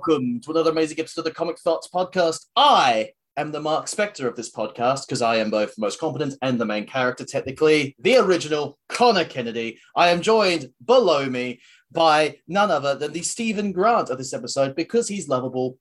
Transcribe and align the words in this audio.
and 0.00 0.16
welcome 0.16 0.40
to 0.40 0.50
another 0.52 0.70
amazing 0.70 0.98
episode 0.98 1.22
of 1.22 1.24
the 1.26 1.30
Comic 1.30 1.58
Thoughts 1.58 1.88
Podcast. 1.92 2.46
I 2.56 3.10
am 3.36 3.52
the 3.52 3.60
Marc 3.60 3.86
Spector 3.86 4.26
of 4.26 4.36
this 4.36 4.50
podcast 4.50 5.06
because 5.06 5.20
I 5.20 5.36
am 5.36 5.50
both 5.50 5.74
the 5.74 5.80
most 5.80 5.98
competent 5.98 6.34
and 6.42 6.58
the 6.58 6.64
main 6.64 6.86
character, 6.86 7.24
technically, 7.24 7.96
the 7.98 8.16
original 8.16 8.78
Connor 8.88 9.24
Kennedy. 9.24 9.78
I 9.94 10.08
am 10.08 10.22
joined 10.22 10.70
below 10.84 11.26
me 11.26 11.60
by 11.92 12.38
none 12.48 12.70
other 12.70 12.94
than 12.94 13.12
the 13.12 13.22
Steven 13.22 13.72
Grant 13.72 14.10
of 14.10 14.16
this 14.16 14.32
episode 14.32 14.74
because 14.74 15.08
he's 15.08 15.28
lovable, 15.28 15.76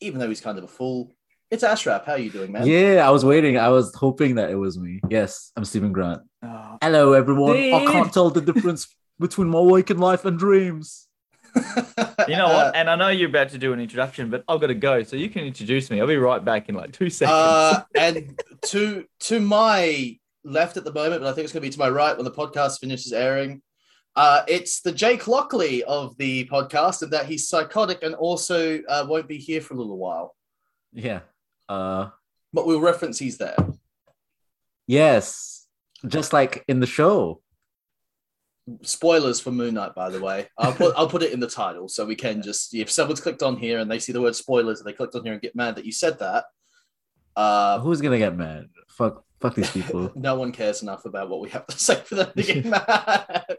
even 0.00 0.20
though 0.20 0.28
he's 0.28 0.40
kind 0.40 0.56
of 0.56 0.64
a 0.64 0.68
fool. 0.68 1.12
It's 1.50 1.64
Ashraf. 1.64 2.06
How 2.06 2.12
are 2.12 2.18
you 2.18 2.30
doing, 2.30 2.52
man? 2.52 2.66
Yeah, 2.66 3.06
I 3.06 3.10
was 3.10 3.24
waiting. 3.24 3.58
I 3.58 3.68
was 3.68 3.94
hoping 3.94 4.36
that 4.36 4.50
it 4.50 4.56
was 4.56 4.78
me. 4.78 5.00
Yes, 5.10 5.52
I'm 5.56 5.64
Steven 5.64 5.92
Grant. 5.92 6.22
Oh, 6.42 6.78
Hello, 6.80 7.12
everyone. 7.12 7.56
I 7.56 7.84
can't 7.84 8.12
tell 8.12 8.30
the 8.30 8.40
difference 8.40 8.86
between 9.20 9.48
my 9.48 9.60
waking 9.60 9.98
life 9.98 10.24
and 10.24 10.38
dreams. 10.38 11.08
You 12.28 12.36
know 12.36 12.48
what? 12.48 12.76
And 12.76 12.88
I 12.88 12.96
know 12.96 13.08
you're 13.08 13.28
about 13.28 13.48
to 13.50 13.58
do 13.58 13.72
an 13.72 13.80
introduction, 13.80 14.30
but 14.30 14.44
I've 14.48 14.60
got 14.60 14.68
to 14.68 14.74
go. 14.74 15.02
So 15.02 15.16
you 15.16 15.28
can 15.28 15.44
introduce 15.44 15.90
me. 15.90 16.00
I'll 16.00 16.06
be 16.06 16.16
right 16.16 16.44
back 16.44 16.68
in 16.68 16.74
like 16.74 16.92
two 16.92 17.10
seconds. 17.10 17.34
Uh, 17.36 17.82
and 17.96 18.40
to 18.66 19.04
to 19.20 19.40
my 19.40 20.16
left 20.44 20.76
at 20.76 20.84
the 20.84 20.92
moment, 20.92 21.22
but 21.22 21.28
I 21.28 21.32
think 21.32 21.44
it's 21.44 21.52
going 21.52 21.62
to 21.62 21.66
be 21.68 21.72
to 21.72 21.78
my 21.78 21.88
right 21.88 22.16
when 22.16 22.24
the 22.24 22.30
podcast 22.30 22.78
finishes 22.80 23.12
airing. 23.12 23.62
Uh, 24.16 24.42
it's 24.48 24.80
the 24.80 24.92
Jake 24.92 25.26
Lockley 25.28 25.82
of 25.84 26.16
the 26.18 26.44
podcast, 26.46 27.02
and 27.02 27.12
that 27.12 27.26
he's 27.26 27.48
psychotic 27.48 28.02
and 28.02 28.14
also 28.14 28.80
uh, 28.88 29.06
won't 29.08 29.28
be 29.28 29.38
here 29.38 29.60
for 29.60 29.74
a 29.74 29.76
little 29.76 29.98
while. 29.98 30.34
Yeah. 30.92 31.20
Uh 31.68 32.10
But 32.52 32.66
we'll 32.66 32.80
reference 32.80 33.18
he's 33.18 33.38
there. 33.38 33.56
yes. 34.86 35.66
Just 36.06 36.32
like 36.32 36.64
in 36.66 36.80
the 36.80 36.86
show. 36.86 37.42
Spoilers 38.82 39.40
for 39.40 39.50
Moon 39.50 39.74
Knight, 39.74 39.94
by 39.94 40.10
the 40.10 40.20
way. 40.20 40.48
I'll 40.58 40.72
put 40.72 40.94
I'll 40.96 41.08
put 41.08 41.22
it 41.22 41.32
in 41.32 41.40
the 41.40 41.48
title 41.48 41.88
so 41.88 42.04
we 42.06 42.14
can 42.16 42.42
just 42.42 42.74
if 42.74 42.90
someone's 42.90 43.20
clicked 43.20 43.42
on 43.42 43.56
here 43.56 43.78
and 43.78 43.90
they 43.90 43.98
see 43.98 44.12
the 44.12 44.20
word 44.20 44.36
spoilers 44.36 44.80
and 44.80 44.86
they 44.88 44.92
clicked 44.92 45.14
on 45.14 45.24
here 45.24 45.32
and 45.32 45.42
get 45.42 45.54
mad 45.56 45.76
that 45.76 45.84
you 45.84 45.92
said 45.92 46.18
that. 46.18 46.44
Uh, 47.36 47.78
Who's 47.80 48.00
gonna 48.00 48.18
get 48.18 48.36
mad? 48.36 48.66
Fuck 48.88 49.24
fuck 49.40 49.54
these 49.54 49.70
people. 49.70 50.10
no 50.16 50.34
one 50.34 50.52
cares 50.52 50.82
enough 50.82 51.04
about 51.04 51.28
what 51.30 51.40
we 51.40 51.48
have 51.50 51.66
to 51.66 51.78
say 51.86 51.96
for 51.96 52.16
them 52.16 52.32
to 52.36 52.42
get 52.42 52.64
mad. 52.66 53.56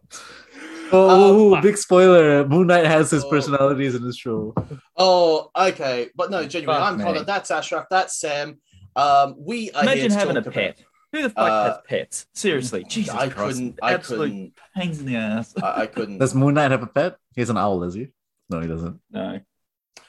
oh, 0.91 1.55
Um, 1.55 1.61
big 1.61 1.77
spoiler. 1.77 2.47
Moon 2.47 2.67
Knight 2.67 2.85
has 2.85 3.11
his 3.11 3.23
Oh. 3.23 3.29
personalities 3.29 3.95
in 3.95 4.03
this 4.03 4.17
show. 4.17 4.53
Oh, 4.97 5.49
okay. 5.55 6.09
But 6.15 6.31
no, 6.31 6.45
genuinely, 6.45 6.81
Fuck 6.81 6.91
I'm 6.91 6.97
me. 6.97 7.03
Connor. 7.03 7.23
That's 7.23 7.49
Ashraf. 7.51 7.85
That's 7.89 8.19
Sam. 8.19 8.59
Um, 8.95 9.35
we 9.37 9.71
are 9.71 9.83
here 9.83 9.91
Imagine 9.93 10.11
to 10.11 10.17
having 10.17 10.37
a 10.37 10.41
talk 10.41 10.53
pet. 10.53 10.81
Who 11.11 11.21
the 11.23 11.29
fuck 11.29 11.37
Uh, 11.51 11.63
has 11.65 11.77
pets? 11.87 12.25
Seriously, 12.33 12.83
Jesus 12.87 13.13
I 13.13 13.27
Christ. 13.29 13.57
couldn't. 13.57 13.79
I 13.81 13.93
Absolute 13.93 14.27
couldn't. 14.29 14.53
pains 14.75 14.99
in 14.99 15.05
the 15.05 15.15
ass. 15.17 15.53
I, 15.61 15.81
I 15.81 15.85
couldn't. 15.87 16.19
Does 16.19 16.33
Moon 16.33 16.53
Knight 16.53 16.71
have 16.71 16.83
a 16.83 16.87
pet? 16.87 17.17
He's 17.35 17.49
an 17.49 17.57
owl, 17.57 17.83
is 17.83 17.93
he? 17.93 18.07
No, 18.49 18.61
he 18.61 18.67
doesn't. 18.67 18.99
No. 19.11 19.39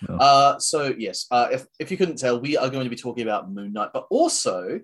Uh, 0.09 0.59
so 0.59 0.93
yes, 0.99 1.27
uh, 1.31 1.49
if 1.53 1.67
if 1.79 1.91
you 1.91 1.97
couldn't 1.97 2.17
tell, 2.19 2.41
we 2.41 2.57
are 2.57 2.69
going 2.69 2.85
to 2.85 2.91
be 2.91 2.97
talking 2.97 3.23
about 3.23 3.51
Moon 3.53 3.73
Knight, 3.73 3.91
but 3.93 4.07
also 4.11 4.81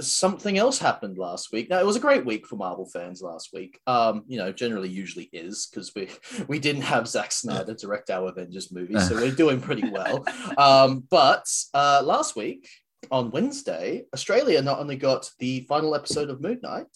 something 0.00 0.58
else 0.58 0.78
happened 0.80 1.16
last 1.18 1.52
week. 1.52 1.70
Now 1.70 1.78
it 1.78 1.86
was 1.86 1.94
a 1.96 2.00
great 2.00 2.24
week 2.24 2.46
for 2.46 2.56
Marvel 2.56 2.86
fans 2.86 3.22
last 3.22 3.50
week. 3.52 3.78
Um, 3.86 4.24
you 4.26 4.38
know, 4.38 4.50
generally 4.52 4.88
usually 4.88 5.28
is 5.32 5.68
because 5.70 5.92
we 5.94 6.08
we 6.48 6.58
didn't 6.58 6.82
have 6.82 7.06
Zack 7.06 7.30
Snyder 7.30 7.74
direct 7.74 8.10
our 8.10 8.28
Avengers 8.30 8.72
movie, 8.72 8.98
so 8.98 9.14
we're 9.14 9.30
doing 9.30 9.60
pretty 9.60 9.88
well. 9.88 10.24
Um, 10.58 11.04
but 11.08 11.46
uh, 11.72 12.02
last 12.04 12.36
week 12.36 12.68
on 13.10 13.30
Wednesday, 13.30 14.04
Australia 14.14 14.62
not 14.62 14.78
only 14.78 14.96
got 14.96 15.30
the 15.38 15.60
final 15.68 15.94
episode 15.94 16.30
of 16.30 16.40
Moon 16.40 16.60
Knight, 16.62 16.86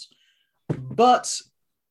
but 0.68 1.34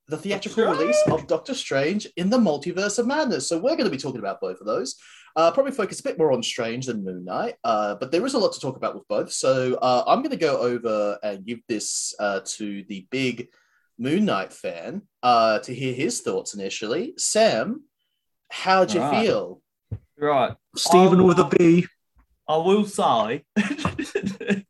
the 0.07 0.17
theatrical 0.17 0.65
release 0.65 1.01
of 1.07 1.27
Doctor 1.27 1.53
Strange 1.53 2.07
in 2.15 2.29
the 2.29 2.37
Multiverse 2.37 2.99
of 2.99 3.07
Madness. 3.07 3.49
So 3.49 3.57
we're 3.57 3.75
going 3.75 3.85
to 3.85 3.89
be 3.89 3.97
talking 3.97 4.19
about 4.19 4.39
both 4.41 4.59
of 4.59 4.67
those. 4.67 4.95
Uh, 5.35 5.51
probably 5.51 5.71
focus 5.73 5.99
a 5.99 6.03
bit 6.03 6.17
more 6.17 6.31
on 6.31 6.41
Strange 6.41 6.85
than 6.85 7.03
Moon 7.03 7.25
Knight, 7.25 7.55
uh, 7.63 7.95
but 7.95 8.11
there 8.11 8.25
is 8.25 8.35
a 8.35 8.37
lot 8.37 8.53
to 8.53 8.59
talk 8.59 8.77
about 8.77 8.95
with 8.95 9.07
both. 9.09 9.31
So 9.33 9.75
uh, 9.75 10.03
I'm 10.07 10.19
going 10.19 10.29
to 10.31 10.37
go 10.37 10.57
over 10.59 11.17
and 11.23 11.45
give 11.45 11.59
this 11.67 12.13
uh, 12.19 12.39
to 12.45 12.83
the 12.87 13.05
big 13.11 13.49
Moon 13.99 14.23
Knight 14.25 14.53
fan 14.53 15.01
uh, 15.23 15.59
to 15.59 15.73
hear 15.73 15.93
his 15.93 16.21
thoughts 16.21 16.53
initially. 16.53 17.15
Sam, 17.17 17.83
how'd 18.49 18.93
you 18.93 19.01
Alright. 19.01 19.25
feel? 19.25 19.61
Right. 20.17 20.55
Steven 20.77 21.19
Oh. 21.19 21.25
with 21.25 21.39
a 21.39 21.45
B. 21.45 21.85
I 22.47 22.57
will 22.57 22.85
say, 22.85 23.43
I 23.57 24.63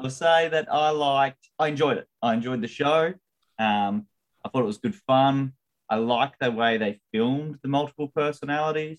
will 0.00 0.10
say 0.10 0.48
that 0.48 0.66
I 0.70 0.90
liked, 0.90 1.48
I 1.58 1.68
enjoyed 1.68 1.98
it. 1.98 2.08
I 2.22 2.34
enjoyed 2.34 2.60
the 2.60 2.68
show. 2.68 3.14
Um, 3.58 4.06
I 4.44 4.48
thought 4.48 4.62
it 4.62 4.66
was 4.66 4.78
good 4.78 4.94
fun. 4.94 5.52
I 5.88 5.96
like 5.96 6.34
the 6.40 6.50
way 6.50 6.76
they 6.76 7.00
filmed 7.12 7.58
the 7.62 7.68
multiple 7.68 8.08
personalities. 8.14 8.98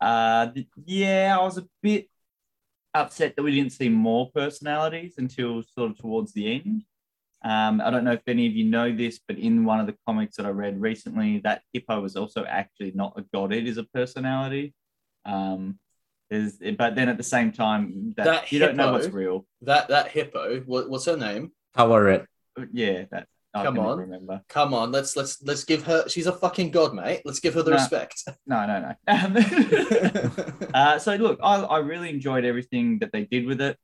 Uh, 0.00 0.48
yeah, 0.84 1.36
I 1.38 1.42
was 1.42 1.58
a 1.58 1.66
bit 1.82 2.08
upset 2.94 3.36
that 3.36 3.42
we 3.42 3.54
didn't 3.54 3.72
see 3.72 3.88
more 3.88 4.30
personalities 4.34 5.14
until 5.18 5.62
sort 5.62 5.90
of 5.90 5.98
towards 5.98 6.32
the 6.32 6.54
end. 6.54 6.84
Um, 7.42 7.80
I 7.80 7.90
don't 7.90 8.04
know 8.04 8.12
if 8.12 8.22
any 8.26 8.46
of 8.46 8.52
you 8.52 8.64
know 8.64 8.94
this, 8.94 9.18
but 9.26 9.38
in 9.38 9.64
one 9.64 9.80
of 9.80 9.86
the 9.86 9.96
comics 10.06 10.36
that 10.36 10.46
I 10.46 10.50
read 10.50 10.80
recently, 10.80 11.40
that 11.44 11.62
hippo 11.72 12.00
was 12.00 12.16
also 12.16 12.44
actually 12.44 12.92
not 12.94 13.18
a 13.18 13.24
god; 13.32 13.52
it 13.52 13.66
is 13.66 13.78
a 13.78 13.84
personality. 13.84 14.74
Um, 15.24 15.78
is 16.30 16.60
but 16.78 16.94
then 16.94 17.08
at 17.08 17.16
the 17.16 17.22
same 17.24 17.52
time, 17.52 18.14
that, 18.16 18.24
That 18.24 18.52
you 18.52 18.58
don't 18.58 18.76
know 18.76 18.92
what's 18.92 19.08
real. 19.08 19.46
That 19.62 19.88
that 19.88 20.08
hippo, 20.08 20.60
what, 20.60 20.88
what's 20.88 21.06
her 21.06 21.16
name? 21.16 21.52
Power 21.74 22.26
Yeah, 22.72 23.04
that 23.10 23.26
I 23.52 23.64
Come 23.64 23.80
on. 23.80 23.98
remember. 23.98 24.40
Come 24.48 24.72
on, 24.74 24.92
let's 24.92 25.16
let's 25.16 25.42
let's 25.42 25.64
give 25.64 25.82
her. 25.84 26.08
She's 26.08 26.28
a 26.28 26.32
fucking 26.32 26.70
god, 26.70 26.94
mate. 26.94 27.22
Let's 27.24 27.40
give 27.40 27.54
her 27.54 27.62
the 27.62 27.72
Nah. 27.72 27.76
respect. 27.78 28.22
No, 28.46 28.64
no, 28.66 28.80
no. 28.80 28.94
Um, 29.08 29.36
uh, 30.74 30.98
so 31.00 31.16
look, 31.16 31.40
I, 31.42 31.56
I 31.56 31.78
really 31.78 32.10
enjoyed 32.10 32.44
everything 32.44 33.00
that 33.00 33.10
they 33.12 33.24
did 33.24 33.46
with 33.46 33.60
it. 33.60 33.76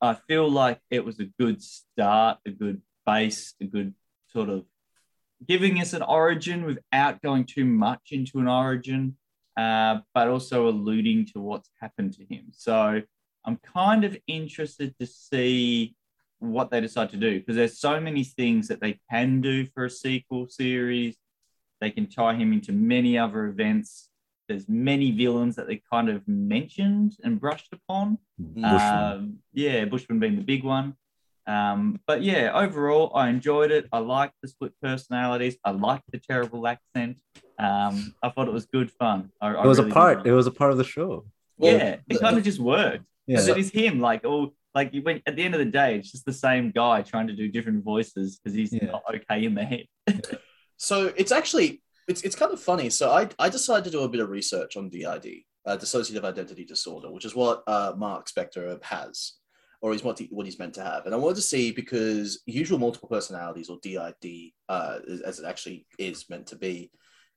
I 0.00 0.14
feel 0.26 0.50
like 0.50 0.80
it 0.90 1.04
was 1.04 1.20
a 1.20 1.26
good 1.38 1.62
start, 1.62 2.38
a 2.44 2.50
good 2.50 2.82
base, 3.06 3.54
a 3.60 3.66
good 3.66 3.94
sort 4.32 4.48
of 4.48 4.64
giving 5.46 5.80
us 5.80 5.92
an 5.92 6.02
origin 6.02 6.64
without 6.64 7.22
going 7.22 7.44
too 7.44 7.64
much 7.64 8.08
into 8.10 8.38
an 8.40 8.48
origin, 8.48 9.16
uh, 9.56 9.98
but 10.14 10.28
also 10.28 10.68
alluding 10.68 11.26
to 11.26 11.40
what's 11.40 11.70
happened 11.80 12.14
to 12.14 12.24
him. 12.24 12.46
So 12.52 13.02
I'm 13.44 13.58
kind 13.58 14.04
of 14.04 14.16
interested 14.26 14.96
to 14.98 15.06
see 15.06 15.94
what 16.38 16.70
they 16.70 16.80
decide 16.80 17.10
to 17.10 17.16
do 17.16 17.38
because 17.38 17.56
there's 17.56 17.78
so 17.78 18.00
many 18.00 18.24
things 18.24 18.68
that 18.68 18.80
they 18.80 18.98
can 19.10 19.40
do 19.40 19.66
for 19.66 19.84
a 19.84 19.90
sequel 19.90 20.48
series. 20.48 21.16
They 21.80 21.90
can 21.90 22.08
tie 22.08 22.34
him 22.34 22.52
into 22.52 22.72
many 22.72 23.18
other 23.18 23.46
events. 23.46 24.08
There's 24.48 24.68
many 24.68 25.12
villains 25.12 25.56
that 25.56 25.66
they 25.66 25.82
kind 25.90 26.08
of 26.08 26.26
mentioned 26.26 27.16
and 27.22 27.40
brushed 27.40 27.72
upon. 27.72 28.18
Bushman. 28.38 29.12
Um, 29.12 29.38
yeah, 29.52 29.84
Bushman 29.84 30.18
being 30.18 30.36
the 30.36 30.42
big 30.42 30.64
one. 30.64 30.96
Um, 31.46 32.00
but 32.06 32.22
yeah, 32.22 32.52
overall, 32.54 33.12
I 33.14 33.28
enjoyed 33.28 33.70
it. 33.70 33.88
I 33.92 33.98
liked 33.98 34.34
the 34.42 34.48
split 34.48 34.72
personalities. 34.80 35.56
I 35.64 35.72
liked 35.72 36.04
the 36.12 36.18
terrible 36.18 36.66
accent. 36.66 37.16
Um, 37.58 38.14
I 38.22 38.30
thought 38.30 38.48
it 38.48 38.52
was 38.54 38.66
good 38.66 38.90
fun. 38.92 39.30
I, 39.40 39.48
I 39.48 39.64
it 39.64 39.66
was 39.66 39.78
really 39.78 39.90
a 39.90 39.94
part. 39.94 40.26
It 40.26 40.32
was 40.32 40.46
a 40.46 40.52
part 40.52 40.70
of 40.72 40.78
the 40.78 40.84
show. 40.84 41.26
Well, 41.58 41.72
yeah, 41.72 41.96
it 42.08 42.20
kind 42.20 42.36
of 42.38 42.44
just 42.44 42.58
worked. 42.60 43.04
Yeah. 43.26 43.36
Because 43.36 43.48
it 43.48 43.58
is 43.58 43.70
him, 43.70 44.00
like 44.00 44.24
all 44.24 44.54
like 44.74 44.94
you 44.94 45.02
went 45.02 45.22
at 45.26 45.36
the 45.36 45.42
end 45.42 45.54
of 45.54 45.58
the 45.58 45.66
day, 45.66 45.96
it's 45.96 46.10
just 46.10 46.24
the 46.24 46.32
same 46.32 46.70
guy 46.70 47.02
trying 47.02 47.26
to 47.26 47.34
do 47.36 47.48
different 47.48 47.84
voices 47.84 48.38
because 48.38 48.56
he's 48.56 48.72
Yeah. 48.72 48.86
not 48.86 49.02
okay 49.14 49.44
in 49.44 49.54
the 49.54 49.64
head. 49.64 49.86
So 50.78 51.12
it's 51.16 51.30
actually 51.30 51.80
it's 52.08 52.22
it's 52.22 52.34
kind 52.34 52.52
of 52.52 52.60
funny. 52.60 52.90
So 52.90 53.12
I 53.12 53.28
I 53.38 53.48
decided 53.48 53.84
to 53.84 53.90
do 53.90 54.00
a 54.02 54.08
bit 54.08 54.20
of 54.20 54.30
research 54.30 54.76
on 54.76 54.88
DID, 54.88 55.44
uh, 55.64 55.76
dissociative 55.76 56.24
identity 56.24 56.64
disorder, 56.64 57.12
which 57.12 57.24
is 57.24 57.36
what 57.36 57.62
uh, 57.68 57.92
Marc 57.96 58.26
Spector 58.28 58.82
has, 58.82 59.34
or 59.82 59.92
is 59.92 60.04
what 60.04 60.18
he, 60.18 60.28
what 60.30 60.46
he's 60.46 60.60
meant 60.60 60.74
to 60.74 60.82
have. 60.82 61.04
And 61.04 61.14
I 61.14 61.18
wanted 61.18 61.34
to 61.36 61.42
see 61.42 61.72
because 61.72 62.40
usual 62.46 62.78
multiple 62.78 63.08
personalities 63.08 63.68
or 63.68 63.78
DID, 63.82 64.52
uh, 64.68 64.98
as 65.24 65.40
it 65.40 65.44
actually 65.44 65.86
is 65.98 66.30
meant 66.30 66.46
to 66.46 66.56
be, 66.56 66.92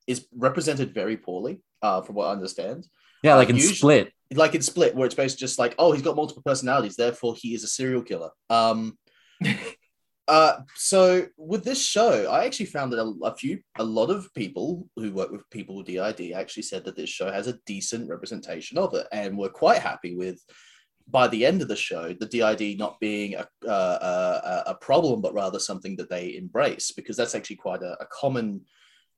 is 0.06 0.26
represented 0.32 0.94
very 0.94 1.16
poorly, 1.16 1.60
uh, 1.82 2.00
from 2.02 2.14
what 2.14 2.28
I 2.28 2.32
understand. 2.32 2.86
Yeah, 3.22 3.34
like 3.34 3.50
in 3.50 3.56
Usually- 3.56 3.74
Split. 3.74 4.12
Like 4.32 4.56
in 4.56 4.62
Split, 4.62 4.94
where 4.96 5.06
it's 5.06 5.14
basically 5.14 5.40
just 5.40 5.58
like, 5.58 5.74
oh, 5.78 5.92
he's 5.92 6.02
got 6.02 6.16
multiple 6.16 6.42
personalities, 6.44 6.96
therefore 6.96 7.36
he 7.36 7.54
is 7.54 7.62
a 7.62 7.68
serial 7.68 8.02
killer. 8.02 8.30
Um, 8.50 8.98
uh, 10.28 10.58
so 10.74 11.26
with 11.36 11.62
this 11.62 11.80
show, 11.84 12.28
I 12.28 12.44
actually 12.44 12.66
found 12.66 12.92
that 12.92 12.98
a, 12.98 13.24
a 13.24 13.36
few, 13.36 13.60
a 13.78 13.84
lot 13.84 14.10
of 14.10 14.32
people 14.34 14.88
who 14.96 15.12
work 15.12 15.30
with 15.30 15.48
people 15.50 15.76
with 15.76 15.86
DID 15.86 16.32
actually 16.32 16.64
said 16.64 16.84
that 16.84 16.96
this 16.96 17.08
show 17.08 17.30
has 17.30 17.46
a 17.46 17.58
decent 17.66 18.08
representation 18.08 18.78
of 18.78 18.94
it, 18.94 19.06
and 19.12 19.38
were 19.38 19.48
quite 19.48 19.78
happy 19.78 20.16
with. 20.16 20.40
By 21.08 21.28
the 21.28 21.46
end 21.46 21.62
of 21.62 21.68
the 21.68 21.76
show, 21.76 22.12
the 22.12 22.26
DID 22.26 22.78
not 22.78 22.98
being 22.98 23.34
a, 23.34 23.46
uh, 23.66 24.62
a, 24.66 24.70
a 24.70 24.74
problem, 24.74 25.20
but 25.20 25.34
rather 25.34 25.58
something 25.58 25.96
that 25.96 26.10
they 26.10 26.36
embrace, 26.36 26.90
because 26.90 27.16
that's 27.16 27.34
actually 27.34 27.56
quite 27.56 27.82
a, 27.82 27.96
a 28.00 28.06
common 28.06 28.62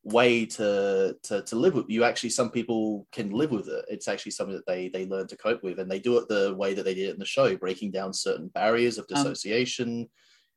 way 0.05 0.47
to, 0.47 1.17
to 1.23 1.43
to 1.43 1.57
live 1.57 1.75
with. 1.75 1.87
You 1.89 2.05
actually 2.05 2.31
some 2.31 2.51
people 2.51 3.07
can 3.11 3.31
live 3.31 3.51
with 3.51 3.69
it. 3.69 3.85
It's 3.89 4.09
actually 4.09 4.33
something 4.33 4.55
that 4.55 4.67
they 4.67 4.89
they 4.89 5.07
learn 5.07 5.27
to 5.29 5.37
cope 5.37 5.63
with 5.63 5.79
and 5.81 5.91
they 5.91 5.99
do 5.99 6.19
it 6.19 6.29
the 6.29 6.55
way 6.57 6.75
that 6.75 6.85
they 6.85 6.95
did 6.95 7.09
it 7.09 7.15
in 7.15 7.19
the 7.19 7.25
show 7.25 7.57
breaking 7.57 7.91
down 7.91 8.13
certain 8.13 8.49
barriers 8.49 8.99
of 8.99 9.07
Um, 9.15 9.25
dissociation 9.25 10.09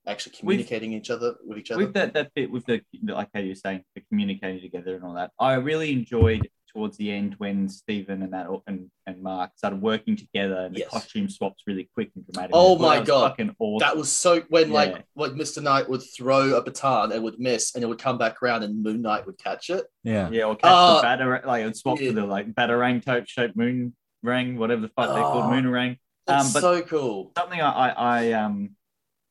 actually 0.07 0.36
communicating 0.38 0.94
each 0.94 1.10
other 1.10 1.36
with 1.45 1.57
each 1.60 1.72
other. 1.72 1.84
With 1.86 1.94
that 1.94 2.13
that 2.13 2.34
bit 2.34 2.51
with 2.51 2.66
the 2.66 2.81
like 3.04 3.30
how 3.34 3.39
you're 3.39 3.56
saying 3.56 3.84
the 3.95 4.01
communicating 4.01 4.62
together 4.62 4.95
and 4.95 5.04
all 5.04 5.13
that 5.13 5.31
i 5.39 5.54
really 5.54 5.92
enjoyed 5.92 6.50
towards 6.74 6.98
the 6.98 7.12
end 7.12 7.36
when 7.38 7.68
Steven 7.70 8.22
and 8.24 8.34
that 8.34 8.48
and, 8.68 8.90
and 9.06 9.22
Mark 9.22 9.52
started 9.56 9.82
working 9.82 10.16
together 10.16 10.56
and 10.66 10.76
Yes. 10.78 10.88
the 10.88 10.92
costume 10.92 11.30
swaps 11.30 11.64
really 11.68 11.90
quick 11.94 12.12
and 12.16 12.26
dramatic. 12.28 12.52
Oh 12.54 12.78
I 12.78 12.82
my 12.82 12.96
that 13.00 13.08
God. 13.08 13.54
Awesome. 13.60 13.80
That 13.80 13.98
was 13.98 14.12
so 14.12 14.42
when 14.50 14.70
Yeah. 14.70 14.74
like 14.74 15.06
when 15.14 15.32
Mr. 15.32 15.62
Knight 15.62 15.90
would 15.90 16.02
throw 16.02 16.56
a 16.56 16.64
baton 16.64 17.12
and 17.12 17.24
would 17.24 17.40
miss 17.40 17.76
and 17.76 17.84
it 17.84 17.88
would 17.88 18.00
come 18.00 18.18
back 18.18 18.42
around 18.42 18.64
and 18.64 18.82
Moon 18.84 19.02
Knight 19.02 19.26
would 19.26 19.38
catch 19.38 19.70
it. 19.70 19.86
yeah, 20.04 20.30
Yeah. 20.30 20.46
or 20.46 20.56
catch 20.56 20.72
Uh, 20.72 20.96
the 20.98 21.02
batter 21.02 21.42
like 21.46 21.62
it 21.62 21.66
would 21.66 21.78
swap 21.78 22.00
yeah. 22.00 22.10
to 22.10 22.14
the 22.14 22.26
like 22.26 22.54
batarang 22.54 23.02
type 23.04 23.28
shaped 23.28 23.56
moon 23.56 23.96
ring, 24.24 24.58
whatever 24.58 24.82
the 24.82 24.90
fuck 24.90 25.08
they're 25.14 25.24
Oh. 25.24 25.32
called, 25.34 25.54
moonerang. 25.54 25.98
That's 26.28 26.48
Um, 26.48 26.54
but- 26.54 26.62
so 26.62 26.82
cool. 26.84 27.32
something 27.38 27.60
I, 27.60 27.70
I, 27.70 27.90
I 27.90 28.32
um 28.34 28.76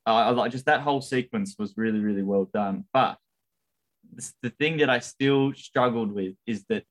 I, 0.07 0.23
I 0.23 0.31
like 0.31 0.51
just 0.53 0.67
that 0.67 0.81
whole 0.81 1.01
sequence 1.01 1.57
was 1.59 1.75
really 1.77 2.01
really 2.01 2.23
well 2.23 2.47
done. 2.53 2.85
But 2.93 3.19
the 4.43 4.51
thing 4.51 4.79
that 4.79 4.91
I 4.91 4.99
still 4.99 5.53
struggled 5.55 6.11
with 6.13 6.35
is 6.47 6.65
that 6.69 6.85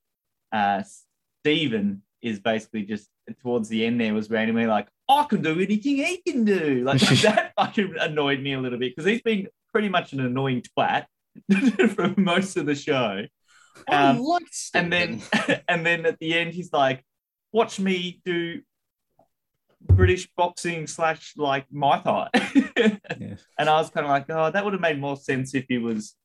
uh 0.52 0.84
Steven 1.42 2.02
is 2.22 2.40
basically 2.40 2.84
just 2.84 3.10
towards 3.42 3.70
the 3.70 3.86
end 3.86 4.02
there 4.02 4.14
was 4.14 4.30
randomly 4.30 4.66
like 4.66 4.88
I 5.08 5.24
can 5.30 5.42
do 5.42 5.54
anything 5.60 5.98
he 5.98 6.18
can 6.26 6.44
do. 6.46 6.84
Like 6.84 7.00
that 7.22 7.54
fucking 7.58 7.96
annoyed 8.00 8.42
me 8.42 8.54
a 8.54 8.60
little 8.60 8.78
bit 8.80 8.96
because 8.96 9.10
he's 9.10 9.22
been 9.22 9.48
pretty 9.72 9.90
much 9.90 10.14
an 10.14 10.20
annoying 10.20 10.64
twat 10.78 11.06
for 11.96 12.14
most 12.20 12.58
of 12.58 12.66
the 12.66 12.76
show. 12.76 13.24
I 13.88 13.96
Um, 14.10 14.20
liked 14.20 14.58
and 14.74 14.92
then 14.92 15.22
and 15.70 15.86
then 15.86 16.06
at 16.06 16.20
the 16.20 16.34
end 16.34 16.54
he's 16.54 16.74
like 16.74 17.04
watch 17.54 17.80
me 17.80 18.22
do 18.26 18.62
british 19.82 20.28
boxing 20.36 20.86
slash 20.88 21.34
like 21.38 21.66
my 21.72 22.00
thigh 22.00 22.30
Yeah. 22.76 23.36
and 23.58 23.70
i 23.70 23.78
was 23.80 23.90
kind 23.90 24.06
of 24.06 24.10
like 24.10 24.26
oh 24.30 24.52
that 24.52 24.64
would 24.66 24.74
have 24.74 24.82
made 24.82 25.00
more 25.00 25.16
sense 25.16 25.56
if 25.56 25.66
he 25.70 25.78
was 25.78 26.16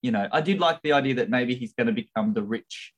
you 0.00 0.10
know 0.10 0.26
i 0.32 0.40
did 0.40 0.58
like 0.60 0.80
the 0.82 0.92
idea 0.92 1.14
that 1.16 1.28
maybe 1.28 1.54
he's 1.54 1.74
going 1.74 1.88
to 1.88 1.92
become 1.92 2.32
the 2.32 2.42
rich 2.42 2.94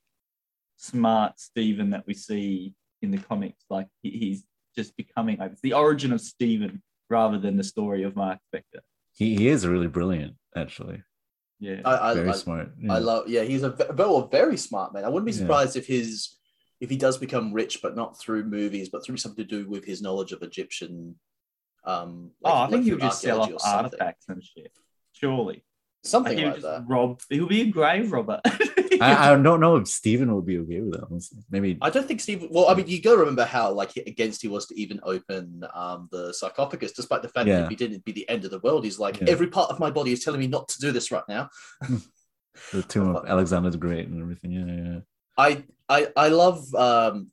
smart 0.82 1.38
steven 1.38 1.90
that 1.90 2.04
we 2.08 2.14
see 2.14 2.74
in 3.02 3.10
the 3.12 3.18
comics 3.18 3.64
like 3.70 3.86
he's 4.02 4.44
just 4.76 4.96
becoming 4.96 5.36
like 5.38 5.52
it's 5.52 5.60
the 5.60 5.72
origin 5.72 6.12
of 6.12 6.20
steven 6.20 6.82
rather 7.08 7.38
than 7.38 7.56
the 7.56 7.62
story 7.64 8.02
of 8.02 8.16
marc 8.16 8.38
spector 8.52 8.80
He, 9.14 9.36
he 9.36 9.48
is 9.48 9.66
really 9.66 9.86
brilliant, 9.86 10.34
actually. 10.56 11.02
yeah 11.60 11.80
I, 11.84 12.10
I, 12.10 12.14
Very 12.14 12.30
I, 12.30 12.32
smart. 12.32 12.66
I 12.90 12.98
love 12.98 13.28
yeah, 13.28 13.42
he's 13.42 13.62
a 13.62 13.70
ve- 13.70 13.92
well, 13.94 14.26
very 14.26 14.56
smart 14.56 14.92
man. 14.92 15.04
I 15.04 15.08
wouldn't 15.08 15.26
be 15.26 15.32
Yeah. 15.32 15.38
surprised 15.44 15.76
if 15.76 15.86
his 15.86 16.36
if 16.80 16.90
he 16.90 16.96
does 16.96 17.16
become 17.16 17.52
rich, 17.52 17.74
but 17.80 17.94
not 17.94 18.18
through 18.18 18.42
movies, 18.44 18.88
but 18.92 19.04
through 19.04 19.18
something 19.18 19.46
to 19.46 19.56
do 19.56 19.68
with 19.70 19.84
his 19.84 20.02
knowledge 20.02 20.32
of 20.32 20.42
Egyptian 20.42 21.14
um 21.84 22.30
like- 22.42 22.54
oh 22.54 22.58
i 22.64 22.66
think 22.70 22.84
through 22.86 22.96
he'll 22.98 23.08
just 23.08 23.20
sell 23.20 23.40
off 23.40 23.50
archaeology 23.50 23.54
or 23.54 23.58
something. 23.58 23.84
artifacts 23.84 24.24
and 24.28 24.42
shit 24.44 24.72
surely 25.12 25.64
Something 26.04 26.38
he'll 26.38 26.46
like 26.48 26.56
just 26.56 26.66
that. 26.66 26.84
rob 26.88 27.20
he'll 27.28 27.46
be 27.48 27.62
a 27.62 27.66
grave 27.78 28.10
robber 28.12 28.40
I, 29.02 29.32
I 29.32 29.42
don't 29.42 29.60
know 29.60 29.76
if 29.76 29.88
Steven 29.88 30.34
would 30.34 30.46
be 30.46 30.58
okay 30.58 30.80
with 30.80 30.92
that. 30.92 31.04
Honestly. 31.10 31.38
Maybe. 31.50 31.78
I 31.80 31.90
don't 31.90 32.06
think 32.06 32.20
Steve. 32.20 32.46
Well, 32.50 32.68
I 32.68 32.74
mean, 32.74 32.86
you 32.88 33.00
got 33.02 33.12
to 33.12 33.18
remember 33.18 33.44
how 33.44 33.72
like 33.72 33.96
against 33.96 34.42
he 34.42 34.48
was 34.48 34.66
to 34.66 34.80
even 34.80 35.00
open 35.02 35.64
um, 35.74 36.08
the 36.10 36.32
sarcophagus, 36.32 36.92
despite 36.92 37.22
the 37.22 37.28
fact 37.28 37.46
that 37.46 37.52
Yeah. 37.52 37.64
if 37.64 37.68
he 37.70 37.76
didn't, 37.76 37.92
it'd 37.94 38.04
be 38.04 38.12
the 38.12 38.28
end 38.28 38.44
of 38.44 38.50
the 38.50 38.60
world. 38.60 38.84
He's 38.84 38.98
like, 38.98 39.20
Yeah. 39.20 39.28
every 39.28 39.48
part 39.48 39.70
of 39.70 39.78
my 39.78 39.90
body 39.90 40.12
is 40.12 40.24
telling 40.24 40.40
me 40.40 40.46
not 40.46 40.68
to 40.68 40.78
do 40.78 40.92
this 40.92 41.10
right 41.10 41.24
now. 41.28 41.48
the 42.72 42.82
tomb 42.82 43.16
of 43.16 43.26
Alexander 43.26 43.70
the 43.70 43.78
Great 43.78 44.08
and 44.08 44.20
everything. 44.20 44.52
Yeah, 44.52 44.66
yeah. 44.66 44.92
yeah. 44.92 45.00
I 45.36 45.64
I 45.88 46.08
I 46.16 46.28
love 46.28 46.74
um, 46.74 47.30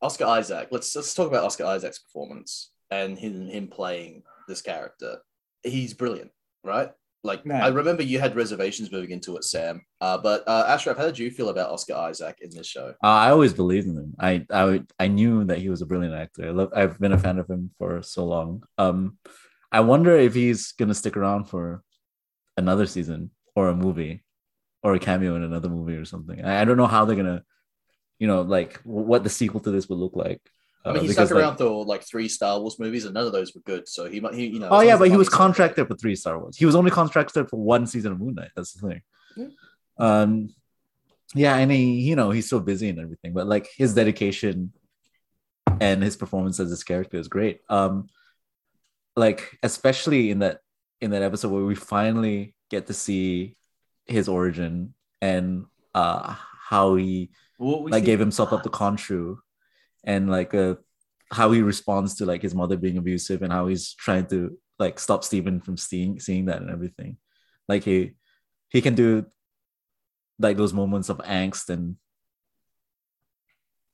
Oscar 0.00 0.24
Isaac. 0.26 0.68
Let's 0.70 0.94
let's 0.96 1.14
talk 1.14 1.28
about 1.28 1.44
Oscar 1.44 1.64
Isaac's 1.66 1.98
performance 1.98 2.70
and 2.90 3.18
him 3.18 3.46
him 3.46 3.68
playing 3.68 4.22
this 4.48 4.62
character. 4.62 5.18
He's 5.62 5.94
brilliant, 5.94 6.30
right? 6.64 6.90
Like 7.24 7.44
Man. 7.44 7.62
I 7.62 7.68
remember 7.68 8.02
you 8.04 8.20
had 8.20 8.36
reservations 8.36 8.92
moving 8.92 9.10
into 9.10 9.36
it, 9.36 9.44
Sam. 9.44 9.84
Uh, 10.00 10.16
but 10.18 10.46
uh, 10.46 10.66
Ashraf, 10.68 10.96
how 10.96 11.06
did 11.06 11.18
you 11.18 11.30
feel 11.30 11.48
about 11.48 11.70
Oscar 11.70 11.94
Isaac 11.94 12.38
in 12.40 12.50
this 12.50 12.68
show? 12.68 12.94
Uh, 13.02 13.06
I 13.06 13.30
always 13.30 13.52
believed 13.52 13.88
in 13.88 13.96
him. 13.96 14.14
I, 14.20 14.46
I 14.50 14.82
I 15.00 15.08
knew 15.08 15.44
that 15.44 15.58
he 15.58 15.68
was 15.68 15.82
a 15.82 15.86
brilliant 15.86 16.14
actor. 16.14 16.46
I 16.46 16.50
love. 16.50 16.72
I've 16.74 17.00
been 17.00 17.12
a 17.12 17.18
fan 17.18 17.38
of 17.38 17.48
him 17.48 17.70
for 17.78 18.02
so 18.02 18.24
long. 18.24 18.62
Um, 18.78 19.18
I 19.72 19.80
wonder 19.80 20.16
if 20.16 20.34
he's 20.34 20.72
gonna 20.72 20.94
stick 20.94 21.16
around 21.16 21.46
for 21.46 21.82
another 22.56 22.86
season 22.86 23.30
or 23.56 23.68
a 23.68 23.74
movie, 23.74 24.22
or 24.82 24.94
a 24.94 25.00
cameo 25.00 25.34
in 25.34 25.42
another 25.42 25.68
movie 25.68 25.96
or 25.96 26.04
something. 26.04 26.44
I, 26.44 26.60
I 26.60 26.64
don't 26.64 26.76
know 26.76 26.86
how 26.86 27.04
they're 27.04 27.16
gonna, 27.16 27.42
you 28.20 28.28
know, 28.28 28.42
like 28.42 28.80
what 28.84 29.24
the 29.24 29.30
sequel 29.30 29.60
to 29.60 29.72
this 29.72 29.88
would 29.88 29.98
look 29.98 30.14
like. 30.14 30.40
I 30.86 30.90
mean, 30.90 30.98
Uh, 30.98 31.00
he 31.02 31.08
because, 31.08 31.28
stuck 31.28 31.36
like- 31.36 31.44
around 31.44 31.56
for 31.58 31.84
like 31.84 32.02
three 32.02 32.28
Star 32.28 32.60
Wars 32.60 32.78
movies, 32.78 33.04
and 33.04 33.14
none 33.14 33.26
of 33.26 33.32
those 33.32 33.54
were 33.54 33.60
good. 33.62 33.88
So 33.88 34.08
he 34.08 34.20
might, 34.20 34.34
he, 34.34 34.46
you 34.46 34.60
know. 34.60 34.68
Oh 34.70 34.80
yeah, 34.80 34.96
but 34.96 35.04
he 35.10 35.16
was 35.16 35.26
money's 35.26 35.30
there. 35.30 35.36
contracted 35.38 35.88
for 35.88 35.94
three 35.96 36.14
Star 36.16 36.38
Wars. 36.38 36.56
He 36.56 36.64
was 36.66 36.74
only 36.76 36.90
contracted 36.90 37.48
for 37.50 37.58
one 37.60 37.86
season 37.86 38.12
of 38.12 38.20
Moon 38.20 38.34
Knight. 38.36 38.50
That's 38.54 38.72
the 38.74 38.88
thing. 38.88 39.02
Yeah. 39.36 39.46
Um, 39.98 40.50
yeah, 41.34 41.56
and 41.56 41.70
he, 41.72 42.00
you 42.02 42.14
know, 42.16 42.30
he's 42.30 42.48
so 42.48 42.60
busy 42.60 42.88
and 42.88 42.98
everything, 43.00 43.32
but 43.32 43.46
like 43.48 43.68
his 43.76 43.94
dedication 43.94 44.72
and 45.80 46.02
his 46.02 46.16
performance 46.16 46.60
as 46.60 46.70
this 46.70 46.84
character 46.84 47.16
is 47.18 47.28
great. 47.28 47.60
Um, 47.68 48.08
like 49.16 49.58
especially 49.62 50.30
in 50.30 50.38
that 50.40 50.60
in 51.00 51.10
that 51.10 51.22
episode 51.22 51.50
where 51.50 51.64
we 51.64 51.74
finally 51.74 52.54
get 52.70 52.86
to 52.86 52.94
see 52.94 53.56
his 54.06 54.28
origin 54.28 54.94
and 55.20 55.64
uh 55.94 56.34
how 56.68 56.94
he 56.94 57.30
What 57.58 57.82
we 57.82 57.90
like 57.90 58.04
gave 58.04 58.18
himself 58.20 58.52
up 58.52 58.62
to 58.62 58.68
Khonshu 58.68 59.38
and 60.06 60.30
like 60.30 60.54
uh 60.54 60.76
how 61.32 61.50
he 61.50 61.60
responds 61.60 62.14
to 62.14 62.24
like 62.24 62.40
his 62.42 62.54
mother 62.54 62.76
being 62.76 62.96
abusive 62.98 63.42
and 63.42 63.52
how 63.52 63.66
he's 63.66 63.92
trying 63.94 64.26
to 64.26 64.56
like 64.78 64.98
stop 65.00 65.24
Steven 65.24 65.60
from 65.60 65.76
seeing 65.76 66.20
seeing 66.20 66.44
that 66.46 66.62
and 66.62 66.70
everything. 66.70 67.16
Like 67.68 67.82
he 67.84 68.12
he 68.70 68.80
can 68.80 68.94
do 68.94 69.26
like 70.38 70.56
those 70.56 70.72
moments 70.72 71.08
of 71.08 71.18
angst 71.18 71.68
and 71.70 71.96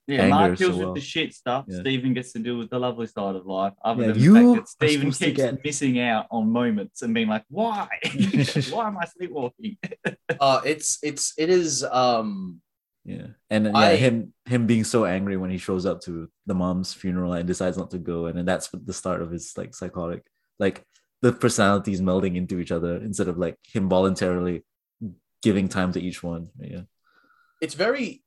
Yeah, 0.09 0.23
anger 0.23 0.35
Mark 0.35 0.59
so 0.59 0.64
deals 0.67 0.76
well. 0.79 0.87
with 0.93 0.97
the 0.97 1.00
shit 1.09 1.32
stuff. 1.32 1.64
Yeah. 1.69 1.81
Steven 1.81 2.12
gets 2.12 2.32
to 2.32 2.41
deal 2.41 2.59
with 2.59 2.69
the 2.70 2.79
lovely 2.79 3.06
side 3.06 3.37
of 3.37 3.47
life. 3.47 3.73
Other 3.85 4.03
Yeah, 4.03 4.12
than 4.12 4.20
you 4.23 4.32
the 4.35 4.41
fact 4.41 4.55
that 4.56 4.69
Steven 4.69 5.00
supposed 5.12 5.19
to 5.20 5.26
keeps 5.26 5.37
get- 5.38 5.64
missing 5.64 6.00
out 6.00 6.26
on 6.31 6.50
moments 6.50 7.03
and 7.03 7.14
being 7.14 7.29
like, 7.29 7.44
"Why? 7.49 7.87
Why 8.70 8.88
am 8.88 8.99
I 8.99 9.06
sleepwalking?" 9.06 9.79
Uh, 10.41 10.61
it's 10.64 10.99
it's 11.03 11.35
it 11.38 11.49
is 11.50 11.85
um 11.85 12.61
yeah. 13.04 13.28
And 13.50 13.66
yeah 13.66 13.73
I- 13.76 13.97
him 13.97 14.32
him 14.47 14.66
being 14.66 14.85
so 14.85 15.04
angry 15.04 15.37
when 15.37 15.50
he 15.50 15.59
shows 15.59 15.87
up 15.87 16.00
to 16.02 16.28
the 16.47 16.54
mom's 16.54 16.94
funeral 16.94 17.32
and 17.32 17.47
decides 17.47 17.76
not 17.76 17.90
to 17.90 17.99
go 17.99 18.26
and 18.26 18.38
then 18.38 18.44
that's 18.44 18.68
the 18.68 18.92
start 18.92 19.23
of 19.23 19.30
his 19.30 19.52
like 19.56 19.75
psychotic 19.75 20.25
like 20.59 20.85
the 21.21 21.32
personalities 21.32 22.00
melding 22.00 22.37
into 22.37 22.59
each 22.59 22.73
other 22.73 22.97
instead 22.97 23.28
of 23.28 23.38
like 23.38 23.56
him 23.73 23.88
voluntarily 23.88 24.62
giving 25.42 25.68
time 25.68 25.92
to 25.92 26.00
each 26.00 26.23
one. 26.23 26.49
Yeah. 26.59 26.82
It's 27.61 27.75
very 27.75 28.23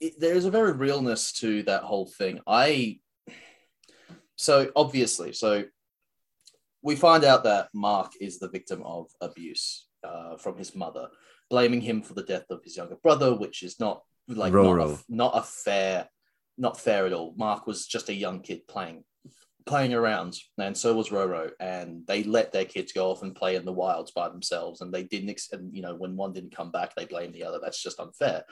it, 0.00 0.14
there's 0.18 0.44
a 0.44 0.50
very 0.50 0.72
realness 0.72 1.32
to 1.34 1.62
that 1.64 1.82
whole 1.82 2.06
thing. 2.06 2.40
I 2.46 2.98
so 4.36 4.70
obviously 4.74 5.32
so 5.32 5.64
we 6.82 6.96
find 6.96 7.24
out 7.24 7.44
that 7.44 7.68
mark 7.72 8.12
is 8.20 8.38
the 8.38 8.48
victim 8.48 8.82
of 8.84 9.06
abuse 9.20 9.86
uh, 10.02 10.36
from 10.36 10.56
his 10.56 10.74
mother 10.74 11.08
blaming 11.52 11.82
him 11.82 12.00
for 12.00 12.14
the 12.14 12.22
death 12.22 12.46
of 12.48 12.64
his 12.64 12.78
younger 12.78 12.96
brother 13.02 13.34
which 13.34 13.62
is 13.62 13.78
not 13.78 14.00
like 14.26 14.54
not 14.54 14.78
a, 14.78 14.98
not 15.10 15.32
a 15.36 15.42
fair 15.42 16.08
not 16.58 16.80
fair 16.80 17.06
at 17.06 17.12
all. 17.12 17.34
Mark 17.36 17.66
was 17.66 17.86
just 17.86 18.08
a 18.08 18.14
young 18.14 18.40
kid 18.40 18.66
playing 18.66 19.04
playing 19.64 19.94
around 19.94 20.36
and 20.58 20.76
so 20.76 20.92
was 20.92 21.10
roro 21.10 21.50
and 21.60 22.04
they 22.08 22.24
let 22.24 22.52
their 22.52 22.64
kids 22.64 22.92
go 22.92 23.10
off 23.10 23.22
and 23.22 23.36
play 23.36 23.54
in 23.54 23.64
the 23.64 23.72
wilds 23.72 24.10
by 24.10 24.28
themselves 24.28 24.80
and 24.80 24.92
they 24.92 25.04
didn't 25.04 25.30
ex- 25.30 25.52
and 25.52 25.74
you 25.76 25.82
know 25.82 25.94
when 25.94 26.16
one 26.16 26.32
didn't 26.32 26.56
come 26.56 26.70
back 26.70 26.94
they 26.94 27.04
blamed 27.04 27.34
the 27.34 27.44
other. 27.44 27.60
That's 27.62 27.82
just 27.82 28.00
unfair. 28.00 28.44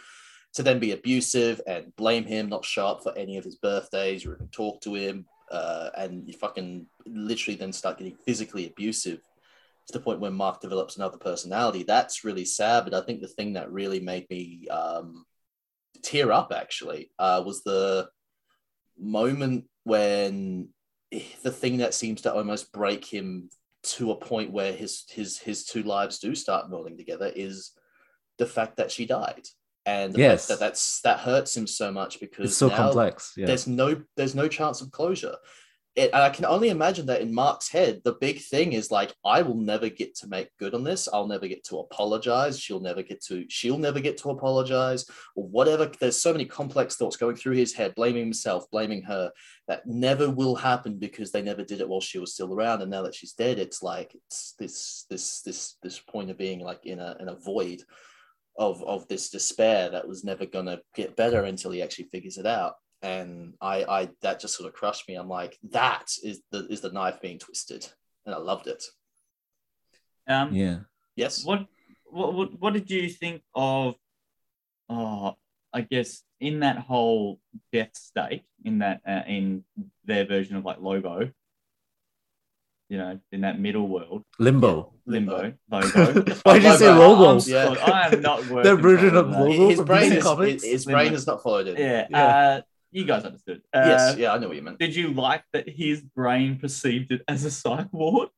To 0.54 0.62
then 0.62 0.78
be 0.78 0.92
abusive 0.92 1.60
and 1.66 1.94
blame 1.96 2.24
him 2.24 2.48
not 2.48 2.64
show 2.64 2.86
up 2.86 3.02
for 3.02 3.16
any 3.16 3.38
of 3.38 3.44
his 3.44 3.56
birthdays 3.56 4.26
or 4.26 4.34
even 4.34 4.48
talk 4.48 4.80
to 4.82 4.94
him 4.94 5.26
uh, 5.50 5.90
and 5.96 6.28
you 6.28 6.34
fucking 6.34 6.86
literally 7.06 7.56
then 7.56 7.72
start 7.72 7.98
getting 7.98 8.16
physically 8.26 8.66
abusive 8.66 9.20
to 9.86 9.92
the 9.92 10.00
point 10.04 10.20
where 10.20 10.30
mark 10.30 10.60
develops 10.60 10.96
another 10.96 11.18
personality. 11.18 11.82
That's 11.82 12.24
really 12.24 12.44
sad 12.44 12.84
but 12.84 12.94
i 12.94 13.00
think 13.00 13.20
the 13.20 13.28
thing 13.28 13.54
that 13.54 13.72
really 13.72 14.00
made 14.00 14.28
me 14.30 14.68
um, 14.68 15.24
tear 16.02 16.32
up 16.32 16.52
actually 16.54 17.10
uh, 17.18 17.42
was 17.44 17.62
the 17.62 18.08
moment 18.98 19.64
when 19.84 20.68
the 21.42 21.50
thing 21.50 21.78
that 21.78 21.94
seems 21.94 22.22
to 22.22 22.32
almost 22.32 22.72
break 22.72 23.04
him 23.04 23.50
to 23.82 24.10
a 24.10 24.16
point 24.16 24.52
where 24.52 24.72
his 24.72 25.04
his 25.08 25.38
his 25.38 25.64
two 25.64 25.82
lives 25.82 26.18
do 26.18 26.34
start 26.34 26.70
melding 26.70 26.96
together 26.96 27.32
is 27.34 27.72
the 28.38 28.46
fact 28.46 28.76
that 28.76 28.90
she 28.90 29.06
died 29.06 29.42
and 29.86 30.16
Yes. 30.16 30.46
that 30.48 30.60
that's 30.60 31.00
that 31.00 31.20
hurts 31.20 31.56
him 31.56 31.66
so 31.66 31.90
much 31.90 32.20
because 32.20 32.50
it's 32.50 32.56
so 32.56 32.68
now 32.68 32.76
complex 32.76 33.32
yeah. 33.36 33.46
there's 33.46 33.66
no 33.66 34.02
there's 34.16 34.34
no 34.34 34.48
chance 34.48 34.82
of 34.82 34.90
closure 34.90 35.34
it, 35.96 36.14
i 36.14 36.30
can 36.30 36.44
only 36.44 36.68
imagine 36.68 37.06
that 37.06 37.20
in 37.20 37.34
mark's 37.34 37.68
head 37.68 38.00
the 38.04 38.14
big 38.20 38.40
thing 38.40 38.72
is 38.72 38.90
like 38.90 39.14
i 39.24 39.42
will 39.42 39.56
never 39.56 39.88
get 39.88 40.14
to 40.14 40.28
make 40.28 40.48
good 40.58 40.74
on 40.74 40.84
this. 40.84 41.08
I'll 41.12 41.26
never 41.26 41.48
get 41.48 41.64
to 41.64 41.78
apologize. 41.78 42.58
She'll 42.58 42.80
never 42.80 43.02
get 43.02 43.22
to 43.24 43.44
she'll 43.48 43.78
never 43.78 44.00
get 44.00 44.18
to 44.18 44.30
apologize. 44.30 45.04
Or 45.34 45.46
whatever 45.48 45.90
there's 46.00 46.20
so 46.20 46.32
many 46.32 46.44
complex 46.44 46.96
thoughts 46.96 47.16
going 47.16 47.36
through 47.36 47.56
his 47.56 47.72
head 47.74 47.94
blaming 47.94 48.22
himself 48.22 48.70
blaming 48.70 49.02
her 49.02 49.32
that 49.68 49.86
never 49.86 50.30
will 50.30 50.54
happen 50.54 50.98
because 50.98 51.32
they 51.32 51.42
never 51.42 51.64
did 51.64 51.80
it 51.80 51.88
while 51.88 52.00
she 52.00 52.18
was 52.18 52.34
still 52.34 52.54
around. 52.54 52.82
And 52.82 52.90
now 52.90 53.02
that 53.02 53.14
she's 53.14 53.32
dead 53.32 53.58
it's 53.58 53.82
like 53.82 54.14
it's 54.14 54.54
this 54.58 55.06
this 55.10 55.42
this 55.42 55.76
this 55.82 55.98
point 55.98 56.30
of 56.30 56.38
being 56.38 56.60
like 56.60 56.86
in 56.86 57.00
a 57.00 57.16
in 57.20 57.28
a 57.28 57.36
void 57.36 57.82
of 58.56 58.82
of 58.84 59.08
this 59.08 59.30
despair 59.30 59.90
that 59.90 60.06
was 60.08 60.24
never 60.24 60.46
gonna 60.46 60.80
get 60.94 61.16
better 61.16 61.44
until 61.44 61.70
he 61.70 61.82
actually 61.82 62.04
figures 62.04 62.38
it 62.38 62.46
out. 62.46 62.74
And 63.02 63.54
I 63.60 63.84
I 63.84 64.08
that 64.22 64.40
just 64.40 64.56
sort 64.56 64.68
of 64.68 64.74
crushed 64.74 65.08
me. 65.08 65.14
I'm 65.14 65.28
like, 65.28 65.58
that 65.70 66.12
is 66.22 66.42
the 66.50 66.66
is 66.68 66.80
the 66.82 66.92
knife 66.92 67.20
being 67.22 67.38
twisted, 67.38 67.86
and 68.26 68.34
I 68.34 68.38
loved 68.38 68.66
it. 68.66 68.84
Um, 70.28 70.52
Yeah. 70.54 70.80
Yes. 71.16 71.44
what, 71.44 71.66
what 72.10 72.34
what 72.34 72.60
what 72.60 72.72
did 72.74 72.90
you 72.90 73.08
think 73.08 73.42
of? 73.54 73.94
Oh, 74.88 75.36
I 75.72 75.80
guess 75.82 76.22
in 76.40 76.60
that 76.60 76.78
whole 76.78 77.40
death 77.72 77.94
state, 77.96 78.42
in 78.64 78.80
that 78.80 79.00
uh, 79.08 79.22
in 79.26 79.64
their 80.04 80.26
version 80.26 80.56
of 80.56 80.64
like 80.64 80.80
Lobo, 80.80 81.30
you 82.88 82.98
know, 82.98 83.18
in 83.32 83.42
that 83.42 83.58
middle 83.60 83.86
world, 83.88 84.24
Limbo. 84.38 84.92
limbo, 85.06 85.54
Logo. 85.70 86.22
Why 86.42 86.58
did 86.58 86.64
you 86.64 86.76
say 86.76 86.88
Lobo. 86.92 87.08
Lobo? 87.08 87.30
I'm 87.30 87.34
Yeah. 87.46 87.74
so- 87.74 87.80
I 87.80 88.08
am 88.12 88.20
not 88.20 88.40
working. 88.48 88.62
Their 88.64 88.76
version 88.76 89.16
of 89.16 89.26
on 89.26 89.32
that. 89.32 89.50
His 89.70 89.80
brain 89.82 90.10
DC 90.12 90.44
is 90.46 90.62
his, 90.62 90.70
his 90.72 90.84
brain 90.86 91.12
is 91.14 91.26
not 91.26 91.42
followed 91.42 91.68
in. 91.68 91.76
Yeah, 91.76 92.06
Yeah. 92.10 92.26
Uh, 92.26 92.60
you 92.92 93.04
guys 93.04 93.24
understood. 93.24 93.62
Uh, 93.72 93.84
yes. 93.86 94.16
Yeah, 94.16 94.32
I 94.32 94.38
know 94.38 94.48
what 94.48 94.56
you 94.56 94.62
meant. 94.62 94.78
Did 94.78 94.94
you 94.96 95.12
like 95.12 95.44
that 95.52 95.68
his 95.68 96.02
brain 96.02 96.58
perceived 96.58 97.12
it 97.12 97.22
as 97.28 97.44
a 97.44 97.50
psych 97.50 97.92
ward? 97.92 98.28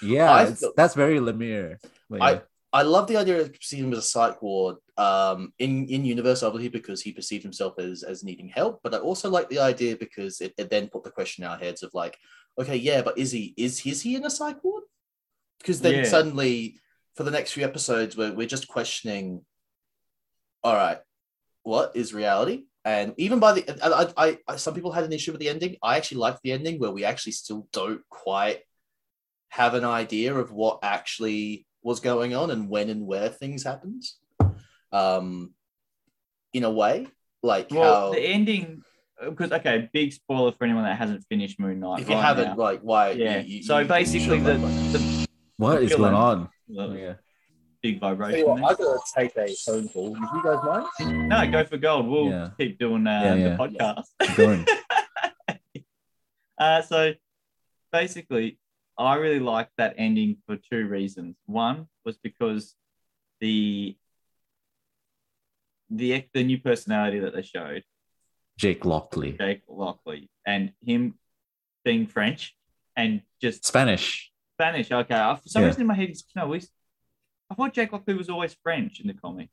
Yeah, 0.00 0.32
I 0.32 0.54
that's 0.76 0.94
very 0.94 1.18
Lemire. 1.18 1.78
But 2.08 2.22
I- 2.22 2.42
I 2.74 2.80
love 2.84 3.06
the 3.06 3.18
idea 3.18 3.42
of 3.42 3.54
seeing 3.60 3.84
him 3.84 3.92
as 3.92 3.98
a 3.98 4.02
psych 4.02 4.40
ward 4.40 4.76
um, 4.96 5.52
in 5.58 5.86
in 5.88 6.06
universe, 6.06 6.42
obviously 6.42 6.70
because 6.70 7.02
he 7.02 7.12
perceived 7.12 7.42
himself 7.42 7.78
as 7.78 8.02
as 8.02 8.24
needing 8.24 8.48
help. 8.48 8.80
But 8.82 8.94
I 8.94 8.98
also 8.98 9.28
like 9.28 9.50
the 9.50 9.58
idea 9.58 9.94
because 9.94 10.40
it, 10.40 10.54
it 10.56 10.70
then 10.70 10.88
put 10.88 11.04
the 11.04 11.10
question 11.10 11.44
in 11.44 11.50
our 11.50 11.58
heads 11.58 11.82
of 11.82 11.90
like, 11.92 12.16
okay, 12.58 12.76
yeah, 12.76 13.02
but 13.02 13.18
is 13.18 13.30
he 13.30 13.52
is 13.58 13.84
is 13.84 14.00
he 14.00 14.16
in 14.16 14.24
a 14.24 14.30
psych 14.30 14.64
ward? 14.64 14.84
Because 15.58 15.82
then 15.82 15.96
Yeah. 15.96 16.04
suddenly, 16.04 16.80
for 17.14 17.24
the 17.24 17.30
next 17.30 17.52
few 17.52 17.62
episodes, 17.62 18.16
we're 18.16 18.32
we're 18.32 18.46
just 18.56 18.68
questioning. 18.68 19.44
All 20.64 20.74
right, 20.74 21.00
what 21.64 21.94
is 21.94 22.14
reality? 22.14 22.64
And 22.84 23.14
even 23.16 23.38
by 23.38 23.52
the, 23.52 23.78
I, 23.84 24.26
I, 24.26 24.38
I, 24.48 24.56
some 24.56 24.74
people 24.74 24.90
had 24.90 25.04
an 25.04 25.12
issue 25.12 25.30
with 25.32 25.40
the 25.40 25.48
ending. 25.48 25.76
I 25.82 25.96
actually 25.96 26.18
liked 26.18 26.40
the 26.42 26.52
ending 26.52 26.80
where 26.80 26.90
we 26.90 27.04
actually 27.04 27.32
still 27.32 27.68
don't 27.72 28.00
quite 28.08 28.60
have 29.50 29.74
an 29.74 29.84
idea 29.84 30.34
of 30.34 30.50
what 30.52 30.80
actually 30.82 31.66
was 31.82 32.00
going 32.00 32.34
on 32.34 32.50
and 32.50 32.68
when 32.68 32.90
and 32.90 33.06
where 33.06 33.28
things 33.28 33.62
happened. 33.62 34.02
Um, 34.90 35.54
in 36.52 36.64
a 36.64 36.70
way, 36.70 37.06
like 37.42 37.68
Well, 37.70 38.08
how 38.08 38.12
the 38.12 38.20
ending, 38.20 38.82
because 39.24 39.52
okay, 39.52 39.88
big 39.92 40.12
spoiler 40.12 40.52
for 40.52 40.64
anyone 40.64 40.84
that 40.84 40.98
hasn't 40.98 41.24
finished 41.28 41.58
Moon 41.60 41.80
Knight. 41.80 42.00
if 42.00 42.08
you 42.08 42.14
right 42.16 42.24
haven't, 42.24 42.48
now. 42.50 42.56
like, 42.56 42.80
why? 42.80 43.12
yeah. 43.12 43.38
you- 43.40 43.58
you- 43.58 43.62
so 43.62 43.84
basically, 43.84 44.38
you 44.38 44.44
the, 44.44 44.54
should, 44.54 45.00
the, 45.00 45.28
What 45.56 45.82
is 45.82 45.94
going 45.94 46.14
on? 46.14 46.48
the 46.68 46.88
Yeah. 46.88 47.14
Big 47.82 48.00
vibration. 48.00 48.40
you 48.40 48.46
what, 48.46 48.78
there. 48.78 48.88
I 48.88 48.92
gotta 48.94 49.00
take 49.16 49.36
a 49.36 49.54
phone 49.66 49.88
call. 49.88 50.10
Would 50.10 50.20
you 50.20 50.42
guys 50.44 50.86
mind? 50.98 51.28
No, 51.28 51.50
go 51.50 51.64
for 51.64 51.76
gold. 51.76 52.06
We'll 52.08 52.28
Yeah. 52.30 52.50
keep 52.58 52.78
doing 52.78 53.06
uh, 53.06 53.20
Yeah, 53.22 53.34
yeah. 53.34 53.48
the 53.48 53.56
podcast. 53.56 54.66
Keep. 54.66 54.68
Uh, 56.58 56.80
so 56.80 57.12
basically, 57.90 58.56
I 58.96 59.16
really 59.16 59.40
liked 59.40 59.72
that 59.78 59.94
ending 59.98 60.36
for 60.46 60.56
two 60.70 60.86
reasons. 60.86 61.34
One 61.46 61.88
was 62.04 62.18
because 62.18 62.76
the 63.40 63.96
the 65.90 66.24
the 66.32 66.44
new 66.44 66.58
personality 66.60 67.18
that 67.20 67.34
they 67.34 67.42
showed, 67.42 67.82
Jake 68.58 68.84
Lockley. 68.84 69.32
Jake 69.32 69.62
Lockley, 69.68 70.30
and 70.46 70.72
him 70.84 71.14
being 71.84 72.06
French 72.06 72.54
and 72.96 73.22
just 73.40 73.64
Spanish. 73.66 74.30
Spanish. 74.56 74.92
Okay, 74.92 75.14
for 75.42 75.48
some 75.48 75.62
Yeah. 75.62 75.66
reason 75.68 75.80
in 75.80 75.86
my 75.88 75.94
head, 75.94 76.08
he's, 76.08 76.24
no, 76.36 76.52
he's, 76.52 76.70
I 77.52 77.54
thought 77.54 77.74
Jake 77.74 77.92
Lockley 77.92 78.14
was 78.14 78.30
always 78.30 78.56
French 78.62 79.00
in 79.00 79.06
the 79.06 79.14
comics. 79.14 79.52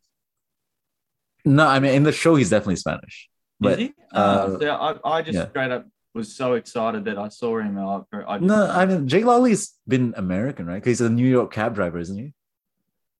No, 1.45 1.67
I 1.67 1.79
mean 1.79 1.93
in 1.93 2.03
the 2.03 2.11
show 2.11 2.35
he's 2.35 2.49
definitely 2.49 2.77
Spanish. 2.77 3.29
But 3.59 3.73
Is 3.73 3.87
he? 3.87 3.93
uh, 4.13 4.17
Uh, 4.17 4.59
so 4.59 4.71
I, 4.71 5.17
I 5.17 5.21
just 5.21 5.37
yeah. 5.37 5.49
straight 5.49 5.71
up 5.71 5.85
was 6.13 6.35
so 6.35 6.53
excited 6.53 7.05
that 7.05 7.17
I 7.17 7.27
saw 7.27 7.59
him. 7.59 7.77
I, 7.77 8.01
I 8.27 8.37
just, 8.37 8.47
no, 8.47 8.69
I 8.69 8.85
mean 8.85 9.07
Jake 9.07 9.25
Lockley's 9.25 9.73
been 9.87 10.13
American, 10.17 10.65
right? 10.65 10.75
Because 10.75 10.99
he's 10.99 11.01
a 11.01 11.09
New 11.09 11.27
York 11.27 11.51
cab 11.51 11.75
driver, 11.75 11.99
isn't 11.99 12.17
he? 12.17 12.33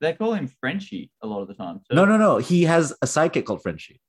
they 0.01 0.13
call 0.13 0.33
him 0.33 0.48
Frenchie 0.48 1.12
a 1.21 1.27
lot 1.27 1.41
of 1.41 1.50
the 1.50 1.53
time. 1.53 1.79
Too. 1.79 1.93
No, 1.95 2.05
no, 2.05 2.15
no. 2.15 2.38
He 2.38 2.63
has 2.63 2.93
a 3.01 3.05
sidekick 3.05 3.43
called 3.43 3.62
Frenchie. 3.62 4.00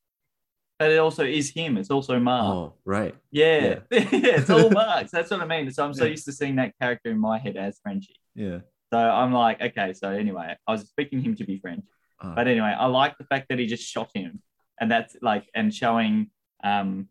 But 0.78 0.92
it 0.92 0.98
also 0.98 1.24
is 1.24 1.50
him. 1.50 1.76
It's 1.76 1.90
also 1.90 2.18
Mark. 2.20 2.44
Oh, 2.44 2.74
right. 2.84 3.14
Yeah. 3.30 3.80
it's 3.90 4.48
all 4.48 4.70
Marks. 4.82 5.10
That's 5.10 5.30
what 5.30 5.40
I 5.40 5.46
mean. 5.46 5.70
So 5.72 5.84
I'm 5.84 5.92
so 5.92 6.04
used 6.04 6.24
to 6.26 6.32
seeing 6.32 6.56
that 6.56 6.78
character 6.80 7.10
in 7.10 7.18
my 7.18 7.38
head 7.38 7.56
as 7.56 7.80
Frenchie. 7.82 8.16
Yeah. 8.34 8.60
So 8.92 8.98
I'm 8.98 9.32
like, 9.32 9.60
okay, 9.60 9.92
so 9.92 10.10
anyway, 10.10 10.56
I 10.66 10.72
was 10.72 10.82
expecting 10.82 11.22
him 11.22 11.36
to 11.36 11.44
be 11.44 11.58
French. 11.58 11.84
Oh. 12.22 12.34
But 12.34 12.48
anyway, 12.48 12.74
I 12.76 12.86
like 12.86 13.16
the 13.18 13.24
fact 13.24 13.48
that 13.48 13.58
he 13.58 13.66
just 13.66 13.84
shot 13.84 14.10
him. 14.14 14.42
And 14.80 14.90
that's 14.90 15.16
like, 15.22 15.48
and 15.54 15.72
showing 15.74 16.30
um 16.64 17.08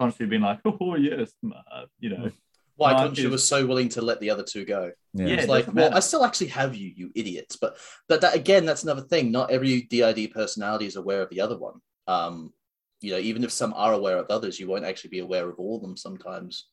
Khonshu 0.00 0.28
being 0.28 0.42
like, 0.42 0.60
oh, 0.64 0.96
yes, 0.96 1.32
Mark, 1.42 1.88
you 1.98 2.10
know. 2.10 2.30
Why 2.76 2.94
Mark 2.94 3.12
Khonshu 3.12 3.26
is- 3.26 3.30
was 3.30 3.48
so 3.48 3.66
willing 3.66 3.90
to 3.90 4.02
let 4.02 4.18
the 4.20 4.30
other 4.30 4.42
two 4.42 4.64
go? 4.64 4.90
yeah. 5.14 5.26
Yeah. 5.26 5.34
It's 5.34 5.48
like, 5.48 5.66
well, 5.66 5.74
matter. 5.74 5.96
I 5.96 6.00
still 6.00 6.24
actually 6.24 6.48
have 6.48 6.74
you, 6.74 6.92
you 6.96 7.12
idiots. 7.14 7.56
But 7.56 7.76
that, 8.08 8.22
that 8.22 8.34
again, 8.34 8.64
that's 8.64 8.82
another 8.82 9.02
thing. 9.02 9.30
Not 9.30 9.50
every 9.50 9.82
DID 9.82 10.32
personality 10.32 10.86
is 10.86 10.96
aware 10.96 11.22
of 11.22 11.30
the 11.30 11.40
other 11.40 11.58
one. 11.58 11.74
Um, 12.08 12.52
you 13.00 13.12
know, 13.12 13.18
even 13.18 13.44
if 13.44 13.52
some 13.52 13.74
are 13.74 13.92
aware 13.92 14.16
of 14.16 14.26
others, 14.30 14.58
you 14.58 14.66
won't 14.68 14.84
actually 14.84 15.10
be 15.10 15.18
aware 15.18 15.48
of 15.48 15.58
all 15.58 15.76
of 15.76 15.82
them 15.82 15.96
sometimes. 15.96 16.66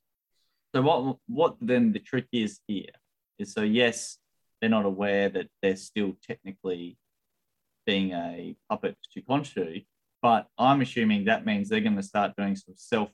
So 0.74 0.82
what 0.82 1.18
what 1.28 1.56
then 1.60 1.92
the 1.92 2.00
trick 2.00 2.28
is 2.32 2.60
here 2.68 2.94
is 3.40 3.54
so 3.54 3.62
yes, 3.62 4.18
they're 4.62 4.70
not 4.70 4.86
aware 4.86 5.30
that 5.30 5.48
they're 5.62 5.76
still 5.76 6.16
technically 6.28 6.98
being 7.86 8.12
a 8.12 8.56
puppet 8.70 8.98
to 9.14 9.22
Khonshu, 9.22 9.86
but 10.22 10.48
I'm 10.58 10.82
assuming 10.82 11.26
that 11.26 11.46
means 11.46 11.70
they're 11.70 11.80
going 11.82 11.96
to 11.96 12.04
start 12.04 12.34
doing 12.38 12.56
some 12.56 12.76
self 12.78 13.10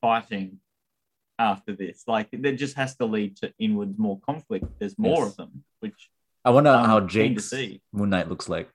fighting 0.00 0.58
after 1.38 1.74
this. 1.74 2.04
Like 2.06 2.28
that 2.32 2.52
just 2.52 2.76
has 2.76 2.96
to 2.96 3.06
lead 3.06 3.36
to 3.38 3.52
inwards 3.58 3.98
more 3.98 4.20
conflict. 4.20 4.66
There's 4.78 4.98
more 4.98 5.18
Yes. 5.24 5.30
of 5.30 5.36
them, 5.36 5.64
which 5.80 6.10
I 6.44 6.50
wonder 6.50 6.70
I'm 6.70 6.84
how 6.86 7.00
keen 7.06 7.34
to 7.36 7.40
Jake's. 7.40 7.80
Moon 7.92 8.10
Knight 8.10 8.28
looks 8.28 8.48
like. 8.48 8.68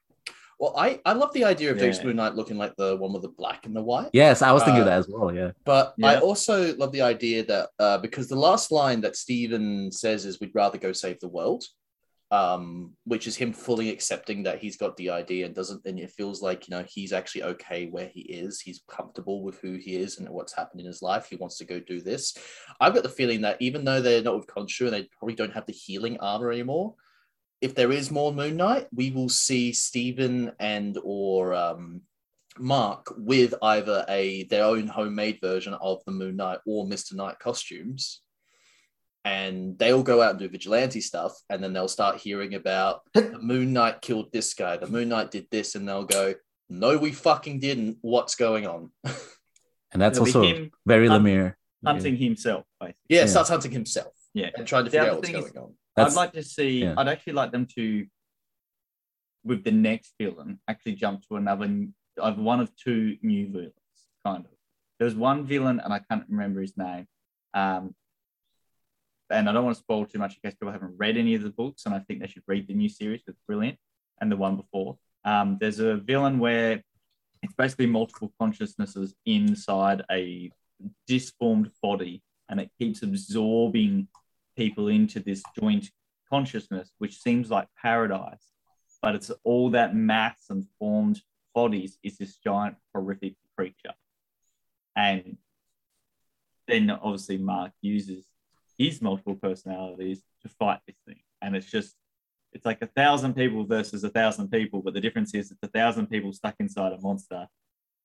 Well, 0.60 0.74
I, 0.78 1.00
I 1.06 1.14
love 1.14 1.32
the 1.34 1.46
idea 1.46 1.72
of 1.72 1.78
Yeah. 1.78 1.84
Jake's 1.86 2.04
Moon 2.04 2.18
Knight 2.18 2.36
looking 2.36 2.58
like 2.58 2.76
the 2.76 2.98
one 2.98 3.14
with 3.14 3.22
the 3.22 3.30
black 3.30 3.66
and 3.66 3.74
the 3.76 3.82
white. 3.82 4.10
Yes, 4.12 4.42
I 4.42 4.52
was 4.52 4.64
thinking 4.64 4.82
Uh, 4.82 4.86
that 4.86 5.00
as 5.00 5.08
well. 5.08 5.34
Yeah. 5.34 5.52
But 5.64 5.94
I 6.04 6.18
also 6.20 6.76
love 6.76 6.92
the 6.92 7.02
idea 7.02 7.46
that 7.46 7.70
uh, 7.80 7.98
because 8.00 8.28
the 8.28 8.36
last 8.36 8.70
line 8.72 9.00
that 9.02 9.16
Steven 9.16 9.90
says 9.92 10.26
is 10.26 10.40
we'd 10.42 10.54
rather 10.54 10.78
go 10.78 10.92
save 10.92 11.20
the 11.22 11.30
world, 11.30 11.64
um, 12.32 12.94
which 13.06 13.26
is 13.26 13.36
him 13.36 13.54
fully 13.54 13.90
accepting 13.90 14.44
that 14.44 14.60
he's 14.60 14.78
got 14.78 14.96
the 14.96 15.06
DID 15.06 15.46
and 15.46 15.56
doesn't, 15.56 15.84
and 15.86 16.00
it 16.00 16.12
feels 16.12 16.42
like, 16.42 16.68
you 16.68 16.76
know, 16.76 16.86
he's 16.88 17.12
actually 17.12 17.44
okay 17.44 17.88
where 17.88 18.08
he 18.08 18.22
is. 18.22 18.62
He's 18.62 18.84
comfortable 18.88 19.44
with 19.44 19.60
who 19.60 19.74
he 19.74 19.96
is 19.96 20.20
and 20.20 20.30
what's 20.30 20.56
happened 20.56 20.82
in 20.82 20.88
his 20.88 21.02
life. 21.02 21.28
He 21.30 21.38
wants 21.38 21.58
to 21.58 21.66
go 21.66 21.80
do 21.80 22.02
this. 22.02 22.38
I've 22.80 22.94
got 22.94 23.04
the 23.04 23.10
feeling 23.10 23.42
that 23.42 23.58
even 23.60 23.84
though 23.84 24.02
they're 24.02 24.22
not 24.22 24.36
with 24.36 24.48
Khonshu 24.48 24.82
and 24.82 24.94
they 24.94 25.10
probably 25.18 25.36
don't 25.36 25.54
have 25.54 25.66
the 25.66 25.74
healing 25.74 26.20
armor 26.20 26.52
anymore, 26.52 26.94
if 27.62 27.76
there 27.76 27.92
is 27.92 28.12
more 28.12 28.34
Moon 28.34 28.58
Knight, 28.58 28.88
we 28.94 29.12
will 29.12 29.30
see 29.30 29.74
Steven 29.74 30.52
and 30.60 30.98
or 31.04 31.54
um, 31.54 32.02
Mark 32.58 33.14
with 33.18 33.54
either 33.62 34.06
a 34.08 34.44
their 34.46 34.66
own 34.66 34.88
homemade 34.88 35.40
version 35.42 35.74
of 35.76 36.04
the 36.06 36.12
Moon 36.12 36.36
Knight 36.36 36.60
or 36.66 36.88
Mister 36.88 37.16
Knight 37.16 37.40
costumes, 37.40 38.22
and 39.30 39.78
they'll 39.80 40.04
go 40.12 40.22
out 40.24 40.32
and 40.32 40.40
do 40.40 40.50
vigilante 40.50 41.02
stuff, 41.02 41.34
and 41.50 41.64
then 41.64 41.72
they'll 41.74 41.88
start 42.00 42.18
hearing 42.26 42.54
about 42.56 43.02
the 43.14 43.38
Moon 43.40 43.74
Knight 43.74 44.02
killed 44.02 44.32
this 44.32 44.54
guy, 44.54 44.78
the 44.78 44.88
Moon 44.88 45.10
Knight 45.10 45.30
did 45.32 45.46
this, 45.52 45.76
and 45.76 45.88
they'll 45.88 46.06
go, 46.20 46.34
"No, 46.70 46.98
we 46.98 47.12
fucking 47.12 47.60
didn't. 47.60 47.98
What's 48.02 48.36
going 48.36 48.66
on?" 48.68 48.92
And 49.92 50.00
that's 50.00 50.20
also 50.20 50.44
him 50.44 50.70
very 50.86 51.08
hunt- 51.08 51.26
Lemire. 51.26 51.56
hunting 51.84 52.16
himself, 52.16 52.64
basically. 52.80 53.02
yeah, 53.10 53.22
Yeah. 53.22 53.26
starts 53.26 53.50
hunting 53.50 53.72
himself 53.72 54.14
Yeah. 54.36 54.52
and 54.56 54.68
trying 54.68 54.86
to 54.86 54.92
The 54.92 54.98
figure 54.98 55.10
out 55.12 55.16
what's 55.18 55.30
thing 55.30 55.44
is- 55.44 55.56
on. 55.56 55.74
That's, 55.96 56.14
I'd 56.16 56.20
like 56.24 56.34
to 56.34 56.44
see. 56.44 56.72
yeah. 56.84 56.94
I'd 56.96 57.08
actually 57.08 57.34
like 57.42 57.52
them 57.52 57.66
to, 57.76 58.06
with 59.44 59.64
the 59.64 59.72
next 59.72 60.14
villain, 60.20 60.60
actually 60.68 60.94
jump 60.94 61.18
to 61.28 61.38
another 61.38 61.66
n- 61.66 61.96
of 62.18 62.38
one 62.38 62.60
of 62.60 62.70
two 62.76 63.18
new 63.24 63.44
villains. 63.52 63.74
Kind 64.24 64.46
of. 64.46 64.52
there 65.00 65.06
was 65.10 65.16
one 65.16 65.40
villain, 65.54 65.80
and 65.84 65.92
I 65.92 66.00
can't 66.08 66.26
remember 66.30 66.62
his 66.62 66.78
name. 66.78 67.06
Um, 67.56 67.96
and 69.30 69.50
I 69.50 69.54
don't 69.54 69.66
want 69.66 69.76
to 69.76 69.84
spoil 69.84 70.06
too 70.06 70.20
much 70.20 70.36
in 70.36 70.50
case 70.50 70.58
people 70.58 70.72
haven't 70.72 70.98
read 70.98 71.18
any 71.18 71.36
of 71.36 71.44
the 71.44 71.50
books, 71.50 71.86
and 71.86 71.94
I 71.94 72.00
think 72.00 72.20
they 72.20 72.28
should 72.28 72.44
read 72.48 72.68
the 72.68 72.74
new 72.74 72.90
series. 72.90 73.24
It's 73.28 73.40
brilliant, 73.48 73.78
and 74.22 74.32
the 74.32 74.38
one 74.38 74.56
before. 74.56 74.98
Um, 75.26 75.58
there's 75.60 75.80
a 75.80 75.98
villain 75.98 76.40
where 76.40 76.84
it's 77.42 77.54
basically 77.54 77.88
multiple 77.88 78.34
consciousnesses 78.40 79.16
inside 79.26 80.04
a 80.12 80.52
disformed 81.08 81.72
body, 81.82 82.24
and 82.50 82.60
it 82.60 82.72
keeps 82.80 83.04
absorbing 83.04 84.08
people 84.56 84.88
into 84.88 85.20
this 85.20 85.44
joint 85.60 85.90
consciousness, 86.30 86.92
which 86.98 87.22
seems 87.22 87.50
like 87.50 87.68
paradise, 87.82 88.46
but 89.02 89.16
it's 89.16 89.32
all 89.44 89.72
that 89.72 89.96
mass 89.96 90.46
and 90.50 90.66
formed 90.78 91.22
bodies 91.56 91.98
is 92.04 92.18
this 92.18 92.38
giant 92.38 92.76
horrific 92.94 93.36
creature. 93.58 93.94
And 94.96 95.38
then 96.68 96.92
obviously 96.92 97.38
Mark 97.38 97.72
uses 97.82 98.26
his 98.80 99.02
multiple 99.02 99.36
personalities 99.36 100.24
to 100.42 100.50
fight 100.50 100.80
this 100.88 100.96
thing. 101.06 101.20
And 101.42 101.56
it's 101.56 101.70
just 101.70 101.96
it's 102.54 102.66
like 102.66 102.82
a 102.82 102.88
thousand 102.88 103.36
people 103.36 103.64
versus 103.66 104.04
a 104.04 104.10
thousand 104.10 104.50
people, 104.50 104.82
but 104.82 104.96
the 104.96 105.02
difference 105.02 105.36
is 105.36 105.52
it's 105.52 105.60
a 105.62 105.68
thousand 105.68 106.08
people 106.08 106.34
stuck 106.34 106.56
inside 106.60 106.94
a 106.94 107.00
monster, 107.00 107.48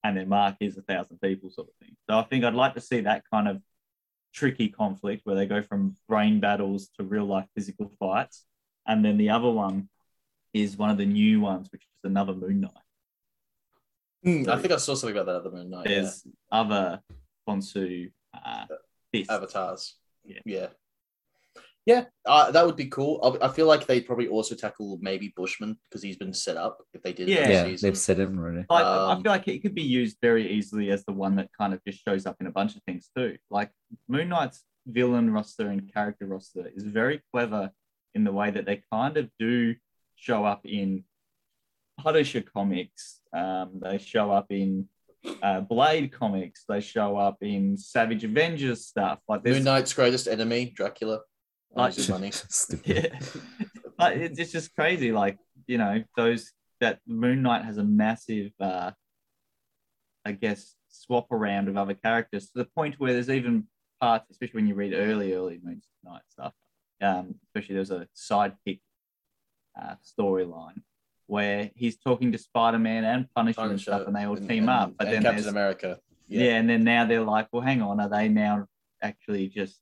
and 0.03 0.17
then 0.17 0.29
Mark 0.29 0.57
is 0.61 0.77
a 0.77 0.83
thousand 0.83 1.19
people, 1.23 1.49
sort 1.49 1.69
of 1.69 1.75
thing. 1.77 1.97
So 2.11 2.19
I 2.19 2.25
think 2.25 2.45
I'd 2.45 2.55
like 2.55 2.75
to 2.75 2.81
see 2.81 3.01
that 3.01 3.23
kind 3.33 3.49
of 3.49 3.63
tricky 4.35 4.69
conflict 4.69 5.23
where 5.25 5.37
they 5.37 5.47
go 5.47 5.63
from 5.63 5.97
brain 6.09 6.41
battles 6.41 6.91
to 6.99 7.05
real 7.05 7.25
life 7.25 7.47
physical 7.55 7.91
fights, 7.99 8.45
and 8.87 9.03
then 9.03 9.17
the 9.17 9.31
other 9.31 9.51
one 9.51 9.89
is 10.53 10.77
one 10.77 10.91
of 10.91 10.99
the 10.99 11.07
new 11.07 11.41
ones, 11.41 11.69
which 11.73 11.83
is 11.83 12.11
another 12.11 12.35
Moon 12.35 12.61
Knight. 12.61 12.73
Hmm, 14.25 14.51
I 14.51 14.59
think 14.59 14.73
I 14.73 14.77
saw 14.77 14.95
something 14.95 15.17
about 15.17 15.27
that 15.27 15.37
other 15.37 15.57
Moon 15.57 15.71
Knight. 15.71 15.89
Yeah. 15.89 16.01
There's 16.01 16.27
other 16.53 17.01
Khonshu 17.49 18.11
uh. 18.35 18.67
Avatars. 19.29 19.95
Yeah. 20.25 20.41
Yeah. 20.45 20.67
Yeah, 21.87 22.05
uh, 22.25 22.51
that 22.51 22.65
would 22.65 22.77
be 22.77 22.87
cool. 22.87 23.39
I, 23.43 23.47
I 23.47 23.53
feel 23.53 23.67
like 23.67 23.87
they'd 23.87 24.07
probably 24.07 24.27
also 24.29 24.55
tackle 24.55 24.99
maybe 25.03 25.35
Bushman 25.37 25.77
because 25.85 26.03
he's 26.03 26.17
been 26.17 26.33
set 26.33 26.57
up 26.57 26.79
if 26.95 27.03
they 27.03 27.13
did. 27.13 27.29
Yeah. 27.29 27.67
Yeah, 27.67 27.77
they've 27.79 27.99
set 27.99 28.19
him 28.19 28.39
already. 28.39 28.65
Like, 28.71 28.87
I 28.87 29.13
Um, 29.13 29.23
feel 29.23 29.31
like 29.31 29.47
it 29.49 29.61
could 29.61 29.75
be 29.75 29.83
used 29.83 30.17
very 30.23 30.51
easily 30.51 30.91
as 30.91 31.05
the 31.05 31.13
one 31.13 31.37
that 31.37 31.51
kind 31.59 31.75
of 31.75 31.85
just 31.87 32.03
shows 32.03 32.25
up 32.25 32.37
in 32.41 32.47
a 32.47 32.51
bunch 32.51 32.75
of 32.75 32.83
things 32.85 33.11
too. 33.15 33.37
Like 33.51 33.71
Moon 34.09 34.31
Knight's 34.31 34.63
villain 34.87 35.31
roster 35.31 35.69
and 35.69 35.93
character 35.93 36.25
roster 36.25 36.71
is 36.75 36.85
very 36.85 37.21
clever 37.33 37.71
in 38.15 38.25
the 38.25 38.33
way 38.33 38.51
that 38.51 38.65
they 38.65 38.83
kind 38.91 39.19
of 39.19 39.29
do 39.39 39.75
show 40.17 40.43
up 40.47 40.65
in 40.65 41.05
Punisher 41.99 42.41
comics. 42.41 43.21
Um, 43.35 43.81
they 43.83 43.99
show 43.99 44.31
up 44.31 44.47
in 44.49 44.89
uh, 45.43 45.61
Blade 45.61 46.13
comics. 46.13 46.65
They 46.69 46.81
show 46.81 47.17
up 47.17 47.39
in 47.41 47.77
Savage 47.77 48.25
Avengers 48.25 48.87
stuff. 48.87 49.21
Like 49.29 49.45
Moon 49.45 49.65
Knight's 49.65 49.93
greatest 49.93 50.29
enemy, 50.29 50.73
Dracula. 50.75 51.21
Like- 51.75 51.95
his 51.95 52.09
money. 52.09 52.33
Yeah. 52.85 53.19
it's 54.11 54.53
just 54.53 54.75
crazy. 54.75 55.13
Like, 55.13 55.39
you 55.67 55.79
know, 55.79 56.03
those 56.17 56.53
that 56.81 57.01
Moon 57.07 57.43
Knight 57.43 57.65
has 57.65 57.79
a 57.79 57.85
massive, 57.85 58.53
uh, 58.61 58.91
I 60.25 60.33
guess, 60.33 60.75
swap 60.89 61.31
around 61.33 61.69
of 61.69 61.77
other 61.77 61.95
characters 61.95 62.47
to 62.47 62.59
the 62.59 62.65
point 62.77 62.97
where 62.99 63.13
there's 63.13 63.31
even 63.31 63.67
parts, 64.01 64.31
especially 64.31 64.59
when 64.59 64.67
you 64.69 64.75
read 64.75 64.93
early, 64.95 65.33
early 65.35 65.61
Moon 65.63 65.81
Knight 66.03 66.23
stuff. 66.29 66.53
Um, 67.01 67.35
especially 67.47 67.75
there's 67.75 67.91
a 67.91 68.09
sidekick 68.17 68.81
uh, 69.81 69.95
storyline 70.05 70.83
where 71.27 71.71
he's 71.75 71.97
talking 71.97 72.33
to 72.33 72.39
Spider 72.39 72.79
Man 72.79 73.05
and 73.05 73.27
Punisher, 73.35 73.61
and 73.63 73.81
stuff, 73.81 74.07
and 74.07 74.15
they 74.15 74.25
all 74.25 74.37
and- 74.37 74.49
team 74.49 74.65
and- 74.65 74.71
up. 74.71 74.93
But 74.99 75.07
and 75.09 75.17
then 75.17 75.23
Captain 75.23 75.37
there's 75.43 75.47
America. 75.53 75.99
yeah. 76.29 76.57
and 76.57 76.69
then 76.69 76.85
now 76.85 77.05
they're 77.07 77.23
like, 77.23 77.49
well, 77.53 77.63
hang 77.63 77.81
on, 77.83 78.01
are 78.01 78.09
they 78.09 78.29
now 78.29 78.67
actually 79.03 79.49
just 79.49 79.79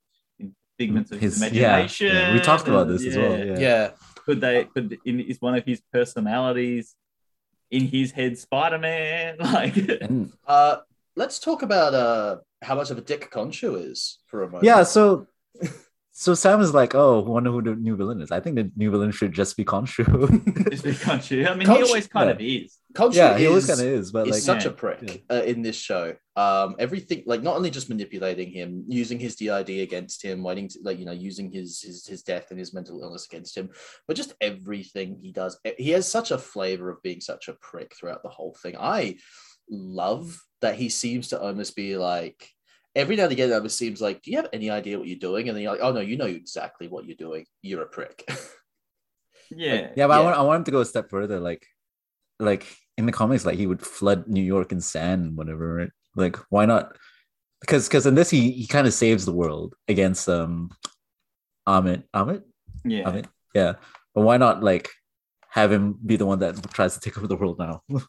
figments 0.78 1.10
of 1.12 1.20
his, 1.20 1.40
His- 1.40 1.52
yeah, 1.52 1.68
imagination? 1.76 2.06
yeah, 2.08 2.32
we 2.32 2.40
talked 2.40 2.66
about 2.68 2.86
And, 2.88 2.98
this 2.98 3.06
as 3.06 3.16
well, 3.16 3.38
yeah. 3.38 3.58
yeah. 3.58 3.90
Could 4.24 4.40
they? 4.40 4.64
Could 4.64 4.98
in, 5.04 5.18
is 5.20 5.40
one 5.40 5.54
of 5.56 5.64
his 5.64 5.80
personalities 5.92 6.94
in 7.70 7.86
his 7.88 8.12
head 8.12 8.38
Spider-Man? 8.38 9.36
Like, 9.40 9.76
Uh, 10.46 10.76
let's 11.16 11.38
talk 11.40 11.62
about 11.62 11.92
uh 11.94 12.36
how 12.62 12.76
much 12.76 12.90
of 12.90 12.98
a 12.98 13.00
dick 13.00 13.30
Khonshu 13.32 13.90
is 13.90 14.20
for 14.28 14.42
a 14.44 14.46
moment. 14.46 14.64
yeah, 14.64 14.84
so 14.84 15.26
so 16.22 16.34
Sam 16.34 16.60
is 16.60 16.72
like, 16.72 16.94
oh, 16.94 17.20
wonder 17.20 17.50
who 17.50 17.60
the 17.60 17.74
new 17.74 17.96
villain 17.96 18.22
is. 18.22 18.30
I 18.30 18.38
think 18.38 18.54
the 18.54 18.70
new 18.76 18.92
villain 18.92 19.10
should 19.10 19.32
just 19.32 19.56
be 19.56 19.64
Khonshu. 19.64 20.70
just 20.70 20.84
be 20.84 20.94
country. 21.10 21.48
I 21.48 21.54
mean, 21.56 21.66
Khonshu- 21.66 21.76
he 21.78 21.82
always 21.82 22.06
kind 22.06 22.28
yeah. 22.28 22.34
of 22.34 22.40
is. 22.40 22.78
Khonshu 22.94 23.14
yeah, 23.14 23.36
he 23.38 23.48
always 23.48 23.66
kind 23.66 23.80
of 23.80 23.86
is, 23.86 24.12
but 24.12 24.28
is 24.28 24.34
like, 24.34 24.42
such 24.42 24.64
a 24.64 24.68
Yeah. 24.68 24.74
prick 24.76 25.24
uh, 25.28 25.42
in 25.44 25.62
this 25.62 25.74
show. 25.74 26.14
Um, 26.36 26.76
everything 26.78 27.24
like 27.26 27.42
not 27.42 27.56
only 27.56 27.70
just 27.70 27.88
manipulating 27.88 28.52
him, 28.52 28.84
using 28.86 29.18
his 29.18 29.34
DID 29.34 29.70
against 29.80 30.22
him, 30.22 30.44
waiting 30.44 30.68
to 30.68 30.78
like 30.84 31.00
you 31.00 31.06
know 31.06 31.12
using 31.12 31.50
his 31.50 31.80
his 31.80 32.06
his 32.06 32.22
death 32.22 32.46
and 32.50 32.58
his 32.58 32.72
mental 32.72 33.02
illness 33.02 33.26
against 33.26 33.56
him, 33.56 33.70
but 34.06 34.16
just 34.16 34.34
everything 34.40 35.18
he 35.20 35.32
does. 35.32 35.58
He 35.76 35.90
has 35.90 36.08
such 36.08 36.30
a 36.30 36.38
flavor 36.38 36.88
of 36.88 37.02
being 37.02 37.20
such 37.20 37.48
a 37.48 37.54
prick 37.54 37.96
throughout 37.96 38.22
the 38.22 38.28
whole 38.28 38.56
thing. 38.62 38.76
I 38.78 39.16
love 39.68 40.38
that 40.60 40.76
he 40.76 40.88
seems 40.88 41.28
to 41.28 41.40
almost 41.40 41.74
be 41.74 41.96
like 41.96 42.48
every 42.94 43.16
now 43.16 43.24
and 43.24 43.32
again. 43.32 43.50
It 43.50 43.54
almost 43.54 43.78
seems 43.78 44.00
like, 44.00 44.22
do 44.22 44.30
you 44.30 44.36
have 44.38 44.48
any 44.52 44.70
idea 44.70 44.98
what 44.98 45.08
you're 45.08 45.18
doing? 45.18 45.48
And 45.48 45.56
then 45.56 45.62
you're 45.62 45.72
like, 45.72 45.82
oh 45.82 45.92
no, 45.92 46.00
you 46.00 46.16
know 46.16 46.26
exactly 46.26 46.88
what 46.88 47.06
you're 47.06 47.16
doing. 47.16 47.46
You're 47.62 47.82
a 47.82 47.86
prick. 47.86 48.24
Yeah. 49.54 49.88
yeah, 49.96 50.06
but 50.06 50.18
I 50.18 50.20
want 50.20 50.38
I 50.38 50.42
want 50.42 50.58
him 50.60 50.64
to 50.64 50.70
go 50.70 50.80
a 50.80 50.84
step 50.84 51.10
further. 51.10 51.38
Like, 51.38 51.66
like 52.38 52.66
in 52.96 53.04
the 53.04 53.12
comics, 53.12 53.44
like 53.44 53.58
he 53.58 53.66
would 53.66 53.84
flood 53.84 54.26
New 54.26 54.42
York 54.42 54.72
in 54.72 54.80
sand 54.80 55.26
and 55.26 55.36
whatever. 55.36 55.74
Right? 55.74 55.90
Like, 56.16 56.36
why 56.48 56.64
not? 56.64 56.96
Because 57.60 57.86
because 57.86 58.06
in 58.06 58.14
this 58.14 58.30
he 58.30 58.52
he 58.52 58.66
kind 58.66 58.86
of 58.86 58.94
saves 58.94 59.26
the 59.26 59.32
world 59.32 59.74
against 59.88 60.28
um 60.28 60.70
Ammit 61.68 62.04
Ammit 62.14 62.42
Yeah. 62.84 63.10
Ammit 63.10 63.26
yeah. 63.54 63.74
But 64.14 64.22
why 64.22 64.36
not 64.36 64.62
like 64.62 64.88
have 65.50 65.70
him 65.70 65.98
be 66.04 66.16
the 66.16 66.26
one 66.26 66.38
that 66.40 66.72
tries 66.72 66.94
to 66.94 67.00
take 67.00 67.18
over 67.18 67.26
the 67.26 67.36
world 67.36 67.58
now? 67.58 67.82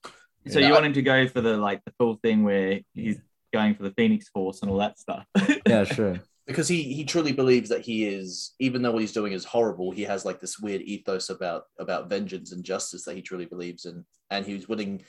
So 0.45 0.59
Yeah, 0.59 0.67
you 0.67 0.73
want 0.73 0.85
him 0.85 0.93
to 0.93 1.01
go 1.01 1.25
for 1.29 1.39
the 1.39 1.55
like 1.55 1.85
the 1.85 1.93
full 1.97 2.19
thing 2.21 2.43
where 2.43 2.81
he's 2.93 3.17
going 3.53 3.75
for 3.75 3.83
the 3.83 3.91
Phoenix 3.91 4.27
Force 4.29 4.61
and 4.61 4.71
all 4.71 4.77
that 4.79 4.99
stuff. 4.99 5.25
yeah, 5.67 5.83
sure. 5.85 6.19
because 6.47 6.67
he 6.67 6.81
he 6.93 7.05
truly 7.05 7.31
believes 7.31 7.69
that 7.69 7.81
he 7.85 8.05
is 8.05 8.53
even 8.59 8.81
though 8.81 8.91
what 8.91 9.01
he's 9.01 9.13
doing 9.13 9.31
is 9.31 9.45
horrible 9.45 9.91
he 9.91 10.01
has 10.01 10.25
like 10.25 10.39
this 10.41 10.59
weird 10.59 10.81
ethos 10.81 11.29
about 11.29 11.63
about 11.79 12.09
vengeance 12.09 12.51
and 12.51 12.65
justice 12.65 13.05
that 13.05 13.15
he 13.15 13.21
truly 13.21 13.45
believes 13.45 13.85
in 13.85 14.03
and 14.29 14.45
he's 14.45 14.67
willing 14.67 15.01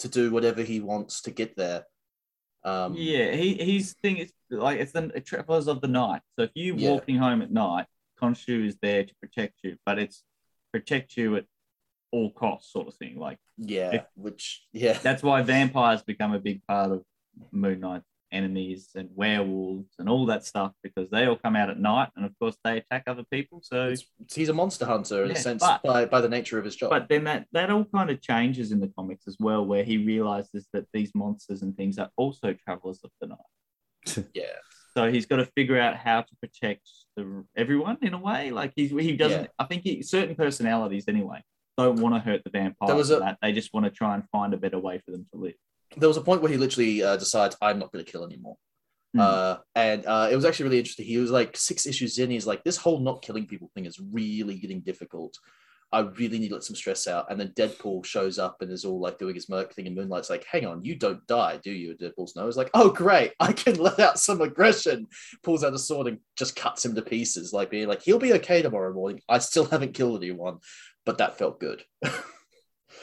to 0.00 0.08
do 0.08 0.32
whatever 0.32 0.62
he 0.62 0.80
wants 0.80 1.20
to 1.22 1.30
get 1.30 1.54
there 1.56 1.84
um 2.64 2.94
Yeah, 2.96 3.30
he 3.32 3.54
his 3.54 3.94
thing 4.02 4.16
is 4.16 4.32
like 4.50 4.80
it's 4.80 4.92
the 4.92 5.08
travelers 5.24 5.68
of 5.68 5.80
the 5.80 5.88
night. 5.88 6.22
So 6.36 6.42
if 6.42 6.50
you 6.54 6.74
Yeah. 6.74 6.90
walking 6.90 7.16
home 7.16 7.40
at 7.42 7.52
night, 7.52 7.86
Khonshu 8.20 8.66
is 8.66 8.76
there 8.82 9.04
to 9.04 9.14
protect 9.22 9.60
you, 9.62 9.76
but 9.86 9.98
it's 9.98 10.24
protect 10.72 11.16
you 11.16 11.36
at 11.36 11.44
all 12.12 12.30
costs, 12.32 12.72
sort 12.72 12.88
of 12.88 12.94
thing. 12.94 13.16
Like 13.18 13.38
yeah 13.58 13.90
If- 13.96 14.06
which 14.16 14.44
yeah 14.72 14.98
that's 15.06 15.22
why 15.22 15.42
vampires 15.42 16.02
become 16.02 16.32
a 16.34 16.40
big 16.40 16.66
part 16.66 16.90
of 16.90 17.02
Moon 17.52 17.80
Knight's 17.80 18.04
enemies 18.32 18.90
and 18.94 19.08
werewolves 19.14 19.92
and 19.98 20.08
all 20.08 20.24
that 20.26 20.44
stuff 20.44 20.72
because 20.84 21.10
they 21.10 21.26
all 21.26 21.36
come 21.36 21.56
out 21.56 21.68
at 21.68 21.80
night, 21.80 22.08
and 22.16 22.24
of 22.24 22.32
course 22.38 22.56
they 22.64 22.76
attack 22.78 23.02
other 23.06 23.24
people. 23.30 23.60
So, 23.62 23.88
it's, 23.88 24.04
he's 24.32 24.48
a 24.48 24.52
monster 24.52 24.86
hunter 24.86 25.24
in 25.24 25.32
a 25.32 25.36
sense 25.36 25.62
but- 25.62 25.82
by, 25.82 26.04
by 26.04 26.20
the 26.20 26.28
nature 26.28 26.58
of 26.58 26.64
his 26.64 26.76
job 26.76 26.90
but 26.90 27.08
then 27.08 27.24
that 27.24 27.46
that 27.52 27.70
all 27.70 27.84
kind 27.94 28.08
of 28.10 28.20
changes 28.20 28.70
in 28.72 28.80
the 28.80 28.88
comics 28.96 29.24
as 29.26 29.36
well, 29.40 29.64
where 29.64 29.84
he 29.84 29.98
realizes 29.98 30.68
that 30.72 30.86
these 30.92 31.10
monsters 31.14 31.62
and 31.62 31.76
things 31.76 31.98
are 31.98 32.10
also 32.16 32.54
travelers 32.64 33.00
of 33.02 33.10
the 33.20 33.26
night. 33.28 34.28
yeah 34.34 34.44
So 34.96 35.10
he's 35.10 35.26
got 35.26 35.36
to 35.36 35.46
figure 35.56 35.78
out 35.78 35.96
how 35.96 36.22
to 36.22 36.36
protect 36.40 36.88
the, 37.16 37.44
everyone 37.56 37.98
in 38.02 38.14
a 38.14 38.18
way. 38.18 38.50
Like 38.50 38.72
he's, 38.76 38.90
he 38.90 39.16
doesn't. 39.16 39.42
Yeah. 39.42 39.46
I 39.58 39.64
think 39.64 39.82
he, 39.82 40.02
certain 40.02 40.34
personalities 40.34 41.04
anyway 41.08 41.42
don't 41.76 42.00
want 42.00 42.14
to 42.14 42.20
hurt 42.20 42.42
the 42.44 42.50
vampires. 42.50 42.88
There 42.88 42.96
was 42.96 43.10
a- 43.10 43.18
that. 43.20 43.38
They 43.42 43.52
just 43.52 43.72
want 43.72 43.86
to 43.86 43.90
try 43.90 44.14
and 44.14 44.24
find 44.30 44.52
a 44.54 44.56
better 44.56 44.78
way 44.78 45.00
for 45.04 45.10
them 45.12 45.26
to 45.32 45.38
live. 45.40 45.54
There 45.96 46.08
was 46.08 46.16
a 46.16 46.22
point 46.22 46.42
where 46.42 46.50
he 46.50 46.56
literally 46.56 47.02
uh, 47.02 47.16
decides 47.16 47.56
i'm 47.60 47.78
not 47.78 47.92
going 47.92 48.04
to 48.04 48.10
kill 48.10 48.24
anymore 48.24 48.56
Hmm. 49.14 49.20
Uh, 49.20 49.56
and 49.74 50.06
uh, 50.06 50.28
it 50.30 50.36
was 50.36 50.44
actually 50.44 50.64
really 50.64 50.78
interesting. 50.78 51.06
He 51.06 51.18
was 51.18 51.30
like 51.30 51.56
six 51.56 51.86
issues 51.86 52.18
in. 52.18 52.30
He's 52.30 52.46
like, 52.46 52.62
this 52.64 52.76
whole 52.76 53.00
not 53.00 53.22
killing 53.22 53.46
people 53.46 53.70
thing 53.74 53.86
is 53.86 54.00
really 54.12 54.58
getting 54.58 54.80
difficult. 54.80 55.36
I 55.92 56.00
really 56.00 56.38
need 56.38 56.48
to 56.50 56.54
let 56.54 56.62
some 56.62 56.76
stress 56.76 57.08
out. 57.08 57.26
And 57.28 57.40
then 57.40 57.48
Deadpool 57.56 58.04
shows 58.04 58.38
up 58.38 58.62
and 58.62 58.70
is 58.70 58.84
all 58.84 59.00
like 59.00 59.18
doing 59.18 59.34
his 59.34 59.48
Merc 59.48 59.74
thing, 59.74 59.88
and 59.88 59.96
Moon 59.96 60.08
Knight's 60.08 60.30
like, 60.30 60.44
hang 60.44 60.64
on, 60.64 60.84
you 60.84 60.94
don't 60.94 61.26
die, 61.26 61.58
do 61.64 61.72
you? 61.72 61.90
And 61.90 61.98
Deadpool's 61.98 62.36
no. 62.36 62.46
It's 62.46 62.56
like, 62.56 62.70
oh, 62.74 62.90
great, 62.90 63.32
I 63.40 63.52
can 63.52 63.74
let 63.78 63.98
out 63.98 64.20
some 64.20 64.40
aggression. 64.40 65.08
Pulls 65.42 65.64
out 65.64 65.74
a 65.74 65.78
sword 65.78 66.06
and 66.06 66.18
just 66.36 66.54
cuts 66.54 66.84
him 66.84 66.94
to 66.94 67.02
pieces, 67.02 67.52
like 67.52 67.70
being 67.70 67.88
like, 67.88 68.02
he'll 68.02 68.20
be 68.20 68.34
okay 68.34 68.62
tomorrow 68.62 68.92
morning. 68.92 69.20
I 69.28 69.38
still 69.38 69.64
haven't 69.64 69.94
killed 69.94 70.22
anyone, 70.22 70.58
but 71.04 71.18
that 71.18 71.38
felt 71.38 71.58
good. 71.58 71.82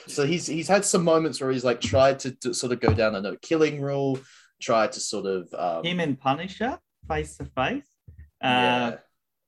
so 0.07 0.25
he's 0.25 0.47
he's 0.47 0.67
had 0.67 0.83
some 0.85 1.03
moments 1.03 1.39
where 1.41 1.51
he's 1.51 1.63
like 1.63 1.81
tried 1.81 2.19
to, 2.19 2.31
to 2.41 2.53
sort 2.53 2.71
of 2.73 2.79
go 2.79 2.93
down 2.93 3.15
a 3.15 3.21
no 3.21 3.35
killing 3.41 3.81
rule, 3.81 4.19
tried 4.61 4.91
to 4.93 4.99
sort 4.99 5.25
of 5.25 5.53
um, 5.53 5.83
Him 5.83 5.99
and 5.99 6.19
Punisher 6.19 6.79
face 7.07 7.37
to 7.37 7.45
face 7.45 7.87
yeah. 8.41 8.87
uh, 8.93 8.97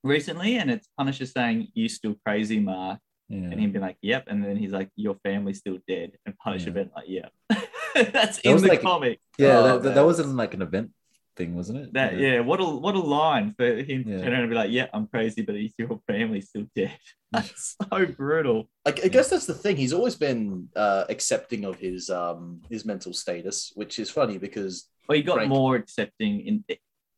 recently, 0.04 0.58
and 0.58 0.70
it's 0.72 0.88
Punisher 0.98 1.26
saying, 1.26 1.68
"You 1.74 1.90
still 1.90 2.16
crazy, 2.26 2.60
Mark," 2.60 3.00
Yeah. 3.28 3.38
and 3.52 3.60
him 3.60 3.72
being 3.72 3.82
like, 3.84 3.98
"Yep," 4.02 4.26
and 4.28 4.44
then 4.44 4.58
he's 4.58 4.72
like, 4.72 4.90
"Your 4.96 5.16
family's 5.24 5.58
still 5.60 5.78
dead," 5.88 6.12
and 6.26 6.38
Punisher 6.38 6.68
Yeah. 6.70 6.74
being 6.74 6.92
like, 6.96 7.06
"Yep." 7.08 7.32
That's 8.14 8.40
in 8.40 8.54
was 8.54 8.62
the 8.62 8.70
like- 8.70 8.82
comic. 8.82 9.20
Yeah, 9.38 9.58
Oh, 9.60 9.64
that, 9.64 9.84
that, 9.84 9.96
that 9.96 10.06
wasn't 10.06 10.36
like 10.36 10.54
an 10.54 10.62
event 10.62 10.92
thing, 11.40 11.56
wasn't 11.56 11.80
it? 11.80 11.94
That 11.94 12.20
yeah, 12.20 12.42
what 12.42 12.60
a 12.60 12.66
what 12.66 12.94
a 12.94 13.00
line 13.00 13.56
for 13.58 13.66
him 13.66 14.04
to 14.04 14.22
turn 14.22 14.34
around 14.34 14.42
and 14.42 14.50
be 14.50 14.56
like, 14.56 14.70
"Yeah, 14.72 14.88
I'm 14.94 15.08
crazy, 15.08 15.42
but 15.42 15.56
your 15.78 16.00
family's 16.06 16.50
still 16.50 16.68
dead." 16.76 17.00
That's 17.32 17.76
so 17.82 18.06
brutal. 18.06 18.70
I, 18.86 18.90
I 18.90 19.08
guess 19.08 19.30
that's 19.30 19.46
the 19.46 19.54
thing. 19.54 19.76
He's 19.78 19.94
always 19.94 20.16
been 20.16 20.68
uh, 20.76 21.06
accepting 21.10 21.64
of 21.64 21.78
his 21.78 22.10
um 22.10 22.62
his 22.70 22.86
mental 22.86 23.14
status, 23.14 23.72
which 23.76 24.00
is 24.00 24.10
funny 24.10 24.38
because 24.40 24.88
Well, 25.08 25.16
he 25.16 25.22
got 25.24 25.36
Frank. 25.36 25.50
more 25.50 25.76
accepting 25.76 26.42
in. 26.42 26.66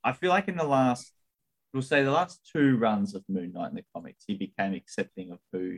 I 0.03 0.11
feel 0.13 0.29
like 0.29 0.47
in 0.49 0.57
the 0.57 0.65
last, 0.65 1.13
we'll 1.73 1.81
say 1.81 2.03
the 2.03 2.11
last 2.11 2.41
two 2.53 2.77
runs 2.77 3.15
of 3.15 3.23
Moon 3.29 3.53
Knight 3.53 3.69
in 3.69 3.75
the 3.75 3.85
comics, 3.95 4.23
he 4.27 4.35
became 4.35 4.73
accepting 4.73 5.31
of 5.31 5.39
who 5.53 5.77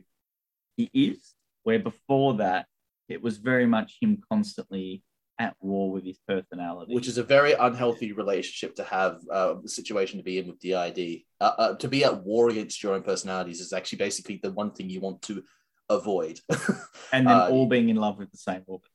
he 0.78 0.90
is. 0.94 1.36
Where 1.64 1.80
before 1.80 2.34
that, 2.36 2.66
it 3.08 3.22
was 3.22 3.38
very 3.38 3.68
much 3.68 3.98
him 4.02 4.22
constantly 4.32 5.04
at 5.40 5.56
war 5.62 5.92
with 5.92 6.06
his 6.06 6.20
personality. 6.28 6.94
which 6.94 7.08
is 7.08 7.18
a 7.18 7.24
very 7.24 7.54
unhealthy 7.54 8.12
relationship 8.12 8.76
to 8.76 8.84
have 8.84 9.20
uh, 9.32 9.56
the 9.62 9.70
situation 9.70 10.18
to 10.18 10.24
be 10.24 10.38
in 10.38 10.48
with 10.48 10.60
DID. 10.60 11.24
Uh, 11.42 11.52
uh, 11.58 11.76
to 11.78 11.88
be 11.88 12.04
at 12.04 12.24
war 12.24 12.50
against 12.50 12.84
your 12.84 12.94
own 12.94 13.02
personalities 13.04 13.60
is 13.60 13.74
actually 13.74 13.98
basically 13.98 14.40
the 14.44 14.52
one 14.52 14.72
thing 14.72 14.90
you 14.90 15.02
want 15.02 15.22
to 15.24 15.44
avoid. 15.90 16.40
and 17.14 17.28
then 17.28 17.36
uh, 17.36 17.48
all 17.50 17.68
being 17.68 17.90
in 17.90 17.96
love 17.96 18.18
with 18.20 18.32
the 18.32 18.38
same 18.38 18.64
woman. 18.68 18.88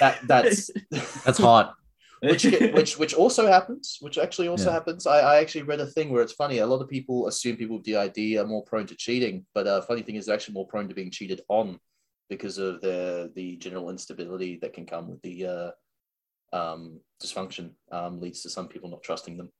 that 0.00 0.18
that's 0.26 0.70
That's 1.24 1.38
hot. 1.38 1.74
which 2.20 2.44
which 2.44 2.98
which 2.98 3.14
also 3.14 3.46
happens. 3.46 3.98
Which 4.00 4.18
actually 4.18 4.48
also 4.48 4.66
Yeah. 4.70 4.74
happens. 4.74 5.06
I, 5.06 5.18
I 5.20 5.36
actually 5.40 5.62
read 5.62 5.80
a 5.80 5.86
thing 5.86 6.10
where 6.10 6.22
it's 6.22 6.32
funny. 6.32 6.58
A 6.58 6.66
lot 6.66 6.80
of 6.82 6.88
people 6.88 7.26
assume 7.26 7.56
people 7.56 7.76
with 7.78 7.84
DID 7.86 8.36
are 8.38 8.46
more 8.46 8.62
prone 8.64 8.86
to 8.86 8.94
cheating, 8.94 9.46
but 9.54 9.66
uh, 9.66 9.80
funny 9.82 10.02
thing 10.02 10.16
is 10.16 10.26
they're 10.26 10.34
actually 10.34 10.54
more 10.54 10.66
prone 10.66 10.88
to 10.88 10.94
being 10.94 11.10
cheated 11.10 11.40
on 11.48 11.78
because 12.28 12.58
of 12.58 12.80
the 12.80 13.30
the 13.34 13.56
general 13.56 13.90
instability 13.90 14.58
that 14.62 14.72
can 14.72 14.86
come 14.86 15.08
with 15.08 15.22
the 15.22 15.46
uh, 15.46 15.70
um, 16.56 17.00
dysfunction. 17.22 17.70
Um, 17.90 18.20
leads 18.20 18.42
to 18.42 18.50
some 18.50 18.68
people 18.68 18.90
not 18.90 19.02
trusting 19.02 19.36
them. 19.36 19.50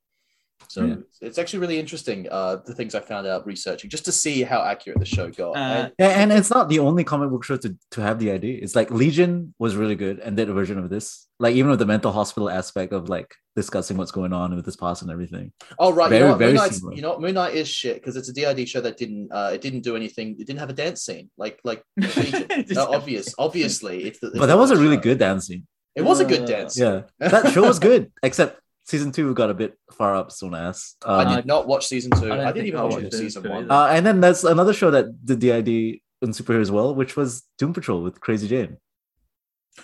So 0.67 0.83
Yeah. 0.85 0.93
it's, 0.95 1.17
it's 1.21 1.37
actually 1.37 1.59
really 1.59 1.79
interesting. 1.79 2.27
Uh, 2.29 2.57
the 2.65 2.73
things 2.73 2.95
I 2.95 2.99
found 2.99 3.27
out 3.27 3.45
researching 3.45 3.89
just 3.89 4.05
to 4.05 4.11
see 4.11 4.41
how 4.43 4.61
accurate 4.61 4.99
the 4.99 5.05
show 5.05 5.29
got. 5.29 5.51
Uh, 5.55 5.59
And- 5.59 5.93
Yeah, 5.99 6.09
and 6.21 6.31
it's 6.33 6.49
not 6.49 6.69
the 6.69 6.79
only 6.79 7.03
comic 7.03 7.29
book 7.29 7.43
show 7.43 7.57
to, 7.57 7.75
to 7.91 8.01
have 8.01 8.19
the 8.19 8.31
idea. 8.31 8.59
It's 8.61 8.75
like 8.75 8.89
Legion 8.91 9.53
was 9.59 9.75
really 9.75 9.95
good 9.95 10.19
and 10.19 10.35
did 10.35 10.49
a 10.49 10.53
version 10.53 10.77
of 10.79 10.89
this. 10.89 11.27
Like 11.39 11.55
even 11.55 11.69
with 11.71 11.79
the 11.79 11.85
mental 11.85 12.11
hospital 12.11 12.49
aspect 12.49 12.93
of 12.93 13.09
like 13.09 13.33
discussing 13.55 13.97
what's 13.97 14.11
going 14.11 14.33
on 14.33 14.55
with 14.55 14.65
his 14.65 14.75
past 14.77 15.01
and 15.01 15.11
everything. 15.11 15.51
Oh 15.79 15.91
right, 15.93 16.09
Very, 16.09 16.21
you 16.21 16.25
know 16.25 16.31
what? 16.31 16.39
very 16.39 16.51
Moon 16.53 16.57
Knight's- 16.61 16.77
similar. 16.77 16.95
you 16.95 17.01
know 17.01 17.09
what? 17.09 17.21
Moon 17.21 17.33
Knight 17.35 17.53
is 17.55 17.67
shit 17.67 17.95
because 17.95 18.15
it's 18.15 18.29
a 18.29 18.33
DID 18.33 18.67
show 18.67 18.81
that 18.81 18.97
didn't 18.97 19.31
uh, 19.31 19.51
it 19.53 19.61
didn't 19.61 19.81
do 19.81 19.95
anything. 19.95 20.31
It 20.39 20.47
didn't 20.47 20.59
have 20.59 20.69
a 20.69 20.73
dance 20.73 21.03
scene 21.03 21.29
like 21.37 21.59
like 21.63 21.83
Legion. 21.97 22.47
Obvious, 22.77 23.33
obviously. 23.37 24.05
It's 24.05 24.19
the, 24.19 24.31
But 24.31 24.47
that 24.47 24.57
was 24.57 24.71
a 24.71 24.77
really 24.77 24.95
show. 24.97 25.15
good 25.15 25.41
scene. 25.43 25.67
It 25.95 26.01
was 26.03 26.19
a 26.19 26.25
good 26.25 26.45
dance. 26.45 26.77
Yeah. 26.77 27.03
That 27.19 27.51
show 27.53 27.63
was 27.63 27.79
good, 27.79 28.11
except 28.23 28.59
season 28.85 29.11
two 29.11 29.33
got 29.33 29.49
a 29.49 29.53
bit 29.53 29.77
far 29.91 30.15
up 30.15 30.31
soon 30.31 30.53
ass. 30.55 30.95
I 31.05 31.23
Um, 31.23 31.35
did 31.35 31.45
not 31.45 31.67
watch 31.67 31.87
season 31.87 32.11
two. 32.11 32.31
I 32.31 32.49
I, 32.49 32.51
didn't 32.51 32.67
even 32.67 32.79
I 32.79 32.83
watch 32.83 33.03
season 33.03 33.11
season 33.11 33.49
one. 33.49 33.69
uh, 33.71 33.87
and 33.87 34.05
then 34.05 34.21
there's 34.21 34.43
another 34.43 34.73
show 34.73 34.91
that 34.91 35.05
did 35.25 35.39
the 35.41 35.53
ID 35.53 36.01
in 36.21 36.29
superhero 36.31 36.61
as 36.61 36.71
well, 36.71 36.95
which 36.95 37.15
was 37.15 37.43
Doom 37.57 37.73
Patrol 37.73 38.01
with 38.01 38.19
Crazy 38.21 38.47
Jane. 38.47 38.77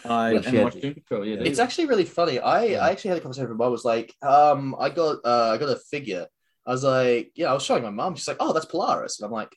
I 0.06 0.34
Which 0.34 0.46
and 0.46 0.56
had- 0.56 0.64
watched 0.64 0.82
Doom 0.82 0.94
Patrol. 0.94 1.26
Yeah, 1.26 1.36
It's 1.42 1.60
actually 1.60 1.88
really 1.88 2.06
funny. 2.06 2.40
I, 2.40 2.64
Yeah. 2.64 2.86
I 2.86 2.92
actually 2.92 3.10
had 3.10 3.18
a 3.18 3.22
conversation 3.22 3.50
with 3.50 3.58
my 3.58 3.66
mom. 3.66 3.70
I 3.70 3.72
was 3.72 3.86
like, 3.86 4.16
um, 4.22 4.76
I 4.80 4.90
got 4.90 5.18
uh, 5.26 5.50
I 5.54 5.58
got 5.58 5.70
a 5.70 5.76
figure. 5.76 6.28
I 6.66 6.72
was 6.72 6.84
like, 6.84 7.32
yeah, 7.36 7.50
I 7.50 7.54
was 7.54 7.64
showing 7.64 7.84
my 7.84 7.90
mom. 7.90 8.16
She's 8.16 8.28
like, 8.28 8.38
oh, 8.40 8.54
that's 8.54 8.66
Polaris. 8.68 9.20
And 9.20 9.26
I'm 9.26 9.32
like, 9.34 9.54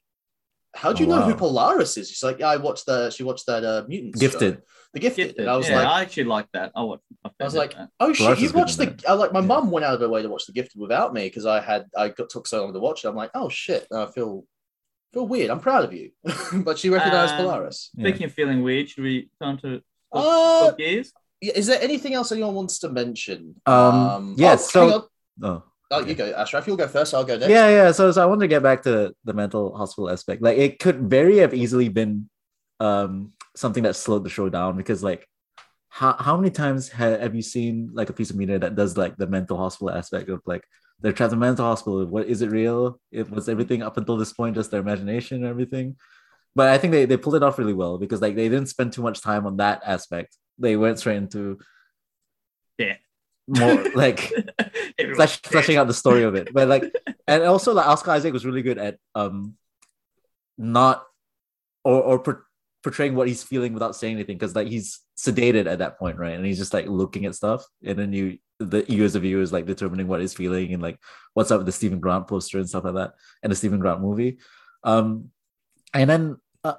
how 0.75 0.93
do 0.93 1.05
you 1.05 1.11
Oh, 1.13 1.17
know 1.17 1.23
who. 1.27 1.35
Polaris 1.35 1.97
is? 1.97 2.09
She's 2.11 2.23
like, 2.23 2.39
yeah, 2.41 2.49
I 2.49 2.57
watched 2.57 2.87
the 2.87 3.11
she 3.11 3.23
watched 3.23 3.47
that 3.47 3.65
uh 3.65 3.85
mutants 3.89 4.21
show. 4.21 4.29
Gifted. 4.29 4.63
the 4.93 5.01
gifted. 5.01 5.27
Gifted. 5.29 5.41
And 5.43 5.51
I 5.51 5.57
was 5.57 5.69
yeah, 5.69 5.79
like, 5.79 5.87
I 5.87 6.03
actually 6.03 6.25
like 6.25 6.47
that. 6.53 6.73
I 6.75 6.83
watched. 6.83 7.03
I, 7.25 7.31
I 7.41 7.45
was 7.45 7.55
like, 7.55 7.75
that. 7.77 7.89
oh 8.01 8.13
shit, 8.13 8.39
you 8.41 8.53
watched 8.53 8.79
the. 8.79 8.95
I 9.09 9.13
like 9.15 9.33
my 9.33 9.41
Yeah. 9.41 9.47
mum 9.47 9.71
went 9.71 9.85
out 9.87 9.95
of 9.95 10.01
her 10.01 10.09
way 10.09 10.23
to 10.23 10.29
watch 10.29 10.47
the 10.47 10.53
gifted 10.53 10.81
without 10.81 11.13
me 11.15 11.23
because 11.25 11.47
I 11.47 11.61
had 11.61 11.87
I 11.97 12.09
got 12.09 12.29
took 12.31 12.47
so 12.47 12.63
long 12.63 12.73
to 12.75 12.81
watch 12.81 13.05
it. 13.05 13.09
I'm 13.09 13.17
like, 13.17 13.31
oh 13.35 13.49
shit, 13.49 13.87
I 13.93 14.07
feel 14.07 14.45
feel 15.13 15.27
weird. 15.29 15.51
I'm 15.51 15.61
proud 15.61 15.85
of 15.85 15.93
you, 15.93 16.11
but 16.65 16.79
she 16.79 16.91
recognized 16.91 17.35
Um, 17.35 17.43
Polaris. 17.43 17.91
Yeah. 17.95 18.09
Speaking 18.09 18.27
of 18.27 18.33
feeling 18.33 18.63
weird, 18.63 18.89
should 18.89 19.05
we 19.05 19.31
turn 19.41 19.59
to 19.59 19.81
Uh, 20.13 20.69
Top 20.71 20.79
Gears? 20.79 21.13
Is 21.41 21.67
there 21.67 21.81
anything 21.83 22.15
else 22.15 22.33
anyone 22.33 22.55
wants 22.55 22.79
to 22.81 22.89
mention? 22.89 23.55
Um, 23.67 24.35
yes, 24.39 24.65
oh, 24.65 24.71
so- 24.71 25.09
hang 25.41 25.51
on. 25.51 25.63
Oh. 25.97 26.07
You 26.07 26.15
go, 26.15 26.33
Ashraf. 26.33 26.67
You'll 26.67 26.77
go 26.77 26.89
first. 26.89 27.15
I'll 27.15 27.25
go 27.25 27.37
next. 27.37 27.51
Yeah, 27.51 27.69
yeah. 27.69 27.93
So, 27.93 28.11
so 28.13 28.23
I 28.23 28.27
want 28.27 28.41
to 28.41 28.49
get 28.49 28.63
back 28.63 28.83
to 28.83 29.15
the 29.25 29.33
mental 29.33 29.77
hospital 29.77 30.11
aspect. 30.11 30.43
Like, 30.43 30.59
it 30.59 30.79
could 30.79 31.09
very 31.11 31.39
have 31.39 31.55
easily 31.55 31.89
been 31.89 32.29
um 32.81 33.33
something 33.55 33.85
that 33.85 33.95
slowed 33.97 34.25
the 34.25 34.31
show 34.31 34.49
down 34.49 34.77
because, 34.77 35.03
like, 35.03 35.27
how 35.89 36.15
how 36.19 36.37
many 36.37 36.51
times 36.51 36.89
ha- 36.91 37.19
have 37.19 37.35
you 37.35 37.43
seen 37.43 37.91
like 37.93 38.11
a 38.11 38.13
piece 38.13 38.31
of 38.31 38.37
media 38.37 38.59
that 38.59 38.75
does 38.75 38.97
like 38.97 39.17
the 39.17 39.29
mental 39.29 39.57
hospital 39.57 39.91
aspect 39.91 40.29
of 40.29 40.41
like 40.45 40.65
they're 41.01 41.13
trapped 41.13 41.33
in 41.33 41.39
a 41.39 41.41
mental 41.41 41.65
hospital? 41.65 42.05
What 42.07 42.27
is 42.27 42.43
it 42.43 42.51
real? 42.51 42.99
It 43.13 43.31
was 43.31 43.49
everything 43.49 43.83
up 43.83 43.97
until 43.97 44.17
this 44.17 44.33
point 44.33 44.57
just 44.57 44.71
their 44.73 44.81
imagination 44.81 45.39
and 45.39 45.47
everything. 45.47 45.97
But 46.57 46.69
I 46.69 46.79
think 46.79 46.93
they, 46.93 47.05
they 47.05 47.17
pulled 47.17 47.35
it 47.37 47.43
off 47.43 47.59
really 47.59 47.73
well 47.75 47.99
because 47.99 48.21
like 48.21 48.35
they 48.37 48.49
didn't 48.49 48.69
spend 48.69 48.93
too 48.93 49.03
much 49.03 49.21
time 49.21 49.47
on 49.47 49.57
that 49.59 49.83
aspect. 49.85 50.37
They 50.59 50.77
went 50.77 50.99
straight 50.99 51.17
into 51.17 51.59
Yeah. 52.79 52.97
More 53.47 53.85
like 53.95 54.33
flesh, 55.15 55.41
fleshing 55.43 55.77
out 55.77 55.87
the 55.87 55.95
story 55.95 56.23
of 56.23 56.35
it. 56.35 56.53
But 56.53 56.69
like, 56.69 56.85
and 57.27 57.43
also 57.43 57.73
like 57.73 57.87
Oscar 57.87 58.13
Isaac 58.13 58.33
was 58.33 58.47
really 58.47 58.63
good 58.63 58.79
at 58.79 58.99
um, 59.15 59.57
not 60.59 61.05
or 61.85 62.01
or 62.01 62.19
por- 62.19 62.47
portraying 62.83 63.15
what 63.15 63.29
he's 63.29 63.43
feeling 63.43 63.73
without 63.73 63.97
saying 63.97 64.15
anything 64.15 64.37
because 64.37 64.55
like 64.55 64.69
he's 64.69 65.01
sedated 65.17 65.67
at 65.67 65.79
that 65.79 65.99
point, 65.99 66.19
right? 66.19 66.35
And 66.35 66.45
he's 66.45 66.59
just 66.59 66.75
like 66.75 66.87
looking 66.87 67.27
at 67.27 67.35
stuff, 67.35 67.65
and 67.85 67.99
then 67.99 68.13
you 68.13 68.39
the 68.61 68.85
you 68.89 69.05
as 69.05 69.15
a 69.15 69.21
viewer 69.21 69.43
is 69.43 69.53
like 69.53 69.67
determining 69.67 70.07
what 70.07 70.21
he's 70.21 70.35
feeling 70.35 70.73
and 70.73 70.83
like 70.83 70.99
what's 71.33 71.51
up 71.51 71.59
with 71.59 71.67
the 71.67 71.73
Steven 71.73 72.01
Grant 72.01 72.29
poster 72.29 72.59
and 72.59 72.69
stuff 72.69 72.85
like 72.85 72.95
that, 72.95 73.15
and 73.43 73.51
the 73.51 73.57
Steven 73.57 73.81
Grant 73.81 74.01
movie. 74.01 74.39
Um, 74.85 75.31
and 75.93 76.09
then 76.09 76.37
uh, 76.63 76.75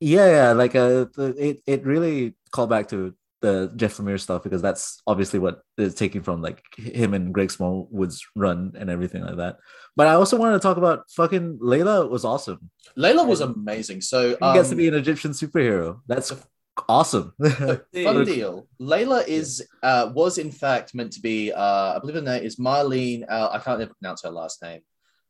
yeah, 0.00 0.26
yeah, 0.26 0.52
like 0.52 0.74
uh, 0.74 1.06
it 1.16 1.62
it 1.66 1.84
really 1.84 2.34
called 2.50 2.70
back 2.70 2.88
to 2.88 3.14
the 3.40 3.72
Jeff 3.76 3.96
Lemire 3.98 4.18
stuff 4.18 4.42
because 4.42 4.60
that's 4.62 5.00
obviously 5.06 5.38
what 5.38 5.60
is 5.76 5.94
taking 5.94 6.22
from 6.22 6.42
like 6.42 6.62
him 6.76 7.14
and 7.14 7.32
Greg 7.32 7.50
Smallwood's 7.50 8.24
run 8.34 8.72
and 8.76 8.90
everything 8.90 9.22
like 9.22 9.36
that. 9.36 9.58
But 9.96 10.08
I 10.08 10.14
also 10.14 10.36
wanted 10.36 10.54
to 10.54 10.60
talk 10.60 10.76
about 10.76 11.04
fucking 11.10 11.58
Layla 11.58 12.08
was 12.10 12.24
awesome. 12.24 12.70
Layla 12.96 13.26
was 13.26 13.40
amazing. 13.40 14.00
So 14.00 14.30
He 14.30 14.52
gets 14.54 14.68
to 14.68 14.74
um, 14.74 14.78
be 14.78 14.88
an 14.88 14.94
Egyptian 14.94 15.32
superhero. 15.32 16.00
That's 16.08 16.32
awesome. 16.88 17.32
Fun 17.42 18.24
deal. 18.24 18.68
Layla 18.80 19.26
is 19.26 19.66
uh, 19.82 20.10
was 20.14 20.38
in 20.38 20.50
fact 20.50 20.94
meant 20.94 21.12
to 21.12 21.20
be. 21.20 21.52
Uh, 21.52 21.96
I 21.96 21.98
believe 22.00 22.16
her 22.16 22.20
name 22.22 22.42
is 22.42 22.56
Marlene. 22.56 23.24
Uh, 23.28 23.50
I 23.52 23.58
can't 23.58 23.80
ever 23.80 23.92
pronounce 24.00 24.22
her 24.22 24.30
last 24.30 24.62
name. 24.62 24.80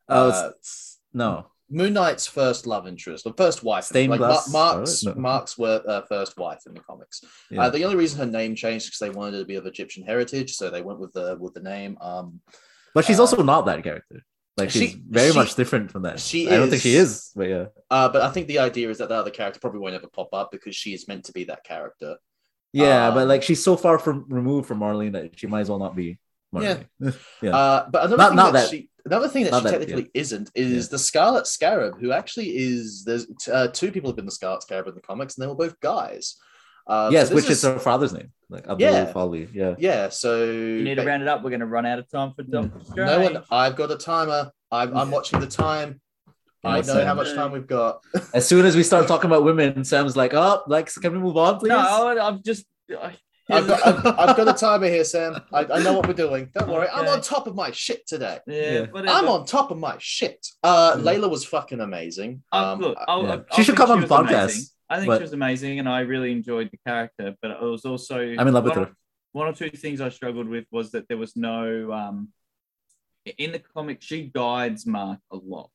Oh, 0.09 0.31
Uh, 0.31 0.49
it's- 0.51 0.99
no. 1.13 1.47
Moon 1.71 1.93
Knight's 1.93 2.27
first 2.27 2.67
love 2.67 2.87
interest, 2.89 3.25
the 3.25 3.33
first 3.35 3.63
wife, 3.63 3.85
Stained 3.85 4.11
like 4.11 4.19
glass 4.19 4.51
Ma- 4.53 4.75
Mark's 4.77 5.01
scarlet? 5.01 5.17
No. 5.17 5.23
Mark's 5.23 5.59
were 5.59 5.83
uh, 5.87 6.03
first 6.09 6.37
wife 6.39 6.61
in 6.67 6.75
the 6.75 6.81
comics. 6.81 7.23
Yeah. 7.51 7.63
Uh, 7.63 7.71
the 7.71 7.85
only 7.85 7.97
reason 7.97 8.19
her 8.21 8.27
name 8.27 8.55
changed 8.55 8.87
because 8.87 8.99
they 9.01 9.11
wanted 9.11 9.35
her 9.35 9.41
to 9.41 9.45
be 9.47 9.57
of 9.57 9.67
Egyptian 9.67 10.05
heritage, 10.05 10.55
so 10.55 10.71
they 10.71 10.83
went 10.83 10.99
with 10.99 11.13
the 11.13 11.37
with 11.39 11.55
the 11.55 11.61
name. 11.61 11.99
Um, 12.01 12.41
But 12.95 13.05
she's 13.05 13.19
uh, 13.19 13.23
also 13.23 13.43
not 13.43 13.67
that 13.67 13.83
character. 13.85 14.23
Like 14.57 14.71
she's 14.71 14.91
she- 14.93 15.03
very 15.09 15.31
she- 15.33 15.39
much 15.39 15.55
different 15.55 15.91
from 15.93 16.03
that. 16.03 16.19
she 16.19 16.49
I 16.51 16.57
don't 16.57 16.71
think 16.71 16.83
she 16.83 16.95
is- 16.97 17.11
is, 17.13 17.33
but 17.37 17.49
yeah. 17.49 17.67
uh, 17.91 18.09
but 18.09 18.23
I 18.23 18.31
think 18.31 18.49
the 18.49 18.59
idea 18.61 18.89
is 18.91 18.99
that 18.99 19.09
the 19.11 19.15
other 19.15 19.31
character 19.31 19.61
probably 19.61 19.81
won't 19.81 19.95
ever 19.95 20.09
pop 20.09 20.31
up 20.33 20.51
because 20.51 20.75
she 20.75 20.95
is 20.95 21.07
meant 21.07 21.25
to 21.27 21.33
be 21.33 21.45
that 21.45 21.63
character. 21.65 22.17
Yeah, 22.73 23.11
but 23.13 23.23
Um, 23.23 23.29
like 23.29 23.43
she's 23.43 23.63
so 23.63 23.77
far 23.77 23.99
from 23.99 24.25
removed 24.29 24.67
from 24.69 24.81
Marlene 24.81 25.13
that 25.13 25.39
she 25.39 25.47
might 25.47 25.61
as 25.61 25.69
well 25.71 25.79
not 25.79 25.95
be 25.95 26.19
Marlene. 26.55 26.87
Yeah. 27.43 27.57
Uh, 27.57 27.89
but 27.91 28.05
another 28.07 28.17
Not- 28.17 28.29
thing 28.29 28.37
not 28.37 28.53
that, 28.55 28.61
that- 28.63 28.71
she 28.71 28.91
another 29.11 29.29
thing 29.29 29.45
that 29.45 29.51
not 29.53 29.63
she 29.63 29.71
that, 29.71 29.79
technically 29.81 30.11
isn't 30.15 30.51
is 30.55 30.89
the 30.89 30.99
Scarlet 30.99 31.47
Scarab, 31.47 32.01
who 32.01 32.13
actually 32.13 32.49
is 32.57 33.05
there's 33.05 33.27
uh, 33.53 33.69
two 33.69 33.91
people 33.93 34.09
have 34.11 34.17
been 34.17 34.25
the 34.27 34.31
Scarlet 34.31 34.63
Scarab 34.63 34.87
in 34.89 34.95
the 34.95 35.01
comics, 35.01 35.37
and 35.37 35.43
they 35.43 35.49
were 35.49 35.55
both 35.55 35.79
guys. 35.81 36.37
Uh, 36.87 37.11
yes, 37.13 37.29
so 37.29 37.35
which 37.35 37.47
this 37.47 37.59
is 37.59 37.65
her 37.65 37.79
father's 37.79 38.15
name, 38.15 38.33
like 38.49 38.63
Abdul 38.67 38.81
Yeah. 38.81 39.13
Fali. 39.13 39.49
Yeah. 39.53 39.75
yeah. 39.79 40.09
So 40.09 40.45
You 40.45 40.83
need 40.83 40.95
to 40.95 41.05
round 41.05 41.23
it 41.23 41.29
up. 41.29 41.43
We're 41.43 41.51
going 41.51 41.61
to 41.61 41.67
run 41.67 41.85
out 41.85 41.99
of 41.99 42.09
time 42.11 42.33
for 42.35 42.43
Doctor 42.45 42.81
Strange. 42.83 42.97
no 42.97 43.21
one. 43.21 43.45
I've 43.51 43.77
got 43.77 43.91
a 43.91 43.97
timer. 43.97 44.51
I'm, 44.73 44.97
I'm 44.97 45.11
watching 45.11 45.39
the 45.41 45.47
time. 45.47 46.01
I 46.65 46.79
Yeah, 46.79 46.83
know 46.95 47.05
how 47.05 47.15
much 47.15 47.35
time 47.35 47.53
we've 47.53 47.67
got. 47.67 48.03
As 48.33 48.49
soon 48.49 48.65
as 48.65 48.75
we 48.75 48.83
start 48.83 49.07
talking 49.07 49.31
about 49.31 49.45
women, 49.45 49.85
Sam's 49.85 50.17
like, 50.17 50.33
"Oh, 50.35 50.63
like, 50.67 50.93
can 50.95 51.13
we 51.13 51.19
move 51.19 51.37
on, 51.37 51.59
please?" 51.59 51.69
No, 51.69 51.79
I- 51.79 52.27
I'm 52.27 52.43
just. 52.43 52.65
I- 52.91 53.15
I've 53.51 53.67
got, 53.67 53.87
I've, 53.87 54.07
I've 54.31 54.37
got 54.37 54.49
a 54.49 54.53
timer 54.59 54.87
here, 54.89 55.05
Sam. 55.05 55.41
I, 55.53 55.61
I 55.65 55.83
know 55.83 55.95
what 55.95 56.07
we're 56.07 56.13
doing. 56.15 56.51
Don't 56.55 56.69
worry. 56.69 56.87
I'm 56.93 57.09
on 57.09 57.21
top 57.21 57.47
of 57.47 57.55
my 57.55 57.71
shit 57.71 58.07
today. 58.07 58.39
yeah, 58.47 58.87
Yeah. 58.95 59.03
I'm 59.09 59.29
on 59.29 59.47
top 59.47 59.71
of 59.71 59.79
my 59.79 59.97
shit. 59.99 60.47
Uh, 60.63 60.97
Yeah. 60.97 61.03
Layla 61.03 61.31
was 61.31 61.45
fucking 61.45 61.81
amazing. 61.81 62.43
Uh, 62.53 62.73
Um, 62.73 62.81
look, 62.81 62.99
I'll, 63.09 63.23
yeah. 63.23 63.31
I'll 63.33 63.45
She 63.57 63.63
should 63.63 63.77
think 63.77 63.79
come 63.79 63.91
on 63.91 64.01
the 64.01 64.07
podcast. 64.07 64.71
I 64.91 64.97
think 64.99 65.09
but- 65.09 65.19
she 65.19 65.23
was 65.23 65.33
amazing, 65.33 65.79
and 65.79 65.89
I 65.89 66.01
really 66.01 66.33
enjoyed 66.33 66.71
the 66.71 66.79
character. 66.87 67.35
But 67.43 67.53
it 67.53 67.61
was 67.63 67.85
also 67.85 68.21
I'm 68.21 68.47
in 68.49 68.55
love 68.55 68.65
with 68.65 68.75
her. 68.75 68.81
Or, 68.83 68.97
one 69.33 69.47
or 69.47 69.53
two 69.53 69.71
things 69.71 70.01
I 70.01 70.09
struggled 70.09 70.49
with 70.49 70.65
was 70.71 70.93
that 70.93 71.07
there 71.09 71.19
was 71.19 71.37
no 71.37 71.93
um, 71.93 72.29
in 73.37 73.53
the 73.53 73.59
comic. 73.59 73.99
She 74.03 74.25
guides 74.35 74.87
Mark 74.87 75.21
a 75.31 75.37
lot 75.37 75.71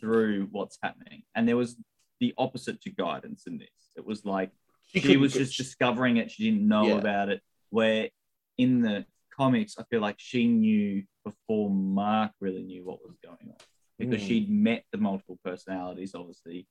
through 0.00 0.48
what's 0.50 0.78
happening, 0.82 1.22
and 1.34 1.46
there 1.48 1.56
was 1.56 1.76
the 2.20 2.32
opposite 2.38 2.80
to 2.82 2.90
guidance 2.90 3.44
in 3.46 3.58
this. 3.58 3.68
It 3.96 4.04
was 4.06 4.24
like 4.24 4.50
she, 4.94 5.00
couldn't 5.08 5.20
was 5.20 5.32
just 5.34 5.56
discovering 5.56 6.16
it. 6.18 6.30
She 6.30 6.44
didn't 6.44 6.66
know 6.66 6.88
Yeah. 6.88 6.98
about 6.98 7.28
it. 7.28 7.42
Where 7.70 8.10
in 8.58 8.80
the 8.82 9.04
comics, 9.36 9.76
I 9.78 9.84
feel 9.84 10.00
like 10.00 10.16
she 10.18 10.46
knew 10.46 11.04
before 11.24 11.70
Mark 11.70 12.32
really 12.40 12.62
knew 12.62 12.84
what 12.84 13.00
was 13.06 13.16
going 13.22 13.48
on 13.48 13.56
because 13.98 14.22
Mm. 14.22 14.26
she'd 14.26 14.50
met 14.50 14.84
the 14.92 14.98
multiple 14.98 15.38
personalities, 15.44 16.14
obviously. 16.14 16.66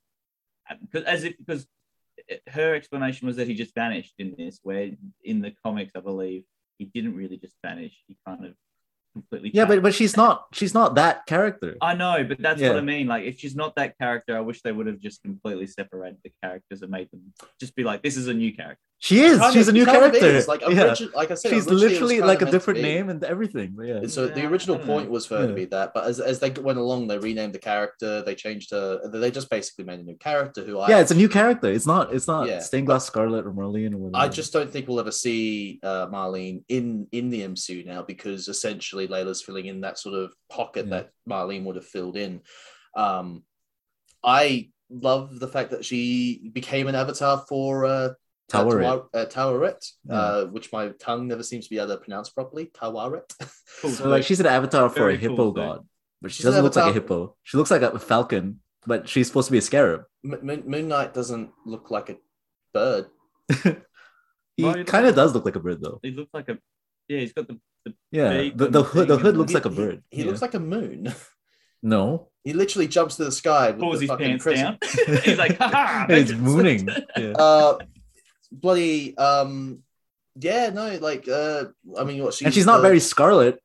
Because 0.82 1.04
as 1.04 1.24
if 1.26 1.38
because 1.38 1.68
her 2.50 2.74
explanation 2.76 3.28
was 3.28 3.36
that 3.38 3.48
he 3.48 3.54
just 3.54 3.74
vanished 3.76 4.14
in 4.20 4.36
this, 4.38 4.60
where 4.64 4.92
in 5.24 5.42
the 5.42 5.52
comics, 5.64 5.94
I 5.96 6.00
believe 6.00 6.46
he 6.78 6.86
didn't 6.86 7.16
really 7.16 7.38
just 7.38 7.56
vanish. 7.62 8.02
He 8.08 8.18
kind 8.26 8.46
of 8.46 8.56
completely. 9.14 9.52
Yeah, 9.54 9.66
but 9.66 9.82
but 9.82 9.94
she's 9.94 10.18
not 10.18 10.48
she's 10.52 10.74
not 10.74 10.96
that 10.96 11.26
character. 11.26 11.78
I 11.82 11.94
know, 11.96 12.24
but 12.24 12.40
that's 12.40 12.60
Yeah. 12.60 12.70
what 12.70 12.78
I 12.78 12.82
mean. 12.82 13.08
Like, 13.08 13.24
if 13.26 13.40
she's 13.40 13.56
not 13.56 13.76
that 13.76 13.98
character, 13.98 14.36
I 14.36 14.42
wish 14.42 14.62
they 14.62 14.72
would 14.72 14.88
have 14.88 15.00
just 15.00 15.24
completely 15.24 15.68
separated 15.68 16.18
the 16.24 16.32
characters 16.44 16.82
and 16.82 16.92
made 16.92 17.10
them 17.12 17.34
just 17.60 17.76
be 17.76 17.84
like, 17.84 18.02
this 18.04 18.18
is 18.18 18.28
a 18.28 18.34
new 18.34 18.54
character. 18.54 18.82
She 19.00 19.20
is. 19.20 19.38
Kind 19.38 19.54
She's 19.54 19.68
of- 19.68 19.74
a 19.76 19.78
new 19.78 19.84
character. 19.86 20.42
Like, 20.48 20.62
yeah. 20.62 20.68
origi- 20.70 21.14
like 21.14 21.30
I 21.30 21.34
said, 21.34 21.52
She's 21.52 21.68
originally 21.68 21.90
literally 21.90 22.22
like 22.22 22.42
a 22.42 22.50
different 22.50 22.80
name 22.80 23.10
and 23.10 23.22
everything. 23.26 23.74
But 23.76 23.88
yeah. 23.88 23.96
And 23.96 24.10
so 24.10 24.28
the 24.28 24.46
original 24.46 24.78
point 24.80 25.08
know. 25.08 25.12
was 25.12 25.26
for 25.26 25.38
her 25.40 25.48
to 25.48 25.54
be 25.54 25.66
that, 25.66 25.94
but 25.94 26.06
as, 26.06 26.22
as 26.22 26.40
they 26.40 26.52
went 26.52 26.80
along, 26.80 27.08
they 27.08 27.18
renamed 27.18 27.54
the 27.54 27.60
character. 27.60 28.22
They 28.22 28.34
changed 28.34 28.72
her. 28.72 29.02
They 29.10 29.30
just 29.30 29.50
basically 29.50 29.84
made 29.84 30.00
a 30.00 30.04
new 30.04 30.16
character 30.16 30.64
who 30.64 30.80
I 30.80 30.88
yeah, 30.88 31.00
it's 31.00 31.12
a 31.12 31.16
new 31.16 31.28
character. 31.28 31.70
It's 31.70 31.86
not. 31.86 32.14
It's 32.14 32.28
not 32.28 32.48
Yeah. 32.48 32.60
stained 32.60 32.88
glass 32.88 33.04
Scarlet 33.06 33.46
or 33.46 33.52
Marlene 33.52 33.94
or 33.94 33.98
whatever. 33.98 34.24
I 34.24 34.30
just 34.30 34.54
don't 34.54 34.72
think 34.72 34.88
we'll 34.88 35.02
ever 35.02 35.12
see 35.12 35.82
uh, 35.84 36.08
Marlene 36.08 36.64
in 36.70 37.08
in 37.12 37.30
the 37.30 37.42
MCU 37.42 37.86
now 37.86 38.04
because 38.04 38.48
essentially 38.48 39.10
Layla's 39.10 39.42
filling 39.42 39.66
in 39.66 39.82
that 39.82 40.00
sort 40.00 40.16
of 40.16 40.34
pocket 40.50 40.86
Yeah. 40.86 40.92
that 40.92 41.10
Marlene 41.30 41.66
would 41.66 41.76
have 41.76 41.86
filled 41.86 42.16
in. 42.16 42.40
Um, 42.96 43.44
I 44.24 44.70
love 44.90 45.40
the 45.40 45.48
fact 45.50 45.72
that 45.72 45.84
she 45.84 46.50
became 46.54 46.88
an 46.88 46.96
avatar 46.96 47.44
for 47.50 47.86
uh, 47.86 48.10
Tower. 48.54 48.84
uh, 48.84 49.18
uh, 49.18 49.26
Taweret, 49.26 49.92
Yeah. 50.08 50.16
uh, 50.16 50.46
which 50.48 50.72
my 50.72 50.90
tongue 51.00 51.28
never 51.28 51.44
seems 51.44 51.66
to 51.66 51.70
be 51.70 51.78
able 51.80 51.90
to 51.90 51.98
pronounce 51.98 52.30
properly. 52.30 52.72
Taweret. 52.74 53.30
Cool. 53.82 53.90
So 53.92 54.08
like 54.08 54.24
she's 54.24 54.40
an 54.40 54.46
avatar 54.46 54.88
for 54.90 55.00
Very 55.00 55.16
a 55.16 55.18
hippo 55.18 55.36
cool 55.36 55.54
thing. 55.56 55.64
god, 55.66 55.88
but 56.22 56.32
she 56.32 56.36
She's 56.38 56.46
doesn't 56.46 56.64
look 56.64 56.76
like 56.76 56.92
a 56.92 56.94
hippo. 56.94 57.36
She 57.44 57.58
looks 57.58 57.72
like 57.72 57.82
a 57.82 57.98
falcon, 57.98 58.60
but 58.86 59.10
she's 59.10 59.26
supposed 59.28 59.48
to 59.48 59.52
be 59.52 59.58
a 59.58 59.62
scarab. 59.62 60.04
M- 60.24 60.40
Moon 60.44 60.64
Moon 60.68 60.88
Knight 60.88 61.14
doesn't 61.14 61.50
look 61.66 61.90
like 61.90 62.10
a 62.12 62.18
bird. 62.74 63.08
he 64.56 64.64
Well, 64.64 64.84
kind 64.84 65.08
of 65.08 65.16
does 65.16 65.34
look 65.34 65.46
like 65.46 65.56
a 65.56 65.60
bird 65.60 65.82
though. 65.82 66.00
he 66.04 66.12
looks 66.12 66.30
like 66.34 66.50
a 66.50 66.58
yeah. 67.08 67.20
He's 67.20 67.34
got 67.34 67.48
the, 67.48 67.60
the 67.86 67.94
Yeah, 68.12 68.30
Beak 68.38 68.58
the, 68.58 68.68
the 68.70 68.84
hood 68.84 69.08
the 69.08 69.18
hood 69.18 69.36
looks 69.38 69.52
He- 69.52 69.56
like 69.56 69.66
a 69.66 69.70
he- 69.70 69.76
bird. 69.76 70.04
He, 70.12 70.24
looks 70.24 70.42
like 70.44 70.54
a 70.54 70.60
moon. 70.60 71.12
no, 71.82 72.30
He 72.44 72.54
literally 72.54 72.88
jumps 72.88 73.16
to 73.18 73.26
the 73.26 73.32
sky 73.32 73.72
with 73.72 73.80
pulls 73.80 73.96
the 73.96 74.02
his 74.02 74.10
fucking 74.10 74.28
pants 74.28 74.44
crescent. 74.44 74.80
down. 74.80 75.18
He's 75.24 75.38
like, 75.38 75.58
ha 75.58 76.06
it's 76.10 76.32
mooning. 76.32 76.88
Yeah. 77.18 77.32
uh 77.38 77.78
bloody 78.54 79.18
um 79.18 79.80
yeah 80.40 80.70
no 80.70 80.98
like 81.02 81.28
uh 81.28 81.66
i 81.98 82.04
mean 82.04 82.24
what 82.24 82.34
she's 82.34 82.46
and 82.46 82.54
she's 82.54 82.66
not 82.66 82.78
the- 82.78 82.84
very 82.90 83.00
scarlet. 83.00 83.60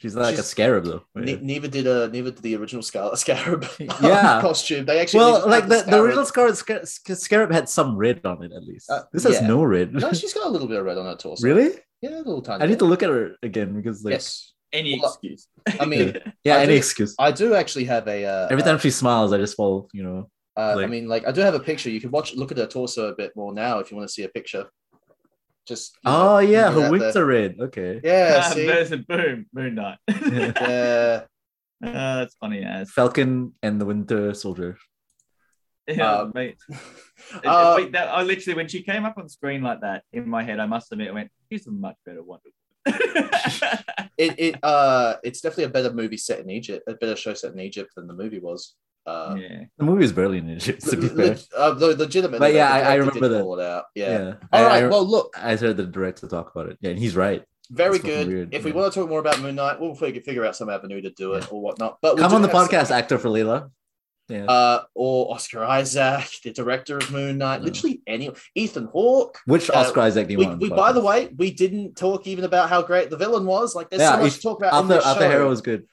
She's 0.00 0.14
like 0.14 0.38
a 0.38 0.44
scarab 0.44 0.84
though. 0.84 1.02
ne- 1.16 1.32
Yeah. 1.32 1.38
neither 1.42 1.66
did 1.66 1.86
uh 1.88 2.06
neither 2.06 2.30
did 2.30 2.42
the 2.44 2.54
original 2.54 2.82
Scarlet 2.84 3.16
Scarab 3.24 3.66
Yeah. 3.80 4.38
costume. 4.46 4.84
They 4.86 5.00
actually 5.00 5.18
Well, 5.24 5.42
like 5.48 5.62
had 5.64 5.70
the, 5.72 5.76
the 5.76 5.82
scarab. 5.82 6.04
original 6.04 6.24
scarlet 6.24 6.56
scar- 6.56 6.86
scarab 7.16 7.50
had 7.50 7.68
some 7.68 7.96
red 7.96 8.24
on 8.24 8.44
it 8.44 8.52
at 8.52 8.62
least. 8.62 8.88
Uh, 8.88 9.02
this 9.12 9.24
has 9.24 9.40
yeah. 9.40 9.48
no 9.48 9.64
red. 9.64 9.92
No, 9.92 10.12
she's 10.12 10.32
got 10.32 10.46
a 10.46 10.50
little 10.50 10.68
bit 10.68 10.78
of 10.78 10.84
red 10.84 10.98
on 10.98 11.06
her 11.06 11.16
torso. 11.16 11.44
really? 11.44 11.70
Yeah, 12.00 12.14
a 12.14 12.18
little 12.18 12.42
tiny. 12.42 12.62
I 12.62 12.66
need 12.66 12.74
bit. 12.74 12.78
to 12.78 12.84
look 12.84 13.02
at 13.02 13.08
her 13.10 13.34
again 13.42 13.74
because 13.74 14.04
like 14.04 14.12
yes, 14.12 14.52
Any 14.72 15.00
Well, 15.00 15.10
excuse. 15.10 15.48
I 15.80 15.84
mean, 15.84 16.16
yeah, 16.44 16.58
I 16.58 16.62
any 16.62 16.74
do- 16.74 16.78
excuse. 16.78 17.16
I 17.18 17.32
do 17.32 17.54
actually 17.56 17.86
have 17.86 18.06
a. 18.06 18.24
Uh, 18.24 18.48
Every 18.52 18.62
time 18.62 18.78
she 18.78 18.92
smiles, 18.92 19.32
I 19.32 19.38
just 19.38 19.56
fall. 19.56 19.88
You 19.92 20.04
know. 20.04 20.30
Uh, 20.58 20.76
I 20.82 20.86
mean, 20.86 21.06
like 21.08 21.26
I 21.26 21.32
do 21.32 21.40
have 21.42 21.54
a 21.54 21.60
picture. 21.60 21.88
You 21.90 22.00
can 22.00 22.10
watch, 22.10 22.34
look 22.34 22.50
at 22.50 22.58
her 22.58 22.66
torso 22.66 23.08
a 23.08 23.14
bit 23.14 23.32
more 23.36 23.52
now 23.54 23.78
if 23.78 23.90
you 23.90 23.96
want 23.96 24.08
to 24.08 24.12
see 24.12 24.24
a 24.24 24.28
picture. 24.28 24.66
Just. 25.66 25.96
you 26.04 26.10
know, 26.10 26.34
Oh 26.34 26.38
yeah, 26.38 26.70
her 26.72 26.84
out 26.86 26.90
wings 26.90 27.14
there. 27.14 27.22
are 27.22 27.26
red. 27.26 27.56
Okay. 27.60 28.00
Yeah. 28.02 28.42
Ah, 28.44 28.48
see. 28.50 28.66
there's 28.66 28.90
a 28.92 28.98
boom, 28.98 29.46
Moon 29.52 29.74
Knight. 29.76 29.98
Yeah. 30.32 31.22
Ah, 31.80 32.16
that's 32.18 32.34
funny 32.40 32.64
as. 32.64 32.90
Falcon 32.90 33.52
and 33.62 33.80
the 33.80 33.84
Winter 33.86 34.34
Soldier. 34.34 34.76
Yeah, 35.86 36.22
Um, 36.22 36.32
mate. 36.34 36.56
Uh, 37.44 37.74
Wait, 37.76 37.92
that, 37.92 38.08
I 38.08 38.22
literally, 38.22 38.56
when 38.56 38.66
she 38.66 38.82
came 38.82 39.04
up 39.04 39.16
on 39.16 39.28
screen 39.28 39.62
like 39.62 39.80
that, 39.82 40.02
in 40.12 40.28
my 40.28 40.42
head, 40.42 40.58
I 40.58 40.66
must 40.66 40.90
admit, 40.90 41.08
I 41.08 41.12
went, 41.12 41.30
"She's 41.52 41.68
a 41.68 41.70
much 41.70 41.94
better 42.04 42.22
Wonder 42.24 42.50
Woman." 42.84 42.98
it, 44.18 44.34
it 44.38 44.54
uh 44.64 45.14
it's 45.22 45.40
definitely 45.40 45.64
a 45.64 45.68
better 45.68 45.92
movie 45.92 46.16
set 46.16 46.40
in 46.40 46.50
Egypt, 46.50 46.82
a 46.88 46.94
better 46.94 47.14
show 47.16 47.34
set 47.34 47.52
in 47.52 47.60
Egypt 47.60 47.90
than 47.94 48.06
the 48.08 48.14
movie 48.14 48.40
was. 48.40 48.74
Uh, 49.08 49.34
yeah. 49.38 49.64
The 49.78 49.84
movie 49.84 50.04
is 50.04 50.12
barely 50.12 50.38
in 50.38 50.50
Egypt, 50.50 50.82
to 50.90 50.96
be 50.96 51.08
fair. 51.08 51.36
uh, 51.56 51.74
le- 51.78 51.96
legitimately, 51.96 52.38
But 52.38 52.52
yeah, 52.54 52.70
I- 52.70 52.80
I 52.80 52.94
remember 52.96 53.28
that. 53.28 53.44
it 53.46 53.60
out. 53.60 53.84
Yeah. 53.94 54.34
I- 54.52 54.58
All 54.58 54.64
I- 54.64 54.68
right. 54.68 54.84
I, 54.84 54.86
well, 54.88 55.04
look, 55.06 55.34
I 55.36 55.56
heard 55.56 55.76
the 55.76 55.86
director 55.86 56.28
talk 56.28 56.50
about 56.54 56.68
it. 56.70 56.78
Yeah, 56.80 56.90
and 56.90 56.98
he's 56.98 57.16
right. 57.16 57.42
very 57.70 57.98
good. 57.98 58.28
weird, 58.28 58.54
if 58.54 58.64
we 58.64 58.72
want 58.72 58.92
to 58.92 59.00
talk 59.00 59.08
more 59.08 59.20
about 59.20 59.40
Moon 59.40 59.54
Knight, 59.54 59.80
we'll 59.80 59.94
figure, 59.94 60.20
figure 60.20 60.44
out 60.44 60.56
some 60.56 60.68
avenue 60.70 61.00
to 61.02 61.10
do 61.10 61.34
it 61.34 61.50
or 61.52 61.60
whatnot. 61.60 61.98
But 62.02 62.16
we 62.16 62.22
Come 62.22 62.34
on 62.34 62.42
the 62.42 62.48
have 62.48 62.56
some- 62.56 62.68
podcast, 62.68 62.90
actor 62.90 63.18
for 63.18 63.28
Layla. 63.28 63.70
Yeah. 64.30 64.44
uh, 64.44 64.82
or 64.94 65.32
Oscar 65.32 65.64
Isaac, 65.64 66.28
the 66.44 66.50
director 66.52 66.98
of 66.98 67.10
Moon 67.10 67.38
Knight. 67.38 67.60
Yeah. 67.60 67.64
Literally 67.64 68.02
any 68.06 68.30
Ethan 68.54 68.84
Hawke. 68.92 69.38
Which 69.46 69.70
uh, 69.70 69.74
Oscar 69.76 70.00
Isaac 70.02 70.26
do 70.28 70.32
you 70.34 70.38
We, 70.38 70.46
want? 70.46 70.60
we, 70.60 70.68
by 70.68 70.92
the 70.92 71.00
way, 71.00 71.30
we 71.38 71.50
didn't 71.50 71.94
talk 71.96 72.26
even 72.26 72.44
about 72.44 72.68
how 72.68 72.82
great 72.82 73.08
the 73.08 73.16
villain 73.16 73.46
was. 73.46 73.74
Like, 73.74 73.88
there's 73.88 74.02
Yeah, 74.02 74.16
so 74.16 74.22
much 74.24 74.34
to 74.34 74.40
talk 74.42 74.58
about 74.58 74.74
Arthur, 74.74 75.00
Arthur. 75.02 75.28
Harrow 75.30 75.48
was 75.48 75.62
good. 75.62 75.86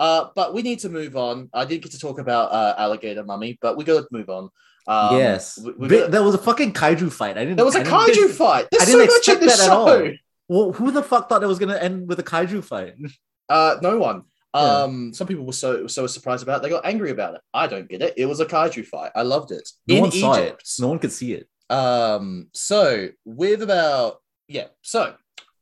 Uh, 0.00 0.26
but 0.34 0.52
we 0.54 0.62
need 0.62 0.80
to 0.80 0.88
move 0.88 1.16
on. 1.16 1.48
I 1.52 1.64
didn't 1.64 1.82
get 1.84 1.92
to 1.92 1.98
talk 1.98 2.18
about 2.18 2.52
uh, 2.52 2.74
Alligator 2.78 3.22
Mummy, 3.24 3.58
but 3.60 3.76
we 3.76 3.84
got 3.84 4.00
to 4.00 4.06
move 4.10 4.28
on. 4.28 4.48
Um, 4.86 5.16
yes. 5.18 5.58
we- 5.62 5.72
we 5.72 5.88
got- 5.88 6.10
there 6.10 6.22
was 6.22 6.34
a 6.34 6.38
fucking 6.38 6.72
kaiju 6.72 7.12
fight. 7.12 7.36
I 7.38 7.44
didn't. 7.44 7.56
there 7.56 7.64
was 7.64 7.76
a 7.76 7.80
I 7.80 7.84
kaiju 7.84 8.30
fight. 8.30 8.66
There's 8.70 8.82
I 8.82 8.86
didn't 8.86 9.00
in 9.02 9.06
expect 9.06 9.40
this 9.40 9.56
that 9.58 9.64
at 9.64 9.68
show. 9.72 10.04
all. 10.06 10.12
Well, 10.48 10.72
who 10.72 10.90
the 10.90 11.02
fuck 11.02 11.28
thought 11.28 11.42
it 11.42 11.46
was 11.46 11.58
gonna 11.58 11.76
end 11.76 12.08
with 12.08 12.18
a 12.18 12.24
kaiju 12.24 12.62
fight? 12.64 12.94
Uh, 13.46 13.76
no 13.82 13.98
one. 13.98 14.22
Yeah. 14.54 14.60
Um, 14.84 15.12
some 15.12 15.26
people 15.26 15.44
were 15.44 15.52
so 15.52 15.86
so 15.86 16.06
surprised 16.06 16.42
about 16.42 16.60
it. 16.60 16.62
They 16.62 16.70
got 16.70 16.86
angry 16.86 17.10
about 17.10 17.34
it. 17.34 17.42
I 17.52 17.66
don't 17.66 17.86
get 17.86 18.00
it. 18.00 18.14
It 18.16 18.24
was 18.24 18.40
a 18.40 18.46
kaiju 18.46 18.86
fight. 18.86 19.10
I 19.14 19.20
loved 19.20 19.50
it. 19.52 19.68
No 19.86 19.96
in 19.96 20.00
one 20.00 20.10
saw 20.12 20.34
Egypt. 20.38 20.62
it. 20.62 20.80
No 20.80 20.88
one 20.88 20.98
could 20.98 21.12
see 21.12 21.34
it. 21.34 21.46
Um, 21.68 22.48
so 22.54 23.08
with 23.26 23.60
about 23.60 24.22
yeah, 24.48 24.68
so 24.80 25.14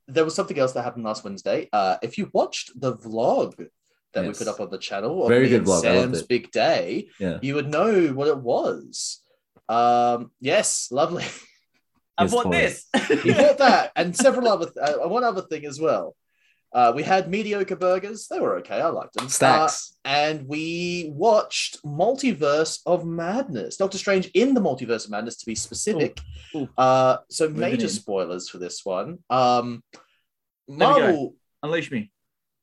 there 0.07 0.25
was 0.25 0.37
something 0.37 0.57
else 0.59 0.73
that 0.75 0.83
happened 0.83 1.05
last 1.05 1.25
Wednesday. 1.25 1.69
Uh, 1.73 1.97
if 2.03 2.19
you 2.19 2.31
watched 2.33 2.71
the 2.81 2.95
vlog 2.95 3.67
that 4.15 4.27
we 4.27 4.33
put 4.33 4.49
up 4.49 4.61
on 4.61 4.71
the 4.71 4.79
channel, 4.79 5.23
of 5.25 5.29
Very 5.29 5.49
good 5.49 5.61
and 5.61 5.67
vlog. 5.67 5.85
I 5.87 5.95
loved 6.01 6.15
Sam's 6.17 6.23
big 6.23 6.51
day, 6.51 7.09
Yeah. 7.19 7.39
you 7.43 7.55
would 7.55 7.69
know 7.71 8.09
what 8.09 8.29
it 8.29 8.39
was. 8.39 9.21
Um, 9.69 10.31
yes, 10.41 10.89
lovely. 10.91 11.25
I 12.19 12.25
His 12.25 12.33
bought 12.33 12.51
this. 12.51 12.87
you 13.25 13.35
bought 13.43 13.59
that 13.59 13.93
and 13.97 14.15
several 14.15 14.49
other 14.49 14.67
th- 14.67 14.77
uh, 14.77 15.09
one 15.09 15.25
other 15.25 15.43
thing 15.43 15.65
as 15.65 15.81
well. 15.81 16.15
Uh, 16.75 16.93
we 16.95 17.03
had 17.03 17.29
mediocre 17.31 17.77
burgers. 17.77 18.29
They 18.29 18.39
were 18.41 18.57
okay. 18.59 18.81
I 18.81 18.87
liked 18.89 19.15
them. 19.15 19.27
Uh, 19.27 19.29
Stacks. 19.29 19.97
and 20.05 20.47
we 20.49 21.11
watched 21.15 21.83
Multiverse 21.85 22.81
of 22.87 23.05
Madness. 23.07 23.77
Doctor 23.79 23.99
Strange 23.99 24.29
in 24.35 24.55
the 24.55 24.61
Multiverse 24.61 25.05
of 25.07 25.11
Madness, 25.11 25.37
to 25.39 25.47
be 25.47 25.55
specific. 25.55 26.19
Ooh. 26.55 26.61
Ooh. 26.61 26.69
Uh, 26.79 27.17
so 27.31 27.47
Moving 27.49 27.61
major 27.61 27.85
in. 27.85 27.91
spoilers 27.91 28.49
for 28.49 28.59
this 28.59 28.85
one. 28.85 29.19
Um, 29.31 29.83
me. 30.69 30.77
Marvel. 30.77 31.35
Unleash 31.63 31.91
me. 31.91 32.11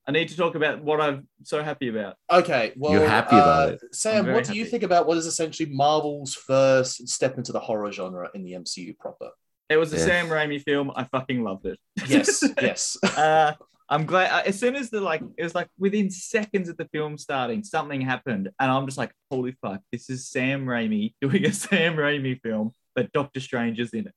I 0.09 0.11
need 0.11 0.29
to 0.29 0.35
talk 0.35 0.55
about 0.55 0.83
what 0.83 0.99
I'm 0.99 1.27
so 1.43 1.61
happy 1.61 1.87
about. 1.87 2.15
Okay, 2.31 2.73
well, 2.75 2.93
You're 2.93 3.07
happy 3.07 3.35
about 3.35 3.69
uh, 3.69 3.71
it. 3.73 3.81
Sam, 3.95 4.25
what 4.33 4.43
do 4.43 4.55
you 4.55 4.65
think 4.65 4.81
about 4.81 5.05
what 5.05 5.19
is 5.19 5.27
essentially 5.27 5.69
Marvel's 5.71 6.33
first 6.33 7.07
step 7.07 7.37
into 7.37 7.51
the 7.51 7.59
horror 7.59 7.91
genre 7.91 8.27
in 8.33 8.43
the 8.43 8.53
MCU 8.53 8.97
proper? 8.97 9.29
It 9.69 9.77
was 9.77 9.93
a 9.93 9.97
Yeah. 9.97 10.05
Sam 10.05 10.27
Raimi 10.29 10.63
film. 10.63 10.91
I 10.95 11.03
fucking 11.03 11.43
loved 11.43 11.67
it. 11.67 11.77
Yes, 12.07 12.43
yes. 12.59 12.97
uh, 13.03 13.53
I'm 13.87 14.07
glad. 14.07 14.31
uh, 14.31 14.41
As 14.47 14.59
soon 14.59 14.75
as 14.75 14.89
the 14.89 14.99
like, 14.99 15.21
it 15.37 15.43
was 15.43 15.53
like 15.53 15.67
within 15.77 16.09
seconds 16.09 16.69
of 16.69 16.77
the 16.77 16.85
film 16.91 17.19
starting, 17.19 17.63
something 17.63 18.01
happened, 18.01 18.49
and 18.59 18.71
I'm 18.71 18.87
just 18.87 18.97
like, 18.97 19.11
holy 19.29 19.51
fuck, 19.61 19.81
this 19.91 20.09
is 20.09 20.27
Sam 20.27 20.65
Raimi 20.65 21.13
doing 21.21 21.45
a 21.45 21.53
Sam 21.65 21.95
Raimi 21.97 22.41
film, 22.41 22.71
but 22.95 23.11
Doctor 23.11 23.39
Strange 23.39 23.79
is 23.79 23.93
in 23.93 24.07
it. 24.07 24.13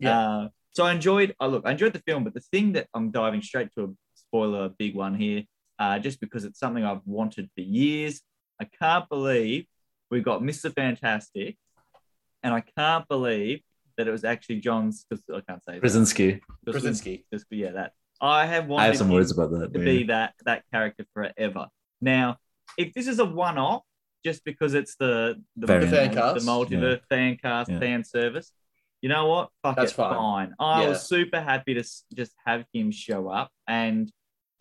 Yeah. 0.00 0.18
Uh, 0.20 0.48
so 0.72 0.84
I 0.84 0.92
enjoyed. 0.92 1.34
I 1.40 1.46
look, 1.46 1.62
I 1.64 1.70
enjoyed 1.72 1.94
the 1.94 2.02
film, 2.06 2.24
but 2.24 2.34
the 2.34 2.40
thing 2.40 2.72
that 2.72 2.88
I'm 2.92 3.10
diving 3.10 3.40
straight 3.40 3.70
to 3.78 3.84
a 3.84 3.88
spoiler, 4.30 4.68
big 4.68 4.94
one 4.94 5.14
here, 5.14 5.42
uh, 5.78 5.98
just 5.98 6.20
because 6.20 6.44
it's 6.44 6.58
something 6.58 6.84
I've 6.84 7.04
wanted 7.04 7.50
for 7.54 7.62
years. 7.62 8.22
I 8.60 8.64
can't 8.80 9.08
believe 9.08 9.66
we 10.10 10.20
got 10.20 10.42
Mr. 10.42 10.72
Fantastic, 10.74 11.56
and 12.42 12.54
I 12.54 12.60
can't 12.76 13.06
believe 13.08 13.60
that 13.96 14.06
it 14.06 14.10
was 14.12 14.24
actually 14.24 14.60
John's. 14.60 15.04
Because 15.08 15.24
I 15.34 15.40
can't 15.40 15.62
say 15.64 15.78
that. 15.78 15.82
Brzezinski. 15.82 16.40
Krasinski. 16.68 17.24
Just, 17.32 17.46
yeah, 17.50 17.72
that 17.72 17.92
I 18.20 18.46
have 18.46 18.66
wanted 18.66 18.82
I 18.84 18.86
have 18.86 18.96
some 18.96 19.08
words 19.10 19.32
about 19.32 19.50
that. 19.52 19.72
to 19.72 19.78
but 19.78 19.84
be 19.84 20.04
that 20.04 20.34
that 20.44 20.62
character 20.72 21.04
forever. 21.14 21.66
Now, 22.00 22.36
if 22.78 22.94
this 22.94 23.06
is 23.08 23.18
a 23.18 23.24
one-off, 23.24 23.82
just 24.24 24.44
because 24.44 24.74
it's 24.74 24.94
the 24.96 25.42
the, 25.56 25.66
Variant. 25.66 25.90
the, 25.90 25.96
Fan 25.96 26.14
cast. 26.14 26.34
the 26.46 26.50
multiverse 26.52 27.00
fan 27.08 27.36
cast, 27.42 27.70
Yeah. 27.70 27.78
fan 27.80 28.04
service, 28.04 28.52
you 29.02 29.08
know 29.08 29.26
what? 29.26 29.48
Fuck 29.62 29.76
That's 29.76 29.92
it, 29.92 29.96
fine. 29.96 30.54
I 30.58 30.82
Yeah. 30.82 30.88
was 30.90 31.08
super 31.08 31.40
happy 31.40 31.74
to 31.74 31.82
just 32.14 32.32
have 32.46 32.64
him 32.72 32.90
show 32.90 33.28
up, 33.28 33.50
and 33.66 34.10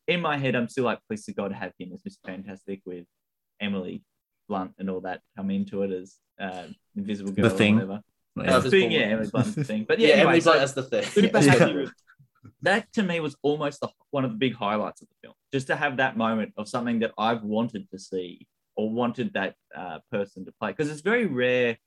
in 0.09 0.21
my 0.21 0.37
head, 0.37 0.55
I'm 0.55 0.67
still 0.67 0.83
like, 0.85 0.99
please 1.07 1.23
to 1.25 1.33
God, 1.33 1.51
have 1.53 1.73
him 1.79 1.91
as 1.93 2.01
Mr. 2.01 2.17
Fantastic 2.25 2.81
with 2.85 3.05
Emily 3.61 4.03
Blunt 4.47 4.73
and 4.79 4.89
all 4.89 5.01
that 5.01 5.21
come 5.37 5.51
into 5.51 5.83
it 5.83 5.91
as 5.91 6.17
uh, 6.39 6.67
Invisible 6.95 7.31
Girl, 7.31 7.49
The 7.49 7.55
Thing. 7.55 7.75
or 7.79 7.85
whatever. 7.85 8.01
Yeah. 8.37 8.55
Uh, 8.55 8.59
The 8.61 8.69
thing, 8.71 8.91
yeah, 8.91 8.99
Emily 9.01 9.29
Blunt's 9.29 9.55
the 9.55 9.63
thing. 9.63 9.85
But 9.87 9.99
Yeah, 9.99 10.07
yeah, 10.09 10.13
anyway, 10.15 10.27
Emily 10.27 10.41
so- 10.41 10.51
Blunt 10.51 10.63
as 10.63 10.73
the 10.73 10.83
thing. 10.83 11.03
super 11.03 11.39
Yes. 11.39 11.57
happy 11.59 11.87
that 12.61 12.91
to 12.93 13.03
me 13.03 13.19
was 13.19 13.35
almost 13.41 13.81
the, 13.81 13.89
one 14.11 14.23
of 14.25 14.31
the 14.31 14.37
big 14.37 14.55
highlights 14.55 15.01
of 15.01 15.07
the 15.09 15.15
film 15.21 15.33
just 15.51 15.67
to 15.67 15.75
have 15.75 15.97
that 15.97 16.15
moment 16.15 16.53
of 16.55 16.69
something 16.69 16.99
that 16.99 17.11
i've 17.17 17.43
wanted 17.43 17.89
to 17.91 17.99
see 17.99 18.47
or 18.77 18.89
wanted 18.89 19.33
that 19.33 19.55
uh, 19.75 19.99
person 20.09 20.45
to 20.45 20.51
play 20.59 20.71
because 20.71 20.89
it's 20.89 21.01
very 21.01 21.25
rare 21.25 21.77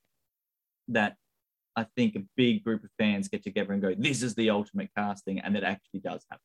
that 0.89 1.17
i 1.75 1.87
think 1.97 2.17
a 2.17 2.23
big 2.37 2.63
group 2.63 2.85
of 2.85 2.91
fans 2.99 3.29
get 3.29 3.43
together 3.43 3.73
and 3.73 3.81
go 3.81 3.95
this 3.97 4.23
is 4.23 4.35
the 4.35 4.51
ultimate 4.51 4.91
casting 4.95 5.39
and 5.41 5.57
it 5.57 5.65
actually 5.65 6.01
does 6.01 6.23
happen 6.31 6.45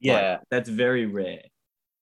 Yeah. 0.00 0.30
Like, 0.32 0.40
that's 0.50 0.68
very 0.68 1.06
rare 1.06 1.42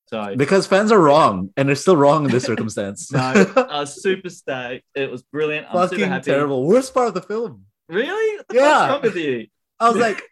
so 0.08 0.36
Because 0.36 0.68
fans 0.68 0.92
are 0.92 1.00
wrong, 1.00 1.50
and 1.56 1.68
they're 1.68 1.74
still 1.74 1.96
wrong 1.96 2.24
in 2.26 2.30
this 2.30 2.44
circumstance. 2.44 3.10
no 3.18 3.18
i 3.70 3.80
was 3.80 4.00
super 4.02 4.30
stoked 4.30 4.84
it 4.94 5.10
was 5.10 5.22
brilliant 5.22 5.66
i'm 5.70 5.88
super 5.88 6.06
happy 6.06 6.30
terrible. 6.30 6.66
Worst 6.66 6.94
part 6.94 7.08
of 7.08 7.14
the 7.14 7.22
film. 7.22 7.64
really 7.88 8.36
What 8.36 8.46
Yeah. 8.52 8.62
fuck's 8.62 8.90
wrong 8.92 9.02
with 9.02 9.16
you 9.16 9.46
I 9.80 9.88
was 9.90 9.98
like, 9.98 10.22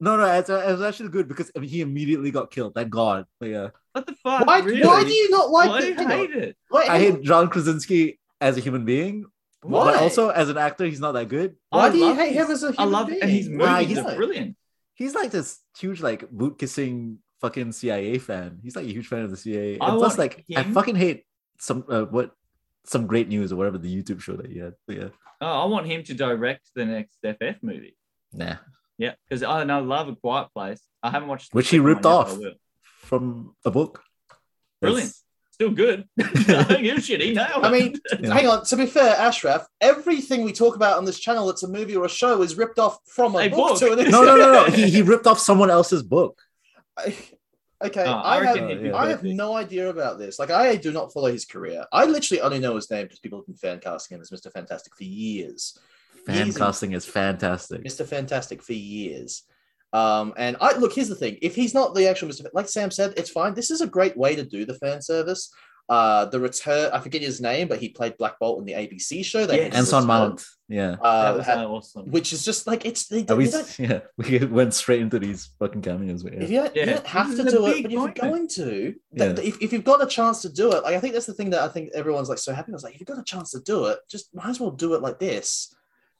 no, 0.00 0.16
no, 0.16 0.24
it's, 0.38 0.48
it 0.50 0.52
was 0.72 0.82
actually 0.82 1.08
good 1.10 1.26
because 1.28 1.50
I 1.56 1.60
mean, 1.60 1.70
he 1.70 1.80
immediately 1.82 2.30
got 2.30 2.50
killed. 2.50 2.74
Thank 2.74 2.90
God. 2.90 3.24
But 3.38 3.48
yeah, 3.50 3.68
What 3.92 4.06
the 4.06 4.14
fuck? 4.14 4.46
Why, 4.46 4.58
really? 4.60 4.86
why 4.86 5.04
do 5.04 5.10
you 5.10 5.30
not 5.30 5.50
like 5.50 5.68
Why 5.70 5.80
do 5.80 5.86
you 5.88 6.08
hate 6.08 6.30
it? 6.32 6.56
Wait, 6.70 6.88
I 6.90 6.98
hate 6.98 7.22
John 7.22 7.48
Krasinski 7.48 8.18
as 8.42 8.56
a 8.56 8.60
human 8.60 8.84
being, 8.84 9.24
Why? 9.62 9.84
but 9.92 10.02
also 10.02 10.28
as 10.30 10.48
an 10.48 10.58
actor, 10.58 10.84
he's 10.86 11.00
not 11.00 11.12
that 11.12 11.28
good. 11.28 11.56
Why 11.70 11.86
I 11.86 11.90
do 11.90 11.98
you 11.98 12.04
love 12.06 12.16
hate 12.16 12.32
his- 12.34 12.46
him 12.46 12.50
as 12.50 12.62
a 12.62 12.66
I 12.66 12.70
human 12.72 12.94
I 12.94 12.98
love 12.98 13.06
being? 13.08 13.22
and 13.22 13.30
his 13.30 13.48
Why, 13.48 13.80
movies 13.82 13.96
he's- 13.96 14.06
are 14.06 14.16
brilliant. 14.16 14.56
He's 14.94 15.14
like 15.14 15.30
this 15.30 15.58
huge 15.78 16.00
like 16.00 16.30
boot 16.30 16.58
kissing 16.58 17.18
fucking 17.40 17.72
CIA 17.72 18.18
fan. 18.18 18.58
He's 18.62 18.76
like 18.76 18.86
a 18.86 18.92
huge 18.92 19.06
fan 19.06 19.20
of 19.24 19.30
the 19.30 19.36
CIA. 19.36 19.78
I 19.80 19.88
And 19.90 19.98
plus, 19.98 20.18
like 20.18 20.44
I 20.56 20.62
fucking 20.64 20.96
hate 20.96 21.24
some 21.58 21.84
uh, 21.88 22.02
what 22.02 22.32
some 22.84 23.06
great 23.06 23.28
news 23.28 23.52
or 23.52 23.56
whatever 23.56 23.78
the 23.78 23.94
YouTube 24.02 24.20
show 24.20 24.36
that 24.36 24.50
he 24.50 24.58
had. 24.58 24.74
But 24.86 24.96
yeah, 24.96 25.08
Oh, 25.40 25.62
I 25.62 25.64
want 25.66 25.86
him 25.86 26.02
to 26.04 26.14
direct 26.14 26.70
the 26.74 26.84
next 26.84 27.18
FF 27.22 27.62
movie. 27.62 27.96
nah. 28.32 28.56
Yeah, 28.98 29.14
because 29.26 29.42
I, 29.42 29.62
I 29.62 29.78
love 29.80 30.08
A 30.08 30.14
Quiet 30.16 30.48
Place. 30.52 30.82
I 31.02 31.08
haven't 31.08 31.28
watched 31.28 31.54
Which 31.54 31.70
he 31.70 31.78
ripped 31.78 32.04
yet, 32.04 32.10
off. 32.12 32.36
From 32.82 33.54
a 33.64 33.70
book. 33.70 34.02
Brilliant. 34.82 35.14
Still 35.60 35.72
good. 35.72 36.08
I 36.18 36.64
don't 36.70 36.82
give 36.82 36.96
a 36.96 37.00
shit. 37.02 37.20
He 37.20 37.34
nailed 37.34 37.48
it. 37.50 37.64
I 37.66 37.70
mean, 37.70 37.94
Yeah. 38.18 38.32
hang 38.34 38.46
on. 38.48 38.64
To 38.64 38.76
be 38.78 38.86
fair, 38.86 39.14
Ashraf, 39.16 39.66
everything 39.82 40.42
we 40.42 40.54
talk 40.54 40.74
about 40.74 40.96
on 40.96 41.04
this 41.04 41.18
channel 41.20 41.46
that's 41.48 41.62
a 41.64 41.68
movie 41.68 41.94
or 41.96 42.06
a 42.06 42.08
show 42.08 42.40
is 42.40 42.56
ripped 42.56 42.78
off 42.78 42.96
from 43.04 43.34
a, 43.34 43.40
A 43.40 43.48
book, 43.50 43.78
book. 43.78 43.78
to 43.80 43.92
an 43.92 44.10
No, 44.10 44.22
no, 44.24 44.36
no, 44.36 44.52
no. 44.52 44.64
He, 44.70 44.88
he 44.88 45.02
ripped 45.02 45.26
off 45.26 45.38
someone 45.38 45.68
else's 45.68 46.02
book. 46.02 46.40
I- 46.96 47.14
okay, 47.84 48.04
Oh, 48.06 48.10
I 48.12 48.38
I, 48.38 48.44
have, 48.46 48.54
reckon 48.56 48.86
yeah. 48.86 48.96
I 48.96 49.10
have 49.10 49.22
no 49.22 49.54
idea 49.54 49.90
about 49.90 50.18
this. 50.18 50.38
Like, 50.38 50.50
I 50.50 50.76
do 50.76 50.92
not 50.92 51.12
follow 51.12 51.30
his 51.30 51.44
career. 51.44 51.84
I 51.92 52.06
literally 52.06 52.40
only 52.40 52.58
know 52.58 52.74
his 52.76 52.90
name 52.90 53.02
because 53.04 53.18
people 53.18 53.38
have 53.40 53.46
been 53.46 53.56
fan 53.56 53.80
casting 53.80 54.14
him 54.14 54.22
as 54.22 54.30
Mr. 54.30 54.50
Fantastic 54.50 54.94
for 54.96 55.04
years. 55.04 55.78
Fan 56.24 56.54
casting 56.54 56.92
is 56.92 57.04
fantastic. 57.04 57.84
Mr. 57.84 58.06
Fantastic 58.06 58.62
for 58.62 58.72
years. 58.72 59.42
Um, 59.92 60.32
and 60.36 60.56
I 60.60 60.76
look, 60.78 60.92
here's 60.94 61.08
the 61.08 61.14
thing: 61.16 61.38
if 61.42 61.54
he's 61.54 61.74
not 61.74 61.94
the 61.94 62.08
actual 62.08 62.28
Mr. 62.28 62.42
Fa- 62.42 62.50
like 62.54 62.68
Sam 62.68 62.90
said, 62.90 63.14
it's 63.16 63.30
fine. 63.30 63.54
This 63.54 63.70
is 63.70 63.80
a 63.80 63.86
great 63.86 64.16
way 64.16 64.36
to 64.36 64.44
do 64.44 64.64
the 64.64 64.74
fan 64.74 65.02
service. 65.02 65.52
Uh, 65.88 66.24
the 66.26 66.38
return, 66.38 66.88
I 66.92 67.00
forget 67.00 67.20
his 67.20 67.40
name, 67.40 67.66
but 67.66 67.80
he 67.80 67.88
played 67.88 68.16
Black 68.16 68.38
Bolt 68.38 68.60
in 68.60 68.64
the 68.64 68.74
ABC 68.74 69.24
show. 69.24 69.44
They 69.44 69.56
Yes. 69.56 69.64
had 69.64 69.74
Anson 69.74 70.02
Scott, 70.02 70.06
Mount. 70.06 70.44
Yeah. 70.68 70.90
that 70.90 71.00
uh, 71.02 71.34
was 71.38 71.46
had- 71.46 71.58
uh, 71.58 71.68
awesome. 71.68 72.10
which 72.12 72.32
is 72.32 72.44
just 72.44 72.68
like 72.68 72.86
it's 72.86 73.08
they, 73.08 73.22
we, 73.34 73.50
don't 73.50 73.76
yeah, 73.80 73.98
we 74.16 74.38
went 74.46 74.72
straight 74.72 75.00
into 75.00 75.18
these 75.18 75.50
fucking 75.58 75.82
cameos. 75.82 76.22
But 76.22 76.34
yeah. 76.34 76.40
if 76.42 76.50
you, 76.50 76.56
yeah. 76.62 76.70
you 76.74 76.86
don't 76.86 77.06
have 77.08 77.36
this 77.36 77.44
to 77.44 77.50
do 77.50 77.66
it, 77.66 77.82
but 77.82 77.86
if 77.86 77.90
you're 77.90 78.08
going 78.12 78.46
to, 78.46 78.94
that, 79.14 79.38
Yeah. 79.38 79.44
if, 79.44 79.60
if 79.60 79.72
you've 79.72 79.82
got 79.82 80.00
a 80.00 80.06
chance 80.06 80.42
to 80.42 80.48
do 80.48 80.70
it, 80.70 80.84
like 80.84 80.94
I 80.94 81.00
think 81.00 81.14
that's 81.14 81.26
the 81.26 81.34
thing 81.34 81.50
that 81.50 81.62
I 81.62 81.66
think 81.66 81.90
everyone's 81.92 82.28
like 82.28 82.38
so 82.38 82.52
happy. 82.54 82.70
I 82.70 82.74
was 82.74 82.84
like, 82.84 82.94
if 82.94 83.00
you've 83.00 83.08
got 83.08 83.18
a 83.18 83.24
chance 83.24 83.50
to 83.50 83.60
do 83.60 83.86
it, 83.86 83.98
just 84.08 84.32
might 84.32 84.48
as 84.50 84.60
well 84.60 84.70
do 84.70 84.94
it 84.94 85.02
like 85.02 85.18
this. 85.18 85.74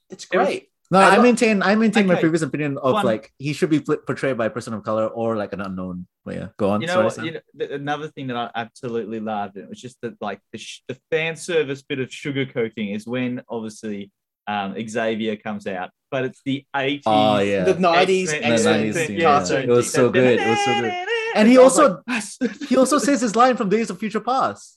It's 0.09 0.25
It 0.33 0.37
was- 0.37 0.47
great. 0.49 0.70
No, 0.93 0.99
I 0.99 1.17
I, 1.17 1.19
maintain 1.23 1.63
I 1.63 1.75
maintain 1.77 2.07
my 2.09 2.17
previous 2.17 2.43
opinion 2.43 2.77
of 2.79 2.95
One- 2.95 3.05
like 3.07 3.33
he 3.39 3.53
should 3.53 3.71
be 3.71 3.81
portrayed 3.81 4.37
by 4.37 4.47
a 4.47 4.51
person 4.51 4.75
of 4.75 4.83
color 4.83 5.07
or 5.07 5.37
like 5.37 5.53
an 5.53 5.61
unknown. 5.61 6.07
But 6.25 6.35
yeah, 6.35 6.49
go 6.57 6.71
on. 6.71 6.81
you 6.81 6.89
know, 6.89 7.09
Sorry, 7.09 7.29
you 7.29 7.33
know 7.35 7.41
th- 7.59 7.71
another 7.71 8.09
thing 8.09 8.27
that 8.27 8.37
I 8.37 8.51
absolutely 8.55 9.21
loved 9.21 9.57
it 9.57 9.69
was 9.69 9.81
just 9.81 10.01
that 10.03 10.15
like 10.21 10.41
the, 10.53 10.59
sh- 10.59 10.83
the 10.89 10.99
fan 11.11 11.37
service 11.37 11.83
bit 11.83 12.01
of 12.01 12.09
sugarcoating 12.09 12.95
is 12.95 13.07
when 13.07 13.43
obviously 13.49 14.11
um, 14.49 14.75
Xavier 14.89 15.37
comes 15.37 15.69
out, 15.69 15.91
but 16.11 16.25
it's 16.25 16.41
the 16.45 16.65
80s. 16.75 17.03
Oh 17.07 17.39
yeah, 17.39 17.63
The 17.65 17.79
nineties 17.79 18.33
X-Men- 18.33 18.51
The 18.51 18.55
X-Men 18.57 18.81
90s 18.93 18.95
scene, 19.07 19.17
yeah, 19.17 19.21
yeah. 19.39 19.45
so 19.45 19.57
It 19.59 19.69
was 19.69 19.93
so 19.93 20.11
good, 20.11 20.41
it 20.41 20.49
was 20.49 20.65
so 20.65 20.81
good. 20.81 20.93
And 21.37 21.49
he 21.49 21.57
also- 21.57 22.03
like, 22.09 22.25
he 22.69 22.77
also 22.77 22.99
says 22.99 23.21
his 23.21 23.37
line 23.37 23.57
from 23.57 23.69
Days 23.69 23.91
of 23.91 23.99
Future 24.01 24.19
Past. 24.21 24.77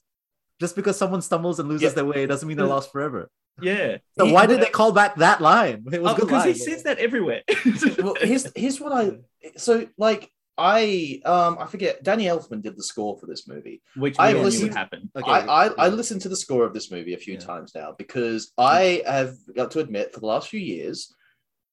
Just 0.59 0.75
because 0.75 0.95
someone 0.95 1.21
stumbles 1.23 1.59
and 1.59 1.67
loses 1.67 1.81
Yeah. 1.83 1.89
their 1.89 2.05
way 2.05 2.27
doesn't 2.27 2.47
mean 2.47 2.57
they're 2.57 2.67
lost 2.67 2.91
forever. 2.91 3.29
Yeah. 3.61 3.97
So 4.17 4.25
He- 4.25 4.31
why 4.33 4.45
did 4.45 4.61
they 4.61 4.69
call 4.69 4.91
back 4.91 5.15
that 5.17 5.41
line? 5.41 5.83
It 5.91 6.01
was 6.01 6.11
Oh, 6.13 6.15
good 6.15 6.25
because 6.27 6.45
line. 6.45 6.53
he 6.53 6.59
says 6.59 6.83
that 6.83 6.97
everywhere. 6.99 7.41
well, 7.99 8.15
here's 8.21 8.47
here's 8.55 8.79
what 8.81 8.91
I 8.93 9.17
so 9.57 9.87
like 9.97 10.29
I 10.57 11.19
um 11.25 11.57
I 11.59 11.65
forget 11.65 12.03
Danny 12.03 12.25
Elfman 12.25 12.61
did 12.61 12.77
the 12.77 12.83
score 12.83 13.17
for 13.19 13.25
this 13.25 13.47
movie. 13.47 13.81
Which 13.95 14.15
I 14.19 14.29
we 14.33 14.33
all 14.33 14.39
knew 14.39 14.45
listened- 14.45 14.69
would 14.69 14.77
happen. 14.77 15.11
Okay, 15.15 15.31
I, 15.31 15.65
I 15.67 15.69
I 15.77 15.87
listened 15.89 16.21
to 16.21 16.29
the 16.29 16.35
score 16.35 16.63
of 16.65 16.73
this 16.73 16.91
movie 16.91 17.13
a 17.13 17.17
few 17.17 17.35
Yeah. 17.35 17.39
times 17.39 17.71
now 17.75 17.95
because 17.97 18.51
I 18.57 19.01
have 19.05 19.33
got 19.55 19.71
to 19.71 19.79
admit 19.79 20.13
for 20.13 20.19
the 20.19 20.27
last 20.27 20.49
few 20.49 20.59
years 20.59 21.13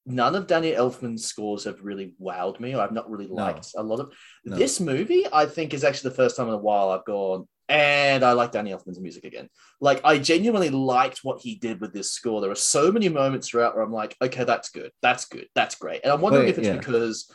none 0.06 0.34
of 0.34 0.46
Danny 0.46 0.72
Elfman's 0.72 1.26
scores 1.26 1.64
have 1.64 1.82
really 1.82 2.14
wowed 2.20 2.58
me 2.58 2.74
or 2.74 2.80
I've 2.80 2.90
not 2.92 3.10
really 3.10 3.26
No. 3.28 3.34
liked 3.34 3.68
a 3.76 3.82
lot 3.82 4.00
of 4.00 4.10
No. 4.46 4.56
this 4.56 4.80
movie 4.80 5.26
I 5.30 5.44
think 5.44 5.74
is 5.74 5.84
actually 5.84 6.08
the 6.10 6.16
first 6.16 6.36
time 6.36 6.48
in 6.48 6.54
a 6.54 6.58
while 6.58 6.88
I've 6.90 7.04
gone 7.04 7.46
and 7.70 8.24
I 8.24 8.33
like 8.33 8.50
Danny 8.50 8.72
Elfman's 8.72 8.98
music 9.00 9.24
again. 9.24 9.48
Like 9.80 10.00
I 10.04 10.18
genuinely 10.18 10.70
liked 10.70 11.20
what 11.22 11.40
he 11.40 11.54
did 11.54 11.80
with 11.80 11.94
this 11.94 12.11
score. 12.11 12.40
There 12.40 12.50
are 12.50 12.56
so 12.56 12.90
many 12.90 13.09
moments 13.09 13.48
throughout 13.48 13.76
where 13.76 13.85
I'm 13.85 13.92
like, 13.92 14.16
okay, 14.20 14.42
that's 14.42 14.70
good, 14.70 14.90
that's 15.02 15.26
good, 15.26 15.46
that's 15.54 15.76
great. 15.76 16.00
And 16.02 16.12
I'm 16.12 16.20
wondering 16.20 16.46
Wait, 16.46 16.50
if 16.50 16.59
it's 16.59 16.66
yeah. 16.66 16.76
because 16.76 17.33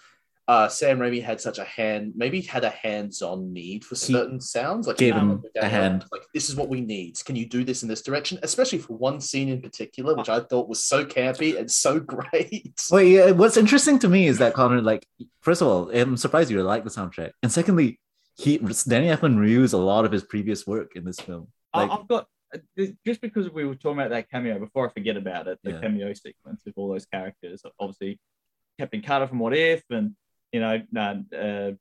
uh, 0.47 0.67
Sam 0.67 0.99
Raimi 0.99 1.23
had 1.23 1.39
such 1.39 1.57
a 1.57 1.63
hand, 1.63 2.13
maybe 2.17 2.41
had 2.41 2.65
a 2.65 2.69
hands-on 2.69 3.53
need 3.53 3.85
for 3.85 3.95
He 3.95 4.13
certain 4.13 4.41
sounds. 4.41 4.87
Like 4.87 4.97
gave 4.97 5.15
him 5.15 5.41
a 5.55 5.67
hand. 5.67 6.03
Like 6.11 6.23
this 6.33 6.49
is 6.49 6.55
what 6.57 6.67
we 6.67 6.81
need. 6.81 7.17
Can 7.23 7.37
you 7.37 7.47
do 7.47 7.63
this 7.63 7.81
in 7.81 7.89
this 7.89 8.01
direction? 8.01 8.37
Especially 8.43 8.79
for 8.79 8.97
one 8.97 9.21
scene 9.21 9.47
in 9.47 9.61
particular, 9.61 10.15
which 10.15 10.29
I 10.29 10.41
thought 10.41 10.67
was 10.67 10.83
so 10.83 11.05
campy 11.05 11.57
and 11.57 11.71
so 11.71 11.99
great. 12.01 12.79
Wait, 12.91 13.11
yeah, 13.13 13.31
what's 13.31 13.57
interesting 13.57 13.99
to 13.99 14.09
me 14.09 14.27
is 14.27 14.37
that 14.39 14.53
Connor, 14.53 14.81
like, 14.81 15.07
first 15.41 15.61
of 15.61 15.69
all, 15.69 15.89
I'm 15.91 16.17
surprised 16.17 16.51
you 16.51 16.61
like 16.61 16.83
the 16.83 16.89
soundtrack, 16.89 17.31
and 17.41 17.51
secondly, 17.51 17.99
he 18.37 18.57
Danny 18.57 19.07
Elfman 19.07 19.37
reused 19.37 19.73
a 19.73 19.77
lot 19.77 20.05
of 20.05 20.11
his 20.11 20.23
previous 20.23 20.65
work 20.67 20.95
in 20.95 21.03
this 21.05 21.19
film. 21.19 21.47
I- 21.73 21.83
Like, 21.83 21.91
I've 21.99 22.07
got 22.07 22.27
just 23.05 23.19
because 23.21 23.49
we 23.51 23.65
were 23.65 23.75
talking 23.75 23.99
about 23.99 24.11
that 24.11 24.29
cameo 24.29 24.59
before 24.59 24.87
I 24.89 24.93
forget 24.93 25.17
about 25.17 25.47
it, 25.47 25.59
the 25.63 25.71
Yeah. 25.71 25.81
cameo 25.81 26.13
sequence 26.13 26.61
with 26.65 26.73
all 26.77 26.89
those 26.89 27.05
characters. 27.05 27.63
Obviously, 27.79 28.19
Captain 28.79 29.01
Carter 29.01 29.27
from 29.27 29.39
What 29.39 29.53
If, 29.55 29.83
and 29.89 30.15
you 30.53 30.59
know, 30.61 30.81
uh, 30.95 30.99
uh, 31.35 31.71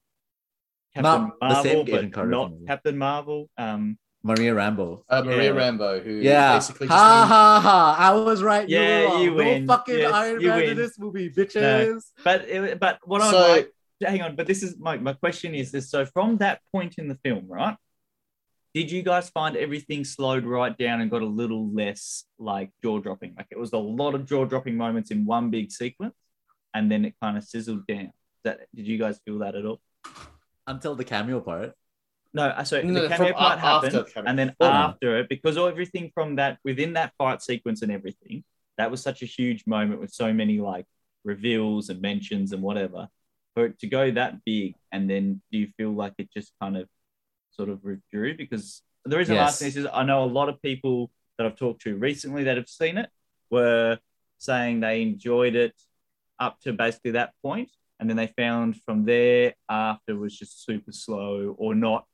Captain 0.94 1.02
Not 1.02 1.38
the 1.40 1.62
same 1.62 1.76
Marvel, 1.78 1.84
but 1.84 2.12
Carter 2.12 2.30
not 2.30 2.44
from 2.48 2.52
What 2.54 2.60
If. 2.62 2.66
Captain 2.68 2.98
Marvel. 2.98 3.50
Um, 3.58 3.98
Maria 4.22 4.54
Rambeau. 4.54 5.02
Uh, 5.08 5.22
Maria 5.22 5.52
Yeah. 5.54 5.60
Rambeau, 5.60 6.02
who 6.02 6.10
Yeah, 6.12 6.54
basically 6.56 6.86
just 6.86 6.98
ha 6.98 7.18
means- 7.20 7.28
ha 7.28 7.60
ha! 7.60 7.96
I 7.98 8.14
was 8.14 8.42
right. 8.42 8.66
you 8.68 8.78
Yeah, 8.78 9.00
were 9.02 9.06
wrong. 9.08 9.22
you 9.22 9.30
no 9.30 9.36
win. 9.36 9.66
fucking 9.66 9.98
Yes, 9.98 10.12
Iron 10.12 10.40
you 10.40 10.48
Man 10.48 10.62
in 10.62 10.76
this 10.78 10.98
movie, 10.98 11.30
bitches. 11.30 12.02
but 12.24 12.42
it, 12.48 12.80
but 12.80 12.98
what 13.04 13.20
I 13.20 13.30
So- 13.30 13.38
like, 13.38 13.72
hang 14.02 14.22
on, 14.22 14.36
but 14.36 14.46
this 14.46 14.62
is 14.62 14.78
my 14.78 14.96
my 14.98 15.12
question 15.12 15.54
is 15.54 15.70
this: 15.72 15.90
so 15.90 16.04
from 16.06 16.38
that 16.38 16.60
point 16.72 16.94
in 16.98 17.08
the 17.08 17.16
film, 17.24 17.44
right? 17.48 17.76
Did 18.74 18.90
you 18.90 19.02
guys 19.04 19.30
find 19.30 19.56
everything 19.56 20.04
slowed 20.04 20.44
right 20.44 20.76
down 20.76 21.00
and 21.00 21.08
got 21.08 21.22
a 21.22 21.26
little 21.26 21.72
less 21.72 22.24
like 22.38 22.70
jaw 22.82 22.98
dropping? 22.98 23.34
Like 23.36 23.46
it 23.50 23.58
was 23.58 23.72
a 23.72 23.78
lot 23.78 24.16
of 24.16 24.26
jaw 24.26 24.44
dropping 24.46 24.76
moments 24.76 25.12
in 25.12 25.24
one 25.24 25.50
big 25.50 25.70
sequence, 25.70 26.16
and 26.74 26.90
then 26.90 27.04
it 27.04 27.14
kind 27.22 27.36
of 27.38 27.44
sizzled 27.44 27.86
down. 27.86 28.10
That 28.42 28.66
did 28.74 28.86
you 28.86 28.98
guys 28.98 29.20
feel 29.24 29.38
that 29.38 29.54
at 29.54 29.64
all? 29.64 29.80
Until 30.66 30.96
the 30.96 31.04
cameo 31.04 31.40
part. 31.40 31.72
No, 32.32 32.46
uh, 32.46 32.64
so 32.64 32.82
No, 32.82 33.02
the 33.02 33.08
cameo 33.08 33.30
a- 33.30 33.34
part 33.34 33.58
after 33.62 33.66
happened, 33.86 34.06
the 34.06 34.10
cameo. 34.10 34.28
and 34.28 34.38
then 34.38 34.56
Well, 34.58 34.72
after 34.72 35.18
it, 35.20 35.28
because 35.28 35.56
everything 35.56 36.10
from 36.12 36.36
that 36.36 36.58
within 36.64 36.94
that 36.94 37.12
fight 37.16 37.42
sequence 37.42 37.82
and 37.82 37.92
everything, 37.92 38.42
that 38.76 38.90
was 38.90 39.00
such 39.00 39.22
a 39.22 39.26
huge 39.26 39.64
moment 39.68 40.00
with 40.00 40.10
so 40.12 40.32
many 40.32 40.58
like 40.58 40.86
reveals 41.22 41.90
and 41.90 42.00
mentions 42.02 42.52
and 42.52 42.60
whatever. 42.60 43.08
For 43.54 43.66
it 43.66 43.78
to 43.80 43.86
go 43.86 44.10
that 44.10 44.44
big, 44.44 44.74
and 44.90 45.08
then 45.08 45.40
do 45.52 45.58
you 45.58 45.68
feel 45.76 45.92
like 45.92 46.14
it 46.18 46.28
just 46.32 46.52
kind 46.60 46.76
of 46.76 46.88
sort 47.52 47.68
of 47.68 47.82
withdrew? 47.84 48.36
Because 48.36 48.82
the 49.04 49.16
reason 49.16 49.36
I'm 49.36 49.44
asking 49.44 49.68
this 49.68 49.76
is 49.76 49.86
I 49.92 50.04
know 50.04 50.24
a 50.24 50.26
lot 50.26 50.48
of 50.48 50.60
people 50.60 51.10
that 51.38 51.46
I've 51.46 51.56
talked 51.56 51.82
to 51.82 51.96
recently 51.96 52.44
that 52.44 52.56
have 52.56 52.68
seen 52.68 52.98
it 52.98 53.10
were 53.50 53.98
saying 54.38 54.80
they 54.80 55.02
enjoyed 55.02 55.54
it 55.54 55.74
up 56.38 56.60
to 56.60 56.72
basically 56.72 57.12
that 57.12 57.32
point, 57.42 57.70
and 58.00 58.08
then 58.08 58.16
they 58.16 58.26
found 58.36 58.80
from 58.82 59.04
there 59.04 59.54
after 59.68 60.16
was 60.16 60.36
just 60.36 60.64
super 60.64 60.92
slow 60.92 61.54
or 61.56 61.74
not. 61.74 62.06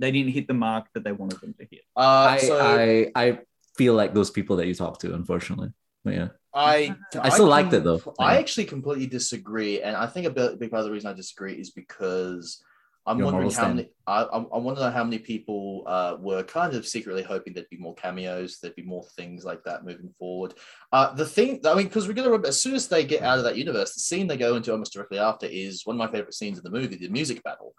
They 0.00 0.10
didn't 0.10 0.32
hit 0.32 0.48
the 0.48 0.54
mark 0.54 0.88
that 0.94 1.04
they 1.04 1.12
wanted 1.12 1.40
them 1.40 1.54
to 1.54 1.66
hit. 1.70 1.84
Uh, 1.96 2.00
I, 2.00 2.36
so 2.38 2.60
I 2.60 3.10
I 3.14 3.38
feel 3.76 3.94
like 3.94 4.12
those 4.12 4.30
people 4.30 4.56
that 4.56 4.66
you 4.66 4.74
talk 4.74 4.98
to, 5.00 5.14
unfortunately. 5.14 5.72
But 6.04 6.14
yeah. 6.14 6.28
I 6.54 6.94
I 7.18 7.30
still 7.30 7.46
liked 7.46 7.72
it, 7.72 7.84
though. 7.84 8.00
I 8.18 8.36
actually 8.36 8.66
completely 8.66 9.06
disagree, 9.06 9.80
and 9.80 9.96
I 9.96 10.06
think 10.06 10.26
a 10.26 10.30
big 10.30 10.70
part 10.70 10.80
of 10.80 10.84
the 10.84 10.92
reason 10.92 11.10
I 11.10 11.14
disagree 11.14 11.54
is 11.54 11.70
because 11.70 12.62
I'm 13.06 13.18
You're 13.18 13.26
wondering 13.26 13.46
how 13.46 13.50
stan. 13.50 13.76
many. 13.76 13.88
I, 14.06 14.22
I, 14.22 14.38
I 14.38 14.58
want 14.58 14.76
to 14.76 14.84
know 14.84 14.90
how 14.90 15.02
many 15.02 15.18
people 15.18 15.82
uh, 15.86 16.16
were 16.20 16.44
kind 16.44 16.74
of 16.74 16.86
secretly 16.86 17.22
hoping 17.22 17.52
there'd 17.52 17.68
be 17.68 17.76
more 17.76 17.94
cameos, 17.94 18.58
there'd 18.58 18.76
be 18.76 18.82
more 18.82 19.04
things 19.16 19.44
like 19.44 19.64
that 19.64 19.84
moving 19.84 20.10
forward. 20.18 20.54
Uh, 20.92 21.12
the 21.14 21.24
thing, 21.24 21.60
I 21.64 21.74
mean, 21.74 21.86
because 21.86 22.06
we're 22.06 22.14
gonna 22.14 22.28
remember 22.28 22.48
as 22.48 22.60
soon 22.60 22.74
as 22.74 22.86
they 22.86 23.04
get 23.04 23.22
out 23.22 23.38
of 23.38 23.44
that 23.44 23.56
universe, 23.56 23.94
the 23.94 24.00
scene 24.00 24.26
they 24.26 24.36
go 24.36 24.54
into 24.54 24.70
almost 24.72 24.92
directly 24.92 25.18
after 25.18 25.46
is 25.46 25.84
one 25.84 25.96
of 25.96 25.98
my 25.98 26.10
favorite 26.16 26.34
scenes 26.34 26.58
in 26.58 26.64
the 26.64 26.70
movie, 26.70 26.96
the 26.96 27.08
music 27.08 27.42
battle, 27.42 27.74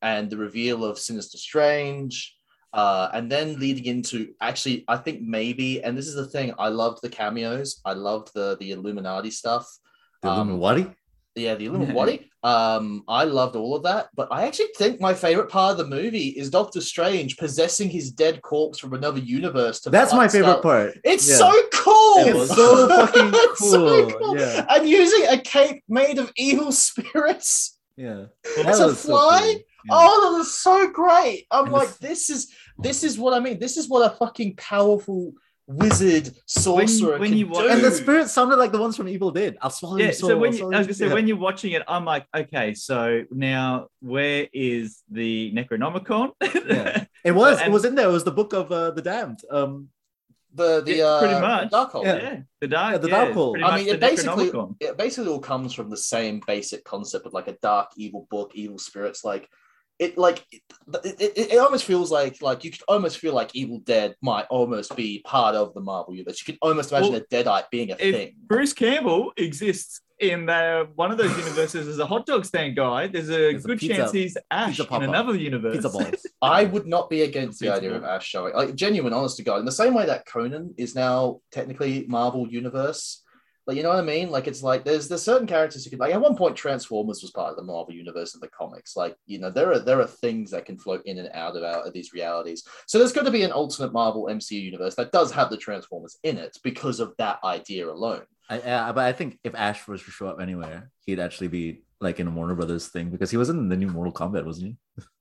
and 0.00 0.30
the 0.30 0.36
reveal 0.36 0.84
of 0.84 0.98
Sinister 0.98 1.38
Strange. 1.38 2.37
Uh, 2.72 3.08
and 3.14 3.30
then 3.32 3.58
leading 3.58 3.86
into 3.86 4.34
actually, 4.40 4.84
I 4.88 4.96
think 4.98 5.22
maybe, 5.22 5.82
and 5.82 5.96
this 5.96 6.06
is 6.06 6.14
the 6.14 6.26
thing, 6.26 6.52
I 6.58 6.68
loved 6.68 7.00
the 7.02 7.08
cameos. 7.08 7.80
I 7.84 7.94
loved 7.94 8.32
the 8.34 8.56
the 8.60 8.72
Illuminati 8.72 9.30
stuff. 9.30 9.66
The 10.22 10.28
Um, 10.30 10.50
Illuminati? 10.50 10.94
Yeah, 11.34 11.54
the 11.54 11.66
Illuminati. 11.66 12.30
Um, 12.42 13.04
I 13.08 13.24
loved 13.24 13.56
all 13.56 13.74
of 13.74 13.82
that, 13.84 14.08
but 14.14 14.28
I 14.30 14.46
actually 14.46 14.68
think 14.76 15.00
my 15.00 15.14
favorite 15.14 15.48
part 15.48 15.72
of 15.72 15.78
the 15.78 15.86
movie 15.96 16.28
is 16.28 16.50
Doctor 16.50 16.80
Strange 16.80 17.36
possessing 17.36 17.88
his 17.88 18.10
dead 18.10 18.42
corpse 18.42 18.78
from 18.78 18.92
another 18.92 19.18
universe. 19.18 19.80
To 19.80 19.90
That's 19.90 20.12
my 20.12 20.28
favorite 20.28 20.58
Scarlet- 20.60 20.62
part. 20.62 20.98
It's 21.04 21.28
Yeah. 21.28 21.36
so 21.36 21.52
cool. 21.72 22.18
It 22.18 22.36
It's 22.36 22.54
so 22.54 22.88
fucking 22.96 23.30
It's 23.34 23.70
so 23.70 24.10
cool. 24.10 24.38
Yeah. 24.38 24.66
And 24.68 24.88
using 24.88 25.26
a 25.28 25.38
cape 25.40 25.82
made 25.88 26.18
of 26.18 26.30
evil 26.36 26.70
spirits. 26.72 27.78
Yeah. 27.96 28.26
To 28.56 28.62
was 28.64 28.76
so 28.78 28.94
fly? 28.94 29.40
cool. 29.54 29.62
Yeah. 29.84 29.90
Oh, 29.94 30.30
that 30.32 30.38
was 30.38 30.52
so 30.54 30.90
great. 30.90 31.46
I'm 31.50 31.64
And 31.64 31.72
like, 31.72 31.88
this- 31.98 32.26
this 32.26 32.30
is 32.30 32.52
this 32.78 33.02
is 33.04 33.18
what 33.18 33.34
I 33.34 33.40
mean. 33.40 33.58
This 33.58 33.76
is 33.76 33.88
what 33.88 34.10
a 34.10 34.14
fucking 34.16 34.56
powerful 34.56 35.32
wizard 35.66 36.30
sorcerer 36.46 37.18
when 37.18 37.28
can 37.30 37.38
you 37.38 37.44
do. 37.44 37.50
watch- 37.52 37.70
And 37.70 37.82
the 37.82 37.90
spirits 37.90 38.32
sounded 38.32 38.56
like 38.56 38.72
the 38.72 38.78
ones 38.78 38.96
from 38.96 39.06
Evil 39.08 39.30
Dead. 39.30 39.56
I'll 39.60 39.68
swallow 39.70 39.98
Yeah, 39.98 40.04
your 40.06 40.12
soul. 40.14 40.30
so 40.30 40.38
when 40.38 40.52
I'll 40.52 40.58
you, 40.58 40.64
I 40.72 40.78
was 40.78 40.86
gonna 40.86 40.94
say 40.94 41.06
yeah. 41.08 41.12
when 41.14 41.28
you're 41.28 41.36
watching 41.36 41.72
it, 41.72 41.82
I'm 41.86 42.04
like, 42.04 42.26
okay, 42.34 42.72
so 42.74 43.24
now 43.30 43.88
where 44.00 44.46
is 44.52 45.02
the 45.10 45.52
Necronomicon? 45.52 46.32
Yeah. 46.42 47.04
It 47.24 47.32
was. 47.32 47.60
it 47.60 47.70
was 47.70 47.84
in 47.84 47.94
there. 47.96 48.08
It 48.08 48.12
was 48.12 48.24
the 48.24 48.30
book 48.30 48.52
of 48.54 48.70
uh, 48.72 48.92
the 48.92 49.02
damned. 49.02 49.40
Um, 49.50 49.88
the 50.54 50.80
the 50.82 50.94
Yeah, 50.94 51.04
uh, 51.04 51.18
pretty 51.20 51.40
much. 51.40 51.70
Darkhold. 51.70 52.04
Yeah. 52.04 52.16
yeah, 52.22 52.40
the 52.60 52.68
dark, 52.68 52.92
Yeah, 52.92 52.98
the 52.98 53.08
yeah, 53.08 53.26
Darkhold. 53.26 53.62
I 53.64 53.76
mean, 53.76 53.88
it 53.88 54.00
basically 54.00 54.50
it 54.80 54.96
basically 54.96 55.30
all 55.32 55.40
comes 55.40 55.74
from 55.74 55.90
the 55.90 55.96
same 55.96 56.40
basic 56.46 56.84
concept 56.84 57.26
of 57.26 57.34
like 57.34 57.48
a 57.48 57.56
dark 57.60 57.90
evil 57.96 58.26
book, 58.30 58.52
evil 58.54 58.78
spirits. 58.78 59.24
Like 59.24 59.48
it, 59.98 60.16
like 60.16 60.44
it, 60.50 60.62
it, 61.20 61.52
it, 61.52 61.58
almost 61.58 61.84
feels 61.84 62.10
like 62.10 62.40
like 62.40 62.64
you 62.64 62.70
could 62.70 62.82
almost 62.88 63.18
feel 63.18 63.34
like 63.34 63.54
Evil 63.54 63.80
Dead 63.80 64.14
might 64.22 64.46
almost 64.48 64.94
be 64.96 65.20
part 65.24 65.54
of 65.54 65.74
the 65.74 65.80
Marvel 65.80 66.14
universe. 66.14 66.40
You 66.40 66.52
could 66.52 66.58
almost 66.62 66.92
imagine 66.92 67.12
Well, 67.12 67.22
a 67.22 67.34
Deadite 67.34 67.70
being 67.70 67.90
a 67.90 67.96
if 67.98 68.14
thing. 68.14 68.34
Bruce 68.46 68.72
Campbell 68.72 69.32
exists 69.36 70.00
in 70.20 70.48
uh, 70.48 70.84
one 70.96 71.10
of 71.10 71.18
those 71.18 71.36
universes 71.36 71.86
as 71.86 71.98
a 71.98 72.06
hot 72.06 72.26
dog 72.26 72.44
stand 72.44 72.76
guy, 72.76 73.06
there's 73.06 73.28
a 73.28 73.52
There's 73.52 73.64
a 73.64 73.68
good 73.68 73.78
pizza- 73.78 73.96
chance 73.96 74.12
he's 74.12 74.36
Ash 74.50 74.78
in 74.80 75.02
another 75.02 75.34
universe. 75.34 75.76
pizza. 75.82 76.12
I 76.42 76.64
would 76.64 76.86
not 76.86 77.08
be 77.08 77.22
against 77.22 77.60
the 77.60 77.72
idea 77.72 77.94
of. 77.94 78.04
Ash 78.04 78.26
showing 78.26 78.54
like 78.54 78.74
genuine, 78.74 79.12
honest 79.12 79.36
to 79.36 79.42
God. 79.42 79.60
In 79.60 79.64
the 79.64 79.72
same 79.72 79.94
way 79.94 80.06
that 80.06 80.26
Conan 80.26 80.74
is 80.76 80.94
now 80.94 81.40
technically 81.52 82.04
Marvel 82.08 82.48
Universe. 82.48 83.22
Like 83.68 83.76
you 83.76 83.82
know 83.82 83.90
what 83.90 83.98
I 83.98 84.02
mean? 84.02 84.30
Like 84.30 84.48
it's 84.48 84.62
like 84.62 84.82
there's 84.82 85.08
there's 85.08 85.22
certain 85.22 85.46
characters 85.46 85.84
who 85.84 85.90
could 85.90 85.98
like 85.98 86.14
at 86.14 86.20
one 86.22 86.34
point 86.34 86.56
Transformers 86.56 87.20
was 87.20 87.32
part 87.32 87.50
of 87.50 87.56
the 87.56 87.62
Marvel 87.62 87.92
universe 87.92 88.34
in 88.34 88.40
the 88.40 88.48
comics. 88.48 88.96
Like 88.96 89.14
you 89.26 89.38
know 89.38 89.50
there 89.50 89.70
are 89.70 89.78
there 89.78 90.00
are 90.00 90.06
things 90.06 90.50
that 90.52 90.64
can 90.64 90.78
float 90.78 91.02
in 91.04 91.18
and 91.18 91.28
out 91.34 91.54
of 91.54 91.62
out 91.62 91.86
of 91.86 91.92
these 91.92 92.14
realities. 92.14 92.64
So 92.86 92.98
there's 92.98 93.12
going 93.12 93.26
to 93.26 93.30
be 93.30 93.42
an 93.42 93.52
alternate 93.52 93.92
Marvel 93.92 94.30
MCU 94.30 94.52
universe 94.52 94.94
that 94.94 95.12
does 95.12 95.30
have 95.32 95.50
the 95.50 95.58
Transformers 95.58 96.16
in 96.22 96.38
it 96.38 96.56
because 96.64 96.98
of 96.98 97.14
that 97.18 97.40
idea 97.44 97.90
alone. 97.90 98.22
I, 98.48 98.60
yeah, 98.60 98.90
but 98.92 99.04
I 99.04 99.12
think 99.12 99.38
if 99.44 99.54
Ash 99.54 99.86
was 99.86 100.02
to 100.02 100.10
show 100.10 100.28
up 100.28 100.40
anywhere, 100.40 100.90
he'd 101.04 101.20
actually 101.20 101.48
be 101.48 101.82
like 102.00 102.20
in 102.20 102.26
a 102.26 102.30
Warner 102.30 102.54
Brothers 102.54 102.88
thing 102.88 103.10
because 103.10 103.30
he 103.30 103.36
was 103.36 103.50
in 103.50 103.68
the 103.68 103.76
new 103.76 103.88
Mortal 103.88 104.14
Kombat, 104.14 104.46
wasn't 104.46 104.78
he? 104.96 105.04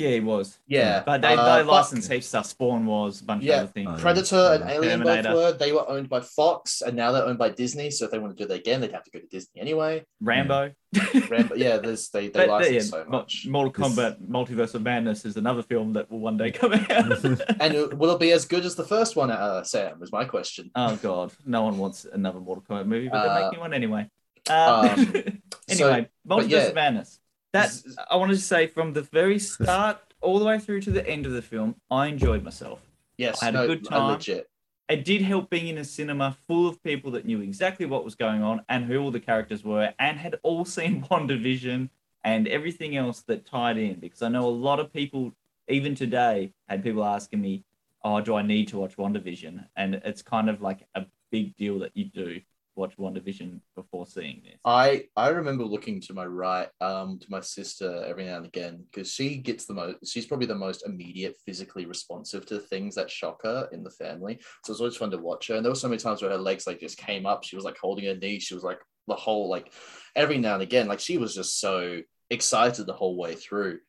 Yeah, 0.00 0.10
he 0.10 0.20
was. 0.20 0.58
Yeah, 0.66 1.02
But 1.04 1.22
they, 1.22 1.28
uh, 1.34 1.56
they 1.58 1.64
but- 1.64 1.72
licensed 1.72 2.10
heaps 2.12 2.26
of 2.26 2.28
stuff. 2.28 2.46
Spawn 2.46 2.86
was 2.86 3.20
a 3.20 3.24
bunch 3.24 3.42
Yeah, 3.42 3.54
of 3.56 3.62
other 3.64 3.72
things. 3.72 3.88
Uh, 3.90 3.96
Predator 3.98 4.50
and 4.54 4.64
Yeah. 4.64 4.74
Alien 4.76 4.98
Terminator. 5.00 5.28
both 5.32 5.52
were. 5.52 5.58
They 5.58 5.72
were 5.72 5.88
owned 5.88 6.08
by 6.08 6.20
Fox, 6.20 6.82
and 6.82 6.96
now 6.96 7.12
they're 7.12 7.24
owned 7.24 7.38
by 7.38 7.48
Disney. 7.50 7.90
So 7.90 8.04
if 8.04 8.10
they 8.10 8.18
want 8.18 8.36
to 8.36 8.42
do 8.44 8.48
that 8.48 8.54
again, 8.60 8.80
they'd 8.80 8.92
have 8.92 9.04
to 9.04 9.10
go 9.10 9.18
to 9.18 9.26
Disney 9.26 9.60
anyway. 9.60 10.04
Rambo. 10.20 10.72
Rambo, 11.28 11.54
yeah, 11.54 11.76
there's 11.78 12.08
they 12.10 12.28
they 12.28 12.46
But, 12.46 12.48
license 12.48 12.74
yeah, 12.74 12.80
so 12.80 13.04
much. 13.08 13.46
Mortal 13.46 13.88
This- 13.90 14.14
Multiverse 14.26 14.74
of 14.74 14.82
Madness 14.82 15.24
is 15.24 15.36
another 15.36 15.62
film 15.62 15.92
that 15.94 16.10
will 16.10 16.20
one 16.20 16.36
day 16.36 16.50
come 16.50 16.72
out. 16.72 17.24
And 17.60 17.92
will 17.98 18.12
it 18.14 18.20
be 18.20 18.32
as 18.32 18.44
good 18.46 18.64
as 18.64 18.74
the 18.74 18.84
first 18.84 19.16
one, 19.16 19.30
uh, 19.30 19.64
Sam? 19.64 20.02
Is 20.02 20.12
my 20.12 20.24
question. 20.24 20.70
oh 20.74 20.96
god, 21.02 21.32
no 21.44 21.62
one 21.62 21.76
wants 21.78 22.06
another 22.10 22.40
Mortal 22.40 22.64
Kombat 22.68 22.86
movie, 22.86 23.08
but 23.08 23.22
they're 23.22 23.32
Uh, 23.42 23.46
making 23.46 23.60
one 23.60 23.74
anyway. 23.74 24.08
Um, 24.48 24.88
um, 24.88 25.12
anyway, 25.68 26.08
but 26.24 26.38
Multiverse 26.38 26.48
yeah. 26.50 26.58
of 26.68 26.74
Madness. 26.74 27.17
That 27.52 27.72
I 28.10 28.16
wanted 28.16 28.34
to 28.34 28.42
say 28.42 28.66
from 28.66 28.92
the 28.92 29.02
very 29.02 29.38
start 29.38 29.98
all 30.20 30.38
the 30.38 30.44
way 30.44 30.58
through 30.58 30.82
to 30.82 30.90
the 30.90 31.06
end 31.06 31.26
of 31.26 31.32
the 31.32 31.42
film, 31.42 31.76
I 31.90 32.06
enjoyed 32.06 32.42
myself. 32.42 32.80
Yes, 33.16 33.42
I 33.42 33.46
had 33.46 33.56
a 33.56 33.66
good 33.66 33.84
time. 33.84 34.12
legit. 34.12 34.48
It 34.88 35.04
did 35.04 35.22
help 35.22 35.50
being 35.50 35.68
in 35.68 35.78
a 35.78 35.84
cinema 35.84 36.36
full 36.46 36.66
of 36.66 36.82
people 36.82 37.10
that 37.12 37.26
knew 37.26 37.42
exactly 37.42 37.84
what 37.84 38.04
was 38.04 38.14
going 38.14 38.42
on 38.42 38.62
and 38.68 38.84
who 38.84 38.98
all 38.98 39.10
the 39.10 39.20
characters 39.20 39.62
were 39.62 39.92
and 39.98 40.18
had 40.18 40.36
all 40.42 40.64
seen 40.76 41.02
WandaVision 41.04 41.90
and 42.24 42.48
everything 42.48 42.96
else 42.96 43.22
that 43.22 43.46
tied 43.46 43.76
in. 43.76 44.00
Because 44.00 44.22
I 44.22 44.28
know 44.28 44.46
a 44.46 44.50
lot 44.50 44.80
of 44.80 44.92
people, 44.92 45.32
even 45.68 45.94
today, 45.94 46.52
had 46.68 46.82
people 46.82 47.04
asking 47.04 47.40
me, 47.40 47.64
Oh, 48.04 48.20
do 48.20 48.36
I 48.36 48.42
need 48.42 48.68
to 48.68 48.78
watch 48.78 48.96
WandaVision? 48.96 49.66
And 49.76 49.96
it's 49.96 50.22
kind 50.22 50.48
of 50.48 50.62
like 50.62 50.86
a 50.94 51.04
big 51.32 51.56
deal 51.56 51.80
that 51.80 51.90
you 51.94 52.04
do 52.04 52.40
watch 52.78 52.96
WandaVision 52.96 53.60
before 53.74 54.06
seeing 54.06 54.42
this. 54.44 54.58
I 54.64 55.06
I 55.16 55.28
remember 55.28 55.64
looking 55.64 56.00
to 56.02 56.14
my 56.14 56.24
right, 56.24 56.68
um, 56.80 57.18
to 57.18 57.26
my 57.28 57.40
sister 57.40 58.04
every 58.06 58.24
now 58.24 58.36
and 58.36 58.46
again 58.46 58.84
because 58.90 59.10
she 59.12 59.36
gets 59.36 59.66
the 59.66 59.74
most. 59.74 60.06
She's 60.06 60.26
probably 60.26 60.46
the 60.46 60.54
most 60.54 60.86
immediate, 60.86 61.36
physically 61.44 61.86
responsive 61.86 62.46
to 62.46 62.58
things 62.60 62.94
that 62.94 63.10
shock 63.10 63.42
her 63.42 63.68
in 63.72 63.82
the 63.82 63.90
family. 63.90 64.38
So 64.64 64.72
it's 64.72 64.80
always 64.80 64.96
fun 64.96 65.10
to 65.10 65.18
watch 65.18 65.48
her. 65.48 65.56
And 65.56 65.64
there 65.64 65.72
were 65.72 65.76
so 65.76 65.88
many 65.88 65.98
times 65.98 66.22
where 66.22 66.30
her 66.30 66.38
legs 66.38 66.66
like 66.66 66.80
just 66.80 66.98
came 66.98 67.26
up. 67.26 67.44
She 67.44 67.56
was 67.56 67.64
like 67.64 67.78
holding 67.78 68.06
her 68.06 68.16
knee. 68.16 68.38
She 68.38 68.54
was 68.54 68.64
like 68.64 68.80
the 69.08 69.14
whole 69.14 69.48
like 69.48 69.72
every 70.14 70.38
now 70.38 70.54
and 70.54 70.62
again, 70.62 70.86
like 70.86 71.00
she 71.00 71.18
was 71.18 71.34
just 71.34 71.60
so 71.60 72.00
excited 72.30 72.86
the 72.86 72.92
whole 72.92 73.16
way 73.16 73.34
through, 73.34 73.80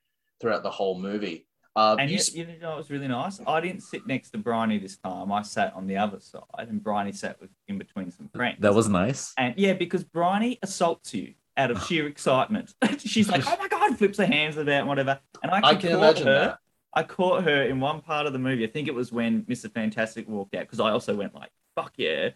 throughout 0.42 0.64
the 0.64 0.72
whole 0.72 1.00
movie. 1.00 1.46
Um, 1.76 1.99
And 1.99 2.09
you 2.09 2.20
you, 2.34 2.45
know, 2.59 2.74
it 2.74 2.78
was 2.78 2.89
really 2.89 3.07
nice. 3.07 3.39
I 3.45 3.61
didn't 3.61 3.82
sit 3.82 4.05
next 4.07 4.32
to 4.32 4.38
Bryony 4.38 4.80
this 4.80 4.97
time. 4.97 5.32
I 5.32 5.43
sat 5.43 5.74
on 5.74 5.88
the 5.88 5.97
other 5.97 6.20
side, 6.20 6.43
and 6.57 6.84
Bryony 6.84 7.11
sat 7.11 7.39
with, 7.39 7.51
in 7.67 7.78
between 7.78 8.11
some 8.11 8.30
friends. 8.34 8.57
That 8.59 8.74
was 8.74 8.89
nice. 8.89 9.34
And 9.38 9.53
yeah, 9.57 9.74
because 9.74 10.03
Bryony 10.03 10.59
assaults 10.61 11.13
you 11.13 11.36
out 11.57 11.72
of 11.72 11.84
sheer 11.88 12.07
excitement. 12.07 12.74
She's 12.99 13.30
like, 13.30 13.43
"Oh 13.47 13.55
my 13.59 13.67
god!" 13.67 13.97
flips 13.97 14.17
her 14.17 14.26
hands 14.26 14.57
about 14.57 14.70
and 14.80 14.88
whatever. 14.88 15.20
And 15.43 15.51
I, 15.51 15.59
I 15.59 15.76
can 15.76 15.91
caught 15.91 15.97
imagine 15.99 16.28
her. 16.28 16.39
that. 16.39 16.59
I 16.93 17.03
caught 17.03 17.43
her 17.43 17.63
in 17.63 17.80
one 17.80 18.01
part 18.01 18.26
of 18.26 18.34
the 18.34 18.39
movie. 18.39 18.63
I 18.63 18.67
think 18.72 18.88
it 18.88 18.95
was 18.95 19.11
when 19.11 19.43
Mr. 19.43 19.72
Fantastic 19.72 20.28
walked 20.28 20.55
out 20.55 20.61
because 20.61 20.80
I 20.80 20.89
also 20.89 21.15
went 21.15 21.36
like, 21.36 21.51
"Fuck 21.76 21.93
yeah!" 21.97 22.30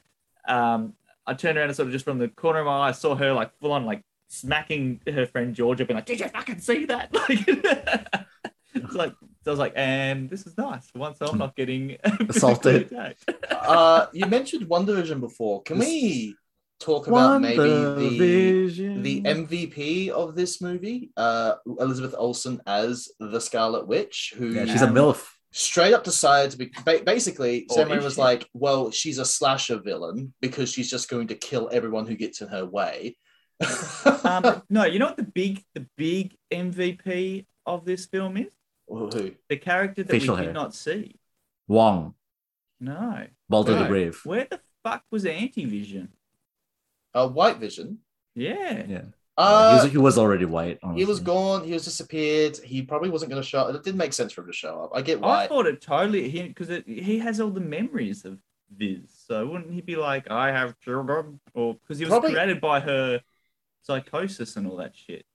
Um, 0.47 0.93
I 1.25 1.34
turned 1.34 1.57
around 1.57 1.67
and 1.69 1.75
sort 1.75 1.88
of 1.88 1.91
just 1.93 2.05
from 2.05 2.19
the 2.19 2.27
corner 2.27 2.59
of 2.59 2.65
my 2.67 2.79
eye, 2.79 2.89
I 2.89 2.91
saw 2.91 3.15
her 3.15 3.34
like 3.34 3.51
full 3.59 3.71
on 3.71 3.86
like 3.86 4.03
smacking 4.27 5.01
her 5.11 5.25
friend 5.25 5.55
Georgia, 5.55 5.86
being 5.86 5.95
like, 5.95 6.05
"Did 6.05 6.19
you 6.19 6.27
fucking 6.29 6.59
see 6.59 6.86
that?" 6.86 7.11
Like, 7.29 8.27
it's 8.84 8.93
like 8.95 9.13
so 9.43 9.51
I 9.51 9.53
was 9.53 9.59
like, 9.59 9.74
"And 9.76 10.30
this 10.30 10.45
is 10.47 10.57
nice. 10.57 10.88
Once 10.95 11.19
I'm 11.21 11.38
not 11.38 11.55
getting 11.55 11.97
Assaulted. 12.30 12.93
uh, 13.51 14.07
you 14.13 14.26
mentioned 14.28 14.67
WandaVision 14.67 15.19
before. 15.19 15.61
Can 15.63 15.80
we 15.80 16.36
talk 16.80 17.07
about 17.07 17.41
maybe 17.41 17.57
the 17.57 18.17
Vision. 18.17 19.01
the 19.03 19.21
MVP 19.21 20.09
of 20.09 20.36
this 20.36 20.61
movie, 20.61 21.11
uh, 21.17 21.55
Elizabeth 21.80 22.15
Olsen 22.17 22.61
as 22.67 23.09
the 23.19 23.39
Scarlet 23.39 23.88
Witch, 23.88 24.34
who 24.38 24.49
yeah, 24.49 24.65
she's 24.65 24.82
a 24.82 24.88
Um, 24.88 24.93
milf. 24.95 25.26
straight 25.51 25.93
up 25.93 26.03
decided 26.03 26.51
to 26.51 26.57
be 26.57 26.71
basically. 27.05 27.65
Or 27.69 27.76
Sam 27.76 27.89
was 28.03 28.15
she? 28.15 28.21
like, 28.21 28.47
"Well, 28.53 28.91
she's 28.91 29.17
a 29.17 29.26
slasher 29.26 29.80
villain 29.80 30.34
because 30.41 30.71
she's 30.71 30.89
just 30.89 31.09
going 31.09 31.28
to 31.28 31.36
kill 31.36 31.69
everyone 31.71 32.07
who 32.07 32.15
gets 32.15 32.41
in 32.41 32.47
her 32.49 32.65
way." 32.65 33.17
um, 34.24 34.61
no, 34.69 34.84
you 34.86 34.99
know 34.99 35.05
what 35.07 35.17
the 35.17 35.24
big 35.24 35.63
the 35.74 35.86
big 35.97 36.36
MVP 36.51 37.45
of 37.65 37.86
this 37.86 38.05
film 38.07 38.38
is? 38.38 38.51
Who? 38.98 39.32
The 39.50 39.58
character 39.58 40.04
that 40.04 40.12
Facial 40.12 40.36
we 40.36 40.41
did 40.41 40.46
hair. 40.48 40.54
not 40.54 40.74
see. 40.76 41.16
Wong, 41.68 42.16
No. 42.80 43.26
Balder 43.50 43.74
the 43.74 43.80
Right. 43.82 43.88
Brave. 43.89 44.20
Where 44.26 44.48
the 44.50 44.60
fuck 44.84 45.04
was 45.12 45.26
Anti-Vision? 45.26 46.10
Uh, 47.14 47.30
White 47.30 47.58
Vision. 47.58 48.00
Yeah. 48.36 48.86
Yeah, 48.88 49.02
Uh, 49.38 49.70
he, 49.80 49.84
was, 49.84 49.91
he 49.94 49.98
was 50.00 50.18
already 50.18 50.46
white. 50.46 50.80
he 50.96 51.06
was 51.06 51.20
gone. 51.20 51.64
He 51.64 51.74
was 51.74 51.86
disappeared. 51.86 52.58
He 52.58 52.82
probably 52.82 53.10
wasn't 53.10 53.32
going 53.32 53.41
to 53.41 53.48
show 53.48 53.60
up. 53.60 53.76
It 53.76 53.84
didn't 53.84 53.98
make 53.98 54.14
sense 54.14 54.34
for 54.34 54.41
him 54.41 54.48
to 54.48 54.54
show 54.54 54.82
up. 54.84 54.91
I 54.94 55.02
get 55.02 55.24
I 55.24 55.48
thought 55.48 55.68
it 55.68 55.82
totally 55.82 56.30
he 56.30 56.44
because 56.48 56.70
he 56.86 57.20
has 57.20 57.39
all 57.39 57.52
the 57.52 57.60
memories 57.62 58.26
of 58.26 58.39
Viz. 58.76 59.02
So 59.28 59.46
wouldn't 59.48 59.72
he 59.72 59.82
be 59.82 59.96
like, 59.96 60.30
I 60.32 60.52
have 60.52 60.80
children? 60.80 61.39
Or 61.54 61.76
because 61.76 62.00
he 62.00 62.06
was 62.06 62.12
Probably- 62.12 62.34
created 62.34 62.60
by 62.60 62.80
her 62.80 63.22
psychosis 63.82 64.56
and 64.56 64.66
all 64.68 64.78
that 64.78 64.96
shit. 64.96 65.26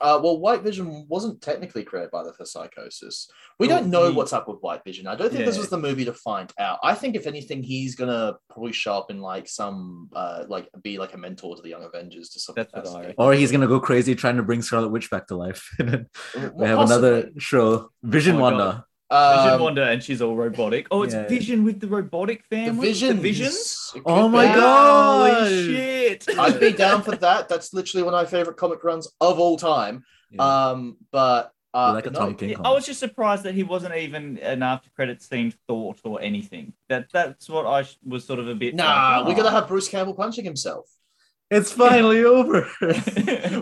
Uh, 0.00 0.18
well, 0.22 0.38
White 0.38 0.62
Vision 0.62 1.04
wasn't 1.08 1.42
technically 1.42 1.82
created 1.82 2.10
by 2.10 2.22
the 2.22 2.32
for 2.32 2.44
psychosis. 2.44 3.28
We 3.58 3.66
Well, 3.68 3.78
don't 3.80 3.90
know 3.90 4.08
he- 4.10 4.14
what's 4.16 4.32
up 4.32 4.48
with 4.48 4.58
White 4.60 4.82
Vision. 4.84 5.06
I 5.06 5.14
don't 5.14 5.30
think 5.32 5.44
this 5.44 5.56
Yeah. 5.56 5.60
was 5.60 5.68
the 5.70 5.78
movie 5.78 6.04
to 6.04 6.12
find 6.14 6.50
out. 6.58 6.78
I 6.82 6.94
think 6.94 7.16
if 7.16 7.26
anything, 7.26 7.62
he's 7.62 7.94
gonna 7.96 8.34
probably 8.48 8.72
show 8.72 8.94
up 8.94 9.10
in 9.10 9.20
like 9.20 9.48
some 9.48 10.08
uh 10.14 10.44
like 10.48 10.68
be 10.82 10.98
like 10.98 11.14
a 11.14 11.18
mentor 11.18 11.56
to 11.56 11.62
the 11.62 11.68
Young 11.68 11.84
Avengers 11.84 12.30
to 12.30 12.40
some 12.40 12.54
That's 12.56 12.72
what 12.72 12.84
capacity. 12.84 13.14
Or 13.18 13.34
he's 13.34 13.52
gonna 13.52 13.66
go 13.66 13.80
crazy 13.80 14.14
trying 14.14 14.36
to 14.36 14.42
bring 14.42 14.62
Scarlet 14.62 14.88
Witch 14.90 15.10
back 15.10 15.26
to 15.28 15.36
life. 15.36 15.68
and 15.78 15.88
then 15.88 16.06
Well, 16.34 16.52
we 16.54 16.66
have 16.66 16.78
possibly. 16.78 17.08
another 17.08 17.30
show, 17.38 17.90
Vision 18.02 18.36
Oh 18.36 18.38
my 18.40 18.50
Wanda. 19.10 19.42
Vision 19.42 19.54
Um, 19.54 19.60
Wanda 19.60 19.88
and 19.88 20.02
she's 20.02 20.22
all 20.22 20.36
robotic. 20.36 20.86
Oh, 20.90 21.02
it's 21.02 21.14
Yeah. 21.14 21.26
Vision 21.26 21.64
with 21.64 21.80
the 21.80 21.88
robotic 21.88 22.44
the 22.48 22.56
family. 22.56 22.88
Vision. 22.88 23.16
The 23.16 23.22
Visions. 23.22 23.92
Oh 24.06 24.28
my 24.28 24.46
be. 24.46 24.54
God. 24.54 25.34
Holy 25.34 25.64
shit! 25.64 26.26
I'd 26.38 26.60
be 26.60 26.72
down 26.72 27.02
for 27.02 27.16
that. 27.16 27.48
That's 27.48 27.72
literally 27.74 28.04
one 28.04 28.14
of 28.14 28.20
my 28.20 28.26
favorite 28.26 28.56
comic 28.56 28.84
runs 28.84 29.08
of 29.20 29.38
all 29.38 29.56
time. 29.56 30.04
Yeah. 30.30 30.68
Um, 30.68 30.96
but 31.10 31.52
uh, 31.74 31.92
like 31.94 32.06
a 32.06 32.10
no, 32.10 32.34
King 32.34 32.50
Yeah, 32.50 32.56
I 32.64 32.72
was 32.72 32.86
just 32.86 33.00
surprised 33.00 33.44
that 33.44 33.54
he 33.54 33.62
wasn't 33.62 33.94
even 33.96 34.38
an 34.38 34.62
after 34.62 34.90
credits 34.90 35.28
scene 35.28 35.52
thought 35.68 36.00
or 36.04 36.20
anything. 36.20 36.72
That 36.88 37.08
that's 37.12 37.48
what 37.48 37.66
I 37.66 37.86
was 38.04 38.24
sort 38.24 38.38
of 38.38 38.48
a 38.48 38.54
bit. 38.54 38.74
Nah, 38.74 39.18
like, 39.18 39.26
we're 39.26 39.32
oh. 39.32 39.36
gonna 39.36 39.50
have 39.50 39.68
Bruce 39.68 39.88
Campbell 39.88 40.14
punching 40.14 40.44
himself. 40.44 40.86
It's 41.50 41.72
finally 41.72 42.22
over. 42.24 42.62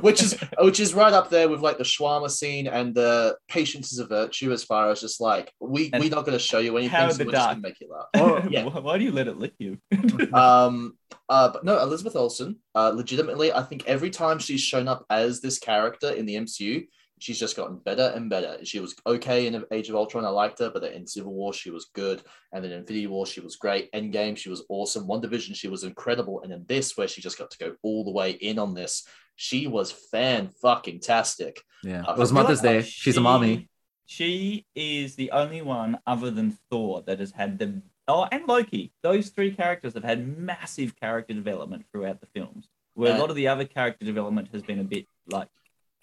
which 0.01 0.23
is 0.23 0.39
which 0.59 0.79
is 0.79 0.93
right 0.93 1.13
up 1.13 1.31
there 1.31 1.49
with 1.49 1.61
like 1.61 1.79
the 1.79 1.85
shawarma 1.85 2.31
scene 2.31 2.67
and 2.67 2.95
the 2.95 3.37
patience 3.49 3.93
is 3.93 3.99
a 3.99 4.07
virtue 4.07 4.53
as 4.53 4.63
far 4.63 4.91
as 4.91 5.01
just 5.01 5.21
like 5.21 5.53
we 5.59 5.89
And 5.93 6.03
we're 6.03 6.11
not 6.11 6.27
going 6.27 6.37
to 6.37 6.45
show 6.45 6.59
you 6.59 6.77
anything 6.77 6.95
Howard 6.95 7.15
so 7.15 7.25
we're 7.25 7.33
just 7.33 7.47
going 7.47 7.57
to 7.57 7.63
make 7.63 7.81
you 7.81 7.89
laugh 7.91 8.07
Oh, 8.15 8.47
yeah. 8.51 8.65
Why 8.65 8.81
why 8.81 8.99
do 8.99 9.05
you 9.05 9.13
let 9.13 9.27
it 9.27 9.39
lick 9.39 9.55
you? 9.59 9.79
um 10.35 10.99
uh 11.31 11.49
but 11.51 11.65
no 11.65 11.81
elizabeth 11.81 12.17
olsen 12.17 12.57
uh 12.75 12.91
legitimately 12.91 13.53
i 13.53 13.63
think 13.63 13.87
every 13.87 14.11
time 14.11 14.39
she's 14.39 14.61
shown 14.61 14.87
up 14.89 15.05
as 15.09 15.41
this 15.41 15.59
character 15.59 16.11
in 16.11 16.27
the 16.27 16.35
mcu 16.35 16.87
she's 17.19 17.39
just 17.39 17.57
gotten 17.57 17.77
better 17.79 18.13
and 18.15 18.31
better 18.31 18.59
she 18.65 18.81
was 18.81 18.95
okay 19.07 19.47
in 19.47 19.65
age 19.73 19.89
of 19.89 19.95
ultron 19.97 20.25
i 20.25 20.29
liked 20.29 20.59
her 20.59 20.71
but 20.71 20.83
then 20.83 20.93
in 20.93 21.07
civil 21.07 21.33
war 21.33 21.53
she 21.53 21.71
was 21.71 21.87
good 21.95 22.23
and 22.53 22.65
then 22.65 22.73
in 22.73 22.79
infinity 22.79 23.07
war 23.07 23.27
she 23.27 23.41
was 23.41 23.57
great 23.57 23.91
endgame 23.93 24.37
she 24.37 24.49
was 24.49 24.65
awesome 24.69 25.07
WandaVision 25.07 25.55
she 25.55 25.69
was 25.69 25.85
incredible 25.85 26.43
and 26.43 26.53
in 26.53 26.65
this 26.67 26.97
where 26.97 27.09
she 27.09 27.21
just 27.21 27.39
got 27.39 27.51
to 27.51 27.59
go 27.59 27.75
all 27.83 28.05
the 28.05 28.11
way 28.11 28.31
in 28.33 28.59
on 28.59 28.75
this 28.75 29.07
she 29.37 29.67
was 29.67 29.93
fan 29.93 30.49
fucking 30.63 31.01
tastic 31.01 31.63
yeah. 31.85 32.03
I 32.09 32.13
It 32.13 32.19
was 32.19 32.33
Mother's 32.33 32.63
like 32.63 32.81
Day. 32.81 32.83
She's 32.83 33.17
a 33.17 33.21
mommy. 33.21 33.69
She 34.07 34.67
is 34.75 35.15
the 35.15 35.31
only 35.31 35.63
one 35.63 35.99
other 36.07 36.31
than 36.31 36.57
Thor 36.71 37.03
that 37.07 37.21
has 37.21 37.31
had 37.31 37.59
the 37.59 37.83
oh 38.09 38.27
and 38.33 38.49
Loki. 38.49 38.93
Those 39.03 39.29
three 39.29 39.53
characters 39.53 39.95
have 39.95 40.03
had 40.03 40.27
massive 40.39 40.97
character 40.97 41.35
development 41.35 41.85
throughout 41.93 42.21
the 42.21 42.27
films. 42.35 42.69
Where 42.95 43.13
a 43.13 43.17
Uh, 43.17 43.21
lot 43.21 43.31
of 43.31 43.37
the 43.37 43.47
other 43.49 43.65
character 43.65 44.05
development 44.05 44.49
has 44.53 44.63
been 44.63 44.81
a 44.81 44.85
bit 44.85 45.07
like 45.31 45.47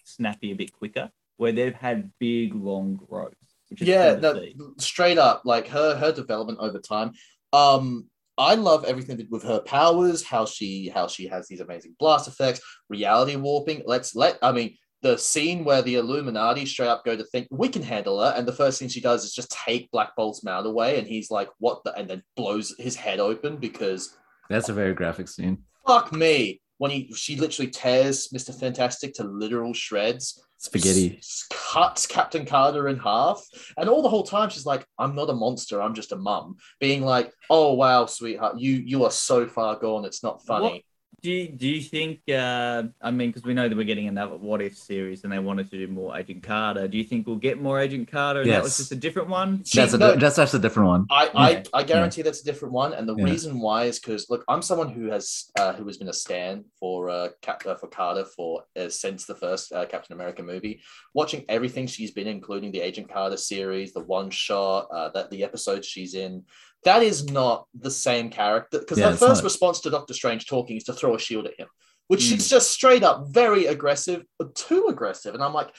snappy, 0.06 0.52
a 0.52 0.56
bit 0.56 0.72
quicker. 0.72 1.10
Where 1.36 1.52
they've 1.52 1.74
had 1.74 2.10
big, 2.18 2.54
long 2.54 2.96
growths. 3.08 3.36
Which 3.68 3.82
is 3.82 3.88
yeah 3.88 4.12
cool 4.14 4.34
to 4.34 4.52
no, 4.56 4.74
straight 4.78 5.18
up 5.18 5.42
like 5.44 5.66
her 5.66 5.96
her 5.96 6.12
development 6.12 6.60
over 6.60 6.78
time 6.78 7.10
um 7.52 8.06
i 8.38 8.54
love 8.54 8.84
everything 8.84 9.26
with 9.28 9.42
her 9.42 9.58
powers 9.58 10.22
how 10.22 10.46
she 10.46 10.88
how 10.94 11.08
she 11.08 11.26
has 11.26 11.48
these 11.48 11.58
amazing 11.60 11.96
blast 11.98 12.28
effects 12.28 12.60
reality 12.88 13.34
warping 13.34 13.82
let's 13.84 14.14
let 14.14 14.38
i 14.40 14.52
mean 14.52 14.76
the 15.02 15.18
scene 15.18 15.64
where 15.64 15.82
the 15.82 15.96
illuminati 15.96 16.64
straight 16.64 16.86
up 16.86 17.04
go 17.04 17.16
to 17.16 17.24
think 17.24 17.48
we 17.50 17.68
can 17.68 17.82
handle 17.82 18.20
her 18.20 18.32
and 18.36 18.46
the 18.46 18.52
first 18.52 18.78
thing 18.78 18.88
she 18.88 19.00
does 19.00 19.24
is 19.24 19.34
just 19.34 19.50
take 19.50 19.90
black 19.90 20.14
bolt's 20.16 20.44
mount 20.44 20.64
away 20.64 21.00
and 21.00 21.08
he's 21.08 21.28
like 21.32 21.48
what 21.58 21.82
the 21.82 21.92
and 21.94 22.08
then 22.08 22.22
blows 22.36 22.72
his 22.78 22.94
head 22.94 23.18
open 23.18 23.56
because 23.56 24.16
That's 24.48 24.68
a 24.68 24.74
very 24.74 24.94
graphic 24.94 25.26
scene. 25.26 25.64
fuck 25.84 26.12
me 26.12 26.60
when 26.78 26.90
he 26.90 27.12
she 27.14 27.36
literally 27.36 27.70
tears 27.70 28.28
mr 28.34 28.58
fantastic 28.58 29.14
to 29.14 29.24
literal 29.24 29.72
shreds 29.74 30.42
Spaghetti. 30.58 31.18
s- 31.18 31.46
cuts 31.50 32.06
Captain 32.06 32.46
Carter 32.46 32.88
in 32.88 32.98
half. 32.98 33.44
And 33.76 33.90
all 33.90 34.00
the 34.00 34.08
whole 34.08 34.22
time 34.22 34.48
she's 34.48 34.64
like, 34.64 34.86
I'm 34.98 35.14
not 35.14 35.28
a 35.28 35.34
monster, 35.34 35.82
I'm 35.82 35.92
just 35.92 36.12
a 36.12 36.16
mum. 36.16 36.56
Being 36.80 37.02
like, 37.02 37.30
Oh 37.50 37.74
wow, 37.74 38.06
sweetheart, 38.06 38.58
you 38.58 38.72
you 38.72 39.04
are 39.04 39.10
so 39.10 39.46
far 39.46 39.78
gone, 39.78 40.06
it's 40.06 40.22
not 40.22 40.44
funny. 40.46 40.86
What- 41.16 41.22
Do 41.22 41.30
you, 41.30 41.48
do 41.48 41.66
you 41.68 41.80
think? 41.80 42.20
Uh, 42.28 42.84
I 43.00 43.10
mean, 43.10 43.30
because 43.30 43.42
we 43.44 43.54
know 43.54 43.68
that 43.68 43.76
we're 43.76 43.84
getting 43.84 44.06
another 44.06 44.36
What 44.36 44.60
If 44.60 44.76
series, 44.76 45.24
and 45.24 45.32
they 45.32 45.38
wanted 45.38 45.70
to 45.70 45.78
do 45.78 45.88
more 45.92 46.16
Agent 46.16 46.42
Carter. 46.42 46.86
Do 46.88 46.98
you 46.98 47.04
think 47.04 47.26
we'll 47.26 47.36
get 47.36 47.60
more 47.60 47.80
Agent 47.80 48.10
Carter? 48.10 48.42
And 48.42 48.50
that 48.50 48.62
was 48.62 48.76
just 48.76 48.92
a 48.92 48.96
different 48.96 49.28
one. 49.28 49.64
She- 49.64 49.78
That's 49.78 49.94
a 49.94 49.98
no, 49.98 50.14
that's 50.14 50.36
that's 50.36 50.54
a 50.54 50.58
different 50.58 50.88
one. 50.88 51.06
I, 51.10 51.24
Yeah. 51.24 51.30
I, 51.34 51.64
I 51.80 51.82
guarantee 51.84 52.22
that's 52.22 52.42
a 52.42 52.44
different 52.44 52.74
one, 52.74 52.92
and 52.92 53.08
the 53.08 53.16
Yeah. 53.16 53.24
reason 53.24 53.60
why 53.60 53.84
is 53.84 53.98
because 53.98 54.28
look, 54.30 54.44
I'm 54.48 54.62
someone 54.62 54.90
who 54.90 55.06
has 55.10 55.50
uh, 55.58 55.72
who 55.72 55.86
has 55.86 55.96
been 55.96 56.08
a 56.08 56.12
stan 56.12 56.64
for 56.78 57.08
uh, 57.10 57.28
Cap, 57.42 57.62
uh 57.66 57.74
for 57.76 57.88
Carter 57.88 58.24
for 58.24 58.62
uh, 58.78 58.88
since 58.88 59.24
the 59.26 59.34
first 59.34 59.72
uh, 59.72 59.86
Captain 59.86 60.14
America 60.14 60.42
movie. 60.42 60.80
Watching 61.14 61.44
everything 61.48 61.86
she's 61.86 62.10
been, 62.10 62.26
including 62.26 62.72
the 62.72 62.80
Agent 62.80 63.08
Carter 63.10 63.36
series, 63.38 63.92
the 63.92 64.04
one 64.04 64.30
shot, 64.30 64.88
uh, 64.92 65.08
that 65.10 65.30
the 65.30 65.42
episodes 65.44 65.86
she's 65.86 66.14
in, 66.14 66.44
that 66.84 67.02
is 67.02 67.24
not 67.24 67.66
the 67.74 67.90
same 67.90 68.30
character. 68.30 68.78
Because 68.78 68.98
Yeah, 68.98 69.10
her 69.10 69.16
first 69.16 69.42
not. 69.42 69.44
response 69.44 69.80
to 69.80 69.90
Doctor 69.90 70.14
Strange 70.14 70.46
talking 70.46 70.76
is 70.76 70.84
to 70.84 70.92
throw 70.92 71.14
a 71.14 71.18
shield 71.18 71.46
at 71.46 71.58
him, 71.58 71.68
which 72.08 72.20
Mm. 72.20 72.28
she's 72.30 72.48
just 72.48 72.70
straight 72.70 73.02
up 73.02 73.26
very 73.28 73.66
aggressive, 73.66 74.24
but 74.38 74.54
too 74.54 74.86
aggressive, 74.88 75.34
and 75.34 75.42
I'm 75.42 75.52
like, 75.54 75.70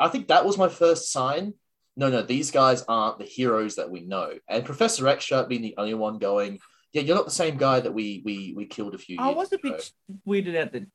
I 0.00 0.08
think 0.08 0.28
that 0.28 0.44
was 0.44 0.58
my 0.58 0.68
first 0.68 1.10
sign 1.12 1.54
no, 1.98 2.10
no, 2.10 2.20
these 2.20 2.50
guys 2.50 2.84
aren't 2.88 3.18
the 3.18 3.24
heroes 3.24 3.76
that 3.76 3.88
we 3.90 4.00
know. 4.02 4.32
And 4.50 4.66
Professor 4.66 5.08
Extra 5.08 5.46
being 5.46 5.62
the 5.62 5.74
only 5.78 5.94
one 5.94 6.18
going, 6.18 6.58
yeah, 6.92 7.00
you're 7.00 7.16
not 7.16 7.24
the 7.24 7.30
same 7.30 7.56
guy 7.56 7.80
that 7.80 7.94
we 7.94 8.20
we 8.22 8.52
we 8.54 8.66
killed 8.66 8.94
a 8.94 8.98
few 8.98 9.14
years 9.16 9.26
I 9.26 9.30
was 9.32 9.50
a 9.50 9.54
ago. 9.54 9.70
bit 9.70 9.90
weirded 10.28 10.56
out 10.60 10.72
that 10.72 10.86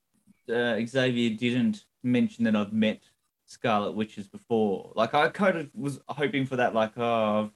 uh, 0.56 0.86
Xavier 0.86 1.36
didn't 1.36 1.86
mention 2.04 2.44
that 2.44 2.56
I've 2.56 2.72
met 2.72 3.02
Scarlet 3.48 3.94
Witches 3.94 4.28
before. 4.28 4.94
Like 4.96 5.16
I 5.16 5.30
kind 5.30 5.58
of 5.58 5.72
was 5.74 6.00
hoping 6.08 6.46
for 6.46 6.58
that. 6.58 6.76
Like, 6.76 6.92
oh, 6.98 7.50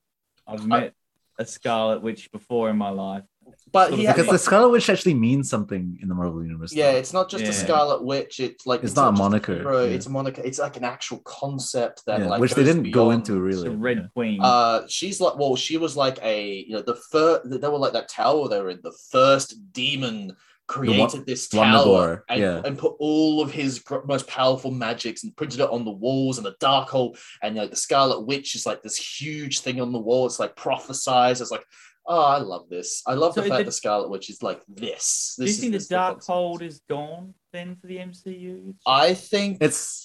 I've, 0.47 0.55
I've 0.61 0.63
I- 0.63 0.79
met 0.79 0.93
a 1.39 1.45
Scarlet 1.45 2.01
Witch 2.01 2.31
before 2.31 2.69
in 2.69 2.77
my 2.77 2.89
life. 2.89 3.23
But 3.71 3.89
sort 3.89 3.99
he 3.99 4.05
of 4.05 4.15
had, 4.15 4.21
Because 4.23 4.31
the 4.31 4.39
Scarlet 4.43 4.69
Witch 4.69 4.89
actually 4.89 5.13
means 5.13 5.49
something 5.49 5.99
in 6.01 6.07
the 6.07 6.15
Marvel 6.15 6.41
universe. 6.43 6.73
yeah, 6.73 6.93
though. 6.93 6.97
it's 6.97 7.13
not 7.13 7.29
just 7.29 7.43
Yeah. 7.43 7.49
a 7.49 7.53
Scarlet 7.53 8.03
Witch. 8.03 8.39
It's 8.39 8.65
like 8.65 8.83
It's 8.83 8.95
not 8.95 9.09
a 9.09 9.11
moniker, 9.11 9.55
hero, 9.55 9.83
yeah. 9.85 9.91
It's 9.95 10.05
a 10.07 10.09
moniker. 10.09 10.41
It's 10.43 10.57
like 10.59 10.77
an 10.77 10.83
actual 10.85 11.19
concept 11.19 12.03
that 12.07 12.21
Yeah, 12.21 12.27
like 12.29 12.41
which 12.41 12.53
they 12.55 12.63
didn't 12.63 12.89
go 12.91 13.05
beyond- 13.09 13.27
into 13.29 13.45
It's 13.47 13.57
really. 13.57 13.75
a 13.75 13.77
Red 13.77 13.97
yeah. 13.97 14.07
Queen. 14.15 14.39
Uh, 14.41 14.87
she's 14.87 15.19
like, 15.21 15.37
well, 15.37 15.55
she 15.55 15.77
was 15.77 15.95
like 15.95 16.17
a, 16.23 16.63
you 16.67 16.73
know, 16.73 16.81
the 16.81 16.95
first. 16.95 17.41
They 17.49 17.67
were 17.67 17.77
like 17.77 17.93
that 17.93 18.09
tower 18.09 18.47
they 18.47 18.59
were 18.61 18.69
in. 18.71 18.79
The 18.81 18.97
first 19.11 19.71
demon 19.73 20.35
created 20.67 21.25
this 21.25 21.47
tower 21.47 22.25
and, 22.29 22.41
yeah. 22.41 22.61
and 22.65 22.77
put 22.77 22.93
all 22.99 23.41
of 23.41 23.51
his 23.51 23.79
gr- 23.79 24.03
most 24.05 24.27
powerful 24.27 24.71
magics 24.71 25.23
and 25.23 25.35
printed 25.35 25.59
it 25.59 25.69
on 25.69 25.85
the 25.85 25.91
walls 25.91 26.37
and 26.37 26.45
the 26.45 26.55
Darkhold. 26.61 27.17
And 27.43 27.55
you 27.55 27.61
know, 27.61 27.67
the 27.67 27.75
Scarlet 27.75 28.21
Witch 28.25 28.55
is 28.55 28.65
like 28.65 28.81
this 28.81 28.97
huge 28.97 29.59
thing 29.59 29.79
on 29.81 29.91
the 29.91 29.99
wall. 29.99 30.25
It's 30.25 30.39
like 30.39 30.55
prophesies. 30.55 31.41
It's 31.41 31.51
like, 31.51 31.65
oh, 32.07 32.23
I 32.23 32.37
love 32.39 32.69
this. 32.69 33.03
I 33.07 33.13
love 33.13 33.33
So 33.33 33.41
the 33.41 33.49
fact 33.49 33.59
the- 33.59 33.65
the 33.65 33.71
Scarlet 33.71 34.09
Witch 34.09 34.29
is 34.29 34.41
like 34.41 34.61
this. 34.67 35.35
Do 35.37 35.43
you 35.45 35.49
is- 35.49 35.59
think 35.59 35.71
the 35.71 35.77
this 35.77 35.83
is 35.83 35.89
Dark. 35.89 36.23
Hold 36.23 36.61
is 36.61 36.81
gone 36.89 37.33
then 37.53 37.75
for 37.75 37.87
the 37.87 37.97
MCU? 37.97 38.73
I 38.85 39.13
think 39.13 39.59
It's 39.61 40.04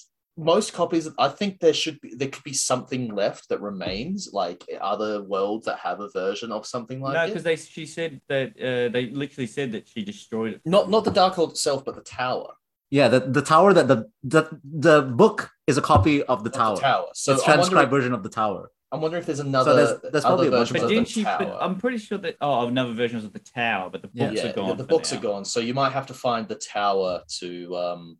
most 0.52 0.72
copies 0.72 1.08
i 1.18 1.28
think 1.28 1.60
there 1.60 1.72
should 1.82 2.00
be 2.00 2.14
there 2.14 2.28
could 2.28 2.42
be 2.44 2.52
something 2.70 3.02
left 3.22 3.48
that 3.50 3.60
remains 3.60 4.30
like 4.32 4.64
other 4.80 5.22
worlds 5.22 5.64
that 5.66 5.78
have 5.78 5.98
a 6.00 6.08
version 6.10 6.50
of 6.52 6.66
something 6.66 7.00
like 7.00 7.14
no, 7.14 7.26
because 7.26 7.42
they 7.42 7.56
she 7.56 7.84
said 7.86 8.20
that 8.28 8.48
uh, 8.68 8.88
they 8.94 9.10
literally 9.22 9.46
said 9.46 9.72
that 9.72 9.88
she 9.88 10.00
destroyed 10.04 10.52
it. 10.54 10.60
not 10.64 10.88
not 10.94 11.04
the 11.04 11.10
Darkhold 11.10 11.50
itself 11.50 11.84
but 11.84 11.94
the 11.94 12.02
tower 12.02 12.50
yeah, 12.92 13.06
the, 13.06 13.20
the 13.20 13.40
tower 13.42 13.72
that 13.72 13.86
the, 13.86 13.98
the 14.24 14.42
the 14.64 15.02
book 15.02 15.38
is 15.68 15.76
a 15.78 15.82
copy 15.92 16.24
of 16.24 16.42
the 16.42 16.50
Of 16.50 16.56
tower. 16.56 16.74
the 16.74 16.80
tower 16.82 17.06
so 17.14 17.34
it's 17.34 17.42
I'm 17.46 17.54
transcribed 17.54 17.90
version 17.96 18.12
of 18.12 18.24
the 18.24 18.28
tower. 18.28 18.72
I'm 18.90 19.00
wondering 19.00 19.20
if 19.20 19.26
there's 19.26 19.38
another 19.38 19.74
there's- 19.76 20.00
there's 20.10 20.24
probably 20.24 20.48
other 20.48 20.56
a 20.56 20.58
bunch 20.58 20.72
But 20.72 20.78
of 20.78 20.84
of 20.84 20.90
didn't 20.90 21.06
the 21.06 21.12
she? 21.12 21.22
But 21.22 21.38
tower. 21.38 21.58
I'm 21.60 21.76
pretty 21.78 21.98
sure 21.98 22.18
that 22.18 22.34
oh, 22.40 22.66
another 22.66 22.92
versions 22.92 23.22
of 23.24 23.32
the 23.32 23.38
tower, 23.62 23.90
but 23.92 24.02
the 24.02 24.10
Yeah. 24.12 24.26
books 24.30 24.40
yeah, 24.42 24.50
are 24.50 24.52
gone. 24.54 24.68
the, 24.70 24.82
the 24.82 24.88
books 24.94 25.12
now. 25.12 25.18
are 25.18 25.22
gone 25.22 25.44
so 25.44 25.60
you 25.60 25.72
might 25.72 25.92
have 25.92 26.06
to 26.06 26.14
find 26.14 26.48
the 26.48 26.56
tower 26.56 27.22
to 27.38 27.76
um 27.76 28.18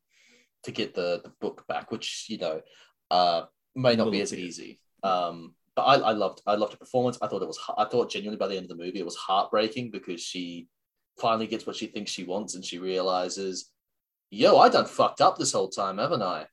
to 0.64 0.72
get 0.72 0.94
the 0.94 1.20
the 1.24 1.32
book 1.40 1.64
back 1.68 1.90
which 1.90 2.26
you 2.28 2.38
know 2.38 2.60
uh 3.10 3.42
may 3.74 3.96
not 3.96 4.10
be 4.10 4.20
as 4.20 4.34
easy 4.34 4.80
um 5.02 5.54
but 5.76 5.82
I, 5.82 5.94
I 6.10 6.12
loved 6.12 6.42
I 6.46 6.56
loved 6.56 6.72
the 6.72 6.78
performance. 6.78 7.18
I 7.22 7.26
thought 7.26 7.42
it 7.42 7.48
was 7.48 7.58
I 7.76 7.84
thought 7.84 8.10
genuinely 8.10 8.38
by 8.38 8.48
the 8.48 8.56
end 8.56 8.70
of 8.70 8.76
the 8.76 8.82
movie 8.84 8.98
it 8.98 9.04
was 9.04 9.16
heartbreaking 9.16 9.90
because 9.90 10.20
she 10.20 10.68
finally 11.18 11.46
gets 11.46 11.66
what 11.66 11.76
she 11.76 11.86
thinks 11.86 12.10
she 12.10 12.24
wants 12.24 12.54
and 12.54 12.64
she 12.64 12.78
realizes, 12.78 13.70
yo, 14.30 14.58
I 14.58 14.68
done 14.68 14.86
fucked 14.86 15.20
up 15.20 15.38
this 15.38 15.52
whole 15.52 15.68
time, 15.68 15.98
haven't 15.98 16.22
I? 16.22 16.46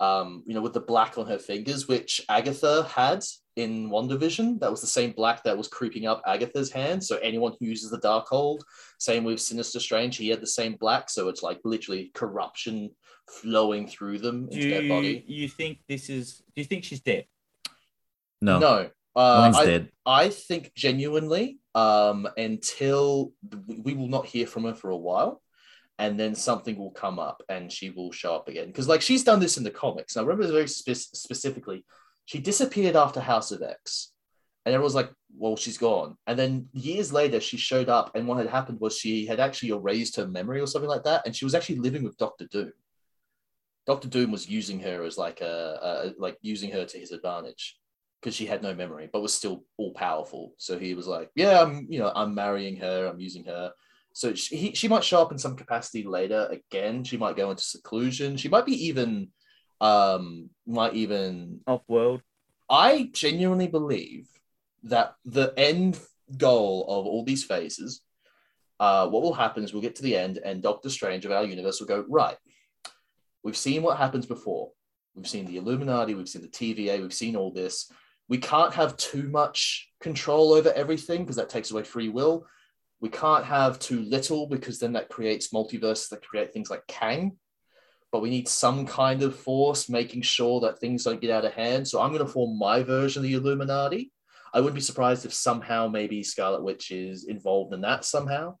Um, 0.00 0.42
you 0.46 0.54
know, 0.54 0.62
with 0.62 0.72
the 0.72 0.80
black 0.80 1.16
on 1.16 1.26
her 1.26 1.38
fingers, 1.38 1.88
which 1.88 2.20
Agatha 2.28 2.84
had 2.84 3.24
in 3.56 3.90
WandaVision, 3.90 4.60
that 4.60 4.70
was 4.70 4.82
the 4.82 4.86
same 4.86 5.12
black 5.12 5.42
that 5.44 5.56
was 5.56 5.66
creeping 5.68 6.06
up 6.06 6.22
Agatha's 6.26 6.70
hand. 6.70 7.02
So 7.02 7.16
anyone 7.18 7.54
who 7.58 7.66
uses 7.66 7.90
the 7.90 7.98
Darkhold, 7.98 8.60
same 8.98 9.24
with 9.24 9.40
Sinister 9.40 9.80
Strange, 9.80 10.16
he 10.16 10.28
had 10.28 10.40
the 10.40 10.46
same 10.46 10.76
black. 10.76 11.08
So 11.10 11.28
it's 11.28 11.42
like 11.42 11.60
literally 11.64 12.10
corruption 12.14 12.90
flowing 13.28 13.88
through 13.88 14.18
them 14.18 14.46
Do 14.48 14.56
into 14.56 14.70
their 14.70 14.82
you, 14.82 14.88
body. 14.88 15.24
you 15.26 15.48
think 15.48 15.78
this 15.88 16.08
is? 16.10 16.42
Do 16.54 16.60
you 16.60 16.64
think 16.64 16.84
she's 16.84 17.00
dead? 17.00 17.24
No, 18.42 18.58
No, 18.58 18.90
uh, 19.16 19.38
mine's 19.40 19.56
I, 19.56 19.64
dead. 19.64 19.90
I 20.04 20.28
think 20.28 20.72
genuinely, 20.74 21.58
um, 21.74 22.28
until 22.36 23.32
we 23.66 23.94
will 23.94 24.08
not 24.08 24.26
hear 24.26 24.46
from 24.46 24.64
her 24.64 24.74
for 24.74 24.90
a 24.90 24.96
while, 24.96 25.40
and 25.98 26.20
then 26.20 26.34
something 26.34 26.76
will 26.76 26.90
come 26.90 27.18
up 27.18 27.42
and 27.48 27.72
she 27.72 27.88
will 27.88 28.12
show 28.12 28.34
up 28.34 28.48
again. 28.48 28.66
Because 28.66 28.86
like 28.86 29.00
she's 29.00 29.24
done 29.24 29.40
this 29.40 29.56
in 29.56 29.64
the 29.64 29.70
comics. 29.70 30.14
And 30.14 30.24
I 30.24 30.28
remember 30.28 30.52
very 30.52 30.68
spe- 30.68 30.90
specifically, 31.16 31.86
she 32.26 32.38
disappeared 32.40 32.96
after 32.96 33.20
House 33.20 33.50
of 33.52 33.62
X, 33.62 34.12
and 34.64 34.74
everyone 34.74 34.84
was 34.84 34.94
like, 34.94 35.10
"Well, 35.36 35.56
she's 35.56 35.78
gone." 35.78 36.16
And 36.26 36.38
then 36.38 36.68
years 36.72 37.12
later, 37.12 37.40
she 37.40 37.56
showed 37.56 37.88
up, 37.88 38.14
and 38.14 38.26
what 38.26 38.38
had 38.38 38.48
happened 38.48 38.80
was 38.80 38.98
she 38.98 39.24
had 39.26 39.40
actually 39.40 39.70
erased 39.70 40.16
her 40.16 40.26
memory 40.28 40.60
or 40.60 40.66
something 40.66 40.90
like 40.90 41.04
that, 41.04 41.22
and 41.24 41.34
she 41.34 41.46
was 41.46 41.54
actually 41.54 41.76
living 41.78 42.04
with 42.04 42.18
Doctor 42.18 42.46
Doom. 42.46 42.72
Doctor 43.86 44.08
Doom 44.08 44.32
was 44.32 44.48
using 44.48 44.80
her 44.80 45.04
as 45.04 45.16
like 45.16 45.40
a, 45.40 46.12
a 46.16 46.20
like 46.20 46.36
using 46.42 46.70
her 46.72 46.84
to 46.84 46.98
his 46.98 47.12
advantage 47.12 47.78
because 48.20 48.34
she 48.34 48.46
had 48.46 48.62
no 48.62 48.74
memory, 48.74 49.08
but 49.12 49.22
was 49.22 49.32
still 49.32 49.64
all 49.76 49.92
powerful. 49.94 50.54
So 50.58 50.78
he 50.78 50.94
was 50.94 51.06
like, 51.06 51.30
"Yeah, 51.36 51.62
I'm, 51.62 51.86
you 51.88 52.00
know, 52.00 52.12
I'm 52.14 52.34
marrying 52.34 52.76
her. 52.78 53.06
I'm 53.06 53.20
using 53.20 53.44
her." 53.44 53.72
So 54.12 54.34
she, 54.34 54.56
he, 54.56 54.74
she 54.74 54.88
might 54.88 55.04
show 55.04 55.20
up 55.20 55.30
in 55.30 55.38
some 55.38 55.56
capacity 55.56 56.02
later 56.02 56.48
again. 56.50 57.04
She 57.04 57.18
might 57.18 57.36
go 57.36 57.50
into 57.50 57.62
seclusion. 57.62 58.36
She 58.36 58.48
might 58.48 58.64
be 58.64 58.86
even, 58.86 59.28
um, 59.80 60.50
might 60.66 60.94
even. 60.94 61.60
Off 61.66 61.82
world. 61.88 62.22
I 62.68 63.10
genuinely 63.12 63.68
believe 63.68 64.28
that 64.84 65.14
the 65.24 65.52
end 65.56 65.98
goal 66.36 66.84
of 66.88 67.06
all 67.06 67.24
these 67.24 67.44
phases 67.44 68.02
uh, 68.78 69.08
what 69.08 69.22
will 69.22 69.34
happen 69.34 69.64
is 69.64 69.72
we'll 69.72 69.82
get 69.82 69.96
to 69.96 70.02
the 70.02 70.16
end, 70.16 70.38
and 70.38 70.62
Doctor 70.62 70.90
Strange 70.90 71.24
of 71.24 71.32
our 71.32 71.44
universe 71.44 71.80
will 71.80 71.86
go 71.86 72.04
right. 72.08 72.36
We've 73.42 73.56
seen 73.56 73.82
what 73.82 73.96
happens 73.96 74.26
before. 74.26 74.70
We've 75.14 75.28
seen 75.28 75.46
the 75.46 75.56
Illuminati. 75.56 76.14
We've 76.14 76.28
seen 76.28 76.42
the 76.42 76.48
TVA. 76.48 77.00
We've 77.00 77.12
seen 77.12 77.36
all 77.36 77.52
this. 77.52 77.90
We 78.28 78.38
can't 78.38 78.74
have 78.74 78.96
too 78.96 79.28
much 79.28 79.88
control 80.00 80.52
over 80.52 80.72
everything 80.72 81.22
because 81.22 81.36
that 81.36 81.48
takes 81.48 81.70
away 81.70 81.84
free 81.84 82.08
will. 82.08 82.46
We 83.00 83.08
can't 83.08 83.44
have 83.44 83.78
too 83.78 84.00
little 84.00 84.46
because 84.46 84.78
then 84.78 84.92
that 84.94 85.08
creates 85.08 85.52
multiverses 85.52 86.08
that 86.10 86.26
create 86.26 86.52
things 86.52 86.70
like 86.70 86.86
Kang. 86.86 87.38
But 88.16 88.22
we 88.22 88.30
need 88.30 88.48
some 88.48 88.86
kind 88.86 89.22
of 89.22 89.36
force 89.36 89.90
making 89.90 90.22
sure 90.22 90.58
that 90.60 90.78
things 90.78 91.04
don't 91.04 91.20
get 91.20 91.30
out 91.30 91.44
of 91.44 91.52
hand. 91.52 91.86
So 91.86 92.00
I'm 92.00 92.14
going 92.14 92.24
to 92.24 92.32
form 92.32 92.58
my 92.58 92.82
version 92.82 93.20
of 93.20 93.24
the 93.24 93.34
Illuminati. 93.34 94.10
I 94.54 94.60
wouldn't 94.60 94.74
be 94.74 94.80
surprised 94.80 95.26
if 95.26 95.34
somehow 95.34 95.86
maybe 95.86 96.22
Scarlet 96.22 96.62
Witch 96.62 96.90
is 96.90 97.24
involved 97.24 97.74
in 97.74 97.82
that 97.82 98.06
somehow, 98.06 98.56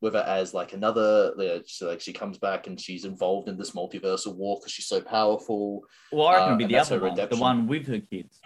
whether 0.00 0.20
as 0.20 0.54
like 0.54 0.72
another, 0.72 1.34
so 1.66 1.88
like 1.88 2.00
she 2.00 2.14
comes 2.14 2.38
back 2.38 2.66
and 2.66 2.80
she's 2.80 3.04
involved 3.04 3.50
in 3.50 3.58
this 3.58 3.72
multiversal 3.72 4.34
war 4.36 4.56
because 4.58 4.72
she's 4.72 4.86
so 4.86 5.02
powerful. 5.02 5.84
Well, 6.10 6.28
I 6.28 6.36
reckon 6.36 6.54
Uh, 6.54 6.56
be 6.56 6.64
the 6.64 6.78
other 6.78 6.98
her 6.98 7.06
one, 7.06 7.28
the 7.28 7.36
one 7.36 7.66
with 7.66 7.86
her 7.88 8.00
kids. 8.00 8.40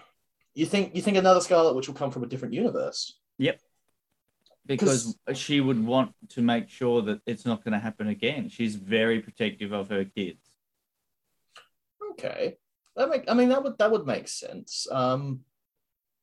You 0.57 0.67
think 0.67 0.97
you 0.97 1.03
think 1.03 1.19
another 1.19 1.41
Scarlet 1.41 1.77
Witch 1.77 1.87
will 1.87 1.95
come 1.95 2.11
from 2.11 2.25
a 2.25 2.27
different 2.27 2.55
universe? 2.55 3.21
Yep. 3.39 3.61
Because 4.67 5.17
she 5.35 5.61
would 5.61 5.87
want 5.87 6.15
to 6.31 6.43
make 6.43 6.69
sure 6.69 7.01
that 7.03 7.21
it's 7.27 7.47
not 7.47 7.63
going 7.63 7.75
to 7.75 7.79
happen 7.79 8.09
again. 8.09 8.49
She's 8.49 8.75
very 8.75 9.21
protective 9.21 9.71
of 9.71 9.89
her 9.91 10.05
kids. 10.05 10.48
Okay, 12.19 12.57
that 12.97 13.09
make 13.09 13.25
I 13.29 13.35
mean 13.35 13.49
that 13.51 13.63
would 13.63 13.79
that 13.79 13.91
would 13.91 14.07
make 14.07 14.29
sense. 14.29 14.87
Um, 14.91 15.41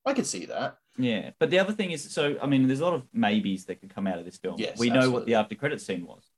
I 0.05 0.13
could 0.13 0.25
see 0.25 0.45
that. 0.47 0.77
Yeah, 0.97 1.31
but 1.39 1.49
the 1.49 1.59
other 1.59 1.73
thing 1.73 1.91
is, 1.91 2.09
so 2.09 2.37
I 2.41 2.47
mean, 2.47 2.67
there's 2.67 2.79
a 2.79 2.85
lot 2.85 2.93
of 2.93 3.03
maybes 3.13 3.65
that 3.65 3.81
could 3.81 3.93
come 3.93 4.07
out 4.07 4.17
of 4.19 4.25
this 4.25 4.37
film. 4.37 4.55
Yes, 4.57 4.77
we 4.79 4.89
know 4.89 5.09
what 5.09 5.25
the 5.25 5.35
after 5.35 5.55
credit 5.55 5.81
scene 5.81 6.05
was. 6.05 6.29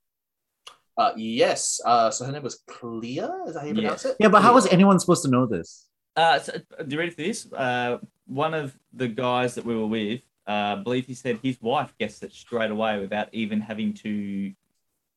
Uh, 0.97 1.12
yes. 1.16 1.80
Uh, 1.86 2.10
so 2.10 2.26
her 2.26 2.32
name 2.32 2.41
was 2.41 2.64
Clea. 2.68 3.20
Is 3.20 3.53
that 3.53 3.60
how 3.62 3.66
you 3.68 3.74
pronounce 3.76 4.03
Yes. 4.03 4.14
it? 4.14 4.18
Yeah, 4.20 4.30
but 4.30 4.41
how 4.41 4.55
was 4.55 4.66
anyone 4.68 4.99
supposed 4.99 5.24
to 5.26 5.30
know 5.30 5.45
this? 5.45 5.86
Uh, 6.16 6.39
so, 6.39 6.53
do 6.53 6.88
you 6.95 6.97
ready 6.97 7.12
for 7.12 7.22
this? 7.22 7.51
Uh, 7.53 7.99
one 8.26 8.55
of 8.55 8.76
the 8.93 9.08
guys 9.08 9.53
that 9.55 9.64
we 9.64 9.76
were 9.76 9.86
with, 9.86 10.22
uh, 10.47 10.51
I 10.51 10.76
believe 10.76 11.05
he 11.05 11.14
said 11.14 11.38
his 11.43 11.62
wife 11.62 11.93
guessed 11.99 12.24
it 12.24 12.34
straight 12.34 12.72
away 12.72 12.99
without 12.99 13.32
even 13.32 13.62
having 13.62 13.93
to 13.95 14.51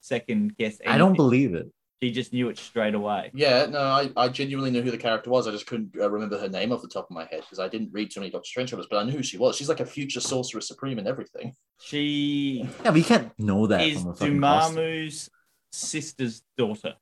second 0.01 0.55
guess. 0.59 0.75
Anything. 0.81 0.95
I 0.95 0.99
don't 0.99 1.17
believe 1.17 1.55
it. 1.55 1.73
She 2.03 2.11
just 2.11 2.33
knew 2.33 2.49
it 2.49 2.57
straight 2.57 2.95
away. 2.95 3.31
Yeah, 3.35 3.67
no, 3.67 3.81
I, 3.81 4.11
I 4.17 4.29
genuinely 4.29 4.71
knew 4.71 4.81
who 4.81 4.91
the 4.91 4.97
character 4.97 5.29
was. 5.29 5.47
I 5.47 5.51
just 5.51 5.67
couldn't 5.67 5.95
uh, 6.01 6.11
remember 6.11 6.39
her 6.39 6.49
name 6.49 6.73
off 6.73 6.81
the 6.81 6.89
top 6.89 7.05
of 7.05 7.11
my 7.11 7.27
head 7.27 7.43
because 7.43 7.59
I 7.59 7.69
didn't 7.69 7.91
read 7.93 8.11
too 8.11 8.21
many 8.21 8.31
Doctor 8.31 8.47
Strange 8.47 8.71
films, 8.71 8.87
but 8.89 8.99
I 8.99 9.05
knew 9.05 9.13
who 9.13 9.23
she 9.23 9.37
was. 9.37 9.57
She's 9.57 9.69
like 9.69 9.81
a 9.81 9.87
future 9.87 10.21
Sorcerer 10.21 10.63
Supreme 10.63 10.99
and 10.99 11.07
everything. 11.07 11.55
She 11.79 12.65
Yeah, 12.83 12.91
but 12.91 12.97
you 12.97 13.05
can't 13.05 13.39
know 13.39 13.67
that 13.67 13.83
is 13.83 14.01
from 14.01 14.13
a 14.13 14.15
fucking 14.15 14.41
costume. 14.41 14.77
Dormammu's 14.77 15.31
sister's 15.73 16.43
daughter. 16.57 16.95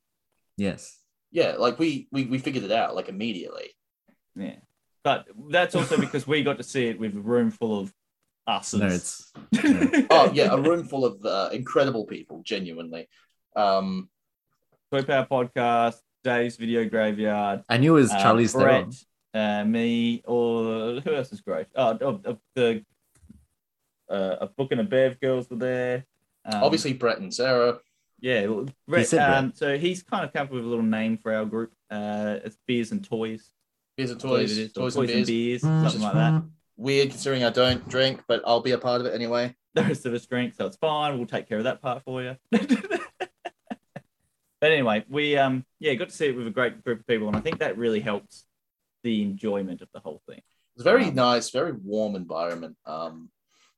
Yes. 0.57 0.97
Yeah, 1.31 1.55
like 1.57 1.79
we 1.79 2.09
we, 2.11 2.25
we 2.25 2.37
figured 2.37 2.65
it 2.65 2.71
out 2.71 2.93
like 2.93 3.07
immediately. 3.07 3.69
Yeah, 4.35 4.57
but 5.03 5.27
that's 5.49 5.75
also 5.75 5.97
because 5.99 6.27
we 6.27 6.43
got 6.43 6.57
to 6.57 6.63
see 6.63 6.87
it 6.87 6.99
with 6.99 7.15
a 7.15 7.21
room 7.21 7.51
full 7.51 7.79
of 7.79 7.93
us. 8.47 8.73
Nerds. 8.73 9.27
Oh 10.11 10.31
yeah, 10.33 10.51
a 10.51 10.59
room 10.59 10.83
full 10.83 11.05
of 11.05 11.23
uh, 11.23 11.49
incredible 11.53 12.05
people, 12.05 12.41
genuinely. 12.43 13.07
Um, 13.55 14.09
Toy 14.91 15.03
Power 15.03 15.27
Podcast, 15.29 15.97
Dave's 16.23 16.55
Video 16.57 16.87
Graveyard, 16.87 17.63
I 17.69 17.77
knew 17.77 17.95
it 17.97 18.01
was 18.01 18.11
uh, 18.11 18.21
Charlie's 18.21 18.53
Brett, 18.53 18.93
Theron. 19.33 19.61
uh, 19.61 19.65
me, 19.65 20.21
or 20.25 20.99
who 21.01 21.13
else 21.15 21.31
is 21.31 21.41
great? 21.41 21.67
Oh, 21.75 21.91
of, 21.97 22.25
of 22.25 22.39
the 22.55 22.83
uh, 24.09 24.35
a 24.41 24.47
book 24.47 24.71
and 24.71 24.81
a 24.81 24.83
Bev 24.83 25.19
girls 25.19 25.49
were 25.49 25.57
there. 25.57 26.05
Um, 26.45 26.63
obviously, 26.63 26.93
Brett 26.93 27.19
and 27.19 27.33
Sarah. 27.33 27.79
yeah. 28.19 28.47
Well, 28.47 28.65
Brett, 28.87 29.07
said 29.07 29.17
Brett. 29.17 29.37
um, 29.37 29.51
so 29.55 29.77
he's 29.77 30.01
kind 30.01 30.25
of 30.25 30.33
come 30.33 30.47
up 30.47 30.51
with 30.51 30.63
a 30.63 30.67
little 30.67 30.83
name 30.83 31.17
for 31.17 31.33
our 31.33 31.45
group. 31.45 31.71
Uh, 31.91 32.37
it's 32.43 32.57
Beers 32.67 32.91
and 32.91 33.03
Toys. 33.03 33.51
Beers 33.97 34.11
and 34.11 34.19
I 34.19 34.23
believe 34.27 34.47
toys, 34.47 34.57
it 34.57 34.61
is, 34.61 34.77
or 34.77 34.89
toys 34.89 34.95
and 35.11 35.25
beers. 35.25 35.27
beers, 35.27 35.61
Mm. 35.61 35.83
something 35.83 36.01
like 36.01 36.13
that. 36.13 36.43
Weird 36.77 37.09
considering 37.09 37.43
I 37.43 37.49
don't 37.51 37.87
drink, 37.89 38.23
but 38.27 38.41
I'll 38.45 38.61
be 38.61 38.71
a 38.71 38.77
part 38.77 39.01
of 39.01 39.07
it 39.07 39.13
anyway. 39.13 39.55
The 39.75 39.83
rest 39.83 40.05
of 40.07 40.13
us 40.15 40.25
drink, 40.25 40.55
so 40.55 40.65
it's 40.65 40.77
fine. 40.77 41.17
We'll 41.17 41.27
take 41.27 41.47
care 41.47 41.59
of 41.59 41.65
that 41.65 41.81
part 41.81 42.01
for 42.03 42.23
you. 42.23 42.35
but 44.61 44.71
anyway, 44.71 45.03
we 45.09 45.37
um 45.37 45.65
yeah 45.79 45.93
got 45.95 46.09
to 46.09 46.15
see 46.15 46.27
it 46.27 46.35
with 46.35 46.47
a 46.47 46.51
great 46.51 46.83
group 46.83 46.99
of 47.01 47.07
people, 47.07 47.27
and 47.27 47.35
I 47.37 47.41
think 47.41 47.59
that 47.59 47.77
really 47.77 47.99
helps 47.99 48.45
the 49.03 49.21
enjoyment 49.21 49.81
of 49.81 49.87
the 49.93 49.99
whole 49.99 50.21
thing. 50.27 50.41
It's 50.75 50.81
a 50.81 50.83
very 50.83 51.05
Um, 51.05 51.15
nice, 51.15 51.49
very 51.49 51.71
warm 51.71 52.15
environment. 52.15 52.75
Um, 52.85 53.29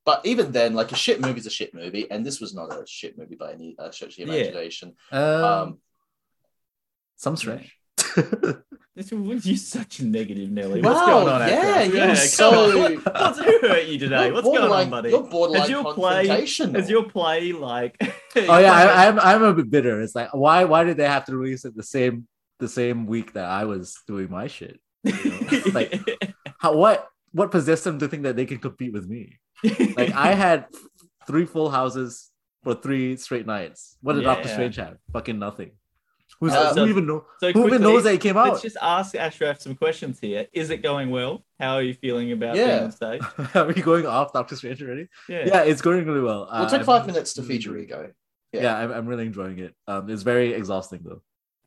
but 0.06 0.26
even 0.26 0.52
then, 0.52 0.74
like 0.74 0.92
a 0.92 0.96
shit 0.96 1.22
movie's 1.22 1.46
a 1.46 1.52
shit 1.52 1.74
movie, 1.76 2.10
and 2.10 2.26
this 2.26 2.40
was 2.42 2.54
not 2.56 2.72
a 2.74 2.84
shit 2.88 3.18
movie 3.18 3.36
by 3.36 3.54
any 3.54 3.76
uh, 3.78 3.92
stretch 3.92 4.18
of 4.20 4.26
the 4.28 4.34
Yeah. 4.34 4.40
imagination. 4.46 4.96
Um, 5.12 5.44
Um, 5.44 5.82
some 7.18 7.38
stretch. 7.38 7.78
This 9.10 9.46
you're 9.46 9.58
such 9.58 10.00
a 10.00 10.06
negative, 10.06 10.52
Nelly. 10.52 10.82
Wow, 10.82 10.90
What's 10.94 11.06
going 11.06 11.28
on? 11.28 11.48
yeah, 11.48 11.56
Ashraf? 11.56 11.94
you're 11.94 12.06
come 12.08 12.16
so- 12.16 13.00
What's 13.12 13.40
who 13.40 13.60
hurt 13.68 13.86
you 13.88 13.98
today? 14.00 14.32
What's 14.32 14.48
going 14.48 14.72
on, 14.72 14.90
buddy? 14.90 15.10
You're 15.10 15.24
borderline 15.24 15.62
Has 15.62 15.70
your 15.70 15.94
play- 15.94 16.28
confrontational. 16.28 16.78
Is 16.78 16.90
your 16.90 17.04
play 17.10 17.52
like? 17.54 17.98
oh 18.36 18.58
yeah, 18.60 18.74
I, 18.74 19.08
I'm 19.08 19.20
I'm 19.20 19.44
a 19.44 19.54
bit 19.54 19.70
bitter. 19.70 20.02
It's 20.02 20.16
like 20.16 20.34
why 20.34 20.64
why 20.66 20.84
did 20.84 20.98
they 20.98 21.08
have 21.08 21.26
to 21.26 21.36
release 21.36 21.66
it 21.66 21.76
the 21.76 21.84
same 21.84 22.28
the 22.60 22.68
same 22.68 23.06
week 23.08 23.34
that 23.34 23.46
I 23.46 23.66
was 23.66 23.98
doing 24.08 24.30
my 24.30 24.48
shit? 24.48 24.80
you 25.04 25.14
know? 25.14 25.62
like 25.74 26.00
how 26.60 26.76
what 26.76 27.08
what 27.32 27.50
possessed 27.50 27.84
them 27.86 27.98
to 28.00 28.08
think 28.08 28.24
that 28.24 28.36
they 28.36 28.46
can 28.46 28.60
compete 28.60 28.94
with 28.94 29.08
me? 29.08 29.40
Like 29.64 30.12
I 30.14 30.34
had 30.34 30.66
three 31.28 31.46
full 31.46 31.70
houses 31.70 32.30
for 32.64 32.76
three 32.76 33.18
straight 33.18 33.48
nights. 33.48 33.98
What 34.02 34.14
did 34.14 34.24
Doctor 34.24 34.48
Yeah. 34.48 34.54
Strange 34.54 34.76
have? 34.76 34.98
Fucking 35.14 35.40
nothing. 35.40 35.72
Who's, 36.42 36.52
Uh, 36.54 36.74
who 36.74 36.88
even 36.88 37.06
know? 37.06 37.24
so 37.40 37.52
Who 37.52 37.60
even 37.60 37.70
quickly, 37.70 37.78
knows 37.88 38.04
that 38.04 38.14
it 38.16 38.22
came 38.22 38.36
out? 38.36 38.50
Let's 38.50 38.64
just 38.64 38.78
ask 38.82 39.16
Ashraf 39.16 39.62
some 39.62 39.76
questions 39.76 40.20
here. 40.20 40.48
Is 40.52 40.72
it 40.72 40.78
going 40.82 41.12
well? 41.12 41.46
How 41.60 41.76
are 41.76 41.84
you 41.84 41.94
feeling 41.94 42.32
about 42.32 42.56
Yeah. 42.56 42.66
being 42.68 42.84
on 42.86 42.92
stage? 42.92 43.22
Are 43.56 43.66
we 43.68 43.76
going 43.76 44.08
off 44.08 44.34
Doctor 44.34 44.56
Strange 44.56 44.82
already? 44.82 45.08
Yeah. 45.30 45.46
Yeah, 45.46 45.62
it's 45.62 45.82
going 45.82 46.04
really 46.06 46.20
well. 46.22 46.50
We'll 46.52 46.64
Uh, 46.64 46.70
take 46.70 46.80
I'm 46.80 46.86
five 46.86 47.06
minutes 47.06 47.34
to 47.36 47.42
really 47.44 47.54
feature 47.58 47.78
ego. 47.78 48.12
Yeah. 48.52 48.62
Yeah, 48.64 48.78
I'm, 48.80 48.92
I'm 48.92 49.06
really 49.06 49.28
enjoying 49.28 49.60
it. 49.60 49.76
Um, 49.88 50.10
it's 50.10 50.24
very 50.24 50.54
exhausting 50.54 51.02
though. 51.04 51.22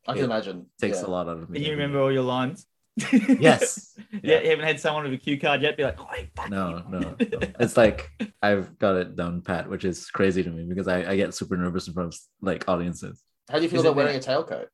I 0.07 0.13
can 0.13 0.23
It 0.23 0.25
imagine. 0.25 0.65
takes 0.79 0.99
yeah. 0.99 1.07
a 1.07 1.09
lot 1.09 1.27
out 1.29 1.37
of 1.37 1.49
me. 1.49 1.57
Can 1.57 1.65
you 1.65 1.71
remember 1.71 1.99
all 2.01 2.11
your 2.11 2.23
lines? 2.23 2.67
Yes. 3.39 3.97
Yeah. 4.23 4.41
you 4.41 4.49
haven't 4.51 4.65
had 4.65 4.79
someone 4.79 5.03
with 5.05 5.13
a 5.13 5.17
cue 5.17 5.39
card 5.39 5.61
yet 5.61 5.75
be 5.77 5.83
like, 5.83 5.99
oh, 5.99 6.07
fuck 6.35 6.49
No, 6.49 6.69
you." 6.69 6.83
no, 6.89 6.99
no. 6.99 7.39
It's 7.59 7.75
like 7.77 8.11
I've 8.41 8.77
got 8.77 8.95
it 8.97 9.15
down 9.15 9.41
pat, 9.41 9.69
which 9.69 9.85
is 9.85 10.09
crazy 10.09 10.43
to 10.43 10.49
me 10.49 10.63
because 10.67 10.87
I, 10.87 11.11
I 11.11 11.15
get 11.15 11.33
super 11.33 11.55
nervous 11.57 11.87
in 11.87 11.93
front 11.93 12.13
of 12.13 12.19
like 12.41 12.67
audiences. 12.67 13.21
How 13.49 13.57
do 13.57 13.63
you 13.63 13.69
feel 13.69 13.79
Is 13.79 13.85
about 13.85 13.95
wearing 13.95 14.15
a 14.15 14.19
tailcoat? 14.19 14.67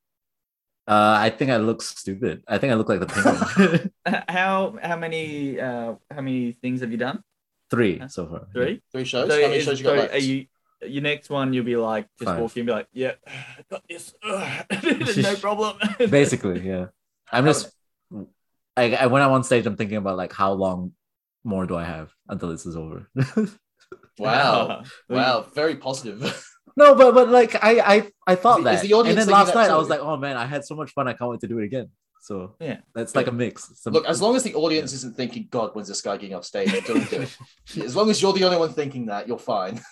Uh, 0.87 1.15
I 1.19 1.29
think 1.29 1.51
I 1.51 1.57
look 1.57 1.81
stupid. 1.81 2.43
I 2.47 2.57
think 2.57 2.71
I 2.71 2.75
look 2.75 2.89
like 2.89 2.99
the 2.99 3.05
penguin. 3.05 3.91
how 4.27 4.77
how 4.81 4.97
many 4.97 5.59
uh 5.59 5.95
how 6.09 6.21
many 6.21 6.53
things 6.53 6.81
have 6.81 6.91
you 6.91 6.97
done? 6.97 7.23
Three 7.69 8.01
so 8.09 8.27
far. 8.27 8.47
Three. 8.53 8.81
Three 8.91 9.05
shows? 9.05 9.29
So, 9.29 9.35
How 9.35 9.41
many 9.47 9.55
is- 9.57 9.65
shows 9.65 9.79
you 9.79 9.85
so 9.85 9.93
left? 9.93 10.13
are 10.13 10.17
you 10.17 10.45
your 10.81 11.03
next 11.03 11.29
one? 11.29 11.53
You'll 11.53 11.63
be 11.65 11.77
like 11.77 12.07
just 12.17 12.25
Five. 12.25 12.39
walk 12.39 12.57
in, 12.57 12.61
and 12.61 12.67
be 12.67 12.73
like, 12.73 12.87
yeah, 12.91 13.13
got 13.69 13.83
this, 13.87 14.13
no 15.17 15.35
problem. 15.39 15.77
Basically, 16.09 16.59
yeah. 16.61 16.87
I'm 17.31 17.45
just 17.45 17.71
I, 18.75 18.95
I 18.95 19.05
when 19.07 19.21
I'm 19.21 19.31
on 19.31 19.43
stage, 19.43 19.65
I'm 19.65 19.75
thinking 19.77 19.97
about 19.97 20.17
like 20.17 20.33
how 20.33 20.53
long 20.53 20.93
more 21.43 21.65
do 21.67 21.75
I 21.75 21.83
have 21.83 22.11
until 22.27 22.49
this 22.49 22.65
is 22.65 22.75
over? 22.75 23.07
Wow. 24.17 24.83
Wow. 25.09 25.45
Very 25.53 25.75
positive. 25.75 26.45
No, 26.75 26.95
but 26.95 27.13
but 27.13 27.29
like 27.29 27.55
I 27.63 27.79
I 27.95 28.11
I 28.27 28.35
thought 28.35 28.59
Is 28.59 28.63
the- 28.63 28.69
that, 28.69 28.75
is 28.75 28.81
the 28.89 28.93
audience 28.93 29.19
and 29.19 29.27
then 29.29 29.33
last 29.33 29.53
night 29.55 29.69
I 29.69 29.77
was 29.77 29.89
like, 29.89 29.99
oh 30.01 30.17
man, 30.17 30.37
I 30.37 30.45
had 30.45 30.63
so 30.65 30.75
much 30.75 30.91
fun. 30.91 31.07
I 31.07 31.13
can't 31.13 31.29
wait 31.31 31.41
to 31.41 31.47
do 31.47 31.59
it 31.59 31.65
again. 31.65 31.89
So 32.21 32.55
Yeah. 32.59 32.77
that's 32.93 33.15
like 33.15 33.27
a 33.27 33.31
mix. 33.31 33.71
Some- 33.81 33.93
Look, 33.93 34.05
as 34.05 34.21
long 34.21 34.35
as 34.35 34.43
the 34.43 34.53
audience 34.53 34.93
isn't 34.93 35.15
thinking, 35.17 35.47
God, 35.49 35.71
when's 35.73 35.87
this 35.87 36.01
guy 36.01 36.17
getting 36.17 36.35
off 36.35 36.45
stage? 36.45 36.69
Don't 36.85 37.09
do 37.09 37.21
it. 37.21 37.37
As 37.83 37.95
long 37.95 38.09
as 38.11 38.21
you're 38.21 38.33
the 38.33 38.43
only 38.43 38.57
one 38.57 38.73
thinking 38.73 39.07
that, 39.07 39.27
you're 39.27 39.39
fine. 39.39 39.81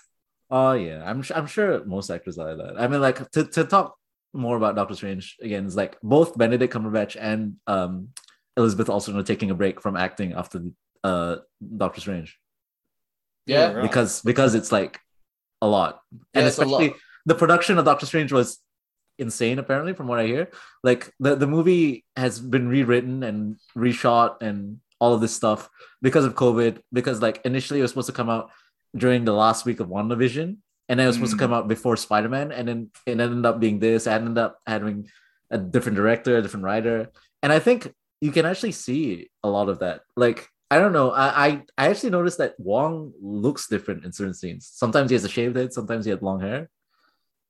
Oh 0.52 0.74
yeah, 0.74 1.04
I'm 1.08 1.24
I'm 1.36 1.46
sure 1.46 1.86
most 1.86 2.10
actors 2.10 2.40
are 2.40 2.56
like 2.56 2.58
that. 2.74 2.82
I 2.82 2.88
mean, 2.88 3.02
like 3.02 3.30
to, 3.34 3.44
to 3.46 3.64
talk 3.66 3.96
more 4.34 4.58
about 4.58 4.76
Doctor 4.76 4.96
Strange 4.96 5.38
again 5.42 5.68
is 5.68 5.76
like 5.76 5.96
both 6.02 6.36
Benedict 6.40 6.74
Cumberbatch 6.74 7.16
and 7.20 7.58
um 7.68 8.10
Elizabeth 8.58 8.90
Olsen 8.90 9.16
are 9.16 9.22
taking 9.22 9.52
a 9.52 9.54
break 9.54 9.80
from 9.80 9.96
acting 9.96 10.34
after 10.34 10.64
uh 11.04 11.36
Doctor 11.78 12.02
Strange 12.02 12.40
Yeah. 13.46 13.82
because 13.82 14.24
because 14.24 14.56
it's 14.56 14.72
like 14.72 15.00
a 15.62 15.68
lot, 15.68 16.02
and 16.34 16.44
a 16.44 16.46
lot. 16.46 16.48
especially 16.50 16.94
the 17.26 17.36
production 17.36 17.78
of 17.78 17.86
Doctor 17.86 18.06
Strange 18.06 18.32
was 18.32 18.60
insane. 19.18 19.60
Apparently, 19.60 19.94
from 19.94 20.08
what 20.08 20.20
I 20.20 20.26
hear, 20.26 20.50
like 20.84 21.12
the 21.20 21.36
the 21.36 21.48
movie 21.48 22.06
has 22.16 22.40
been 22.40 22.68
rewritten 22.68 23.24
and 23.24 23.58
reshot 23.78 24.42
and 24.42 24.80
all 25.00 25.14
of 25.14 25.22
this 25.22 25.34
stuff 25.36 25.70
because 26.02 26.26
of 26.26 26.36
COVID. 26.36 26.82
Because 26.94 27.22
like 27.22 27.42
initially 27.46 27.80
it 27.80 27.84
was 27.84 27.92
supposed 27.92 28.08
to 28.08 28.14
come 28.14 28.30
out 28.30 28.52
during 28.96 29.26
the 29.26 29.34
last 29.34 29.66
week 29.66 29.80
of 29.80 29.88
WandaVision, 29.88 30.58
and 30.90 31.00
then 31.00 31.06
it 31.06 31.08
was 31.08 31.16
supposed 31.18 31.34
Mm. 31.34 31.38
to 31.40 31.44
come 31.44 31.54
out 31.54 31.68
before 31.68 31.98
Spider 31.98 32.30
Man, 32.30 32.52
and 32.52 32.68
then 32.68 32.90
it 33.06 33.20
ended 33.20 33.46
up 33.46 33.60
being 33.60 33.80
this. 33.80 34.08
It 34.08 34.12
ended 34.12 34.38
up 34.38 34.60
having 34.66 35.10
a 35.52 35.58
different 35.58 35.96
director, 35.96 36.38
a 36.38 36.42
different 36.42 36.66
writer, 36.66 37.10
and 37.44 37.52
I 37.52 37.60
think 37.60 37.94
you 38.22 38.32
can 38.32 38.46
actually 38.46 38.74
see 38.74 39.30
a 39.44 39.50
lot 39.50 39.70
of 39.70 39.80
that. 39.80 40.02
Like 40.16 40.48
I 40.72 40.78
don't 40.80 40.94
know. 40.94 41.12
I, 41.12 41.48
I 41.48 41.62
I 41.78 41.88
actually 41.90 42.12
noticed 42.12 42.38
that 42.38 42.54
Wong 42.60 43.14
looks 43.22 43.68
different 43.68 44.06
in 44.06 44.12
certain 44.12 44.34
scenes. 44.36 44.70
Sometimes 44.72 45.10
he 45.10 45.16
has 45.16 45.24
a 45.24 45.30
shaved 45.30 45.56
head, 45.56 45.74
sometimes 45.74 46.06
he 46.06 46.12
had 46.12 46.22
long 46.22 46.40
hair. 46.40 46.70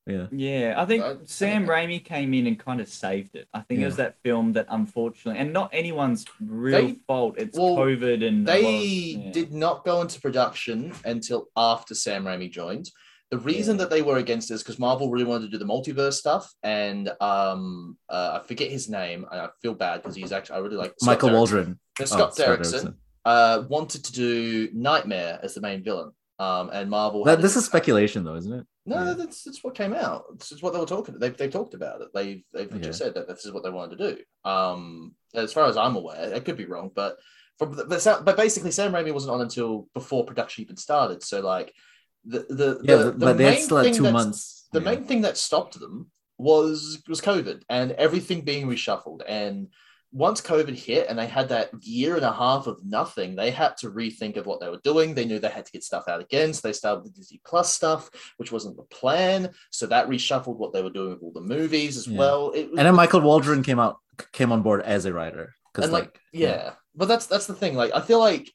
Yeah. 0.08 0.28
Yeah, 0.32 0.74
I 0.78 0.86
think 0.86 1.04
I- 1.04 1.18
Sam 1.26 1.68
Raimi 1.68 2.04
came 2.04 2.34
in 2.34 2.48
and 2.48 2.58
kind 2.58 2.80
of 2.82 2.88
saved 2.88 3.36
it. 3.36 3.48
I 3.54 3.60
think 3.62 3.82
it 3.82 3.86
was 3.86 3.98
that 3.98 4.16
film 4.24 4.54
that 4.54 4.66
unfortunately, 4.70 5.40
and 5.40 5.54
not 5.54 5.70
anyone's 5.74 6.26
real 6.42 6.82
They- 6.88 7.00
fault. 7.06 7.36
It's 7.38 7.58
well, 7.60 7.76
COVID 7.76 8.26
and 8.28 8.48
They 8.48 8.64
lot 8.64 8.70
of- 8.74 9.26
yeah. 9.26 9.32
did 9.32 9.54
not 9.54 9.86
go 9.86 10.02
into 10.02 10.20
production 10.22 10.94
until 11.06 11.48
after 11.56 11.94
Sam 11.96 12.24
Raimi 12.24 12.50
joined. 12.50 12.90
The 13.30 13.38
reason 13.38 13.76
Yeah. 13.76 13.84
that 13.84 13.90
they 13.92 14.02
were 14.02 14.18
against 14.18 14.50
it 14.50 14.56
is 14.56 14.64
because 14.64 14.80
Marvel 14.80 15.12
really 15.12 15.26
wanted 15.26 15.52
to 15.52 15.52
do 15.52 15.60
the 15.64 15.72
multiverse 15.72 16.14
stuff, 16.14 16.52
and 16.64 17.12
um, 17.22 17.96
uh, 18.10 18.40
I 18.42 18.48
forget 18.48 18.72
his 18.72 18.90
name, 18.90 19.28
and 19.30 19.40
I 19.42 19.50
feel 19.62 19.76
bad 19.76 20.02
because 20.02 20.16
he's 20.16 20.32
actually 20.32 20.56
I 20.56 20.60
really 20.60 20.78
like 20.78 20.94
Scott 20.98 21.06
Michael 21.06 21.30
Derrickson. 21.30 21.34
Waldron. 21.34 21.68
No, 22.00 22.04
Oh, 22.04 22.06
Scott 22.06 22.34
Scott 22.36 22.48
Derrickson 22.60 22.84
Derrickson. 22.86 22.96
Uh, 23.26 23.64
wanted 23.68 24.04
to 24.06 24.14
do 24.14 24.70
Nightmare 24.74 25.40
as 25.42 25.54
the 25.54 25.62
main 25.62 25.84
villain, 25.84 26.12
um, 26.40 26.70
and 26.72 26.90
Marvel. 26.90 27.24
That, 27.24 27.42
this 27.42 27.56
is 27.56 27.66
speculation, 27.66 28.24
though, 28.24 28.36
isn't 28.36 28.54
it? 28.54 28.66
No, 28.86 29.04
Yeah. 29.04 29.14
that's, 29.14 29.44
that's 29.44 29.64
what 29.64 29.76
came 29.76 29.94
out. 29.94 30.24
This 30.40 30.52
is 30.52 30.62
what 30.62 30.74
they 30.74 30.80
were 30.80 30.86
talking. 30.86 31.20
They've 31.20 31.36
they've 31.36 31.52
talked 31.52 31.74
about 31.74 32.02
it. 32.02 32.08
They've 32.14 32.44
they've 32.54 32.82
just 32.82 33.00
said 33.00 33.14
that 33.16 33.28
this 33.28 33.46
is 33.46 33.52
what 33.52 33.64
they 33.64 33.70
wanted 33.70 33.98
to 33.98 34.16
do. 34.16 34.50
Um, 34.50 35.14
as 35.36 35.54
far 35.54 35.66
as 35.68 35.78
I'm 35.78 35.96
aware, 35.96 36.34
I 36.34 36.40
could 36.40 36.58
be 36.58 36.66
wrong, 36.66 36.90
but 36.94 37.18
from 37.60 37.76
the, 37.76 37.84
but, 37.84 38.26
but 38.26 38.38
basically, 38.38 38.72
Sam 38.72 38.94
Raimi 38.94 39.14
wasn't 39.14 39.34
on 39.34 39.42
until 39.42 39.88
before 39.94 40.26
production 40.26 40.64
even 40.64 40.78
started. 40.78 41.22
So 41.22 41.42
like 41.42 41.74
the 42.26 42.46
the 42.50 42.80
Yeah, 42.84 42.96
the, 42.96 43.12
but, 43.12 43.38
the 43.38 43.44
main 43.44 43.62
still 43.62 43.84
thing 43.84 43.94
two 43.94 44.12
months. 44.12 44.68
The 44.72 44.80
yeah. 44.80 44.86
main 44.86 45.04
thing 45.04 45.22
that 45.22 45.38
stopped 45.38 45.80
them 45.80 46.10
was 46.38 47.04
was 47.08 47.22
COVID 47.22 47.64
and 47.70 47.92
everything 47.92 48.42
being 48.42 48.66
reshuffled. 48.68 49.22
And 49.28 49.68
once 50.12 50.42
COVID 50.42 50.74
hit 50.74 51.08
and 51.08 51.18
they 51.20 51.28
had 51.28 51.50
that 51.50 51.70
year 51.82 52.16
and 52.16 52.26
a 52.26 52.34
half 52.34 52.66
of 52.66 52.84
nothing, 52.84 53.36
they 53.36 53.52
had 53.52 53.78
to 53.78 53.92
rethink 53.92 54.38
of 54.38 54.46
what 54.48 54.60
they 54.60 54.68
were 54.70 54.80
doing. 54.84 55.14
They 55.14 55.26
knew 55.26 55.38
they 55.40 55.50
had 55.50 55.66
to 55.66 55.72
get 55.72 55.84
stuff 55.84 56.08
out 56.08 56.20
again. 56.22 56.54
So 56.54 56.68
they 56.68 56.74
started 56.74 57.06
the 57.06 57.12
Disney 57.12 57.40
Plus 57.46 57.72
stuff, 57.74 58.10
which 58.38 58.52
wasn't 58.52 58.78
the 58.78 58.84
plan. 58.84 59.52
So 59.70 59.86
that 59.88 60.10
reshuffled 60.10 60.58
what 60.58 60.74
they 60.74 60.82
were 60.82 60.90
doing 60.90 61.12
with 61.12 61.22
all 61.22 61.32
the 61.32 61.42
movies 61.42 61.96
as 61.96 62.08
Yeah. 62.08 62.18
well. 62.18 62.52
Was, 62.52 62.60
And 62.60 62.80
then 62.80 62.96
Michael 62.96 63.22
Waldron 63.22 63.62
came 63.64 63.80
out 63.80 63.98
came 64.34 64.52
on 64.52 64.62
board 64.62 64.82
as 64.82 65.06
a 65.06 65.14
writer. 65.14 65.54
Because 65.72 65.86
and 65.86 65.94
like, 65.94 66.06
like, 66.06 66.20
yeah. 66.34 66.74
But 66.96 67.08
that's 67.08 67.28
that's 67.28 67.46
the 67.46 67.54
thing. 67.54 67.76
Like 67.76 67.92
I 67.94 68.02
feel 68.02 68.20
like 68.20 68.52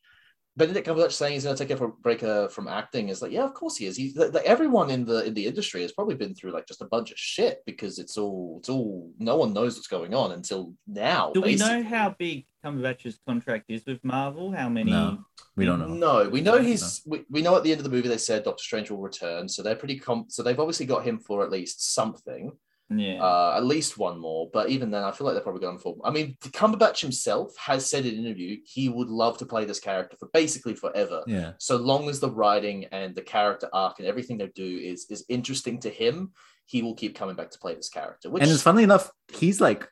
Benedict 0.56 0.86
Cumberbatch 0.86 1.12
saying 1.12 1.32
he's 1.32 1.44
going 1.44 1.56
to 1.56 1.66
take 1.66 1.76
a 1.78 1.88
break 1.88 2.22
uh, 2.22 2.46
from 2.46 2.68
acting 2.68 3.08
is 3.08 3.20
like, 3.20 3.32
yeah, 3.32 3.42
of 3.42 3.54
course 3.54 3.76
he 3.76 3.86
is. 3.86 3.96
He's 3.96 4.16
like, 4.16 4.34
everyone 4.44 4.88
in 4.90 5.04
the 5.04 5.24
in 5.24 5.34
the 5.34 5.46
industry 5.46 5.82
has 5.82 5.90
probably 5.90 6.14
been 6.14 6.34
through 6.34 6.52
like 6.52 6.66
just 6.66 6.80
a 6.80 6.86
bunch 6.86 7.10
of 7.10 7.18
shit 7.18 7.62
because 7.66 7.98
it's 7.98 8.16
all 8.16 8.58
it's 8.60 8.68
all 8.68 9.10
no 9.18 9.36
one 9.36 9.52
knows 9.52 9.74
what's 9.74 9.88
going 9.88 10.14
on 10.14 10.32
until 10.32 10.72
now. 10.86 11.32
Do 11.34 11.40
we 11.40 11.56
know 11.56 11.82
how 11.82 12.14
big 12.16 12.46
Cumberbatch's 12.64 13.18
contract 13.26 13.64
is 13.68 13.82
with 13.84 13.98
Marvel? 14.04 14.52
How 14.52 14.68
many? 14.68 14.92
No. 14.92 15.24
we 15.56 15.66
don't 15.66 15.80
know. 15.80 16.22
No, 16.22 16.28
we 16.30 16.40
know 16.40 16.58
he's. 16.58 17.02
We, 17.04 17.24
we 17.28 17.42
know 17.42 17.56
at 17.56 17.64
the 17.64 17.72
end 17.72 17.80
of 17.80 17.84
the 17.84 17.90
movie 17.90 18.08
they 18.08 18.16
said 18.16 18.44
Doctor 18.44 18.62
Strange 18.62 18.90
will 18.90 19.02
return, 19.02 19.48
so 19.48 19.62
they're 19.62 19.74
pretty. 19.74 19.98
Com- 19.98 20.26
so 20.28 20.42
they've 20.44 20.60
obviously 20.60 20.86
got 20.86 21.04
him 21.04 21.18
for 21.18 21.42
at 21.42 21.50
least 21.50 21.94
something, 21.94 22.52
Yeah. 22.90 23.22
uh, 23.22 23.54
at 23.56 23.64
least 23.64 23.96
one 23.98 24.18
more. 24.18 24.50
But 24.52 24.68
even 24.68 24.90
then, 24.90 25.02
I 25.04 25.10
feel 25.10 25.26
like 25.26 25.34
they're 25.34 25.42
probably 25.42 25.62
going 25.62 25.78
for. 25.78 25.96
I 26.04 26.10
mean, 26.10 26.36
Cumberbatch 26.42 27.00
himself 27.00 27.56
has 27.56 27.86
said 27.88 28.04
in 28.06 28.18
an 28.18 28.24
interview 28.26 28.58
he 28.64 28.88
would 28.88 29.08
love 29.08 29.38
to 29.38 29.46
play 29.46 29.64
this 29.64 29.80
character 29.80 30.16
for 30.18 30.28
basically 30.32 30.74
forever, 30.74 31.22
Yeah. 31.26 31.52
so 31.58 31.76
long 31.76 32.08
as 32.08 32.20
the 32.20 32.30
writing 32.30 32.84
and 32.92 33.14
the 33.14 33.22
character 33.22 33.68
arc 33.72 33.98
and 33.98 34.08
everything 34.08 34.38
they 34.38 34.48
do 34.54 34.78
is 34.82 35.06
is 35.10 35.24
interesting 35.28 35.80
to 35.80 35.90
him. 35.90 36.32
He 36.66 36.82
will 36.82 36.94
keep 36.94 37.14
coming 37.14 37.36
back 37.36 37.50
to 37.50 37.58
play 37.58 37.74
this 37.74 37.88
character. 37.90 38.30
Which 38.30 38.42
and 38.42 38.50
it's 38.50 38.62
funnily 38.62 38.84
enough, 38.84 39.10
he's 39.32 39.60
like 39.60 39.88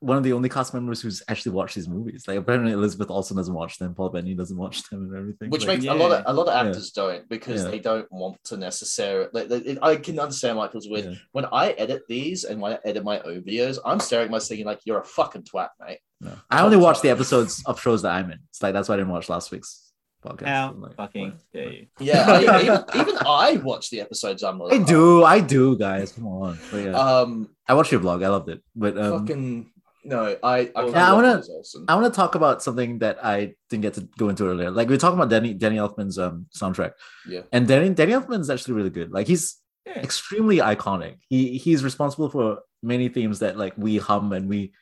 one 0.00 0.16
of 0.16 0.22
the 0.22 0.32
only 0.32 0.48
cast 0.48 0.72
members 0.74 1.00
who's 1.02 1.22
actually 1.28 1.52
watched 1.52 1.74
these 1.74 1.88
movies. 1.88 2.24
Like 2.28 2.38
apparently 2.38 2.72
Elizabeth 2.72 3.10
Olsen 3.10 3.36
doesn't 3.36 3.52
watch 3.54 3.78
them, 3.78 3.94
Paul 3.94 4.10
Bettany 4.10 4.34
doesn't 4.34 4.56
watch 4.56 4.88
them 4.90 5.04
and 5.08 5.16
everything. 5.16 5.50
which 5.50 5.66
like, 5.66 5.78
makes 5.80 5.90
a 5.90 5.94
lot 5.94 6.12
of 6.12 6.22
a 6.26 6.32
lot 6.32 6.46
of 6.48 6.54
Yeah. 6.54 6.68
actors 6.70 6.90
don't 6.92 7.28
because 7.28 7.64
Yeah. 7.64 7.70
they 7.70 7.78
don't 7.80 8.10
want 8.12 8.36
to 8.44 8.56
necessarily. 8.56 9.28
Like, 9.32 9.50
it- 9.50 9.78
I 9.82 9.96
can 9.96 10.18
understand 10.20 10.56
why 10.56 10.66
it 10.66 10.72
feels 10.72 10.88
weird 10.88 11.06
Yeah. 11.06 11.14
when 11.32 11.46
I 11.52 11.70
edit 11.72 12.02
these 12.08 12.44
and 12.44 12.60
when 12.60 12.74
I 12.74 12.78
edit 12.84 13.02
my 13.02 13.18
own 13.20 13.42
videos. 13.42 13.78
I'm 13.84 13.98
staring 14.00 14.26
at 14.26 14.30
my 14.30 14.38
thinking 14.38 14.66
like 14.66 14.80
you're 14.84 15.00
a 15.00 15.04
fucking 15.04 15.42
twat, 15.42 15.70
mate. 15.84 15.98
no. 16.20 16.32
I 16.50 16.62
only 16.62 16.76
watch 16.76 17.00
the 17.00 17.10
episodes 17.10 17.62
of 17.66 17.80
shows 17.80 18.02
that 18.02 18.12
I'm 18.12 18.30
in. 18.30 18.38
It's 18.50 18.62
like 18.62 18.74
that's 18.74 18.88
why 18.88 18.94
I 18.94 18.98
didn't 18.98 19.12
watch 19.12 19.28
last 19.28 19.50
week's 19.50 19.92
podcast. 20.24 20.46
how 20.46 20.74
like, 20.78 20.94
fucking 20.96 21.30
what? 21.30 21.40
dare 21.52 21.72
you? 21.72 21.86
Yeah, 22.00 22.24
I, 22.28 22.40
even, 22.62 22.84
even 23.00 23.16
I 23.26 23.56
watch 23.64 23.90
the 23.90 24.00
episodes. 24.00 24.42
I'm 24.44 24.58
like, 24.60 24.74
I 24.74 24.78
do, 24.82 25.24
I 25.24 25.40
do, 25.40 25.76
guys. 25.76 26.12
Come 26.12 26.26
on. 26.26 26.58
But 26.70 26.76
yeah, 26.84 26.92
Um, 26.92 27.48
I 27.68 27.74
watched 27.74 27.90
your 27.92 28.00
vlog. 28.00 28.24
I 28.24 28.28
loved 28.28 28.48
it. 28.48 28.62
But 28.76 28.96
um, 28.98 29.20
fucking 29.26 29.70
no, 30.08 30.36
I. 30.42 30.70
I, 30.74 30.86
Yeah, 30.86 31.10
I 31.10 31.12
wanna- 31.12 31.36
Liz 31.36 31.76
I 31.88 31.94
want 31.94 32.12
to 32.12 32.16
talk 32.16 32.34
about 32.34 32.62
something 32.62 32.98
that 33.00 33.16
I 33.24 33.54
didn't 33.68 33.82
get 33.82 33.94
to 33.94 34.08
go 34.18 34.28
into 34.28 34.44
earlier. 34.46 34.70
Like 34.70 34.88
we 34.88 34.94
were 34.94 34.98
talking 35.04 35.18
about 35.18 35.30
Danny 35.30 35.52
Danny 35.54 35.76
Elfman's 35.76 36.18
um 36.18 36.46
soundtrack. 36.60 36.92
Yeah. 37.28 37.42
And 37.52 37.68
Danny 37.68 37.90
Danny 37.90 38.12
Elfman's 38.12 38.50
actually 38.50 38.74
really 38.74 38.90
good. 38.98 39.10
Like 39.12 39.26
he's 39.26 39.56
Yeah. 39.86 39.98
extremely 40.08 40.58
iconic. 40.58 41.14
He 41.28 41.58
he's 41.58 41.84
responsible 41.84 42.28
for 42.30 42.58
many 42.82 43.08
themes 43.08 43.38
that 43.40 43.56
like 43.56 43.74
we 43.76 43.98
hum 43.98 44.32
and 44.32 44.48
we 44.48 44.72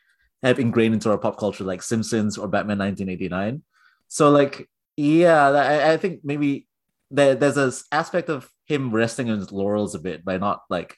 have 0.42 0.58
ingrained 0.58 0.94
into 0.94 1.10
our 1.10 1.18
pop 1.18 1.38
culture, 1.38 1.64
like 1.64 1.82
Simpsons 1.82 2.38
or 2.38 2.46
Batman 2.48 2.78
1989. 2.78 3.62
So 4.08 4.30
like 4.30 4.68
yeah, 4.96 5.48
I, 5.50 5.92
I 5.92 5.96
think 5.98 6.20
maybe 6.24 6.68
there, 7.10 7.34
there's 7.34 7.56
an 7.58 7.72
aspect 7.92 8.28
of 8.30 8.50
him 8.66 8.90
resting 8.90 9.30
on 9.30 9.38
his 9.38 9.52
laurels 9.52 9.94
a 9.94 9.98
bit 9.98 10.24
by 10.24 10.38
not 10.38 10.62
like 10.70 10.96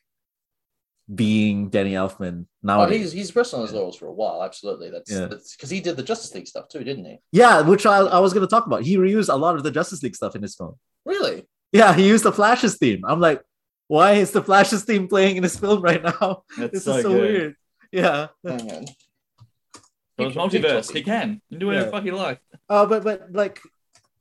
being 1.15 1.71
Danny 1.71 1.93
Elfman 1.93 2.47
Oh, 2.67 2.87
he's 2.87 3.13
he's 3.13 3.35
resting 3.35 3.61
on 3.61 3.65
his 3.67 3.75
laurels 3.75 3.97
for 3.97 4.07
a 4.07 4.13
while. 4.13 4.43
Absolutely, 4.43 4.91
that's 4.91 5.11
Yeah. 5.11 5.27
because 5.29 5.71
he 5.71 5.81
did 5.81 5.97
the 5.97 6.03
Justice 6.03 6.35
League 6.35 6.47
stuff 6.47 6.69
too, 6.69 6.85
didn't 6.85 7.05
he? 7.07 7.19
Yeah, 7.33 7.63
which 7.63 7.87
I, 7.87 7.99
I 7.99 8.19
was 8.19 8.33
going 8.35 8.47
to 8.47 8.51
talk 8.51 8.67
about. 8.67 8.83
He 8.83 8.97
reused 8.99 9.33
a 9.33 9.37
lot 9.37 9.57
of 9.57 9.63
the 9.63 9.71
Justice 9.71 10.03
League 10.03 10.17
stuff 10.17 10.37
in 10.37 10.43
his 10.43 10.55
film. 10.55 10.75
Really? 11.07 11.47
Yeah, 11.73 11.95
he 11.95 12.07
used 12.07 12.25
the 12.25 12.33
Flash's 12.33 12.77
theme. 12.77 13.03
I'm 13.07 13.21
like, 13.21 13.43
why 13.87 14.13
is 14.15 14.33
the 14.33 14.43
Flash's 14.43 14.85
theme 14.85 15.09
playing 15.09 15.37
in 15.37 15.43
this 15.43 15.59
film 15.59 15.81
right 15.81 16.03
now? 16.03 16.43
That's 16.59 16.73
this 16.73 16.85
so, 16.85 16.97
is 16.97 17.03
so 17.03 17.09
good. 17.11 17.21
weird. 17.21 17.55
Yeah. 17.93 18.27
Hang 18.45 18.61
on. 18.73 18.85
Well, 20.19 20.29
it's 20.29 20.37
Keep- 20.37 20.51
keep 20.53 20.63
multiverse. 20.63 20.87
talking. 20.89 20.97
He 20.97 21.03
can. 21.03 21.43
He 21.49 21.55
can 21.55 21.59
do 21.61 21.67
whatever 21.69 21.87
Yeah. 21.87 21.91
fuck 21.93 22.03
he 22.03 22.11
likes. 22.11 22.41
Uh, 22.69 22.85
but 22.87 23.05
but 23.05 23.33
like 23.33 23.61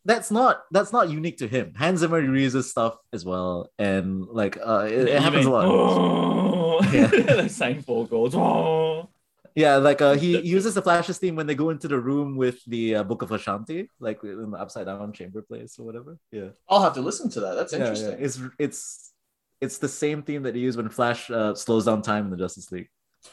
that's 0.08 0.32
not 0.32 0.64
that's 0.72 0.94
not 0.94 1.10
unique 1.10 1.38
to 1.40 1.48
him. 1.48 1.74
Hans 1.78 2.00
Zimmer 2.00 2.22
reuses 2.22 2.64
stuff 2.64 2.96
as 3.12 3.26
well, 3.26 3.70
and 3.78 4.26
like 4.26 4.58
uh, 4.58 4.88
it, 4.90 5.10
it 5.10 5.22
happens 5.22 5.46
mean, 5.46 5.54
a 5.54 5.58
lot. 5.58 5.66
Oh, 5.68 6.82
Yeah. 6.94 7.08
the 7.44 7.50
same 7.50 7.84
four 7.84 8.08
chords. 8.08 8.34
Oh. 8.36 9.10
Yeah, 9.58 9.78
like 9.78 10.04
uh, 10.04 10.14
he 10.14 10.40
uses 10.42 10.76
the 10.76 10.84
Flash's 10.84 11.18
theme 11.18 11.36
when 11.36 11.48
they 11.48 11.56
go 11.56 11.72
into 11.72 11.88
the 11.88 12.00
room 12.00 12.38
with 12.38 12.64
the 12.66 12.98
uh, 12.98 13.04
Book 13.04 13.24
of 13.24 13.30
Vishanti, 13.30 13.88
like 14.00 14.24
in 14.24 14.52
the 14.52 14.58
upside 14.60 14.86
down 14.86 15.12
chamber 15.14 15.42
place 15.42 15.80
or 15.80 15.84
whatever. 15.88 16.20
Yeah. 16.32 16.50
I'll 16.70 16.84
have 16.84 16.94
to 16.94 17.02
listen 17.02 17.28
to 17.32 17.40
that. 17.40 17.56
That's 17.56 17.74
Yeah, 17.74 17.80
yeah. 17.80 17.86
interesting. 17.86 18.18
It's 18.20 18.40
it's 18.60 19.14
it's 19.60 19.78
the 19.80 19.88
same 19.88 20.22
theme 20.22 20.44
that 20.44 20.54
he 20.54 20.62
used 20.62 20.78
when 20.78 20.90
Flash 20.90 21.32
uh, 21.32 21.56
slows 21.56 21.86
down 21.86 22.04
time 22.04 22.26
in 22.26 22.30
the 22.30 22.38
Justice 22.38 22.72
League, 22.72 22.90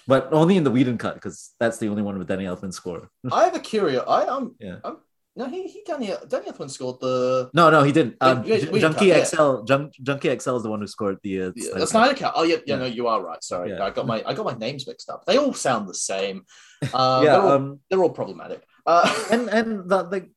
but 0.06 0.32
only 0.32 0.56
in 0.56 0.64
the 0.64 0.70
Whedon 0.70 0.96
cut 0.96 1.12
because 1.16 1.52
that's 1.60 1.76
the 1.76 1.88
only 1.88 2.00
one 2.00 2.18
with 2.18 2.26
Danny 2.26 2.44
Elfman 2.46 2.72
score. 2.72 3.10
I 3.30 3.44
have 3.44 3.54
a 3.54 3.60
curious. 3.60 4.02
I 4.08 4.24
um. 4.24 4.56
Yeah. 4.58 4.78
I'm, 4.82 4.96
no, 5.36 5.46
he 5.46 5.66
he 5.66 5.82
Danny 5.86 6.12
Danny 6.28 6.46
Elfman 6.50 6.70
scored 6.70 7.00
the 7.00 7.50
No, 7.54 7.70
no, 7.70 7.82
he 7.82 7.92
didn't. 7.92 8.16
Um, 8.20 8.42
Wait, 8.42 8.50
wait, 8.50 8.60
J- 8.62 8.66
Whedon 8.70 8.92
Junkie 8.92 9.08
cut, 9.10 9.18
yeah. 9.18 9.24
XL, 9.24 9.62
Jun- 9.64 9.90
Junkie 10.02 10.38
XL 10.38 10.56
is 10.56 10.62
the 10.62 10.70
one 10.70 10.80
who 10.80 10.86
scored 10.86 11.18
the. 11.22 11.42
Uh, 11.42 11.52
the, 11.54 11.62
Snyder 11.62 11.80
the. 11.80 11.86
Snyder 11.86 12.14
Cut. 12.14 12.32
Oh 12.36 12.42
yeah, 12.44 12.56
yeah, 12.56 12.60
Yeah. 12.66 12.76
no, 12.76 12.86
you 12.86 13.06
are 13.08 13.22
right. 13.24 13.42
Sorry, 13.42 13.70
Yeah. 13.70 13.84
I 13.84 13.90
got 13.90 14.06
my 14.06 14.22
I 14.26 14.34
got 14.34 14.44
my 14.44 14.54
names 14.54 14.86
mixed 14.86 15.10
up. 15.10 15.24
They 15.26 15.36
all 15.38 15.52
sound 15.54 15.88
the 15.88 15.94
same. 15.94 16.44
Uh, 16.92 17.22
yeah, 17.24 17.32
they're, 17.32 17.40
all, 17.40 17.48
um, 17.52 17.80
they're 17.88 18.02
all 18.02 18.10
problematic. 18.10 18.62
Uh, 18.84 19.08
and 19.30 19.48
and 19.48 19.88
the, 19.88 20.02
like, 20.02 20.28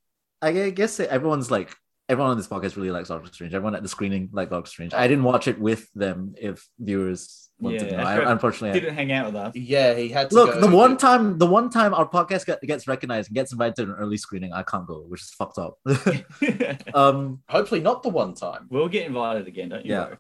I 0.41 0.69
guess 0.69 0.97
everyone's 1.01 1.51
like 1.51 1.75
everyone 2.09 2.31
on 2.31 2.37
this 2.37 2.47
podcast 2.47 2.75
really 2.75 2.91
likes 2.91 3.09
Doctor 3.09 3.31
Strange. 3.33 3.53
Everyone 3.53 3.75
at 3.75 3.83
the 3.83 3.89
screening 3.89 4.29
liked 4.31 4.51
Doctor 4.51 4.69
Strange. 4.69 4.93
I 4.93 5.07
didn't 5.07 5.23
watch 5.25 5.47
it 5.47 5.59
with 5.59 5.89
them. 5.93 6.35
If 6.39 6.67
viewers 6.79 7.49
want 7.59 7.79
to 7.79 7.91
know, 7.91 7.97
I, 8.03 8.31
unfortunately, 8.31 8.69
I- 8.69 8.73
Didn't 8.73 8.95
hang 8.95 9.11
out 9.11 9.25
with 9.27 9.35
us. 9.35 9.55
yeah, 9.55 9.93
he 9.95 10.09
had 10.09 10.29
to 10.29 10.35
Look, 10.35 10.53
go- 10.53 10.61
the 10.61 10.75
one 10.75 10.95
time, 10.97 11.37
the 11.37 11.45
one 11.47 11.69
time 11.69 11.93
our 11.93 12.07
podcast 12.07 12.45
get, 12.45 12.61
gets 12.61 12.87
recognized 12.87 13.29
and 13.29 13.35
gets 13.35 13.51
invited 13.51 13.75
to 13.77 13.83
an 13.83 13.91
early 13.91 14.17
screening, 14.17 14.53
I 14.53 14.63
can't 14.63 14.85
go, 14.87 15.01
which 15.07 15.21
is 15.21 15.31
fucked 15.31 15.57
up. 15.57 15.77
um, 16.93 17.41
Hopefully, 17.49 17.81
not 17.81 18.03
the 18.03 18.09
one 18.09 18.33
time. 18.35 18.67
we'll 18.69 18.87
get 18.89 19.05
invited 19.07 19.47
again, 19.47 19.69
don't 19.69 19.85
you? 19.85 19.93
Yeah. 19.93 20.15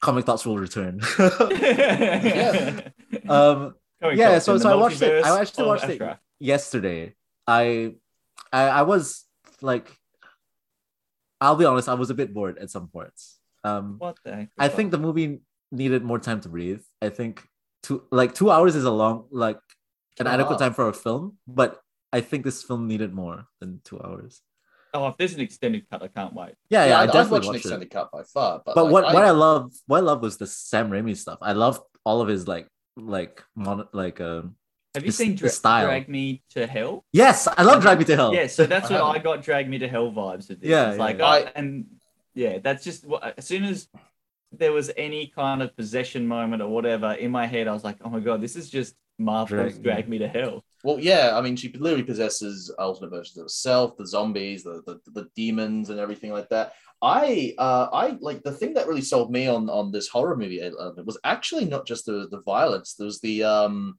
comic 0.00 0.24
thoughts 0.26 0.46
will 0.46 0.58
return. 0.58 1.00
yeah. 1.18 2.80
um, 3.28 3.74
yeah, 4.14 4.38
so- 4.38 4.56
so 4.58 4.70
I 4.70 4.74
watched 4.76 5.02
it- 5.02 5.24
I 5.24 5.40
actually 5.40 5.62
of 5.62 5.68
watched 5.68 5.88
it. 5.88 6.16
Yesterday, 6.38 7.14
I, 7.46 7.94
I, 8.52 8.62
I 8.68 8.82
was 8.82 9.24
like, 9.60 9.90
I'll 11.40 11.56
be 11.56 11.64
honest, 11.64 11.88
I 11.88 11.94
was 11.94 12.10
a 12.10 12.14
bit 12.14 12.32
bored 12.34 12.58
at 12.58 12.70
some 12.70 12.88
points. 12.88 13.38
Um, 13.64 13.96
What 13.98 14.18
the 14.24 14.34
heck? 14.34 14.48
I 14.58 14.68
think 14.68 14.90
the 14.90 14.98
movie 14.98 15.40
needed 15.72 16.02
more 16.02 16.18
time 16.18 16.40
to 16.42 16.48
breathe. 16.48 16.82
I 17.00 17.08
think 17.08 17.46
two, 17.82 18.02
like 18.10 18.34
two 18.34 18.50
hours 18.50 18.74
is 18.76 18.84
a 18.84 18.90
long, 18.90 19.26
like 19.30 19.58
an 20.18 20.26
Two 20.26 20.32
adequate 20.32 20.58
time 20.58 20.74
for 20.74 20.88
a 20.88 20.92
film, 20.92 21.38
but 21.46 21.80
I 22.12 22.20
think 22.20 22.44
this 22.44 22.62
film 22.62 22.86
needed 22.88 23.14
more 23.14 23.46
than 23.60 23.80
two 23.84 24.00
hours. 24.00 24.42
Oh, 24.92 25.06
if 25.06 25.16
there's 25.16 25.34
an 25.34 25.40
extended 25.40 25.88
cut, 25.88 26.02
I 26.02 26.08
can't 26.08 26.34
wait. 26.34 26.54
Yeah, 26.68 26.84
yeah, 26.84 26.90
Yeah, 26.90 26.98
I, 26.98 27.02
I, 27.02 27.06
definitely 27.06 27.30
watched 27.30 27.44
an 27.46 27.52
watched 27.52 27.54
it. 27.54 27.68
extended 27.68 27.90
cut 27.90 28.10
by 28.12 28.22
far, 28.24 28.60
but, 28.66 28.74
But 28.74 28.84
like, 28.84 28.92
what 28.92 29.04
I, 29.04 29.14
what 29.14 29.24
I 29.24 29.30
love 29.30 29.72
what 29.86 29.98
I 29.98 30.00
love 30.00 30.20
was 30.20 30.36
the 30.36 30.46
Sam 30.48 30.90
Raimi 30.90 31.16
stuff. 31.16 31.38
I 31.40 31.52
loved 31.52 31.80
all 32.04 32.20
of 32.20 32.28
his 32.28 32.48
like 32.48 32.66
like 32.96 33.42
mon- 33.54 33.88
like 33.92 34.20
um 34.20 34.56
Have 34.94 35.04
you 35.04 35.08
His- 35.08 35.16
seen 35.18 35.30
his 35.32 35.40
Dra- 35.40 35.48
style. 35.50 35.86
Drag 35.86 36.08
Me 36.08 36.42
to 36.50 36.66
Hell? 36.66 37.04
Yes, 37.12 37.46
I 37.46 37.62
love 37.62 37.80
Drag 37.82 37.98
Me 37.98 38.04
to 38.06 38.16
Hell. 38.16 38.34
Yeah, 38.34 38.46
so 38.48 38.66
that's 38.66 38.90
I 38.90 39.00
what 39.00 39.16
I 39.16 39.18
got 39.20 39.42
Drag 39.42 39.68
Me 39.68 39.78
to 39.78 39.88
Hell 39.88 40.10
vibes 40.10 40.48
with 40.48 40.60
this. 40.60 40.70
Yeah, 40.70 40.88
it's 40.90 40.98
yeah, 40.98 41.04
like, 41.04 41.18
yeah. 41.18 41.26
I- 41.26 41.52
and 41.54 41.86
yeah, 42.34 42.58
that's 42.58 42.82
just 42.84 43.04
what, 43.06 43.34
as 43.38 43.46
soon 43.46 43.64
as 43.64 43.88
there 44.52 44.72
was 44.72 44.90
any 44.96 45.28
kind 45.28 45.62
of 45.62 45.76
possession 45.76 46.26
moment 46.26 46.60
or 46.60 46.68
whatever 46.68 47.12
in 47.12 47.30
my 47.30 47.46
head, 47.46 47.68
I 47.68 47.72
was 47.72 47.84
like, 47.84 47.98
oh 48.04 48.10
my 48.10 48.18
god, 48.20 48.40
this 48.40 48.56
is 48.56 48.68
just 48.68 48.94
Marvel's 49.18 49.74
Drag- 49.74 49.82
Drag 49.82 50.08
Me 50.08 50.18
to 50.18 50.28
Hell. 50.28 50.64
Well, 50.82 50.98
yeah, 50.98 51.36
I 51.36 51.40
mean, 51.42 51.54
she 51.56 51.70
literally 51.72 52.02
possesses 52.02 52.70
alternate 52.78 53.10
versions 53.10 53.36
of 53.36 53.44
herself, 53.44 53.96
the 53.96 54.06
zombies, 54.06 54.64
the 54.64 54.82
the, 54.86 54.98
the 55.12 55.28
demons, 55.36 55.90
and 55.90 56.00
everything 56.00 56.32
like 56.32 56.48
that. 56.48 56.72
I, 57.02 57.54
uh, 57.58 57.88
I 57.92 58.18
like 58.20 58.42
the 58.42 58.52
thing 58.52 58.74
that 58.74 58.86
really 58.88 59.00
sold 59.02 59.30
me 59.30 59.46
on 59.46 59.70
on 59.70 59.92
this 59.92 60.08
horror 60.08 60.36
movie 60.36 60.62
uh, 60.62 60.90
was 61.04 61.18
actually 61.22 61.66
not 61.66 61.86
just 61.86 62.06
the 62.06 62.28
the 62.30 62.40
violence. 62.40 62.94
There 62.94 63.04
was 63.06 63.20
the 63.20 63.44
um, 63.44 63.98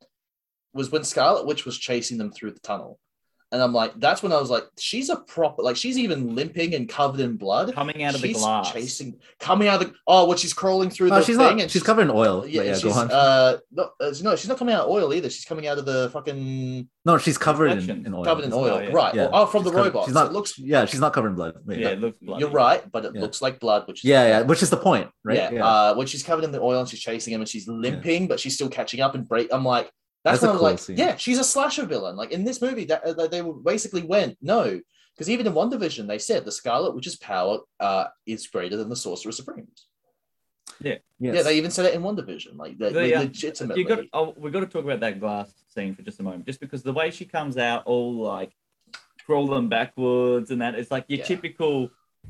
was 0.73 0.91
when 0.91 1.03
Scarlet 1.03 1.45
Witch 1.45 1.65
was 1.65 1.77
chasing 1.77 2.17
them 2.17 2.31
through 2.31 2.51
the 2.51 2.59
tunnel, 2.59 2.99
and 3.53 3.61
I'm 3.61 3.73
like, 3.73 3.91
that's 3.99 4.23
when 4.23 4.31
I 4.31 4.39
was 4.39 4.49
like, 4.49 4.63
she's 4.79 5.09
a 5.09 5.17
proper 5.17 5.61
like 5.61 5.75
she's 5.75 5.97
even 5.99 6.35
limping 6.35 6.73
and 6.73 6.87
covered 6.87 7.19
in 7.19 7.35
blood. 7.35 7.73
Coming 7.73 8.01
out 8.03 8.15
of 8.15 8.21
the 8.21 8.27
She's 8.29 8.37
glass. 8.37 8.71
chasing, 8.71 9.19
coming 9.41 9.67
out 9.67 9.81
of 9.81 9.89
the 9.89 9.93
oh, 10.07 10.25
when 10.29 10.37
she's 10.37 10.53
crawling 10.53 10.89
through 10.89 11.11
Oh, 11.11 11.15
the 11.15 11.23
she's 11.25 11.35
thing, 11.35 11.57
not. 11.57 11.59
and 11.63 11.69
She's 11.71 11.83
covered 11.83 12.03
in 12.03 12.11
oil. 12.11 12.47
Yeah, 12.47 12.61
Yeah, 12.61 12.67
yeah 12.69 12.73
she's, 12.75 12.83
go 12.83 12.91
on. 12.93 13.11
uh, 13.11 13.57
no, 13.73 13.89
uh, 13.99 14.13
no, 14.23 14.35
she's 14.37 14.47
not 14.47 14.57
coming 14.57 14.73
out 14.73 14.85
of 14.85 14.89
oil 14.89 15.13
either. 15.13 15.29
She's 15.29 15.43
coming 15.43 15.67
out 15.67 15.77
of 15.77 15.85
the 15.85 16.09
fucking 16.11 16.87
no, 17.03 17.17
she's 17.17 17.37
covered 17.37 17.71
in, 17.71 18.05
in 18.05 18.13
oil. 18.13 18.23
covered 18.23 18.45
in 18.45 18.53
Oh, 18.53 18.59
oil, 18.63 18.81
yeah. 18.83 18.89
right? 18.93 19.13
Yeah. 19.15 19.27
Oh, 19.33 19.45
from 19.47 19.63
She's 19.63 19.71
the 19.73 19.77
robot. 19.77 20.05
She's 20.05 20.13
So 20.13 20.19
not. 20.21 20.29
it 20.29 20.33
looks. 20.33 20.57
Yeah, 20.57 20.85
she's 20.85 20.99
not 21.01 21.11
covered 21.11 21.29
in 21.29 21.35
blood. 21.35 21.55
Wait, 21.65 21.79
Yeah, 21.79 21.87
no. 21.87 21.91
it 21.93 21.99
looks 21.99 22.17
bloody. 22.21 22.39
You're 22.39 22.51
right, 22.51 22.89
but 22.89 23.03
it 23.03 23.11
Yeah. 23.15 23.21
looks 23.21 23.41
like 23.41 23.59
blood, 23.59 23.85
which 23.87 24.05
is 24.05 24.09
Yeah, 24.09 24.27
yeah, 24.27 24.41
which 24.43 24.63
is 24.63 24.69
the 24.69 24.77
point, 24.77 25.09
right? 25.25 25.51
yeah. 25.51 25.65
Uh, 25.65 25.95
when 25.95 26.07
she's 26.07 26.23
covered 26.23 26.45
in 26.45 26.53
the 26.53 26.61
oil 26.61 26.79
and 26.79 26.87
she's 26.87 27.01
chasing 27.01 27.33
him 27.33 27.41
and 27.41 27.49
she's 27.49 27.67
limping, 27.67 28.27
but 28.29 28.39
she's 28.39 28.53
still 28.53 28.69
catching 28.69 29.01
up 29.01 29.13
and 29.13 29.27
break. 29.27 29.49
I'm 29.51 29.65
like, 29.65 29.91
that's, 30.23 30.41
That's 30.41 30.43
a 30.43 30.45
when 30.47 30.51
I'm 30.55 30.59
cool 30.59 30.69
like, 30.69 30.79
scene. 30.79 30.97
yeah, 30.97 31.15
she's 31.15 31.39
a 31.39 31.43
slasher 31.43 31.85
villain. 31.85 32.15
Like 32.15 32.31
in 32.31 32.43
this 32.43 32.61
movie, 32.61 32.85
that 32.85 33.03
uh, 33.03 33.27
they 33.27 33.41
basically 33.63 34.03
went 34.03 34.37
no, 34.41 34.79
because 35.15 35.29
even 35.29 35.47
in 35.47 35.53
WandaVision 35.53 36.07
they 36.07 36.19
said 36.19 36.45
the 36.45 36.51
Scarlet 36.51 36.93
Witch's 36.95 37.15
power 37.17 37.59
uh, 37.79 38.05
is 38.25 38.45
greater 38.47 38.77
than 38.77 38.89
the 38.89 38.95
Sorcerer 38.95 39.31
Supreme's. 39.31 39.87
Yes. 40.79 41.01
Yeah, 41.19 41.41
they 41.43 41.57
even 41.57 41.69
said 41.71 41.85
it 41.85 41.93
in 41.93 42.01
WandaVision. 42.01 42.55
Like 42.57 42.77
they, 42.77 42.89
The, 42.91 42.99
they 42.99 43.17
legitimately. 43.17 43.81
You 43.81 43.87
got. 43.87 43.99
Oh, 44.13 44.33
we 44.37 44.49
got 44.51 44.61
to 44.61 44.65
talk 44.67 44.83
about 44.83 44.99
that 45.01 45.19
glass 45.19 45.51
scene 45.73 45.95
for 45.95 46.01
just 46.01 46.19
a 46.19 46.23
moment, 46.23 46.45
just 46.45 46.59
because 46.59 46.81
the 46.83 46.93
way 46.93 47.11
she 47.11 47.25
comes 47.25 47.57
out, 47.57 47.83
all 47.85 48.13
like 48.15 48.51
crawling 49.25 49.69
backwards 49.69 50.49
and 50.51 50.61
that, 50.61 50.75
it's 50.75 50.89
like 50.91 51.05
your 51.07 51.19
Yeah. 51.19 51.25
typical 51.25 51.89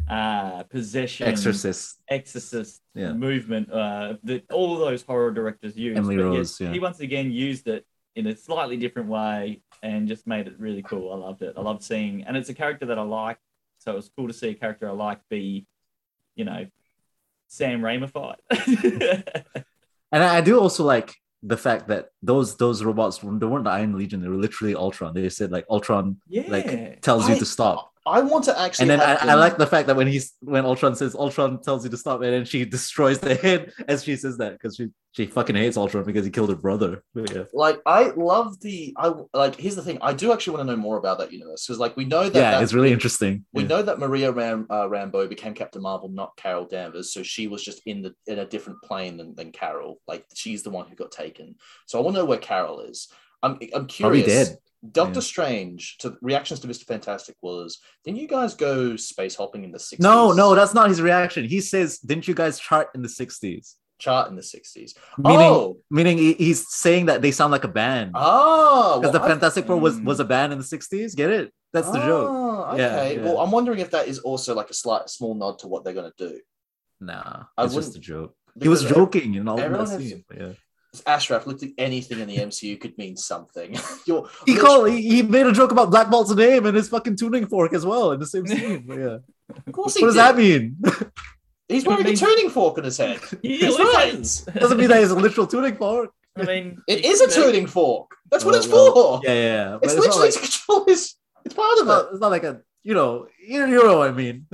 uh 0.10 0.64
possession 0.64 1.28
Exorcist. 1.28 2.02
exorcist 2.10 2.82
Yeah. 2.96 3.14
movement 3.14 3.72
uh 3.72 4.16
that 4.24 4.50
all 4.52 4.78
those 4.78 5.04
horror 5.04 5.32
directors 5.32 5.78
use 5.78 5.98
Emily 5.98 6.18
But 6.18 6.24
yet 6.24 6.28
Rose, 6.30 6.60
yeah. 6.60 6.72
he 6.74 6.80
once 6.80 7.00
again 7.00 7.32
used 7.32 7.68
it 7.68 7.86
in 8.16 8.28
a 8.28 8.36
slightly 8.36 8.78
different 8.78 9.10
way 9.10 9.62
and 9.84 10.08
just 10.08 10.28
made 10.28 10.48
it 10.48 10.54
really 10.60 10.82
cool 10.82 11.12
i 11.14 11.16
loved 11.16 11.42
it 11.44 11.54
i 11.58 11.62
loved 11.62 11.84
seeing 11.84 12.24
and 12.24 12.36
it's 12.36 12.50
a 12.50 12.54
character 12.54 12.86
that 12.88 12.98
i 13.00 13.04
like 13.04 13.38
so 13.78 13.92
it 13.94 13.96
was 13.96 14.10
cool 14.16 14.28
to 14.28 14.34
see 14.34 14.50
a 14.50 14.54
character 14.54 14.88
i 14.90 14.92
like 14.92 15.20
be 15.30 15.66
you 16.36 16.46
know 16.46 16.66
sam 17.48 17.82
raimified 17.82 18.36
And 20.14 20.24
I 20.24 20.38
I 20.38 20.42
do 20.42 20.60
also 20.60 20.84
like 20.84 21.16
the 21.42 21.58
fact 21.58 21.88
that 21.88 22.10
those 22.22 22.58
those 22.58 22.84
robots 22.84 23.20
they 23.20 23.28
weren't 23.46 23.64
the 23.64 23.70
Iron 23.72 23.98
Legion; 23.98 24.22
they 24.22 24.28
were 24.28 24.36
literally 24.36 24.76
Ultron. 24.76 25.14
They 25.14 25.30
said 25.30 25.52
like 25.52 25.66
Ultron 25.70 26.18
yeah 26.28 26.44
like 26.50 27.02
tells 27.02 27.30
you 27.30 27.36
to 27.40 27.46
stop. 27.46 27.91
I 28.06 28.22
want 28.22 28.46
to 28.46 28.60
actually. 28.60 28.90
And 28.90 28.92
then 28.92 29.02
I, 29.02 29.32
I 29.32 29.34
like 29.36 29.58
the 29.58 29.68
fact 29.68 29.88
that 29.88 29.96
when 29.96 30.08
he's 30.08 30.34
when 30.42 30.66
Ultron 30.66 30.96
says 30.96 31.14
Ultron 31.16 31.62
tells 31.62 31.84
you 31.84 31.92
to 31.92 31.98
stop, 31.98 32.24
it, 32.24 32.34
and 32.34 32.48
she 32.48 32.66
destroys 32.78 33.20
the 33.20 33.36
head 33.36 33.72
as 33.88 34.04
she 34.04 34.16
says 34.16 34.38
that 34.38 34.54
because 34.54 34.76
she 34.76 34.90
she 35.12 35.26
fucking 35.28 35.56
hates 35.56 35.78
Ultron 35.78 36.04
because 36.06 36.26
he 36.26 36.32
killed 36.32 36.50
her 36.50 36.56
brother. 36.56 37.04
Yeah, 37.14 37.44
like 37.54 37.80
I 37.86 38.06
love 38.16 38.60
the 38.62 38.96
I 38.98 39.14
like 39.34 39.56
here's 39.56 39.76
the 39.76 39.84
thing 39.84 40.00
I 40.02 40.14
do 40.14 40.32
actually 40.34 40.58
want 40.58 40.68
to 40.68 40.74
know 40.76 40.82
more 40.82 40.98
about 40.98 41.20
that 41.20 41.32
universe 41.32 41.66
because 41.68 41.80
like 41.80 41.96
we 41.96 42.06
know 42.06 42.24
that, 42.30 42.40
yeah, 42.40 42.52
that- 42.52 42.64
it's 42.64 42.74
really 42.74 42.92
interesting. 42.92 43.46
we 43.54 43.64
Yeah. 43.64 43.70
know 43.70 43.82
that 43.84 44.00
Maria 44.00 44.32
Ram, 44.32 44.66
uh, 44.70 44.88
Rambeau 44.88 45.30
became 45.30 45.54
Captain 45.54 45.82
Marvel 45.82 46.10
not 46.10 46.36
Carol 46.38 46.66
Danvers 46.66 47.14
so 47.14 47.22
she 47.24 47.48
was 47.48 47.64
just 47.64 47.82
in 47.86 48.02
the 48.02 48.14
in 48.26 48.40
a 48.40 48.46
different 48.46 48.82
plane 48.84 49.18
than, 49.18 49.36
than 49.36 49.52
Carol 49.52 50.00
like 50.08 50.26
she's 50.34 50.64
the 50.64 50.70
one 50.70 50.88
who 50.88 50.96
got 50.96 51.12
taken 51.12 51.56
so 51.88 52.00
I 52.00 52.02
want 52.02 52.16
to 52.16 52.22
know 52.22 52.26
where 52.26 52.38
Carol 52.40 52.80
is 52.82 53.10
I'm 53.44 53.60
I'm 53.74 53.88
curious. 53.88 54.00
Probably 54.00 54.24
dead. 54.24 54.58
Doctor 54.92 55.20
Yeah. 55.20 55.22
Strange 55.22 55.98
to 56.00 56.18
reactions 56.22 56.60
to 56.62 56.68
Mr 56.68 56.86
Fantastic 56.86 57.36
was 57.42 57.80
didn't 58.04 58.18
you 58.18 58.28
guys 58.28 58.56
go 58.56 58.96
space 58.96 59.36
hopping 59.36 59.64
in 59.64 59.72
the 59.72 59.78
60s 59.78 60.00
No, 60.00 60.32
no, 60.32 60.56
that's 60.56 60.74
not 60.74 60.90
his 60.90 61.02
reaction. 61.02 61.46
He 61.46 61.62
says, 61.62 62.00
"Didn't 62.00 62.28
you 62.28 62.34
guys 62.34 62.60
chart 62.60 62.90
in 62.96 63.02
the 63.02 63.08
'60s?" 63.08 63.76
chart 64.00 64.32
in 64.32 64.36
the 64.36 64.42
60s 64.42 64.96
Meaning, 65.20 65.40
oh 65.42 65.78
meaning 65.92 66.18
he's 66.18 66.68
saying 66.74 67.06
that 67.06 67.22
they 67.22 67.30
sound 67.30 67.52
like 67.52 67.64
a 67.64 67.68
band 67.68 68.14
oh 68.16 69.00
because 69.00 69.14
well, 69.14 69.22
the 69.22 69.26
I- 69.26 69.30
Fantastic 69.30 69.68
Four 69.68 69.78
was 69.78 70.00
was 70.00 70.20
a 70.20 70.24
hmm. 70.24 70.30
band 70.30 70.54
in 70.54 70.58
the 70.58 70.66
'60s. 70.66 71.16
Get 71.16 71.30
it? 71.30 71.54
That's 71.74 71.90
the 71.90 72.00
joke. 72.00 72.28
Oh, 72.30 72.76
Yeah, 72.76 72.96
okay. 72.96 73.16
yeah. 73.16 73.24
Well, 73.24 73.40
I'm 73.40 73.52
wondering 73.52 73.80
if 73.80 73.92
that 73.92 74.08
is 74.08 74.20
also 74.20 74.54
like 74.56 74.70
a 74.70 74.74
slight 74.74 75.10
small 75.10 75.36
nod 75.36 75.60
to 75.60 75.68
what 75.68 75.84
they're 75.84 75.94
going 75.94 76.12
to 76.18 76.30
do. 76.30 76.40
Nah, 77.00 77.44
I 77.58 77.64
it's 77.66 77.74
just 77.74 77.96
a 77.96 78.00
joke. 78.00 78.36
He 78.62 78.68
was 78.68 78.84
joking 78.84 79.36
in 79.36 79.48
all 79.48 79.60
of 79.60 79.72
that 79.72 79.88
scene. 79.88 80.26
Yeah. 80.36 80.54
Ashraf, 81.06 81.48
literally 81.48 81.74
anything 81.78 82.20
in 82.20 82.28
the 82.28 82.38
MCU 82.38 82.80
could 82.80 82.98
mean 82.98 83.16
something. 83.16 83.76
You're, 84.06 84.28
He 84.46 84.56
called. 84.58 84.90
He, 84.90 85.02
he 85.02 85.22
made 85.22 85.46
a 85.48 85.54
joke 85.54 85.72
about 85.72 85.90
Black 85.90 86.10
Bolt's 86.10 86.34
name 86.36 86.66
and 86.66 86.76
his 86.76 86.90
fucking 86.90 87.16
tuning 87.16 87.48
fork 87.48 87.74
as 87.74 87.86
well 87.86 88.12
in 88.12 88.20
the 88.20 88.26
same 88.26 88.46
scene. 88.48 88.84
But 88.88 89.00
yeah. 89.00 89.18
Of 89.68 89.74
course 89.74 89.96
What 89.96 90.00
he 90.00 90.06
does 90.06 90.16
that 90.16 90.38
mean? 90.38 90.78
He's 91.68 91.86
wearing 91.86 92.06
a 92.06 92.10
mean- 92.10 92.18
tuning 92.18 92.50
fork 92.50 92.78
on 92.78 92.84
his 92.86 92.98
head. 92.98 93.20
He 93.42 93.58
He's 93.58 93.74
always 93.78 93.96
right. 93.96 94.14
is. 94.14 94.42
Doesn't 94.42 94.78
mean 94.78 94.88
that 94.90 95.02
it's 95.04 95.12
a 95.12 95.16
literal 95.16 95.48
tuning 95.48 95.76
fork. 95.76 96.10
I 96.38 96.44
mean, 96.44 96.82
It 96.88 97.04
is 97.06 97.20
a 97.22 97.30
tuning 97.30 97.68
fork. 97.68 98.12
That's 98.30 98.46
what 98.46 98.52
Well, 98.54 98.62
it's 98.62 98.72
well, 98.72 98.94
for. 98.94 99.22
Yeah, 99.24 99.34
yeah. 99.34 99.42
yeah. 99.42 99.72
But 99.82 99.84
It's, 99.84 99.94
it's, 99.94 99.96
not 99.96 100.06
literally 100.06 100.28
like, 100.28 100.34
to 100.36 100.40
control 100.40 100.86
his. 100.86 101.16
It's 101.46 101.56
part 101.56 101.70
it's, 101.74 101.82
of 101.82 101.88
not, 101.88 102.06
it. 102.06 102.08
it's 102.12 102.22
not 102.22 102.32
like 102.32 102.44
a 102.44 102.62
you 102.84 102.94
know 102.94 103.28
you, 103.46 103.66
you 103.68 103.84
know 103.84 103.98
what 104.00 104.10
I 104.10 104.12
mean. 104.12 104.48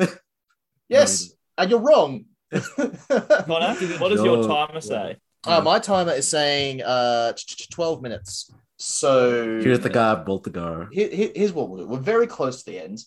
Yes, 0.89 1.31
and 1.57 1.69
you're 1.69 1.79
wrong. 1.79 2.25
Connor, 2.51 3.75
what 3.99 4.09
does 4.09 4.23
your 4.23 4.43
Joke. 4.43 4.47
timer 4.69 4.81
say? 4.81 5.17
Uh, 5.47 5.61
my 5.61 5.79
timer 5.79 6.11
is 6.11 6.27
saying 6.27 6.81
uh, 6.83 7.33
t- 7.33 7.55
t- 7.57 7.65
12 7.71 8.01
minutes. 8.01 8.51
So 8.77 9.59
Here's 9.61 9.79
the 9.79 9.89
guy, 9.89 10.15
bolt 10.15 10.43
the 10.43 10.87
here, 10.91 11.09
here- 11.09 11.31
here's 11.35 11.51
what 11.53 11.69
we'll 11.69 11.79
do. 11.79 11.87
We're 11.87 11.99
very 11.99 12.27
close 12.27 12.63
to 12.63 12.71
the 12.71 12.79
end. 12.83 12.99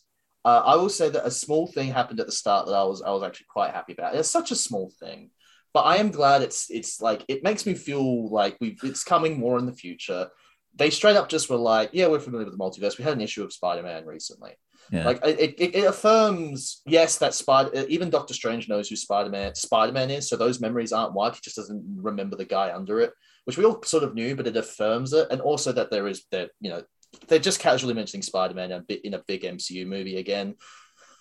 Uh, 0.45 0.62
I 0.64 0.74
will 0.76 0.88
say 0.88 1.11
that 1.11 1.26
a 1.26 1.30
small 1.30 1.66
thing 1.66 1.93
happened 1.93 2.18
at 2.18 2.26
the 2.26 2.32
start 2.32 2.66
that 2.66 2.72
I 2.72 2.82
was 2.84 3.03
I 3.03 3.11
was 3.11 3.22
actually 3.22 3.47
quite 3.51 3.72
happy 3.74 3.93
about. 3.93 4.16
It's 4.16 4.30
such 4.30 4.51
a 4.51 4.57
small 4.57 4.91
thing, 4.99 5.30
but 5.74 5.80
I 5.82 5.97
am 5.97 6.11
glad 6.11 6.41
it's 6.43 6.70
it's 6.70 7.01
like 7.01 7.24
it 7.28 7.45
makes 7.45 7.66
me 7.66 7.74
feel 7.74 8.30
like 8.30 8.57
we 8.59 8.76
it's 8.82 9.05
coming 9.05 9.38
more 9.38 9.59
in 9.59 9.66
the 9.66 9.74
future. 9.74 10.28
They 10.74 10.88
straight 10.88 11.16
up 11.16 11.28
just 11.28 11.51
were 11.51 11.57
like, 11.57 11.91
yeah, 11.93 12.07
we're 12.07 12.20
familiar 12.20 12.47
with 12.47 12.57
the 12.57 12.64
multiverse. 12.64 12.97
We 12.97 13.05
had 13.05 13.12
an 13.12 13.20
issue 13.20 13.45
of 13.45 13.53
Spider 13.53 13.82
Man 13.82 14.07
recently. 14.07 14.53
Yeah. 14.91 15.05
Like 15.05 15.24
it, 15.24 15.55
it, 15.59 15.74
it 15.74 15.85
affirms, 15.85 16.83
yes, 16.85 17.18
that 17.18 17.35
Spider. 17.35 17.70
Uh, 17.74 17.85
even 17.89 18.11
Doctor 18.11 18.35
Strange 18.35 18.68
knows 18.68 18.89
who 18.89 18.97
Spider 18.97 19.31
Man 19.31 19.55
Spider 19.55 19.93
Man 19.93 20.11
is, 20.11 20.28
so 20.28 20.37
those 20.37 20.61
memories 20.61 20.93
aren't 20.93 21.14
wiped. 21.14 21.37
He 21.37 21.43
just 21.45 21.57
doesn't 21.57 21.85
remember 21.97 22.37
the 22.37 22.45
guy 22.45 22.74
under 22.74 23.01
it, 23.01 23.12
which 23.45 23.57
we 23.57 23.64
all 23.64 23.83
sort 23.85 24.03
of 24.03 24.14
knew, 24.14 24.35
but 24.35 24.47
it 24.47 24.57
affirms 24.57 25.12
it, 25.12 25.28
and 25.31 25.41
also 25.41 25.72
that 25.72 25.91
there 25.91 26.09
is 26.09 26.24
that 26.33 26.51
you 26.61 26.70
know 26.70 26.83
they're 27.28 27.39
just 27.39 27.61
casually 27.61 27.95
mentioning 27.95 28.22
Spider 28.22 28.55
Man 28.55 28.72
in 28.72 28.78
a 28.78 28.83
bit 28.83 29.05
in 29.05 29.14
a 29.14 29.22
big 29.26 29.43
MCU 29.43 29.87
movie 29.87 30.16
again. 30.16 30.57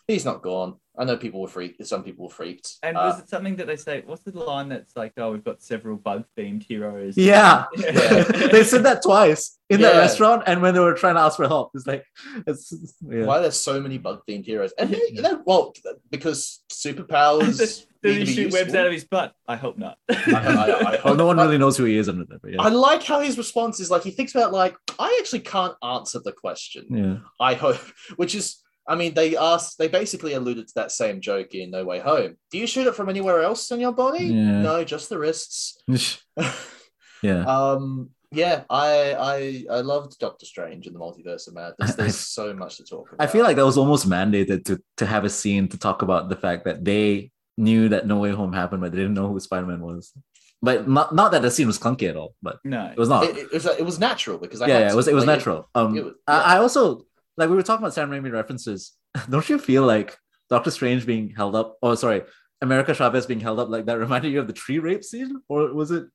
He's 0.09 0.25
not 0.25 0.41
gone. 0.41 0.75
I 0.97 1.05
know 1.05 1.15
people 1.15 1.39
were 1.39 1.47
freaked. 1.47 1.85
Some 1.87 2.03
people 2.03 2.25
were 2.25 2.33
freaked. 2.33 2.75
And 2.83 2.97
Uh, 2.97 3.11
was 3.13 3.19
it 3.23 3.29
something 3.29 3.55
that 3.57 3.67
they 3.67 3.77
say? 3.77 4.01
What's 4.05 4.23
the 4.23 4.37
line 4.37 4.67
that's 4.67 4.93
like, 4.97 5.13
oh, 5.17 5.31
we've 5.31 5.43
got 5.43 5.61
several 5.61 5.95
bug 5.95 6.25
themed 6.37 6.63
heroes? 6.63 7.15
Yeah. 7.15 7.65
Yeah. 7.77 8.23
they 8.23 8.63
said 8.63 8.83
that 8.83 9.01
twice 9.03 9.57
in 9.69 9.79
that 9.81 9.93
Yeah. 9.93 9.99
restaurant 10.01 10.43
and 10.47 10.61
when 10.61 10.73
they 10.73 10.79
were 10.81 10.95
trying 10.95 11.15
to 11.15 11.21
ask 11.21 11.37
for 11.37 11.47
help. 11.47 11.71
It's 11.75 11.87
like 11.87 12.03
it's 12.47 12.73
yeah. 13.07 13.23
why 13.25 13.39
there's 13.39 13.59
so 13.59 13.79
many 13.79 13.97
bug 13.97 14.23
themed 14.27 14.45
heroes? 14.45 14.73
And 14.79 14.89
you 14.89 15.21
know, 15.21 15.41
well, 15.45 15.73
because 16.09 16.61
superpowers. 16.71 17.57
Does 18.01 18.17
need 18.17 18.27
he 18.29 18.33
shoot 18.33 18.53
webs 18.53 18.73
out 18.75 18.87
of 18.87 18.93
his 18.93 19.03
butt? 19.03 19.33
I 19.47 19.57
hope 19.57 19.77
not. 19.77 19.97
I, 20.09 20.15
I, 20.25 20.93
I 20.95 20.99
Oh, 21.03 21.13
no 21.15 21.25
one 21.25 21.37
I- 21.39 21.43
really 21.43 21.57
knows 21.57 21.77
who 21.77 21.83
he 21.85 21.97
is 21.97 22.07
under 22.09 22.25
there, 22.25 22.39
but 22.41 22.51
yeah. 22.53 22.61
I 22.61 22.69
like 22.69 23.03
how 23.03 23.19
his 23.19 23.37
response 23.37 23.79
is 23.79 23.91
like 23.91 24.03
he 24.03 24.11
thinks 24.11 24.33
about 24.35 24.51
like 24.53 24.75
I 24.97 25.17
actually 25.21 25.41
can't 25.41 25.75
answer 25.83 26.19
the 26.19 26.31
question. 26.31 26.85
yeah. 26.89 27.17
I 27.39 27.53
hope, 27.55 27.79
which 28.15 28.35
is, 28.35 28.57
I 28.89 28.95
mean, 28.95 29.13
they 29.13 29.37
asked, 29.37 29.77
they 29.77 29.87
basically 29.87 30.33
alluded 30.33 30.67
to 30.67 30.73
that 30.75 30.91
same 30.91 31.21
joke 31.21 31.53
in 31.53 31.69
No 31.69 31.85
Way 31.85 31.99
Home. 31.99 32.35
Do 32.51 32.57
you 32.57 32.65
shoot 32.65 32.87
it 32.87 32.95
from 32.95 33.07
anywhere 33.07 33.43
else 33.43 33.69
in 33.69 33.79
your 33.79 33.91
body? 33.91 34.25
Yeah. 34.25 34.61
No, 34.61 34.83
just 34.83 35.09
the 35.09 35.19
wrists. 35.19 35.77
yeah. 37.21 37.45
um, 37.45 38.09
yeah, 38.31 38.63
I, 38.67 39.13
I, 39.13 39.77
I 39.77 39.81
loved 39.81 40.17
Doctor 40.17 40.47
Strange 40.47 40.87
in 40.87 40.93
the 40.93 40.99
Multiverse 40.99 41.47
of 41.47 41.53
Madness. 41.53 41.95
There's 41.97 42.17
so 42.17 42.51
much 42.53 42.77
to 42.77 42.83
talk 42.83 43.11
about. 43.11 43.23
I 43.23 43.31
feel 43.31 43.43
like 43.43 43.57
that 43.57 43.65
was 43.65 43.77
almost 43.77 44.09
mandated 44.09 44.65
to 44.65 44.81
to 44.97 45.05
have 45.05 45.23
a 45.23 45.29
scene 45.29 45.67
to 45.69 45.77
talk 45.77 46.01
about 46.01 46.29
the 46.29 46.35
fact 46.35 46.65
that 46.65 46.83
they 46.83 47.31
knew 47.57 47.89
that 47.89 48.07
No 48.07 48.17
Way 48.17 48.31
Home 48.31 48.53
happened, 48.53 48.81
but 48.81 48.91
they 48.91 48.97
didn't 48.97 49.13
know 49.13 49.27
who 49.27 49.39
Spider-Man 49.39 49.81
was. 49.81 50.13
But 50.61 50.87
not 50.87 51.15
not 51.15 51.31
that 51.31 51.41
the 51.41 51.51
scene 51.51 51.67
was 51.67 51.79
clunky 51.79 52.09
at 52.09 52.15
all, 52.17 52.35
but 52.41 52.57
no. 52.63 52.87
it 52.87 52.97
was 52.97 53.09
not. 53.09 53.23
it, 53.23 53.37
it 53.37 53.51
was, 53.51 53.65
it 53.65 53.85
was 53.85 53.97
natural 53.97 54.37
because 54.37 54.61
I 54.61 54.67
yeah, 54.67 54.73
had 54.73 54.79
yeah, 54.81 54.91
it 54.91 54.95
was 54.95 55.07
it 55.07 55.15
was 55.15 55.25
Like, 55.25 55.37
natural. 55.37 55.69
Um, 55.73 55.97
it 55.97 56.03
was- 56.03 56.13
I. 56.27 56.55
I 56.55 56.57
also 56.57 57.05
like 57.39 57.49
we 57.49 57.55
were 57.55 57.63
talking 57.63 57.83
about 57.83 57.93
Sam 57.93 58.09
Raimi 58.11 58.31
references. 58.31 58.93
Don't 59.29 59.47
you 59.49 59.57
feel 59.57 59.83
like 59.83 60.17
Doctor 60.49 60.71
Strange 60.71 61.05
being 61.05 61.29
held 61.29 61.55
up? 61.55 61.77
Oh, 61.81 61.95
sorry, 61.95 62.21
America 62.61 62.93
Chavez 62.93 63.25
being 63.25 63.39
held 63.39 63.59
up 63.59 63.69
like 63.69 63.85
that 63.85 63.97
reminded 64.05 64.31
you 64.31 64.39
of 64.39 64.47
the 64.47 64.53
tree 64.53 64.79
rape 64.79 65.03
scene, 65.03 65.41
or 65.47 65.73
was 65.73 65.91
it? 65.91 66.05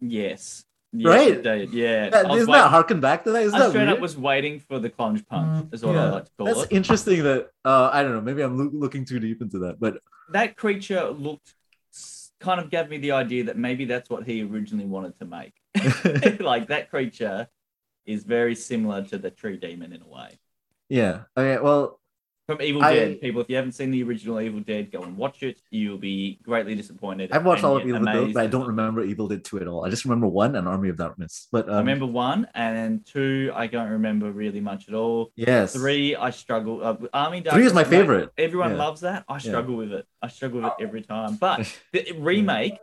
Yes. 0.00 0.64
Yeah, 0.94 1.08
Right? 1.10 1.28
it 1.28 1.42
did, 1.42 1.72
Yeah. 1.72 2.10
That, 2.10 2.26
I 2.26 2.34
isn't 2.36 2.50
waiting- 2.50 2.52
that 2.52 2.68
harken 2.70 3.00
back 3.00 3.24
to 3.24 3.30
that? 3.32 3.42
Isn't 3.44 3.54
I 3.56 3.60
that 3.64 3.70
straight 3.70 3.88
up 3.88 3.98
was 4.00 4.14
waiting 4.16 4.60
for 4.60 4.78
the 4.78 4.90
plunge 4.90 5.26
punch, 5.26 5.64
Mm, 5.64 5.74
is 5.74 5.82
what 5.82 5.96
I 5.96 6.04
yeah. 6.04 6.10
like 6.12 6.24
to 6.26 6.30
call 6.36 6.46
That's 6.48 6.62
it. 6.64 6.72
interesting 6.72 7.22
that 7.22 7.48
uh, 7.64 7.88
I 7.92 8.02
don't 8.02 8.12
know. 8.12 8.20
Maybe 8.20 8.42
I'm 8.42 8.58
loo- 8.58 8.70
looking 8.74 9.06
too 9.06 9.18
deep 9.18 9.40
into 9.40 9.58
that, 9.60 9.80
but 9.80 10.00
that 10.32 10.56
creature 10.56 11.08
looked 11.10 11.54
kind 12.40 12.60
of 12.60 12.68
gave 12.70 12.88
me 12.90 12.98
the 12.98 13.12
idea 13.12 13.44
that 13.44 13.56
maybe 13.56 13.84
that's 13.86 14.10
what 14.10 14.24
he 14.26 14.42
originally 14.42 14.84
wanted 14.84 15.18
to 15.20 15.24
make. 15.24 15.54
like 16.40 16.66
that 16.68 16.90
creature 16.90 17.46
is 18.04 18.24
very 18.24 18.54
similar 18.54 19.02
to 19.04 19.16
the 19.16 19.30
tree 19.30 19.56
demon 19.56 19.92
in 19.94 20.02
a 20.02 20.08
way. 20.08 20.38
Yeah. 20.88 21.22
Okay. 21.36 21.60
Well, 21.62 21.98
From 22.46 22.60
Evil 22.60 22.82
I- 22.82 22.94
Dead, 22.94 23.20
people, 23.20 23.40
if 23.40 23.48
you 23.48 23.56
haven't 23.56 23.72
seen 23.72 23.90
the 23.92 24.02
original 24.02 24.40
Evil 24.40 24.60
Dead, 24.60 24.90
go 24.90 25.02
and 25.02 25.16
watch 25.16 25.42
it. 25.42 25.62
You'll 25.70 25.96
be 25.96 26.38
greatly 26.42 26.74
disappointed. 26.74 27.30
I've 27.32 27.44
watched 27.44 27.62
all 27.64 27.76
of 27.76 27.86
Evil 27.86 28.04
Dead, 28.04 28.34
but 28.34 28.42
I 28.42 28.46
don't 28.48 28.66
remember 28.66 29.02
Evil 29.04 29.28
Dead 29.28 29.44
two 29.44 29.60
at 29.60 29.68
all. 29.68 29.84
I 29.84 29.90
just 29.90 30.04
remember 30.04 30.26
one 30.26 30.56
and 30.56 30.66
Army 30.68 30.88
of 30.88 30.96
Darkness. 30.96 31.46
But 31.52 31.68
um, 31.68 31.74
I 31.76 31.78
remember 31.78 32.06
one 32.06 32.48
and 32.54 33.06
two. 33.06 33.52
I 33.54 33.68
don't 33.68 33.90
remember 33.90 34.30
really 34.32 34.60
much 34.60 34.88
at 34.88 34.94
all. 34.94 35.30
Yes. 35.36 35.72
Three, 35.74 36.16
I 36.16 36.30
struggle. 36.30 36.84
Uh, 36.84 36.96
Army 37.14 37.40
Three 37.42 37.64
is 37.64 37.72
my 37.72 37.82
Darkness, 37.82 38.00
favorite. 38.00 38.30
Everyone 38.36 38.72
Yeah. 38.72 38.76
loves 38.76 39.00
that. 39.02 39.24
I 39.28 39.34
Yeah. 39.34 39.38
struggle 39.38 39.76
with 39.76 39.92
it. 39.92 40.06
I 40.20 40.28
struggle 40.28 40.60
with 40.62 40.72
it 40.78 40.82
every 40.84 41.02
time. 41.02 41.36
But 41.36 41.72
the 41.92 42.12
remake 42.18 42.78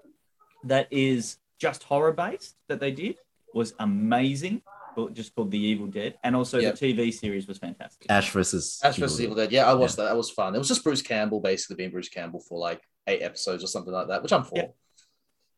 that 0.63 0.87
is 0.91 1.37
just 1.59 1.83
horror 1.83 2.13
based 2.13 2.55
that 2.69 2.79
they 2.79 2.91
did 2.91 3.17
was 3.53 3.73
amazing. 3.79 4.61
Well, 5.05 5.09
Just 5.09 5.33
called 5.35 5.51
The 5.51 5.57
Evil 5.59 5.87
Dead, 5.87 6.15
and 6.23 6.35
also 6.35 6.59
Yep. 6.59 6.77
the 6.77 6.93
TV 6.93 7.11
series 7.13 7.47
was 7.47 7.57
fantastic. 7.57 8.05
Ash 8.09 8.29
versus 8.31 8.79
Ash 8.83 8.97
vs. 8.97 9.21
Evil 9.21 9.35
Dead. 9.35 9.51
Yeah, 9.51 9.69
I 9.69 9.73
watched 9.73 9.95
that. 9.97 10.03
That 10.05 10.17
was 10.17 10.29
fun. 10.29 10.55
It 10.55 10.57
was 10.57 10.67
just 10.67 10.83
Bruce 10.83 11.01
Campbell 11.01 11.39
basically 11.39 11.75
being 11.77 11.91
Bruce 11.91 12.09
Campbell 12.09 12.39
for 12.41 12.59
like 12.59 12.81
eight 13.07 13.21
episodes 13.21 13.63
or 13.63 13.67
something 13.67 13.93
like 13.93 14.07
that, 14.09 14.21
which 14.23 14.33
I'm 14.33 14.43
for. 14.43 14.57
Yeah. 14.57 14.67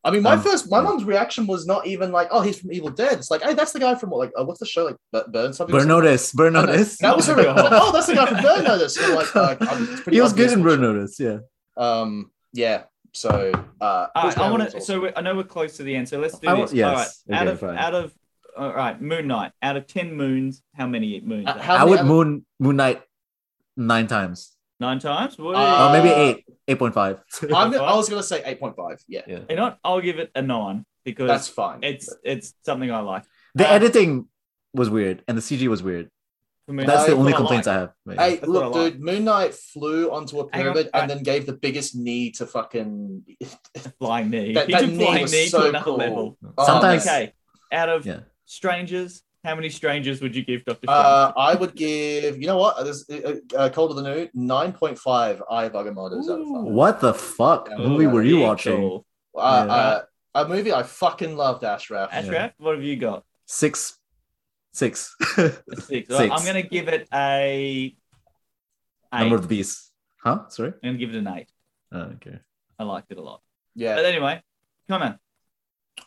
I 0.03 0.09
mean, 0.09 0.23
my 0.23 0.33
Um, 0.33 0.41
first, 0.41 0.69
my 0.71 0.77
yeah. 0.77 0.83
mom's 0.83 1.03
reaction 1.03 1.45
was 1.45 1.67
not 1.67 1.85
even 1.85 2.11
like, 2.11 2.27
"Oh, 2.31 2.41
he's 2.41 2.59
from 2.59 2.71
Evil 2.71 2.89
Dead." 2.89 3.13
It's 3.13 3.29
like, 3.29 3.43
"Hey, 3.43 3.53
that's 3.53 3.71
the 3.71 3.79
guy 3.79 3.93
from 3.95 4.09
what, 4.09 4.17
like, 4.19 4.31
uh, 4.39 4.43
what's 4.43 4.59
the 4.59 4.65
show 4.65 4.85
like, 4.85 4.95
Bu- 5.13 5.31
Burn 5.31 5.53
something?" 5.53 5.75
or 5.75 5.79
Burn 5.79 5.87
something? 5.87 6.03
Notice. 6.05 6.33
Burn 6.33 6.53
Notice. 6.53 6.97
That 6.97 7.15
was 7.15 7.29
Oh 7.29 7.33
her. 7.35 7.37
my 7.37 7.43
God. 7.43 7.69
Oh, 7.73 7.91
that's 7.91 8.07
the 8.07 8.15
guy 8.15 8.25
from 8.25 8.41
Burn 8.41 8.63
Notice. 8.63 8.97
And, 8.97 9.13
like, 9.13 9.35
uh, 9.35 9.55
I'm- 9.61 9.87
it's 9.91 10.01
pretty 10.01 10.17
He 10.17 10.21
was 10.21 10.33
good 10.33 10.51
in 10.51 10.63
Burn 10.63 10.81
Notice. 10.81 11.19
Yeah. 11.19 11.37
Um, 11.77 12.31
yeah. 12.53 12.83
So, 13.13 13.51
uh, 13.81 14.07
All 14.15 14.31
I 14.39 14.49
want 14.49 14.61
to. 14.63 14.67
awesome. 14.69 14.81
So 14.81 14.99
we, 15.01 15.11
I 15.15 15.21
know 15.21 15.35
we're 15.35 15.43
close 15.43 15.77
to 15.77 15.83
the 15.83 15.93
end. 15.95 16.07
So 16.09 16.17
let's 16.17 16.39
do 16.39 16.47
I 16.47 16.55
this. 16.61 16.73
yes. 16.73 17.23
All 17.29 17.35
right. 17.35 17.41
out 17.41 17.47
of 17.49 17.59
fine. 17.59 17.77
out 17.77 17.93
of 17.93 18.13
all 18.57 18.73
right, 18.73 18.99
Moon 19.01 19.27
Knight. 19.27 19.51
Out 19.61 19.77
of 19.77 19.87
ten 19.87 20.15
moons, 20.15 20.61
how 20.75 20.87
many 20.87 21.19
moons? 21.21 21.47
Uh, 21.47 21.57
how 21.59 21.75
I 21.75 21.79
many 21.85 21.91
would 21.91 22.05
Moon 22.05 22.45
Moon 22.59 22.75
Knight 22.75 23.01
nine 23.77 24.07
times. 24.07 24.55
Nine 24.79 24.99
times. 24.99 25.37
Woo. 25.37 25.53
Uh, 25.53 25.77
oh, 25.89 25.93
maybe 25.93 26.09
eight. 26.09 26.45
Eight 26.67 26.79
point 26.79 26.93
five. 26.93 27.19
I'm, 27.53 27.73
I 27.75 27.95
was 27.95 28.09
gonna 28.09 28.23
say 28.23 28.41
eight 28.45 28.59
point 28.59 28.75
five. 28.75 28.99
Yeah, 29.07 29.21
yeah. 29.27 29.39
you 29.49 29.55
know 29.55 29.63
what? 29.63 29.77
I'll 29.83 30.01
give 30.01 30.19
it 30.19 30.31
a 30.35 30.41
nine 30.41 30.85
because 31.05 31.27
that's 31.27 31.47
fine. 31.47 31.79
it's 31.83 32.13
it's 32.23 32.53
something 32.65 32.91
I 32.91 32.99
like. 32.99 33.23
The 33.55 33.67
Uh, 33.69 33.73
editing 33.73 34.27
was 34.73 34.89
weird 34.89 35.23
and 35.27 35.37
the 35.37 35.41
CG 35.41 35.67
was 35.67 35.83
weird. 35.83 36.09
Moon 36.67 36.85
That's 36.85 37.01
Knight, 37.01 37.07
the 37.09 37.15
what 37.17 37.19
only 37.21 37.33
I 37.33 37.37
complaints 37.37 37.67
like. 37.67 37.75
I 37.75 37.79
have. 37.79 37.91
But 38.05 38.19
Hey, 38.19 38.35
That's 38.37 38.47
look, 38.47 38.73
like. 38.75 38.93
dude, 38.93 39.01
Moon 39.01 39.25
Knight 39.25 39.53
flew 39.53 40.09
onto 40.11 40.39
a 40.39 40.43
Hang 40.43 40.45
on, 40.45 40.51
pyramid 40.73 40.89
alright. 40.93 41.01
and 41.01 41.09
then 41.09 41.23
gave 41.23 41.45
the 41.45 41.53
biggest 41.53 41.95
knee 41.97 42.31
to 42.31 42.45
fucking. 42.45 43.23
Flying 43.99 44.29
knee. 44.29 44.53
That- 44.53 44.67
he 44.67 44.73
that 44.73 44.81
took 44.81 44.91
knee 44.91 45.03
flying 45.05 45.21
was 45.23 45.31
knee 45.33 45.47
so 45.47 45.63
to 45.63 45.69
another 45.69 45.83
cool. 45.83 45.97
level. 45.97 46.37
Oh, 46.57 46.65
Sometimes- 46.65 47.05
man. 47.05 47.23
Okay. 47.23 47.33
Out 47.73 47.89
of 47.89 48.05
Yeah. 48.05 48.19
Strangers, 48.51 49.23
how 49.43 49.55
many 49.55 49.69
strangers 49.69 50.21
would 50.21 50.35
you 50.35 50.43
give 50.43 50.63
Doctor 50.65 50.85
Strange? 50.85 51.05
Uh, 51.05 51.31
I 51.37 51.55
would 51.55 51.73
give, 51.75 52.39
you 52.39 52.47
know 52.47 52.57
what? 52.57 52.83
There's 52.83 53.09
uh, 53.09 53.35
uh, 53.55 53.69
Cold 53.69 53.91
of 53.91 53.97
the 53.97 54.03
Noon, 54.03 54.29
9.5 54.35 55.41
Eye 55.49 55.65
of 55.65 55.73
Agamotto's 55.73 56.29
out 56.29 56.41
of 56.41 56.47
Ooh. 56.47 56.65
five. 56.65 56.73
What 56.73 56.99
the 56.99 57.13
fuck 57.13 57.69
Yeah. 57.69 57.77
movie 57.77 58.07
were 58.07 58.23
you 58.23 58.39
watching? 58.41 58.77
cool. 58.77 59.05
Uh, 59.35 59.65
Yeah. 59.67 59.73
uh, 59.73 60.01
a 60.35 60.47
movie 60.47 60.73
I 60.73 60.83
fucking 60.83 61.35
loved, 61.35 61.63
Ashraf. 61.63 62.09
Ashraf, 62.11 62.51
what 62.57 62.75
have 62.75 62.83
you 62.83 62.97
got? 62.97 63.23
Six. 63.47 63.97
Six. 64.73 65.15
A 65.37 65.51
six. 65.81 66.09
Well, 66.09 66.31
I'm 66.31 66.43
going 66.43 66.61
to 66.61 66.69
give 66.69 66.87
it 66.87 67.07
a. 67.13 67.93
Eight. 69.13 69.19
Number 69.19 69.35
of 69.35 69.41
the 69.41 69.47
beast. 69.49 69.91
Huh? 70.23 70.47
Sorry. 70.47 70.69
I'm 70.69 70.79
going 70.81 70.99
to 70.99 71.05
give 71.05 71.13
it 71.15 71.17
an 71.17 71.27
eight. 71.27 71.49
Oh, 71.91 71.99
okay. 72.15 72.39
I 72.79 72.83
liked 72.83 73.11
it 73.11 73.17
a 73.17 73.21
lot. 73.21 73.41
Yeah. 73.75 73.95
But 73.95 74.05
anyway, 74.05 74.41
come 74.87 75.01
on. 75.01 75.19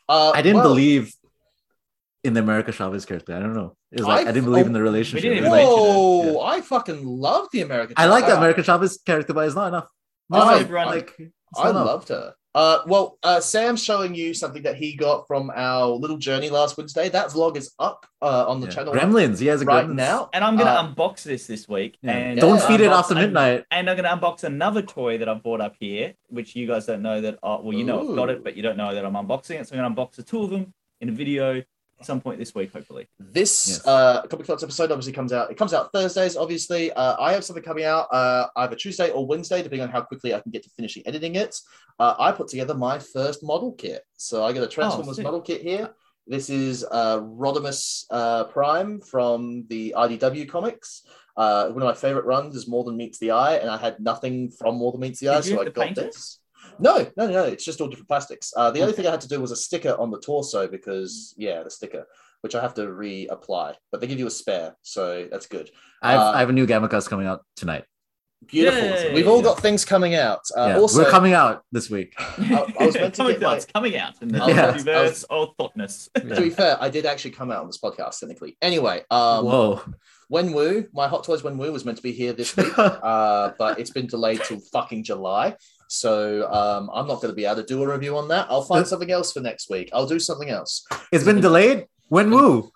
Uh, 0.09 0.31
I 0.35 0.41
didn't 0.41 0.63
well, 0.63 0.69
believe 0.69 1.13
in 2.25 2.35
the 2.35 2.41
America 2.41 2.73
Chavez 2.73 3.05
character. 3.05 3.35
I 3.37 3.41
don't 3.41 3.55
know. 3.55 3.77
It 3.93 4.01
was 4.01 4.09
like 4.09 4.27
I, 4.27 4.31
I- 4.31 4.33
didn't 4.33 4.47
believe 4.47 4.65
oh, 4.65 4.69
in 4.69 4.73
the 4.73 4.83
relationship. 4.83 5.25
we 5.25 5.35
didn't 5.37 5.45
It 5.45 5.51
was 5.51 5.59
even 5.61 5.69
like- 5.69 5.79
mention 5.79 6.35
Whoa! 6.35 6.41
I 6.43 6.61
fucking 6.61 7.07
love 7.07 7.49
the 7.53 7.61
American. 7.63 7.95
I 7.97 8.07
like 8.07 8.27
the 8.27 8.37
America 8.37 8.63
Chavez 8.63 8.99
character, 9.05 9.33
but 9.35 9.47
it's 9.47 9.55
not 9.57 9.69
enough. 9.69 9.89
I- 10.33 10.61
It's 10.61 10.71
like- 10.71 10.87
like, 10.87 11.15
it's 11.19 11.31
I 11.59 11.65
not 11.65 11.71
enough. 11.71 11.87
loved 11.87 12.09
her. 12.09 12.35
Uh, 12.57 12.79
well, 12.87 13.19
uh, 13.25 13.41
Sam's 13.41 13.83
showing 13.83 14.15
you 14.15 14.33
something 14.33 14.63
that 14.63 14.77
he 14.77 14.95
got 14.95 15.27
from 15.27 15.51
our 15.57 15.89
little 15.89 16.17
journey 16.19 16.51
last 16.51 16.77
Wednesday. 16.79 17.09
That 17.09 17.31
vlog 17.31 17.57
is 17.57 17.73
up 17.81 18.07
uh, 18.23 18.45
on 18.47 18.61
the 18.61 18.69
Yeah. 18.69 18.73
channel 18.75 18.95
Gremlins. 18.95 19.41
He 19.41 19.47
has 19.49 19.61
a 19.61 19.65
right 19.65 19.85
Gremlins. 19.85 19.95
now. 19.97 20.31
And 20.33 20.45
I'm 20.45 20.55
going 20.55 20.69
to 20.69 20.73
Uh, 20.73 20.87
unbox 20.95 21.25
this 21.25 21.49
this 21.49 21.69
week. 21.69 21.99
Yeah. 22.01 22.13
And 22.13 22.39
Don't 22.41 22.59
Yeah. 22.59 22.69
feed 22.69 22.81
it 22.81 22.93
after 22.93 23.17
midnight. 23.17 23.65
And 23.73 23.91
I'm 23.91 23.97
going 23.97 24.09
to 24.09 24.17
unbox 24.17 24.45
another 24.45 24.83
toy 24.83 25.19
that 25.19 25.29
I've 25.29 25.43
bought 25.43 25.61
up 25.61 25.75
here, 25.81 26.15
which 26.29 26.55
you 26.55 26.69
guys 26.69 26.87
don't 26.87 27.03
know 27.03 27.21
that. 27.23 27.41
Uh, 27.43 27.59
well, 27.61 27.73
you 27.77 27.83
know 27.83 28.09
I've 28.09 28.15
got 28.15 28.31
it, 28.31 28.45
but 28.45 28.57
you 28.57 28.63
don't 28.63 28.77
know 28.77 28.95
that 28.95 29.05
I'm 29.05 29.15
unboxing 29.15 29.61
it. 29.61 29.67
So 29.67 29.75
I'm 29.75 29.81
going 29.83 29.93
to 29.97 30.01
unbox 30.01 30.15
the 30.15 30.23
two 30.23 30.45
of 30.45 30.51
them 30.51 30.73
in 31.01 31.09
a 31.09 31.13
video 31.13 31.61
at 32.01 32.07
some 32.07 32.21
point 32.21 32.39
this 32.39 32.55
week, 32.55 32.73
hopefully. 32.73 33.09
This 33.19 33.69
Yes. 33.69 33.87
uh, 33.87 34.23
Comic 34.23 34.47
Thoughts 34.47 34.63
episode 34.63 34.91
obviously 34.91 35.13
comes 35.13 35.33
out. 35.33 35.51
It 35.51 35.57
comes 35.57 35.73
out 35.73 35.93
Thursdays, 35.93 36.37
obviously. 36.37 36.93
Uh, 36.93 37.17
I 37.21 37.33
have 37.33 37.45
something 37.45 37.63
coming 37.63 37.85
out 37.85 38.09
uh, 38.13 38.47
either 38.57 38.75
Tuesday 38.77 39.11
or 39.11 39.27
Wednesday, 39.27 39.63
depending 39.63 39.83
on 39.83 39.89
how 39.91 40.03
quickly 40.03 40.35
I 40.35 40.41
can 40.41 40.51
get 40.51 40.63
to 40.65 40.71
finishing 40.71 41.03
editing 41.07 41.37
it. 41.37 41.57
Uh, 41.99 42.15
I 42.19 42.33
put 42.33 42.49
together 42.49 42.75
my 42.75 42.99
first 42.99 43.43
model 43.43 43.73
kit. 43.73 44.03
So 44.17 44.45
I 44.45 44.53
got 44.53 44.63
a 44.63 44.67
Transformers 44.69 45.17
sick. 45.17 45.25
model 45.25 45.41
kit 45.41 45.63
here. 45.63 45.91
This 46.27 46.49
is 46.51 46.85
uh, 46.91 47.21
Rodimus 47.21 48.07
uh, 48.11 48.45
Prime 48.45 49.01
from 49.01 49.67
the 49.69 49.95
IDW 49.97 50.49
comics. 50.49 51.07
Uh, 51.37 51.69
one 51.69 51.83
of 51.83 51.87
my 51.87 51.95
favorite 51.95 52.25
runs 52.25 52.55
is 52.57 52.67
More 52.69 52.85
Than 52.85 52.97
Meets 52.97 53.19
the 53.19 53.33
Eye, 53.33 53.57
and 53.57 53.69
I 53.69 53.77
had 53.77 54.01
nothing 54.01 54.51
from 54.51 54.77
More 54.77 54.93
Than 54.93 55.01
Meets 55.03 55.21
the 55.21 55.29
Eye, 55.29 55.41
so 55.41 55.61
I 55.61 55.65
got 55.65 55.75
paint 55.75 55.99
it? 55.99 56.13
this. 56.13 56.39
No, 56.79 57.07
no, 57.17 57.27
no, 57.29 57.45
it's 57.45 57.65
just 57.65 57.81
all 57.81 57.89
different 57.89 58.09
plastics. 58.09 58.53
Uh, 58.57 58.71
the 58.71 58.81
only 58.81 58.93
thing 58.93 59.07
I 59.07 59.11
had 59.11 59.21
to 59.23 59.29
do 59.29 59.41
was 59.41 59.51
a 59.51 59.57
sticker 59.57 59.95
on 59.99 60.11
the 60.11 60.21
torso 60.21 60.67
because, 60.69 61.35
yeah, 61.37 61.63
the 61.63 61.71
sticker, 61.71 62.07
which 62.43 62.55
I 62.55 62.61
have 62.61 62.75
to 62.75 62.83
reapply, 62.83 63.75
but 63.91 64.01
they 64.01 64.07
give 64.07 64.19
you 64.19 64.27
a 64.27 64.31
spare, 64.31 64.77
so 64.83 65.27
that's 65.31 65.47
good. 65.47 65.71
I've, 66.03 66.19
Uh, 66.19 66.33
I 66.33 66.41
have 66.41 66.51
a 66.51 66.53
new 66.53 66.67
gamma 66.67 66.89
Gamacast 66.89 67.09
coming 67.09 67.27
out 67.27 67.43
tonight. 67.57 67.85
Beautiful. 68.47 68.83
Yay. 68.83 69.15
We've 69.15 69.27
all 69.29 69.41
got 69.41 69.61
things 69.61 69.87
coming 69.87 70.15
out. 70.15 70.41
Uh, 70.55 70.67
yeah, 70.67 70.79
also, 70.79 71.03
we're 71.03 71.11
coming 71.11 71.33
out 71.33 71.63
this 71.73 71.89
week. 71.89 72.13
I 72.19 72.67
was 72.79 72.95
meant 72.95 73.15
to 73.15 73.23
coming, 73.23 73.33
get 73.39 73.41
my- 73.43 73.57
out, 73.57 73.67
coming 73.73 73.97
out 73.97 74.21
in 74.21 74.29
the 74.29 74.43
I 74.43 74.49
Yeah. 74.49 74.77
I 74.87 75.15
of 75.31 75.49
thoughtness. 75.57 76.11
to 76.15 76.41
be 76.43 76.51
fair, 76.51 76.77
I 76.79 76.91
did 76.91 77.07
actually 77.07 77.31
come 77.31 77.51
out 77.51 77.61
on 77.63 77.67
this 77.69 77.79
podcast 77.79 78.19
technically. 78.21 78.59
Anyway, 78.61 79.03
um, 79.11 79.47
Whoa. 79.47 79.81
Wenwu, 80.31 80.89
my 80.93 81.09
Hot 81.09 81.25
Toys 81.25 81.41
Wenwu 81.43 81.73
was 81.73 81.85
meant 81.87 81.97
to 81.97 82.03
be 82.03 82.13
here 82.13 82.35
this 82.35 82.55
week, 82.59 82.77
uh, 82.79 83.53
but 83.59 83.79
it's 83.79 83.91
been 83.91 84.07
delayed 84.09 84.43
till 84.45 84.61
fucking 84.73 85.05
July. 85.05 85.57
So 85.89 86.51
um, 86.53 86.91
I'm 86.93 87.07
not 87.07 87.17
going 87.17 87.33
to 87.33 87.35
be 87.35 87.45
able 87.45 87.57
to 87.57 87.65
do 87.65 87.83
a 87.83 87.89
review 87.89 88.17
on 88.17 88.29
that. 88.29 88.47
I'll 88.51 88.63
find 88.63 88.87
something 88.87 89.11
else 89.11 89.33
for 89.33 89.41
next 89.41 89.71
week. 89.71 89.91
I'll 89.93 90.07
do 90.07 90.19
something 90.19 90.51
else. 90.51 90.85
it's 91.13 91.25
been 91.25 91.41
delayed. 91.41 91.87
When 92.09 92.31
woo? 92.31 92.71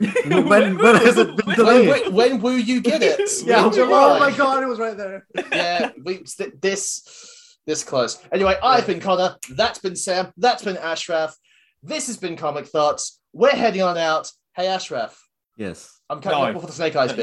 when, 0.26 0.78
when 0.78 0.94
has 0.96 1.18
it 1.18 1.36
been 1.36 1.56
delayed? 1.56 1.88
when, 1.88 2.12
when 2.12 2.40
Woo 2.40 2.56
you 2.56 2.80
get 2.80 3.02
it? 3.02 3.20
yeah. 3.44 3.68
July. 3.68 4.16
Oh 4.16 4.20
my 4.20 4.30
god, 4.36 4.62
it 4.62 4.66
was 4.66 4.78
right 4.78 4.96
there. 4.96 5.26
yeah, 5.52 5.90
we 6.04 6.22
this 6.60 7.58
this 7.66 7.82
close. 7.82 8.22
Anyway, 8.30 8.56
I've 8.62 8.86
been 8.86 9.00
Connor. 9.00 9.34
That's 9.50 9.80
been 9.80 9.96
Sam. 9.96 10.32
That's 10.36 10.62
been 10.62 10.76
Ashraf. 10.76 11.36
This 11.82 12.06
has 12.06 12.16
been 12.16 12.36
Comic 12.36 12.66
Thoughts. 12.66 13.20
We're 13.32 13.50
heading 13.50 13.82
on 13.82 13.98
out. 13.98 14.30
Hey 14.54 14.68
Ashraf, 14.68 15.20
Yes. 15.56 15.92
I'm 16.08 16.20
cutting 16.20 16.38
No. 16.38 16.46
up 16.46 16.54
before 16.54 16.68
the 16.68 16.72
snake 16.74 16.96
eyes 16.96 17.10
bit. 17.10 17.16